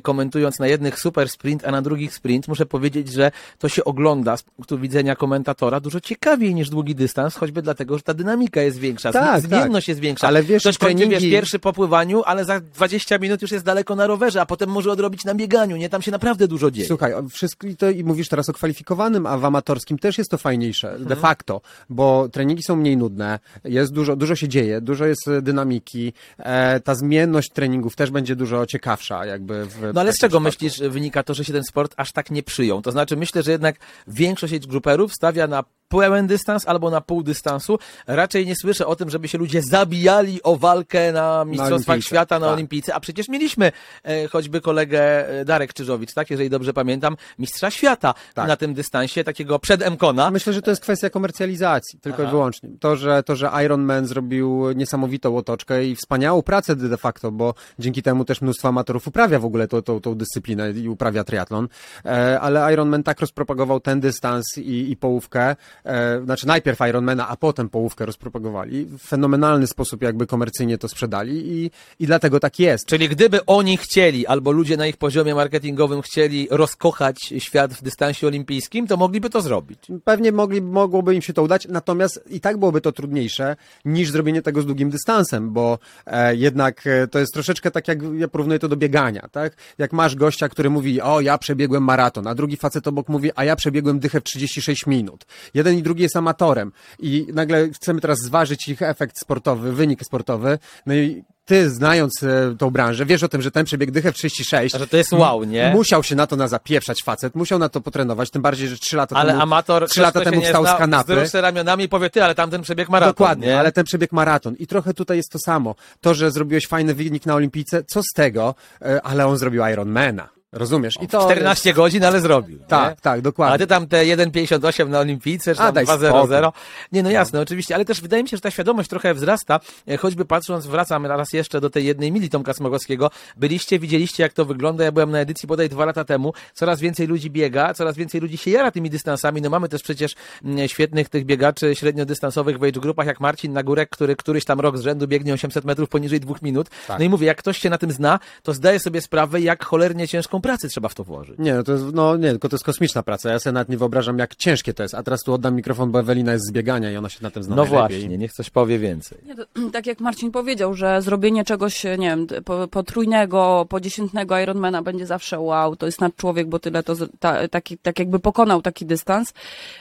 komentując 0.02 0.60
na 0.60 0.68
jednych 0.68 1.00
super 1.00 1.30
sprint, 1.30 1.66
a 1.66 1.72
na 1.72 1.82
drugich 1.82 2.14
sprint, 2.14 2.48
muszę 2.48 2.66
powiedzieć, 2.66 3.12
że 3.12 3.32
to 3.58 3.70
się 3.70 3.84
ogląda 3.84 4.38
z 4.38 4.44
punktu 4.44 4.80
widzenia 4.80 5.07
komentatora 5.16 5.80
dużo 5.80 6.00
ciekawiej 6.02 6.56
niż 6.56 6.70
długi 6.70 6.96
dystans, 6.96 7.36
choćby 7.36 7.62
dlatego, 7.62 7.98
że 7.98 8.04
ta 8.04 8.14
dynamika 8.14 8.62
jest 8.62 8.78
większa, 8.80 9.12
Tak, 9.12 9.24
tak, 9.24 9.42
zmienność 9.42 9.88
jest 9.88 10.00
większa. 10.00 10.28
Ale 10.28 10.44
wiesz, 10.44 10.64
Ktoś 10.64 10.78
kończy, 10.78 11.08
wiesz, 11.08 11.24
treningi- 11.24 11.32
pierwszy 11.32 11.60
po 11.60 11.74
pływaniu, 11.74 12.24
ale 12.26 12.46
za 12.46 12.60
20 12.60 13.18
minut 13.18 13.42
już 13.42 13.52
jest 13.52 13.66
daleko 13.66 13.96
na 13.96 14.08
rowerze, 14.08 14.42
a 14.42 14.46
potem 14.46 14.70
może 14.70 14.92
odrobić 14.92 15.26
na 15.26 15.36
bieganiu, 15.36 15.78
nie? 15.78 15.90
Tam 15.90 16.02
się 16.02 16.12
naprawdę 16.12 16.48
dużo 16.48 16.72
dzieje. 16.72 16.88
Słuchaj, 16.88 17.14
wszystko 17.30 17.68
i 17.68 17.76
to 17.76 17.90
i 17.90 18.04
mówisz 18.04 18.28
teraz 18.30 18.50
o 18.50 18.54
kwalifikowanym, 18.54 19.26
a 19.26 19.38
w 19.38 19.46
amatorskim 19.46 19.98
też 20.00 20.18
jest 20.18 20.32
to 20.32 20.38
fajniejsze, 20.38 20.90
Mhm. 20.90 21.08
de 21.10 21.16
facto, 21.16 21.62
bo 21.90 22.30
treningi 22.32 22.64
są 22.64 22.76
mniej 22.76 22.98
nudne, 22.98 23.40
jest 23.64 23.94
dużo, 23.94 24.16
dużo 24.16 24.36
się 24.36 24.48
dzieje, 24.48 24.82
dużo 24.82 25.06
jest 25.06 25.28
e, 25.28 25.42
dynamiki, 25.42 26.14
e, 26.38 26.80
ta 26.80 26.96
zmienność 26.96 27.50
treningów 27.52 27.96
też 27.96 28.12
będzie 28.12 28.36
dużo 28.36 28.66
ciekawsza, 28.66 29.26
jakby 29.26 29.66
w 29.66 29.82
No 29.94 30.02
ale 30.02 30.14
z 30.14 30.18
czego 30.20 30.40
przypadku. 30.40 30.66
myślisz 30.66 30.90
wynika 30.90 31.24
to, 31.24 31.34
że 31.34 31.46
się 31.46 31.54
ten 31.54 31.64
sport 31.64 31.94
aż 31.98 32.12
tak 32.12 32.32
nie 32.32 32.44
przyjął? 32.44 32.82
To 32.82 32.92
znaczy 32.92 33.18
myślę, 33.18 33.44
że 33.44 33.52
jednak 33.52 33.76
większość 34.08 34.54
age 34.54 34.68
grouperów 34.98 35.14
stawia 35.14 35.48
na 35.48 35.64
pełen 35.88 36.28
dystans 36.28 36.68
albo 36.68 36.90
na 36.90 37.02
pół 37.02 37.24
dystansu. 37.24 37.80
Raczej 38.08 38.46
nie 38.46 38.56
słyszę 38.56 38.88
o 38.88 38.96
tym, 38.96 39.10
żeby 39.10 39.28
się 39.28 39.38
ludzie 39.38 39.62
zabijali 39.62 40.44
o 40.44 40.56
walkę 40.56 41.12
na 41.12 41.46
Mistrzostwach 41.46 41.94
olimpijce, 41.94 42.10
Świata, 42.10 42.40
na 42.40 42.46
tak. 42.46 42.54
Olimpijce, 42.54 42.96
a 42.96 43.00
przecież 43.00 43.30
mieliśmy 43.30 43.72
e, 44.04 44.28
choćby 44.28 44.62
kolegę 44.62 45.30
e, 45.30 45.46
Darek 45.46 45.74
Czyżowicz, 45.74 46.14
tak, 46.14 46.30
jeżeli 46.30 46.50
dobrze 46.50 46.74
pamiętam, 46.74 47.18
mistrza 47.40 47.72
świata 47.72 48.14
Tak. 48.34 48.48
na 48.48 48.58
tym 48.58 48.74
dystansie, 48.74 49.24
takiego 49.24 49.60
przed 49.60 49.90
Mkona. 49.92 50.32
Myślę, 50.32 50.54
że 50.54 50.62
to 50.62 50.70
jest 50.70 50.82
kwestia 50.82 51.10
komercjalizacji, 51.10 52.00
tylko 52.00 52.24
i 52.24 52.28
wyłącznie. 52.28 52.70
To 52.80 52.96
że, 52.96 53.24
to, 53.24 53.36
że 53.36 53.52
Iron 53.66 53.82
Man 53.82 54.06
zrobił 54.06 54.72
niesamowitą 54.72 55.38
otoczkę 55.38 55.86
i 55.86 55.96
wspaniałą 55.96 56.42
pracę 56.42 56.76
de 56.76 56.98
facto, 56.98 57.32
bo 57.32 57.54
dzięki 57.80 58.04
temu 58.04 58.26
też 58.26 58.42
mnóstwo 58.42 58.68
amatorów 58.68 59.08
uprawia 59.08 59.40
w 59.40 59.46
ogóle 59.46 59.68
tą, 59.68 59.82
tą, 59.82 60.02
tą 60.02 60.16
dyscyplinę 60.16 60.72
i 60.72 60.90
uprawia 60.90 61.24
triatlon, 61.24 61.68
e, 62.06 62.40
ale 62.40 62.74
Iron 62.74 62.90
Man 62.90 63.04
tak 63.04 63.20
rozpropagował 63.20 63.80
ten 63.80 64.00
dystans 64.00 64.58
i, 64.58 64.92
i 64.92 64.98
połówkę, 64.98 65.56
e, 65.86 66.22
znaczy 66.24 66.48
najpierw 66.48 66.80
Ironmana, 66.90 67.28
a 67.28 67.36
potem 67.36 67.70
połówkę 67.70 68.06
rozpropagowali. 68.06 68.86
W 68.86 69.02
fenomenalny 69.02 69.68
sposób 69.68 70.02
jakby 70.02 70.28
komercyjnie 70.28 70.78
to 70.78 70.88
sprzedali 70.88 71.54
i, 71.54 71.72
i 72.00 72.06
dlatego 72.06 72.40
tak 72.40 72.60
jest. 72.60 72.86
Czyli 72.86 73.10
gdyby 73.10 73.46
oni 73.46 73.78
chcieli, 73.78 74.28
albo 74.28 74.52
ludzie 74.52 74.78
na 74.78 74.88
ich 74.88 74.98
poziomie 74.98 75.36
marketingowym 75.36 76.02
chcieli 76.02 76.48
rozkochać 76.52 77.34
świat 77.38 77.74
w 77.74 77.84
dystansie 77.84 78.28
olimpijskim, 78.28 78.88
to 78.88 78.98
mogliby 78.98 79.30
to 79.30 79.42
zrobić. 79.42 79.80
Pewnie 80.04 80.32
mogli, 80.32 80.62
mogłoby 80.62 81.16
im 81.16 81.22
się 81.22 81.34
to 81.34 81.44
udać, 81.44 81.68
natomiast 81.68 82.24
i 82.30 82.40
tak 82.40 82.58
byłoby 82.58 82.82
to 82.82 82.92
trudniejsze 82.92 83.56
niż 83.86 84.12
zrobienie 84.12 84.42
tego 84.42 84.62
z 84.62 84.66
długim 84.66 84.90
dystansem, 84.90 85.54
bo 85.54 85.80
e, 86.06 86.36
jednak 86.36 86.88
e, 86.88 87.08
to 87.08 87.20
jest 87.20 87.34
troszeczkę 87.34 87.72
tak, 87.72 87.88
jak 87.88 88.00
ja 88.18 88.28
porównuję 88.28 88.60
to 88.60 88.68
do 88.68 88.76
biegania, 88.76 89.28
tak? 89.32 89.54
Jak 89.78 89.94
masz 89.94 90.16
gościa, 90.16 90.50
który 90.50 90.70
mówi, 90.70 91.02
o, 91.02 91.22
ja 91.22 91.38
przebiegłem 91.38 91.84
maraton, 91.84 92.28
a 92.28 92.36
drugi 92.36 92.58
facet 92.58 92.88
obok 92.88 93.10
mówi, 93.10 93.32
a 93.36 93.44
ja 93.44 93.56
przebiegłem 93.56 94.00
dychę 94.00 94.22
w 94.22 94.24
36 94.24 94.86
minut. 94.86 95.26
Jeden 95.54 95.67
i 95.74 95.84
drugi 95.84 96.04
jest 96.04 96.16
amatorem 96.16 96.72
i 97.00 97.28
nagle 97.34 97.70
chcemy 97.70 98.02
teraz 98.02 98.20
zważyć 98.20 98.68
ich 98.68 98.82
efekt 98.82 99.20
sportowy, 99.20 99.74
wynik 99.74 100.04
sportowy, 100.04 100.60
no 100.86 100.94
i 100.94 101.24
ty, 101.46 101.70
znając 101.70 102.24
e, 102.24 102.56
tą 102.58 102.70
branżę, 102.70 103.06
wiesz 103.06 103.24
o 103.24 103.28
tym, 103.28 103.42
że 103.42 103.52
ten 103.52 103.66
przebieg 103.66 103.92
dychę 103.92 104.12
w 104.12 104.16
36, 104.16 104.76
Że 104.78 104.88
to 104.88 104.98
jest 104.98 105.14
wow, 105.14 105.44
nie? 105.44 105.72
musiał 105.74 106.04
się 106.04 106.16
na 106.16 106.28
to 106.28 106.36
na 106.36 106.48
zapieprzać 106.48 107.04
facet, 107.04 107.36
musiał 107.36 107.60
na 107.60 107.70
to 107.70 107.82
potrenować, 107.82 108.30
tym 108.30 108.42
bardziej, 108.42 108.68
że 108.68 108.78
3 108.78 108.98
lata 108.98 109.16
Ale 109.16 109.32
temu, 109.32 109.44
amator, 109.44 109.90
3 109.90 110.02
lata 110.02 110.22
temu 110.22 110.42
wstał 110.42 110.64
zna, 110.64 110.76
z 110.76 110.78
kanapy. 110.78 111.16
wzruszy 111.16 111.42
ramionami 111.42 111.84
i 111.84 111.90
powie, 111.90 112.10
ty, 112.10 112.24
ale 112.24 112.36
tamten 112.36 112.62
przebieg 112.62 112.90
maraton, 112.90 113.12
Dokładnie, 113.14 113.48
nie? 113.48 113.60
ale 113.60 113.72
ten 113.72 113.86
przebieg 113.86 114.12
maraton. 114.12 114.56
I 114.56 114.68
trochę 114.68 114.94
tutaj 114.94 115.18
jest 115.18 115.32
to 115.32 115.40
samo. 115.40 115.76
To, 116.02 116.14
że 116.14 116.32
zrobiłeś 116.32 116.68
fajny 116.68 116.94
wynik 116.94 117.26
na 117.26 117.36
olimpijce, 117.36 117.84
co 117.84 118.04
z 118.04 118.14
tego, 118.16 118.56
e, 118.82 119.02
ale 119.02 119.28
on 119.28 119.38
zrobił 119.38 119.64
Ironmana. 119.74 120.37
Rozumiesz? 120.52 120.96
I 121.02 121.08
w 121.08 121.10
14 121.10 121.74
godzin, 121.74 122.04
ale 122.04 122.22
zrobił. 122.22 122.60
Tak, 122.68 122.90
nie? 122.90 123.02
tak, 123.02 123.22
dokładnie. 123.22 123.56
A 123.56 123.58
ty 123.58 123.68
tam 123.68 123.88
te 123.88 124.04
1,58 124.04 124.90
na 124.90 125.00
olimpijce, 125.00 125.56
czy 125.56 125.60
tam 125.60 125.74
daj 125.74 125.86
2,00. 125.86 126.52
Nie, 126.92 127.04
no 127.04 127.12
jasne, 127.12 127.42
oczywiście, 127.42 127.76
ale 127.76 127.86
też 127.86 128.02
wydaje 128.02 128.24
mi 128.24 128.30
się, 128.30 128.38
że 128.38 128.42
ta 128.42 128.52
świadomość 128.52 128.90
trochę 128.90 129.14
wzrasta, 129.14 129.60
e, 129.88 129.98
choćby 129.98 130.26
patrząc, 130.26 130.66
wracam 130.66 131.06
raz 131.06 131.34
jeszcze 131.34 131.62
do 131.62 131.70
tej 131.70 131.86
jednej 131.86 132.12
mili 132.12 132.30
Tomka 132.30 132.54
Smogowskiego. 132.54 133.12
Byliście, 133.38 133.80
widzieliście 133.80 134.24
jak 134.24 134.34
to 134.34 134.46
wygląda, 134.46 134.84
ja 134.84 134.92
byłem 134.92 135.12
na 135.12 135.20
edycji 135.20 135.48
bodaj 135.48 135.70
dwa 135.70 135.86
lata 135.86 136.06
temu, 136.06 136.34
coraz 136.54 136.80
więcej 136.80 137.08
ludzi 137.08 137.32
biega, 137.32 137.74
coraz 137.74 137.96
więcej 137.96 138.22
ludzi 138.22 138.38
się 138.38 138.52
jara 138.52 138.72
tymi 138.72 138.90
dystansami, 138.90 139.42
no 139.42 139.50
mamy 139.50 139.70
też 139.70 139.84
przecież 139.84 140.16
mm, 140.44 140.68
świetnych 140.68 141.10
tych 141.10 141.26
biegaczy 141.26 141.76
średniodystansowych 141.76 142.60
w 142.60 142.64
age 142.64 142.80
grupach, 142.80 143.08
jak 143.08 143.20
Marcin 143.20 143.54
Nagórek, 143.54 143.90
który 143.90 144.16
któryś 144.16 144.46
tam 144.46 144.60
rok 144.60 144.78
z 144.78 144.82
rzędu 144.82 145.08
biegnie 145.08 145.34
800 145.34 145.66
metrów 145.66 145.90
poniżej 145.90 146.20
dwóch 146.20 146.42
minut. 146.42 146.70
Tak. 146.88 147.00
No 147.00 147.06
i 147.06 147.10
mówię, 147.10 147.28
jak 147.28 147.38
ktoś 147.38 147.58
się 147.58 147.70
na 147.70 147.78
tym 147.78 147.92
zna, 147.92 148.20
to 148.44 148.54
zdaje 148.54 148.80
sobie 148.80 149.02
sprawę, 149.02 149.42
jak 149.42 149.66
cholernie 149.66 150.08
ciężką 150.08 150.37
pracę 150.42 150.68
trzeba 150.68 150.90
w 150.90 150.96
to 150.96 151.04
włożyć. 151.04 151.36
Nie, 151.40 151.54
no 151.54 151.64
to 151.64 151.72
jest, 151.72 151.86
no 151.94 152.18
nie, 152.18 152.30
tylko 152.30 152.50
to 152.50 152.56
jest 152.56 152.66
kosmiczna 152.66 153.04
praca. 153.04 153.30
Ja 153.32 153.40
sobie 153.40 153.54
nawet 153.54 153.70
nie 153.70 153.78
wyobrażam, 153.78 154.20
jak 154.20 154.36
ciężkie 154.36 154.74
to 154.74 154.84
jest. 154.84 154.96
A 154.96 155.04
teraz 155.04 155.24
tu 155.24 155.34
oddam 155.34 155.56
mikrofon, 155.56 155.92
bo 155.92 156.00
Ewelina 156.00 156.34
jest 156.34 156.46
z 156.48 156.52
biegania 156.52 156.92
i 156.92 156.98
ona 156.98 157.10
się 157.10 157.20
na 157.22 157.32
tym 157.32 157.44
zna 157.44 157.56
No 157.56 157.64
najlepiej. 157.64 158.00
właśnie, 158.00 158.18
niech 158.18 158.34
coś 158.34 158.50
powie 158.50 158.80
więcej. 158.80 159.18
Nie, 159.26 159.36
to, 159.36 159.44
tak 159.74 159.88
jak 159.88 160.00
Marcin 160.00 160.32
powiedział, 160.32 160.74
że 160.74 161.02
zrobienie 161.02 161.44
czegoś, 161.46 161.84
nie 161.84 161.98
wiem, 161.98 162.28
po, 162.46 162.68
potrójnego, 162.68 163.66
po 163.70 163.80
dziesiętnego 163.80 164.40
Ironmana 164.40 164.82
będzie 164.82 165.06
zawsze 165.06 165.40
wow, 165.40 165.76
to 165.76 165.86
jest 165.86 166.02
nadczłowiek, 166.02 166.48
bo 166.48 166.60
tyle 166.60 166.84
to, 166.84 166.94
ta, 167.20 167.48
taki, 167.48 167.78
tak 167.78 168.00
jakby 168.00 168.20
pokonał 168.20 168.62
taki 168.62 168.86
dystans. 168.86 169.34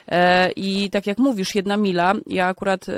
E, 0.08 0.50
I 0.52 0.90
tak 0.90 1.06
jak 1.06 1.18
mówisz, 1.18 1.54
jedna 1.54 1.76
mila, 1.76 2.14
ja 2.26 2.46
akurat 2.46 2.86
e, 2.88 2.92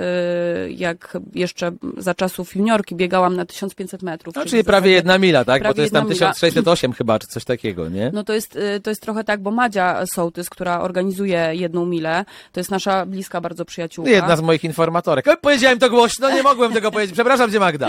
jak 0.71 1.19
jeszcze 1.35 1.73
za 1.99 2.15
czasów 2.15 2.57
juniorki 2.57 2.95
biegałam 2.95 3.37
na 3.37 3.45
1500 3.47 4.03
metrów. 4.03 4.35
No, 4.35 4.43
w 4.43 4.47
czyli 4.47 4.65
prawie 4.65 4.79
zasadzie- 4.81 4.95
jedna 4.95 5.19
mila, 5.19 5.45
tak? 5.45 5.63
Bo 5.63 5.65
prawie 5.65 5.75
to 5.75 5.81
jest 5.83 5.93
tam 5.95 6.09
jedna 6.09 6.15
mila. 6.27 6.33
1608 6.35 6.93
chyba, 6.93 7.19
czy 7.19 7.27
coś 7.27 7.45
takiego, 7.49 7.89
nie? 7.89 8.11
No 8.15 8.25
to 8.25 8.33
jest, 8.33 8.57
y, 8.57 8.81
to 8.81 8.91
jest 8.91 9.03
trochę 9.03 9.25
tak, 9.25 9.43
bo 9.43 9.51
Madzia 9.51 10.07
Sołtys, 10.07 10.51
która 10.51 10.81
organizuje 10.81 11.51
jedną 11.53 11.87
milę, 11.87 12.25
to 12.53 12.61
jest 12.61 12.71
nasza 12.71 13.07
bliska 13.07 13.41
bardzo 13.41 13.65
przyjaciółka. 13.65 14.11
Jedna 14.11 14.37
z 14.37 14.41
moich 14.41 14.65
informatorek. 14.65 15.27
Powiedziałem 15.41 15.79
to 15.79 15.91
głośno, 15.91 16.31
nie 16.31 16.43
mogłem 16.43 16.73
tego 16.73 16.91
powiedzieć. 16.91 17.15
Przepraszam 17.15 17.53
cię, 17.53 17.61
Magda. 17.61 17.89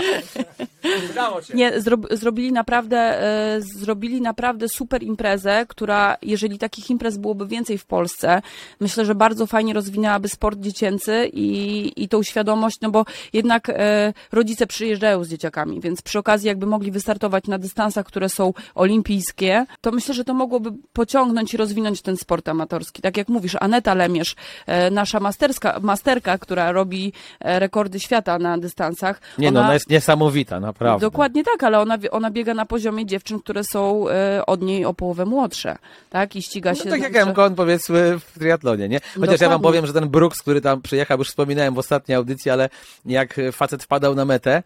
Udało 1.10 1.42
się. 1.42 1.54
Nie, 1.54 1.80
zro, 1.80 1.96
zrobili 2.10 2.52
naprawdę, 2.52 2.96
e, 2.96 3.60
zrobili 3.60 4.20
naprawdę 4.20 4.68
super 4.68 5.02
imprezę, 5.02 5.64
która, 5.68 6.16
jeżeli 6.22 6.58
takich 6.58 6.90
imprez 6.90 7.18
byłoby 7.18 7.46
więcej 7.46 7.78
w 7.78 7.84
Polsce, 7.84 8.42
myślę, 8.80 9.04
że 9.04 9.14
bardzo 9.14 9.46
fajnie 9.46 9.74
rozwinęłaby 9.74 10.28
sport 10.28 10.58
dziecięcy 10.60 11.30
i, 11.32 11.92
i 11.96 12.08
tą 12.08 12.22
świadomość, 12.22 12.80
no 12.80 12.90
bo 12.90 13.04
jednak 13.32 13.68
e, 13.68 14.12
rodzice 14.32 14.66
przyjeżdżają 14.66 15.24
z 15.24 15.28
dzieciakami, 15.28 15.80
więc 15.80 16.02
przy 16.02 16.18
okazji 16.18 16.48
jakby 16.48 16.66
mogli 16.66 16.90
wystartować 16.90 17.46
na 17.46 17.58
dystansach, 17.58 18.06
które 18.06 18.28
są 18.28 18.52
olimpijskie, 18.74 19.49
to 19.80 19.90
myślę, 19.90 20.14
że 20.14 20.24
to 20.24 20.34
mogłoby 20.34 20.70
pociągnąć 20.92 21.54
i 21.54 21.56
rozwinąć 21.56 22.02
ten 22.02 22.16
sport 22.16 22.48
amatorski. 22.48 23.02
Tak 23.02 23.16
jak 23.16 23.28
mówisz, 23.28 23.56
Aneta 23.60 23.94
Lemierz, 23.94 24.36
e, 24.66 24.90
nasza 24.90 25.20
masterska, 25.20 25.78
masterka, 25.82 26.38
która 26.38 26.72
robi 26.72 27.12
e, 27.40 27.58
rekordy 27.58 28.00
świata 28.00 28.38
na 28.38 28.58
dystansach. 28.58 29.20
Nie 29.38 29.50
no, 29.50 29.50
ona, 29.50 29.60
no, 29.60 29.64
ona 29.66 29.74
jest 29.74 29.90
niesamowita, 29.90 30.60
naprawdę. 30.60 31.06
Dokładnie 31.06 31.44
tak, 31.44 31.64
ale 31.64 31.80
ona, 31.80 31.98
ona 32.10 32.30
biega 32.30 32.54
na 32.54 32.66
poziomie 32.66 33.06
dziewczyn, 33.06 33.40
które 33.40 33.64
są 33.64 34.08
e, 34.08 34.46
od 34.46 34.62
niej 34.62 34.84
o 34.84 34.94
połowę 34.94 35.24
młodsze, 35.24 35.78
tak? 36.10 36.36
I 36.36 36.42
ściga 36.42 36.70
no 36.70 36.76
się... 36.76 36.84
No, 36.84 36.90
tak 36.90 37.02
jak 37.02 37.14
że... 37.14 37.26
MKON 37.26 37.54
powiedzmy 37.54 38.18
w 38.18 38.38
triatlonie, 38.38 38.88
nie? 38.88 39.00
Chociaż 39.00 39.14
Dokładnie. 39.14 39.44
ja 39.44 39.48
wam 39.48 39.60
powiem, 39.60 39.86
że 39.86 39.92
ten 39.92 40.08
Brooks, 40.08 40.42
który 40.42 40.60
tam 40.60 40.82
przyjechał, 40.82 41.18
już 41.18 41.28
wspominałem 41.28 41.74
w 41.74 41.78
ostatniej 41.78 42.16
audycji, 42.16 42.50
ale 42.50 42.68
jak 43.06 43.40
facet 43.52 43.82
wpadał 43.82 44.14
na 44.14 44.24
metę 44.24 44.62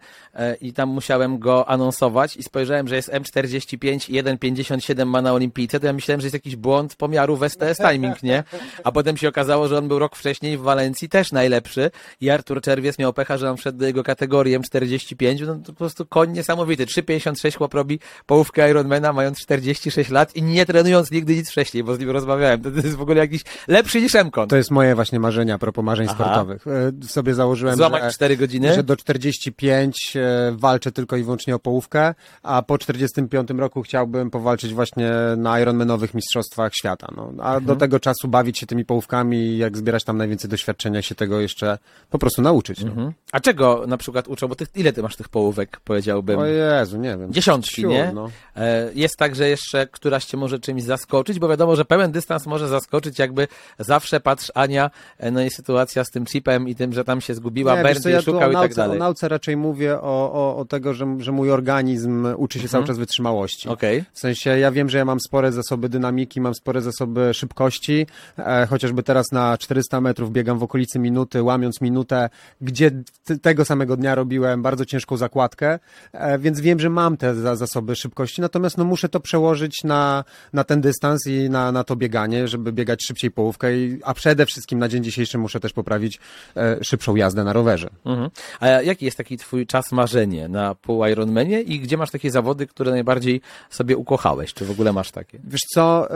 i 0.61 0.73
tam 0.73 0.89
musiałem 0.89 1.39
go 1.39 1.69
anonsować 1.69 2.37
i 2.37 2.43
spojrzałem, 2.43 2.87
że 2.87 2.95
jest 2.95 3.09
M45 3.09 4.23
1,50 4.23 4.74
57 4.75 5.09
ma 5.09 5.21
na 5.21 5.33
olimpijce, 5.33 5.79
to 5.79 5.87
ja 5.87 5.93
myślałem, 5.93 6.21
że 6.21 6.25
jest 6.25 6.33
jakiś 6.33 6.55
błąd 6.55 6.95
pomiaru 6.95 7.37
w 7.37 7.49
STS 7.49 7.77
Timing, 7.77 8.23
nie? 8.23 8.43
A 8.83 8.91
potem 8.91 9.17
się 9.17 9.29
okazało, 9.29 9.67
że 9.67 9.77
on 9.77 9.87
był 9.87 9.99
rok 9.99 10.15
wcześniej 10.15 10.57
w 10.57 10.61
Walencji 10.61 11.09
też 11.09 11.31
najlepszy 11.31 11.91
i 12.21 12.29
Artur 12.29 12.61
Czerwiec 12.61 12.99
miał 12.99 13.13
pecha, 13.13 13.37
że 13.37 13.51
on 13.51 13.57
wszedł 13.57 13.77
do 13.77 13.85
jego 13.85 14.03
kategorii 14.03 14.59
M45, 14.59 15.47
no 15.47 15.55
to 15.55 15.73
po 15.73 15.73
prostu 15.73 16.05
koń 16.05 16.31
niesamowity. 16.31 16.85
3,56 16.85 17.57
chłop 17.57 17.73
robi 17.73 17.99
połówkę 18.25 18.69
Ironmana 18.69 19.13
mając 19.13 19.39
46 19.39 20.09
lat 20.09 20.35
i 20.35 20.43
nie 20.43 20.65
trenując 20.65 21.11
nigdy 21.11 21.35
nic 21.35 21.49
wcześniej, 21.51 21.83
bo 21.83 21.95
z 21.95 21.99
nim 21.99 22.09
rozmawiałem. 22.09 22.61
To 22.61 22.69
jest 22.69 22.95
w 22.95 23.01
ogóle 23.01 23.17
jakiś 23.17 23.41
lepszy 23.67 24.01
niż 24.01 24.15
Emkon. 24.15 24.47
To 24.49 24.55
jest 24.55 24.71
moje 24.71 24.95
właśnie 24.95 25.19
marzenia 25.19 25.55
a 25.55 25.57
propos 25.57 25.85
marzeń 25.85 26.07
Aha. 26.09 26.15
sportowych. 26.15 26.65
E, 26.67 27.07
sobie 27.07 27.33
założyłem, 27.33 27.75
Złamać 27.75 28.03
że, 28.03 28.11
4 28.11 28.37
godziny? 28.37 28.73
że 28.73 28.83
do 28.83 28.97
45 28.97 30.17
e, 30.17 30.55
walczę 30.57 30.91
tylko 30.91 31.17
i 31.17 31.23
wyłącznie 31.23 31.55
o 31.55 31.59
połówkę, 31.59 32.13
a 32.43 32.61
po 32.61 32.77
45 32.77 33.49
roku 33.57 33.81
chciałbym 33.81 34.31
powalczyć 34.31 34.64
właśnie 34.73 35.11
na 35.37 35.59
Ironmanowych 35.59 36.13
Mistrzostwach 36.13 36.73
Świata. 36.75 37.07
No. 37.17 37.23
A 37.39 37.47
Mhm. 37.47 37.65
do 37.65 37.75
tego 37.75 37.99
czasu 37.99 38.27
bawić 38.27 38.59
się 38.59 38.65
tymi 38.65 38.85
połówkami 38.85 39.57
jak 39.57 39.77
zbierać 39.77 40.03
tam 40.03 40.17
najwięcej 40.17 40.49
doświadczenia, 40.49 41.01
się 41.01 41.15
tego 41.15 41.39
jeszcze 41.39 41.77
po 42.09 42.19
prostu 42.19 42.41
nauczyć. 42.41 42.81
No. 42.81 42.87
Mhm. 42.87 43.11
A 43.31 43.39
czego 43.39 43.83
na 43.87 43.97
przykład 43.97 44.27
uczą? 44.27 44.47
Bo 44.47 44.55
ty, 44.55 44.67
ile 44.75 44.93
ty 44.93 45.01
masz 45.03 45.15
tych 45.15 45.29
połówek, 45.29 45.79
powiedziałbym? 45.83 46.39
O 46.39 46.45
Jezu, 46.45 46.97
nie 46.97 47.17
wiem. 47.17 47.33
Dziesiątki, 47.33 47.81
Ciu, 47.81 47.89
nie? 47.89 48.11
No. 48.15 48.29
E, 48.55 48.89
Jest 48.95 49.17
tak, 49.17 49.35
że 49.35 49.49
jeszcze 49.49 49.87
któraś 49.87 50.25
cię 50.25 50.37
może 50.37 50.59
czymś 50.59 50.83
zaskoczyć, 50.83 51.39
bo 51.39 51.47
wiadomo, 51.47 51.75
że 51.75 51.85
pełen 51.85 52.11
dystans 52.11 52.45
może 52.45 52.67
zaskoczyć, 52.67 53.19
jakby 53.19 53.47
zawsze 53.79 54.19
patrz 54.19 54.51
Ania, 54.55 54.91
e, 55.17 55.31
no 55.31 55.41
i 55.41 55.49
sytuacja 55.49 56.03
z 56.03 56.09
tym 56.11 56.25
chipem 56.25 56.67
i 56.67 56.75
tym, 56.75 56.93
że 56.93 57.03
tam 57.03 57.21
się 57.21 57.35
zgubiła, 57.35 57.83
Berndy 57.83 58.11
ja 58.11 58.21
szukał 58.21 58.49
i 58.51 58.53
nauce, 58.53 58.67
tak 58.67 58.75
dalej. 58.77 58.95
O 58.97 58.99
nauce 58.99 59.27
raczej 59.29 59.57
mówię 59.57 60.01
o, 60.01 60.31
o, 60.33 60.57
o 60.57 60.65
tego, 60.65 60.93
że, 60.93 61.15
że 61.19 61.31
mój 61.31 61.51
organizm 61.51 62.27
uczy 62.37 62.59
się 62.59 62.67
cały 62.67 62.85
czas 62.85 62.97
wytrzymałości. 62.97 63.69
Okej. 63.69 64.03
W 64.13 64.19
sensie 64.19 64.54
ja 64.59 64.71
wiem, 64.71 64.89
że 64.89 64.97
ja 64.97 65.05
mam 65.05 65.19
spore 65.19 65.51
zasoby 65.51 65.89
dynamiki, 65.89 66.41
mam 66.41 66.55
spore 66.55 66.81
zasoby 66.81 67.33
szybkości, 67.33 68.07
e, 68.37 68.67
chociażby 68.69 69.03
teraz 69.03 69.31
na 69.31 69.57
400 69.57 70.01
metrów 70.01 70.31
biegam 70.31 70.59
w 70.59 70.63
okolicy 70.63 70.99
minuty, 70.99 71.43
łamiąc 71.43 71.81
minutę, 71.81 72.29
gdzie 72.61 72.91
tego 73.41 73.65
samego 73.65 73.97
dnia 73.97 74.15
robiłem 74.15 74.61
bardzo 74.61 74.85
ciężką 74.85 75.17
zakładkę, 75.17 75.79
e, 76.13 76.39
więc 76.39 76.59
wiem, 76.59 76.79
że 76.79 76.89
mam 76.89 77.17
te 77.17 77.35
za, 77.35 77.55
zasoby 77.55 77.95
szybkości, 77.95 78.41
natomiast 78.41 78.77
no 78.77 78.85
muszę 78.85 79.09
to 79.09 79.19
przełożyć 79.19 79.83
na, 79.83 80.23
na 80.53 80.63
ten 80.63 80.81
dystans 80.81 81.27
i 81.27 81.49
na, 81.49 81.71
na 81.71 81.83
to 81.83 81.95
bieganie, 81.95 82.47
żeby 82.47 82.73
biegać 82.73 83.05
szybciej 83.05 83.31
połówkę, 83.31 83.67
a 84.03 84.13
przede 84.13 84.45
wszystkim 84.45 84.79
na 84.79 84.87
dzień 84.87 85.03
dzisiejszy 85.03 85.37
muszę 85.37 85.59
też 85.59 85.73
poprawić 85.73 86.19
e, 86.57 86.83
szybszą 86.83 87.15
jazdę 87.15 87.43
na 87.43 87.53
rowerze. 87.53 87.89
Mhm. 88.05 88.29
A 88.59 88.67
jaki 88.67 89.05
jest 89.05 89.17
taki 89.17 89.37
twój 89.37 89.67
czas 89.67 89.91
marzenie 89.91 90.47
na 90.47 90.75
pół 90.75 91.05
Ironmanie 91.05 91.61
i 91.61 91.79
gdzie 91.79 91.97
masz 91.97 92.11
takie 92.11 92.31
zawody, 92.31 92.67
które 92.67 92.91
najbardziej 92.91 93.41
sobie 93.69 93.97
ukochałeś? 93.97 94.44
Czy 94.53 94.65
w 94.65 94.71
ogóle 94.71 94.93
masz 94.93 95.11
takie? 95.11 95.39
Wiesz 95.43 95.61
co, 95.73 96.11
e, 96.11 96.15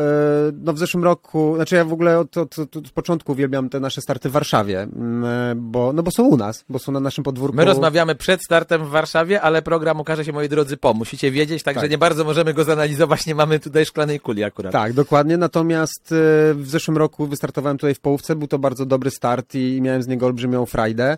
no 0.64 0.74
w 0.74 0.80
zeszłym 0.80 1.04
roku, 1.04 1.56
znaczy 1.56 1.76
ja 1.76 1.86
w 1.86 1.94
ogóle 1.94 2.20
od, 2.20 2.38
od, 2.38 2.60
od, 2.60 2.92
początku 2.94 3.32
uwielbiam 3.32 3.70
te 3.70 3.80
nasze 3.80 4.02
starty 4.02 4.30
w 4.30 4.32
Warszawie, 4.32 4.82
mm, 4.82 5.26
e, 5.26 5.56
bo, 5.56 5.94
no 5.94 6.04
bo 6.04 6.12
są 6.12 6.24
u 6.24 6.38
nas, 6.38 6.66
bo 6.70 6.80
są 6.80 6.92
na 6.92 7.00
naszym 7.00 7.24
podwórku. 7.24 7.58
My 7.58 7.66
rozmawiamy 7.66 8.16
przed 8.16 8.44
startem 8.44 8.86
w 8.86 8.90
Warszawie, 8.90 9.42
ale 9.42 9.62
program 9.62 10.00
ukaże 10.00 10.26
się, 10.26 10.34
moi 10.34 10.50
drodzy, 10.50 10.78
po. 10.78 10.94
Musicie 10.94 11.32
wiedzieć, 11.32 11.64
także 11.64 11.82
Tak. 11.82 11.92
nie 11.92 11.98
bardzo 11.98 12.24
możemy 12.24 12.54
go 12.54 12.64
zanalizować, 12.64 13.26
nie 13.26 13.36
mamy 13.36 13.60
tutaj 13.60 13.86
szklanej 13.86 14.20
kuli 14.20 14.44
akurat. 14.44 14.72
Tak, 14.74 14.94
dokładnie, 14.94 15.38
natomiast 15.38 16.12
e, 16.12 16.16
w 16.54 16.70
zeszłym 16.70 16.98
roku 16.98 17.28
wystartowałem 17.28 17.78
tutaj 17.78 17.96
w 17.96 18.00
połówce, 18.00 18.36
był 18.36 18.48
to 18.48 18.60
bardzo 18.60 18.86
dobry 18.86 19.12
start 19.12 19.56
i 19.56 19.82
miałem 19.82 20.04
z 20.04 20.08
niego 20.08 20.26
olbrzymią 20.26 20.66
frajdę. 20.66 21.18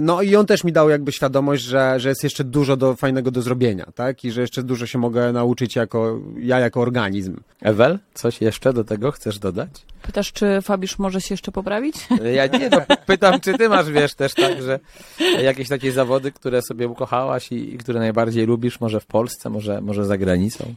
No 0.00 0.22
i 0.22 0.36
on 0.36 0.46
też 0.46 0.64
mi 0.64 0.72
dał 0.72 0.90
jakby 0.90 1.12
świadomość, 1.12 1.62
że, 1.62 2.00
że 2.00 2.08
jest 2.08 2.24
jeszcze 2.24 2.44
dużo 2.44 2.76
do, 2.76 2.96
fajnego 2.96 3.30
do 3.30 3.42
zrobienia, 3.42 3.86
tak? 3.94 4.24
I 4.24 4.30
że 4.30 4.40
jeszcze 4.40 4.62
dużo 4.62 4.86
się 4.86 4.98
mogę 4.98 5.32
nauczyć 5.32 5.76
jako, 5.76 6.20
ja 6.42 6.58
jako 6.58 6.80
organizm. 6.80 7.36
Ewel, 7.60 7.98
coś 8.14 8.40
jeszcze 8.40 8.72
do 8.72 8.84
tego 8.84 9.10
chcesz 9.12 9.38
dodać? 9.38 9.70
Pytasz, 10.02 10.32
czy 10.32 10.62
Fabisz 10.62 10.98
może 10.98 11.20
się 11.20 11.32
jeszcze 11.32 11.52
poprawić? 11.52 11.96
Ja 12.34 12.46
nie, 12.46 12.68
no, 12.68 12.78
pytam, 13.06 13.40
czy 13.40 13.58
ty 13.58 13.68
masz, 13.68 13.90
wiesz, 13.90 14.14
też 14.14 14.34
tak, 14.34 14.62
że 14.62 14.80
jakieś 15.42 15.68
takie 15.68 15.92
zawody, 15.92 16.32
które 16.32 16.62
sobie 16.62 16.88
ukochałaś 16.88 17.52
i, 17.52 17.74
i 17.74 17.78
które 17.78 18.00
najbardziej 18.00 18.46
lubisz, 18.46 18.80
może 18.80 19.00
w 19.00 19.06
Polsce, 19.06 19.50
może, 19.50 19.80
może 19.80 20.04
za 20.04 20.18
granicą? 20.18 20.74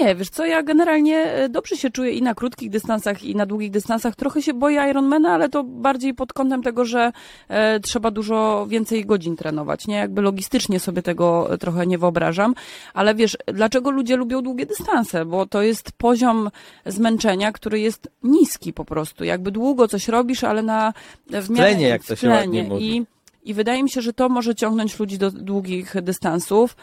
Nie, 0.00 0.14
wiesz 0.14 0.30
co, 0.30 0.46
ja 0.46 0.62
generalnie 0.62 1.16
e, 1.16 1.48
dobrze 1.48 1.76
się 1.76 1.90
czuję 1.90 2.10
i 2.10 2.22
na 2.22 2.34
krótkich 2.34 2.70
dystansach, 2.70 3.22
i 3.22 3.36
na 3.36 3.46
długich 3.46 3.70
dystansach. 3.70 4.16
Trochę 4.16 4.42
się 4.42 4.54
boję 4.54 4.82
Ironmana, 4.90 5.32
ale 5.32 5.48
to 5.48 5.64
bardziej 5.64 6.14
pod 6.14 6.32
kątem 6.32 6.62
tego, 6.62 6.84
że 6.84 7.12
e, 7.48 7.80
trzeba 7.80 8.10
dużo 8.10 8.66
więcej 8.68 9.06
godzin 9.06 9.36
trenować, 9.36 9.86
nie? 9.86 9.96
Jakby 9.96 10.22
logistycznie 10.22 10.80
sobie 10.80 11.02
tego 11.02 11.52
e, 11.52 11.58
trochę 11.58 11.86
nie 11.86 11.98
wyobrażam. 11.98 12.54
Ale 12.94 13.14
wiesz, 13.14 13.36
dlaczego 13.46 13.90
ludzie 13.90 14.16
lubią 14.16 14.42
długie 14.42 14.66
dystanse? 14.66 15.24
Bo 15.24 15.46
to 15.46 15.62
jest 15.62 15.92
poziom 15.92 16.50
zmęczenia, 16.86 17.52
który 17.52 17.80
jest 17.80 18.08
niski 18.22 18.41
po 18.72 18.84
prostu. 18.84 19.24
Jakby 19.24 19.50
długo 19.50 19.88
coś 19.88 20.08
robisz, 20.08 20.44
ale 20.44 20.62
na 20.62 20.92
w 21.26 21.50
miarę- 21.50 21.70
tlenie, 21.70 21.88
jak 21.88 22.04
to 22.04 22.16
się 22.16 22.28
ładnie 22.28 22.62
mówi. 22.62 22.96
I, 22.96 23.06
I 23.44 23.54
wydaje 23.54 23.82
mi 23.82 23.90
się, 23.90 24.00
że 24.00 24.12
to 24.12 24.28
może 24.28 24.54
ciągnąć 24.54 24.98
ludzi 24.98 25.18
do 25.18 25.30
długich 25.30 26.02
dystansów 26.02 26.76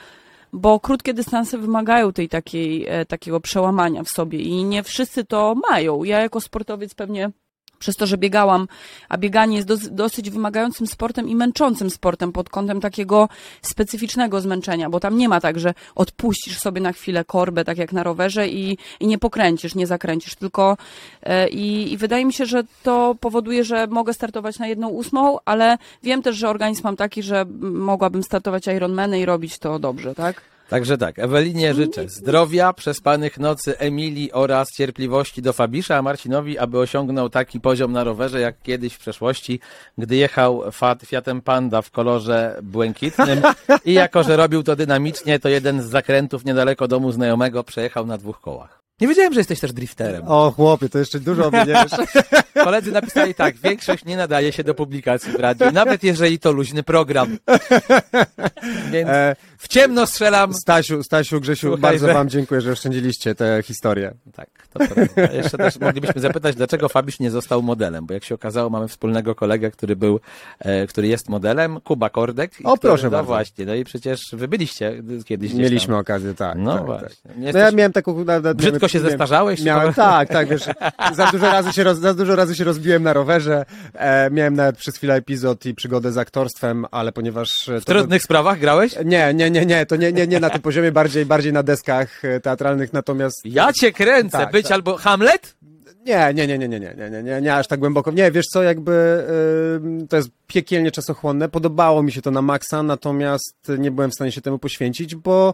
bo 0.53 0.79
krótkie 0.79 1.13
dystanse 1.13 1.57
wymagają 1.57 2.13
tej 2.13 2.29
takiej, 2.29 2.85
e, 2.87 3.05
takiego 3.05 3.39
przełamania 3.39 4.03
w 4.03 4.09
sobie 4.09 4.39
i 4.39 4.63
nie 4.63 4.83
wszyscy 4.83 5.25
to 5.25 5.55
mają. 5.69 6.03
Ja 6.03 6.19
jako 6.19 6.41
sportowiec 6.41 6.93
pewnie 6.93 7.31
przez 7.79 7.95
to, 7.95 8.05
że 8.07 8.17
biegałam, 8.17 8.67
a 9.09 9.17
bieganie 9.17 9.55
jest 9.55 9.67
dos- 9.67 9.89
dosyć 9.89 10.29
wymagającym 10.29 10.87
sportem 10.87 11.29
i 11.29 11.35
męczącym 11.35 11.89
sportem 11.89 12.31
pod 12.31 12.49
kątem 12.49 12.81
takiego 12.81 13.29
specyficznego 13.61 14.41
zmęczenia, 14.41 14.89
bo 14.89 14.99
tam 14.99 15.17
nie 15.17 15.29
ma 15.29 15.41
tak, 15.41 15.59
że 15.59 15.73
odpuścisz 15.95 16.59
sobie 16.59 16.81
na 16.81 16.93
chwilę 16.93 17.25
korbę, 17.25 17.65
tak 17.65 17.77
jak 17.77 17.93
na 17.93 18.03
rowerze 18.03 18.47
i, 18.47 18.77
i 18.99 19.07
nie 19.07 19.17
pokręcisz, 19.17 19.75
nie 19.75 19.87
zakręcisz, 19.87 20.35
tylko 20.35 20.77
e, 21.23 21.49
i, 21.49 21.93
i 21.93 21.97
wydaje 21.97 22.25
mi 22.25 22.33
się, 22.33 22.45
że 22.45 22.63
to 22.83 23.15
powoduje, 23.19 23.63
że 23.63 23.87
mogę 23.87 24.13
startować 24.13 24.59
na 24.59 24.67
jedną 24.67 24.87
ósmą, 24.87 25.37
ale 25.45 25.77
wiem 26.03 26.21
też, 26.21 26.35
że 26.35 26.49
organizm 26.49 26.81
mam 26.83 26.95
taki, 26.95 27.23
że 27.23 27.45
mogłabym 27.61 28.23
startować 28.23 28.67
Ironmany 28.67 29.19
i 29.19 29.25
robić 29.25 29.59
to 29.59 29.79
dobrze, 29.79 30.15
tak? 30.15 30.41
Także 30.69 30.97
tak, 30.97 31.19
Ewelinie 31.19 31.73
życzę 31.73 32.09
zdrowia, 32.09 32.73
przespanych 32.73 33.39
nocy 33.39 33.77
Emilii 33.77 34.31
oraz 34.31 34.71
cierpliwości 34.71 35.41
do 35.41 35.53
Fabisza, 35.53 35.97
a 35.97 36.01
Marcinowi, 36.01 36.57
aby 36.57 36.79
osiągnął 36.79 37.29
taki 37.29 37.59
poziom 37.59 37.91
na 37.91 38.03
rowerze 38.03 38.39
jak 38.39 38.61
kiedyś 38.61 38.93
w 38.93 38.99
przeszłości, 38.99 39.59
gdy 39.97 40.15
jechał 40.15 40.63
Fiat, 40.71 41.01
Fiatem 41.05 41.41
Panda 41.41 41.81
w 41.81 41.91
kolorze 41.91 42.59
błękitnym 42.63 43.41
i 43.85 43.93
jako, 43.93 44.23
że 44.23 44.35
robił 44.35 44.63
to 44.63 44.75
dynamicznie, 44.75 45.39
to 45.39 45.49
jeden 45.49 45.81
z 45.81 45.85
zakrętów 45.85 46.45
niedaleko 46.45 46.87
domu 46.87 47.11
znajomego 47.11 47.63
przejechał 47.63 48.05
na 48.05 48.17
dwóch 48.17 48.41
kołach. 48.41 48.78
Nie 49.01 49.07
wiedziałem, 49.07 49.33
że 49.33 49.39
jesteś 49.39 49.59
też 49.59 49.73
drifterem. 49.73 50.23
O 50.27 50.51
chłopie, 50.51 50.89
to 50.89 50.99
jeszcze 50.99 51.19
dużo 51.19 51.49
mnie 51.51 51.59
nie 51.59 51.65
wiesz. 51.73 52.07
Koledzy 52.65 52.91
napisali 52.91 53.35
tak, 53.35 53.57
większość 53.57 54.05
nie 54.05 54.17
nadaje 54.17 54.51
się 54.51 54.63
do 54.63 54.73
publikacji 54.75 55.31
w 55.31 55.35
radiu, 55.39 55.71
nawet 55.71 56.03
jeżeli 56.03 56.39
to 56.39 56.51
luźny 56.51 56.83
program. 56.83 57.37
Więc 58.91 59.09
E, 59.09 59.35
w 59.57 59.67
ciemno 59.67 60.05
strzelam. 60.07 60.53
Stasiu, 60.53 61.03
Stasiu, 61.03 61.41
Grzesiu, 61.41 61.67
Słuchaj, 61.67 61.81
bardzo 61.81 62.07
że- 62.07 62.13
wam 62.13 62.29
dziękuję, 62.29 62.61
że 62.61 62.71
oszczędziliście 62.71 63.35
tę 63.35 63.61
historię. 63.63 64.13
Tak, 64.35 64.49
to 64.73 64.79
prawda. 64.79 65.33
Jeszcze 65.33 65.57
też 65.57 65.79
moglibyśmy 65.79 66.21
zapytać, 66.21 66.55
dlaczego 66.55 66.89
Fabisz 66.89 67.19
nie 67.19 67.31
został 67.31 67.61
modelem, 67.61 68.05
bo 68.05 68.13
jak 68.13 68.23
się 68.23 68.35
okazało, 68.35 68.69
mamy 68.69 68.87
wspólnego 68.87 69.35
kolegę, 69.35 69.71
który 69.71 69.95
był, 69.95 70.19
e, 70.59 70.87
który 70.87 71.07
jest 71.07 71.29
modelem, 71.29 71.81
Kuba 71.81 72.09
Kordek. 72.09 72.51
O, 72.63 72.77
który, 72.77 72.91
proszę 72.91 73.03
no 73.03 73.09
bardzo. 73.11 73.25
właśnie, 73.27 73.65
no 73.65 73.75
i 73.75 73.83
przecież 73.83 74.29
wy 74.33 74.47
byliście 74.47 75.03
kiedyś 75.25 75.53
Mieliśmy 75.53 75.91
tam. 75.93 75.99
okazję, 76.01 76.33
tak. 76.33 76.57
No 76.57 76.75
tak, 76.77 76.85
właśnie. 76.85 77.07
Tak. 77.23 77.37
No 77.37 77.45
jesteś... 77.45 77.61
ja 77.61 77.71
miałem 77.71 77.91
taką... 77.93 78.25
Brzydko 78.55 78.87
się 78.89 78.99
zestarzałeś? 78.99 79.61
Miałem, 79.63 79.93
tak, 79.93 80.29
tak, 80.29 80.47
wiesz, 80.47 80.63
za 81.15 81.25
dużo 81.31 81.45
razy 81.51 81.73
się, 81.73 81.83
roz, 81.83 81.97
za 81.99 82.13
dużo 82.13 82.35
razy 82.35 82.55
się 82.55 82.63
rozbiłem 82.63 83.03
na 83.03 83.13
rowerze, 83.13 83.65
e, 83.93 84.29
miałem 84.31 84.53
nawet 84.55 84.77
przez 84.77 84.95
chwilę 84.97 85.15
epizod 85.15 85.65
i 85.65 85.73
przygodę 85.75 86.11
z 86.11 86.17
aktorstwem, 86.17 86.85
ale 86.91 87.11
ponieważ... 87.11 87.69
e, 87.69 87.81
W 87.81 87.85
trudnych 87.85 88.23
sprawach 88.23 88.59
grałeś? 88.59 88.95
Nie, 89.05 89.33
nie, 89.33 89.51
nie, 89.51 89.65
nie, 89.65 89.85
to 89.85 89.95
nie, 89.95 90.11
nie, 90.13 90.27
nie 90.27 90.39
na 90.39 90.49
tym 90.49 90.61
poziomie, 90.61 90.91
bardziej, 90.91 91.25
barej 91.25 91.53
na 91.53 91.63
deskach 91.63 92.25
e, 92.25 92.39
teatralnych, 92.39 92.93
natomiast... 92.93 93.41
Ja 93.45 93.73
cię 93.73 93.91
kręcę, 93.91 94.37
Tak, 94.37 94.51
być 94.51 94.63
tak. 94.63 94.71
albo 94.71 94.97
Hamlet? 94.97 95.55
Nie, 96.05 96.31
nie, 96.33 96.47
nie, 96.47 96.57
nie, 96.57 96.69
nie, 96.69 96.79
nie, 96.79 96.95
nie, 96.97 97.09
nie, 97.09 97.23
nie, 97.23 97.41
nie 97.41 97.55
aż 97.55 97.67
tak 97.67 97.79
głęboko. 97.79 98.11
Nie, 98.11 98.31
wiesz 98.31 98.45
co, 98.45 98.63
jakby 98.63 98.91
y, 100.03 100.07
to 100.07 100.15
jest 100.17 100.29
piekielnie 100.47 100.91
czasochłonne. 100.91 101.49
Podobało 101.49 102.03
mi 102.03 102.11
się 102.11 102.21
to 102.21 102.31
na 102.31 102.41
maksa, 102.41 102.83
natomiast 102.83 103.55
nie 103.77 103.91
byłem 103.91 104.11
w 104.11 104.13
stanie 104.13 104.31
się 104.31 104.41
temu 104.41 104.59
poświęcić, 104.59 105.15
bo, 105.15 105.53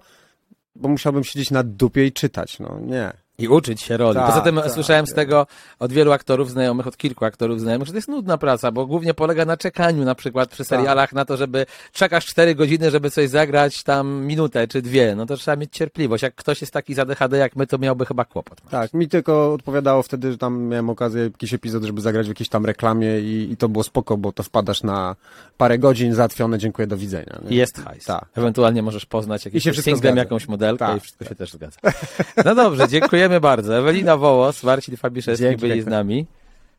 bo 0.75 0.89
musiałbym 0.89 1.23
siedzieć 1.23 1.51
na 1.51 1.63
dupie 1.63 2.05
i 2.05 2.11
czytać, 2.11 2.59
no 2.59 2.79
nie. 2.81 3.11
I 3.37 3.47
uczyć 3.47 3.81
się 3.81 3.97
roli. 3.97 4.15
Tak, 4.15 4.27
Poza 4.27 4.41
tym 4.41 4.55
tak, 4.55 4.71
słyszałem 4.71 5.07
z 5.07 5.09
tak. 5.09 5.15
tego 5.15 5.47
od 5.79 5.91
wielu 5.93 6.11
aktorów 6.11 6.51
znajomych, 6.51 6.87
od 6.87 6.97
kilku 6.97 7.25
aktorów 7.25 7.61
znajomych, 7.61 7.87
że 7.87 7.93
to 7.93 7.97
jest 7.97 8.07
nudna 8.07 8.37
praca, 8.37 8.71
bo 8.71 8.85
głównie 8.85 9.13
polega 9.13 9.45
na 9.45 9.57
czekaniu 9.57 10.05
na 10.05 10.15
przykład 10.15 10.49
przy 10.49 10.63
serialach 10.63 11.13
na 11.13 11.25
to, 11.25 11.37
żeby 11.37 11.65
czekasz 11.93 12.25
cztery 12.25 12.55
godziny, 12.55 12.91
żeby 12.91 13.11
coś 13.11 13.29
zagrać 13.29 13.83
tam 13.83 14.25
minutę 14.25 14.67
czy 14.67 14.81
dwie. 14.81 15.15
No 15.15 15.25
to 15.25 15.37
trzeba 15.37 15.55
mieć 15.57 15.73
cierpliwość. 15.73 16.23
Jak 16.23 16.35
ktoś 16.35 16.61
jest 16.61 16.73
taki 16.73 16.93
z 16.93 16.99
ADHD 16.99 17.37
jak 17.37 17.55
my, 17.55 17.67
to 17.67 17.77
miałby 17.77 18.05
chyba 18.05 18.25
kłopot. 18.25 18.61
Tak, 18.69 18.93
mi 18.93 19.07
tylko 19.07 19.53
odpowiadało 19.53 20.03
wtedy, 20.03 20.31
że 20.31 20.37
tam 20.37 20.63
miałem 20.63 20.89
okazję, 20.89 21.23
jakiś 21.23 21.53
epizod, 21.53 21.83
żeby 21.83 22.01
zagrać 22.01 22.25
w 22.25 22.29
jakiejś 22.29 22.49
tam 22.49 22.65
reklamie 22.65 23.19
i, 23.19 23.51
i 23.51 23.57
to 23.57 23.69
było 23.69 23.83
spoko, 23.83 24.17
bo 24.17 24.31
to 24.31 24.43
wpadasz 24.43 24.83
na 24.83 25.15
parę 25.57 25.79
godzin, 25.79 26.13
załatwione, 26.13 26.57
dziękuję, 26.57 26.87
do 26.87 26.97
widzenia. 26.97 27.39
nie? 27.49 27.57
Jest 27.57 27.83
hajs. 27.83 28.05
Tak. 28.05 28.25
Ewentualnie 28.35 28.81
możesz 28.83 29.05
poznać 29.05 29.45
jakimś 29.45 29.81
singlem, 29.81 30.17
jakąś 30.17 30.47
modelkę 30.47 30.85
Tak, 30.85 30.97
i 30.97 30.99
wszystko 30.99 31.25
się 31.25 31.35
też 31.35 31.51
zgadza. 31.51 31.79
No 32.45 32.55
dobrze, 32.55 32.87
dziękujemy 33.25 33.41
bardzo. 33.41 33.77
Ewelina 33.77 34.17
Wołos, 34.17 34.63
Marcin 34.63 34.97
Fabiszewski 34.97 35.43
Dzięki 35.43 35.67
byli 35.67 35.81
z 35.81 35.87
nami. 35.87 36.25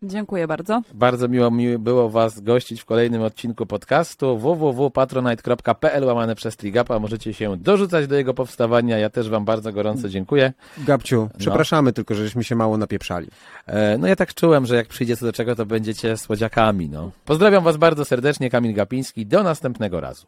Dziękuję 0.03 0.47
bardzo. 0.47 0.83
Bardzo 0.95 1.29
miło 1.29 1.51
mi 1.51 1.79
było 1.79 2.11
Was 2.11 2.41
gościć 2.41 2.81
w 2.81 2.85
kolejnym 2.85 3.23
odcinku 3.23 3.67
podcastu 3.67 4.39
www.patronite.pl 4.39 6.05
łamane 6.05 6.35
przez 6.35 6.57
Trigapa. 6.57 6.99
Możecie 6.99 7.35
się 7.35 7.57
dorzucać 7.57 8.07
do 8.07 8.17
jego 8.17 8.35
powstawania. 8.35 8.99
Ja 8.99 9.11
też 9.11 9.29
Wam 9.29 9.45
bardzo 9.45 9.73
gorąco 9.73 10.09
dziękuję. 10.09 10.53
Gabciu, 10.79 11.29
przepraszamy 11.39 11.93
tylko, 11.93 12.15
żeśmy 12.15 12.45
się 12.45 12.57
mało 12.57 12.77
napieprzali. 12.77 13.29
E, 13.67 13.99
No 13.99 14.07
ja 14.07 14.17
tak 14.17 14.35
czułem, 14.35 14.67
że 14.67 14.77
jak 14.77 14.87
przyjdzie 14.89 15.17
co 15.17 15.27
do 15.27 15.33
czego, 15.33 15.57
to 15.57 15.67
będziecie 15.67 16.17
słodziakami. 16.17 16.89
No. 16.89 17.11
Pozdrawiam 17.25 17.65
Was 17.65 17.77
bardzo 17.77 18.05
serdecznie, 18.05 18.51
Kamil 18.51 18.75
Gapiński. 18.75 19.27
Do 19.27 19.43
następnego 19.43 20.01
razu. 20.01 20.27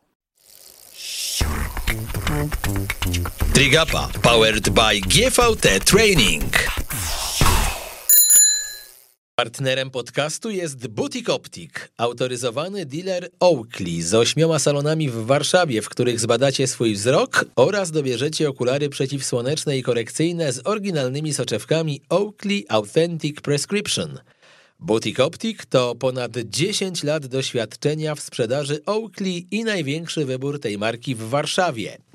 Trigapa 3.54 4.08
powered 4.22 4.70
by 4.70 5.00
GVT 5.00 5.84
Training. 5.84 6.44
Partnerem 9.34 9.90
podcastu 9.90 10.50
jest 10.50 10.88
Butik 10.88 11.30
Optik, 11.30 11.90
autoryzowany 11.96 12.86
dealer 12.86 13.28
Oakley 13.40 14.02
z 14.02 14.14
ośmioma 14.14 14.58
salonami 14.58 15.10
w 15.10 15.26
Warszawie, 15.26 15.82
w 15.82 15.88
których 15.88 16.20
zbadacie 16.20 16.66
swój 16.66 16.94
wzrok 16.94 17.44
oraz 17.56 17.90
dobierzecie 17.90 18.48
okulary 18.48 18.88
przeciwsłoneczne 18.88 19.78
i 19.78 19.82
korekcyjne 19.82 20.52
z 20.52 20.66
oryginalnymi 20.66 21.34
soczewkami 21.34 22.00
Oakley 22.08 22.66
Authentic 22.68 23.40
Prescription. 23.40 24.18
Butik 24.80 25.20
Optik 25.20 25.66
to 25.66 25.94
ponad 25.94 26.32
10 26.44 27.02
lat 27.02 27.26
doświadczenia 27.26 28.14
w 28.14 28.20
sprzedaży 28.20 28.84
Oakley 28.86 29.46
i 29.50 29.64
największy 29.64 30.24
wybór 30.24 30.60
tej 30.60 30.78
marki 30.78 31.14
w 31.14 31.28
Warszawie. 31.28 32.07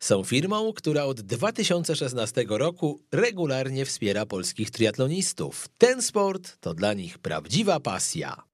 Są 0.00 0.24
firmą, 0.24 0.72
która 0.72 1.04
od 1.04 1.20
2016 1.20 2.44
roku 2.48 3.00
regularnie 3.12 3.84
wspiera 3.84 4.26
polskich 4.26 4.70
triatlonistów. 4.70 5.68
Ten 5.78 6.02
sport 6.02 6.56
to 6.60 6.74
dla 6.74 6.94
nich 6.94 7.18
prawdziwa 7.18 7.80
pasja. 7.80 8.47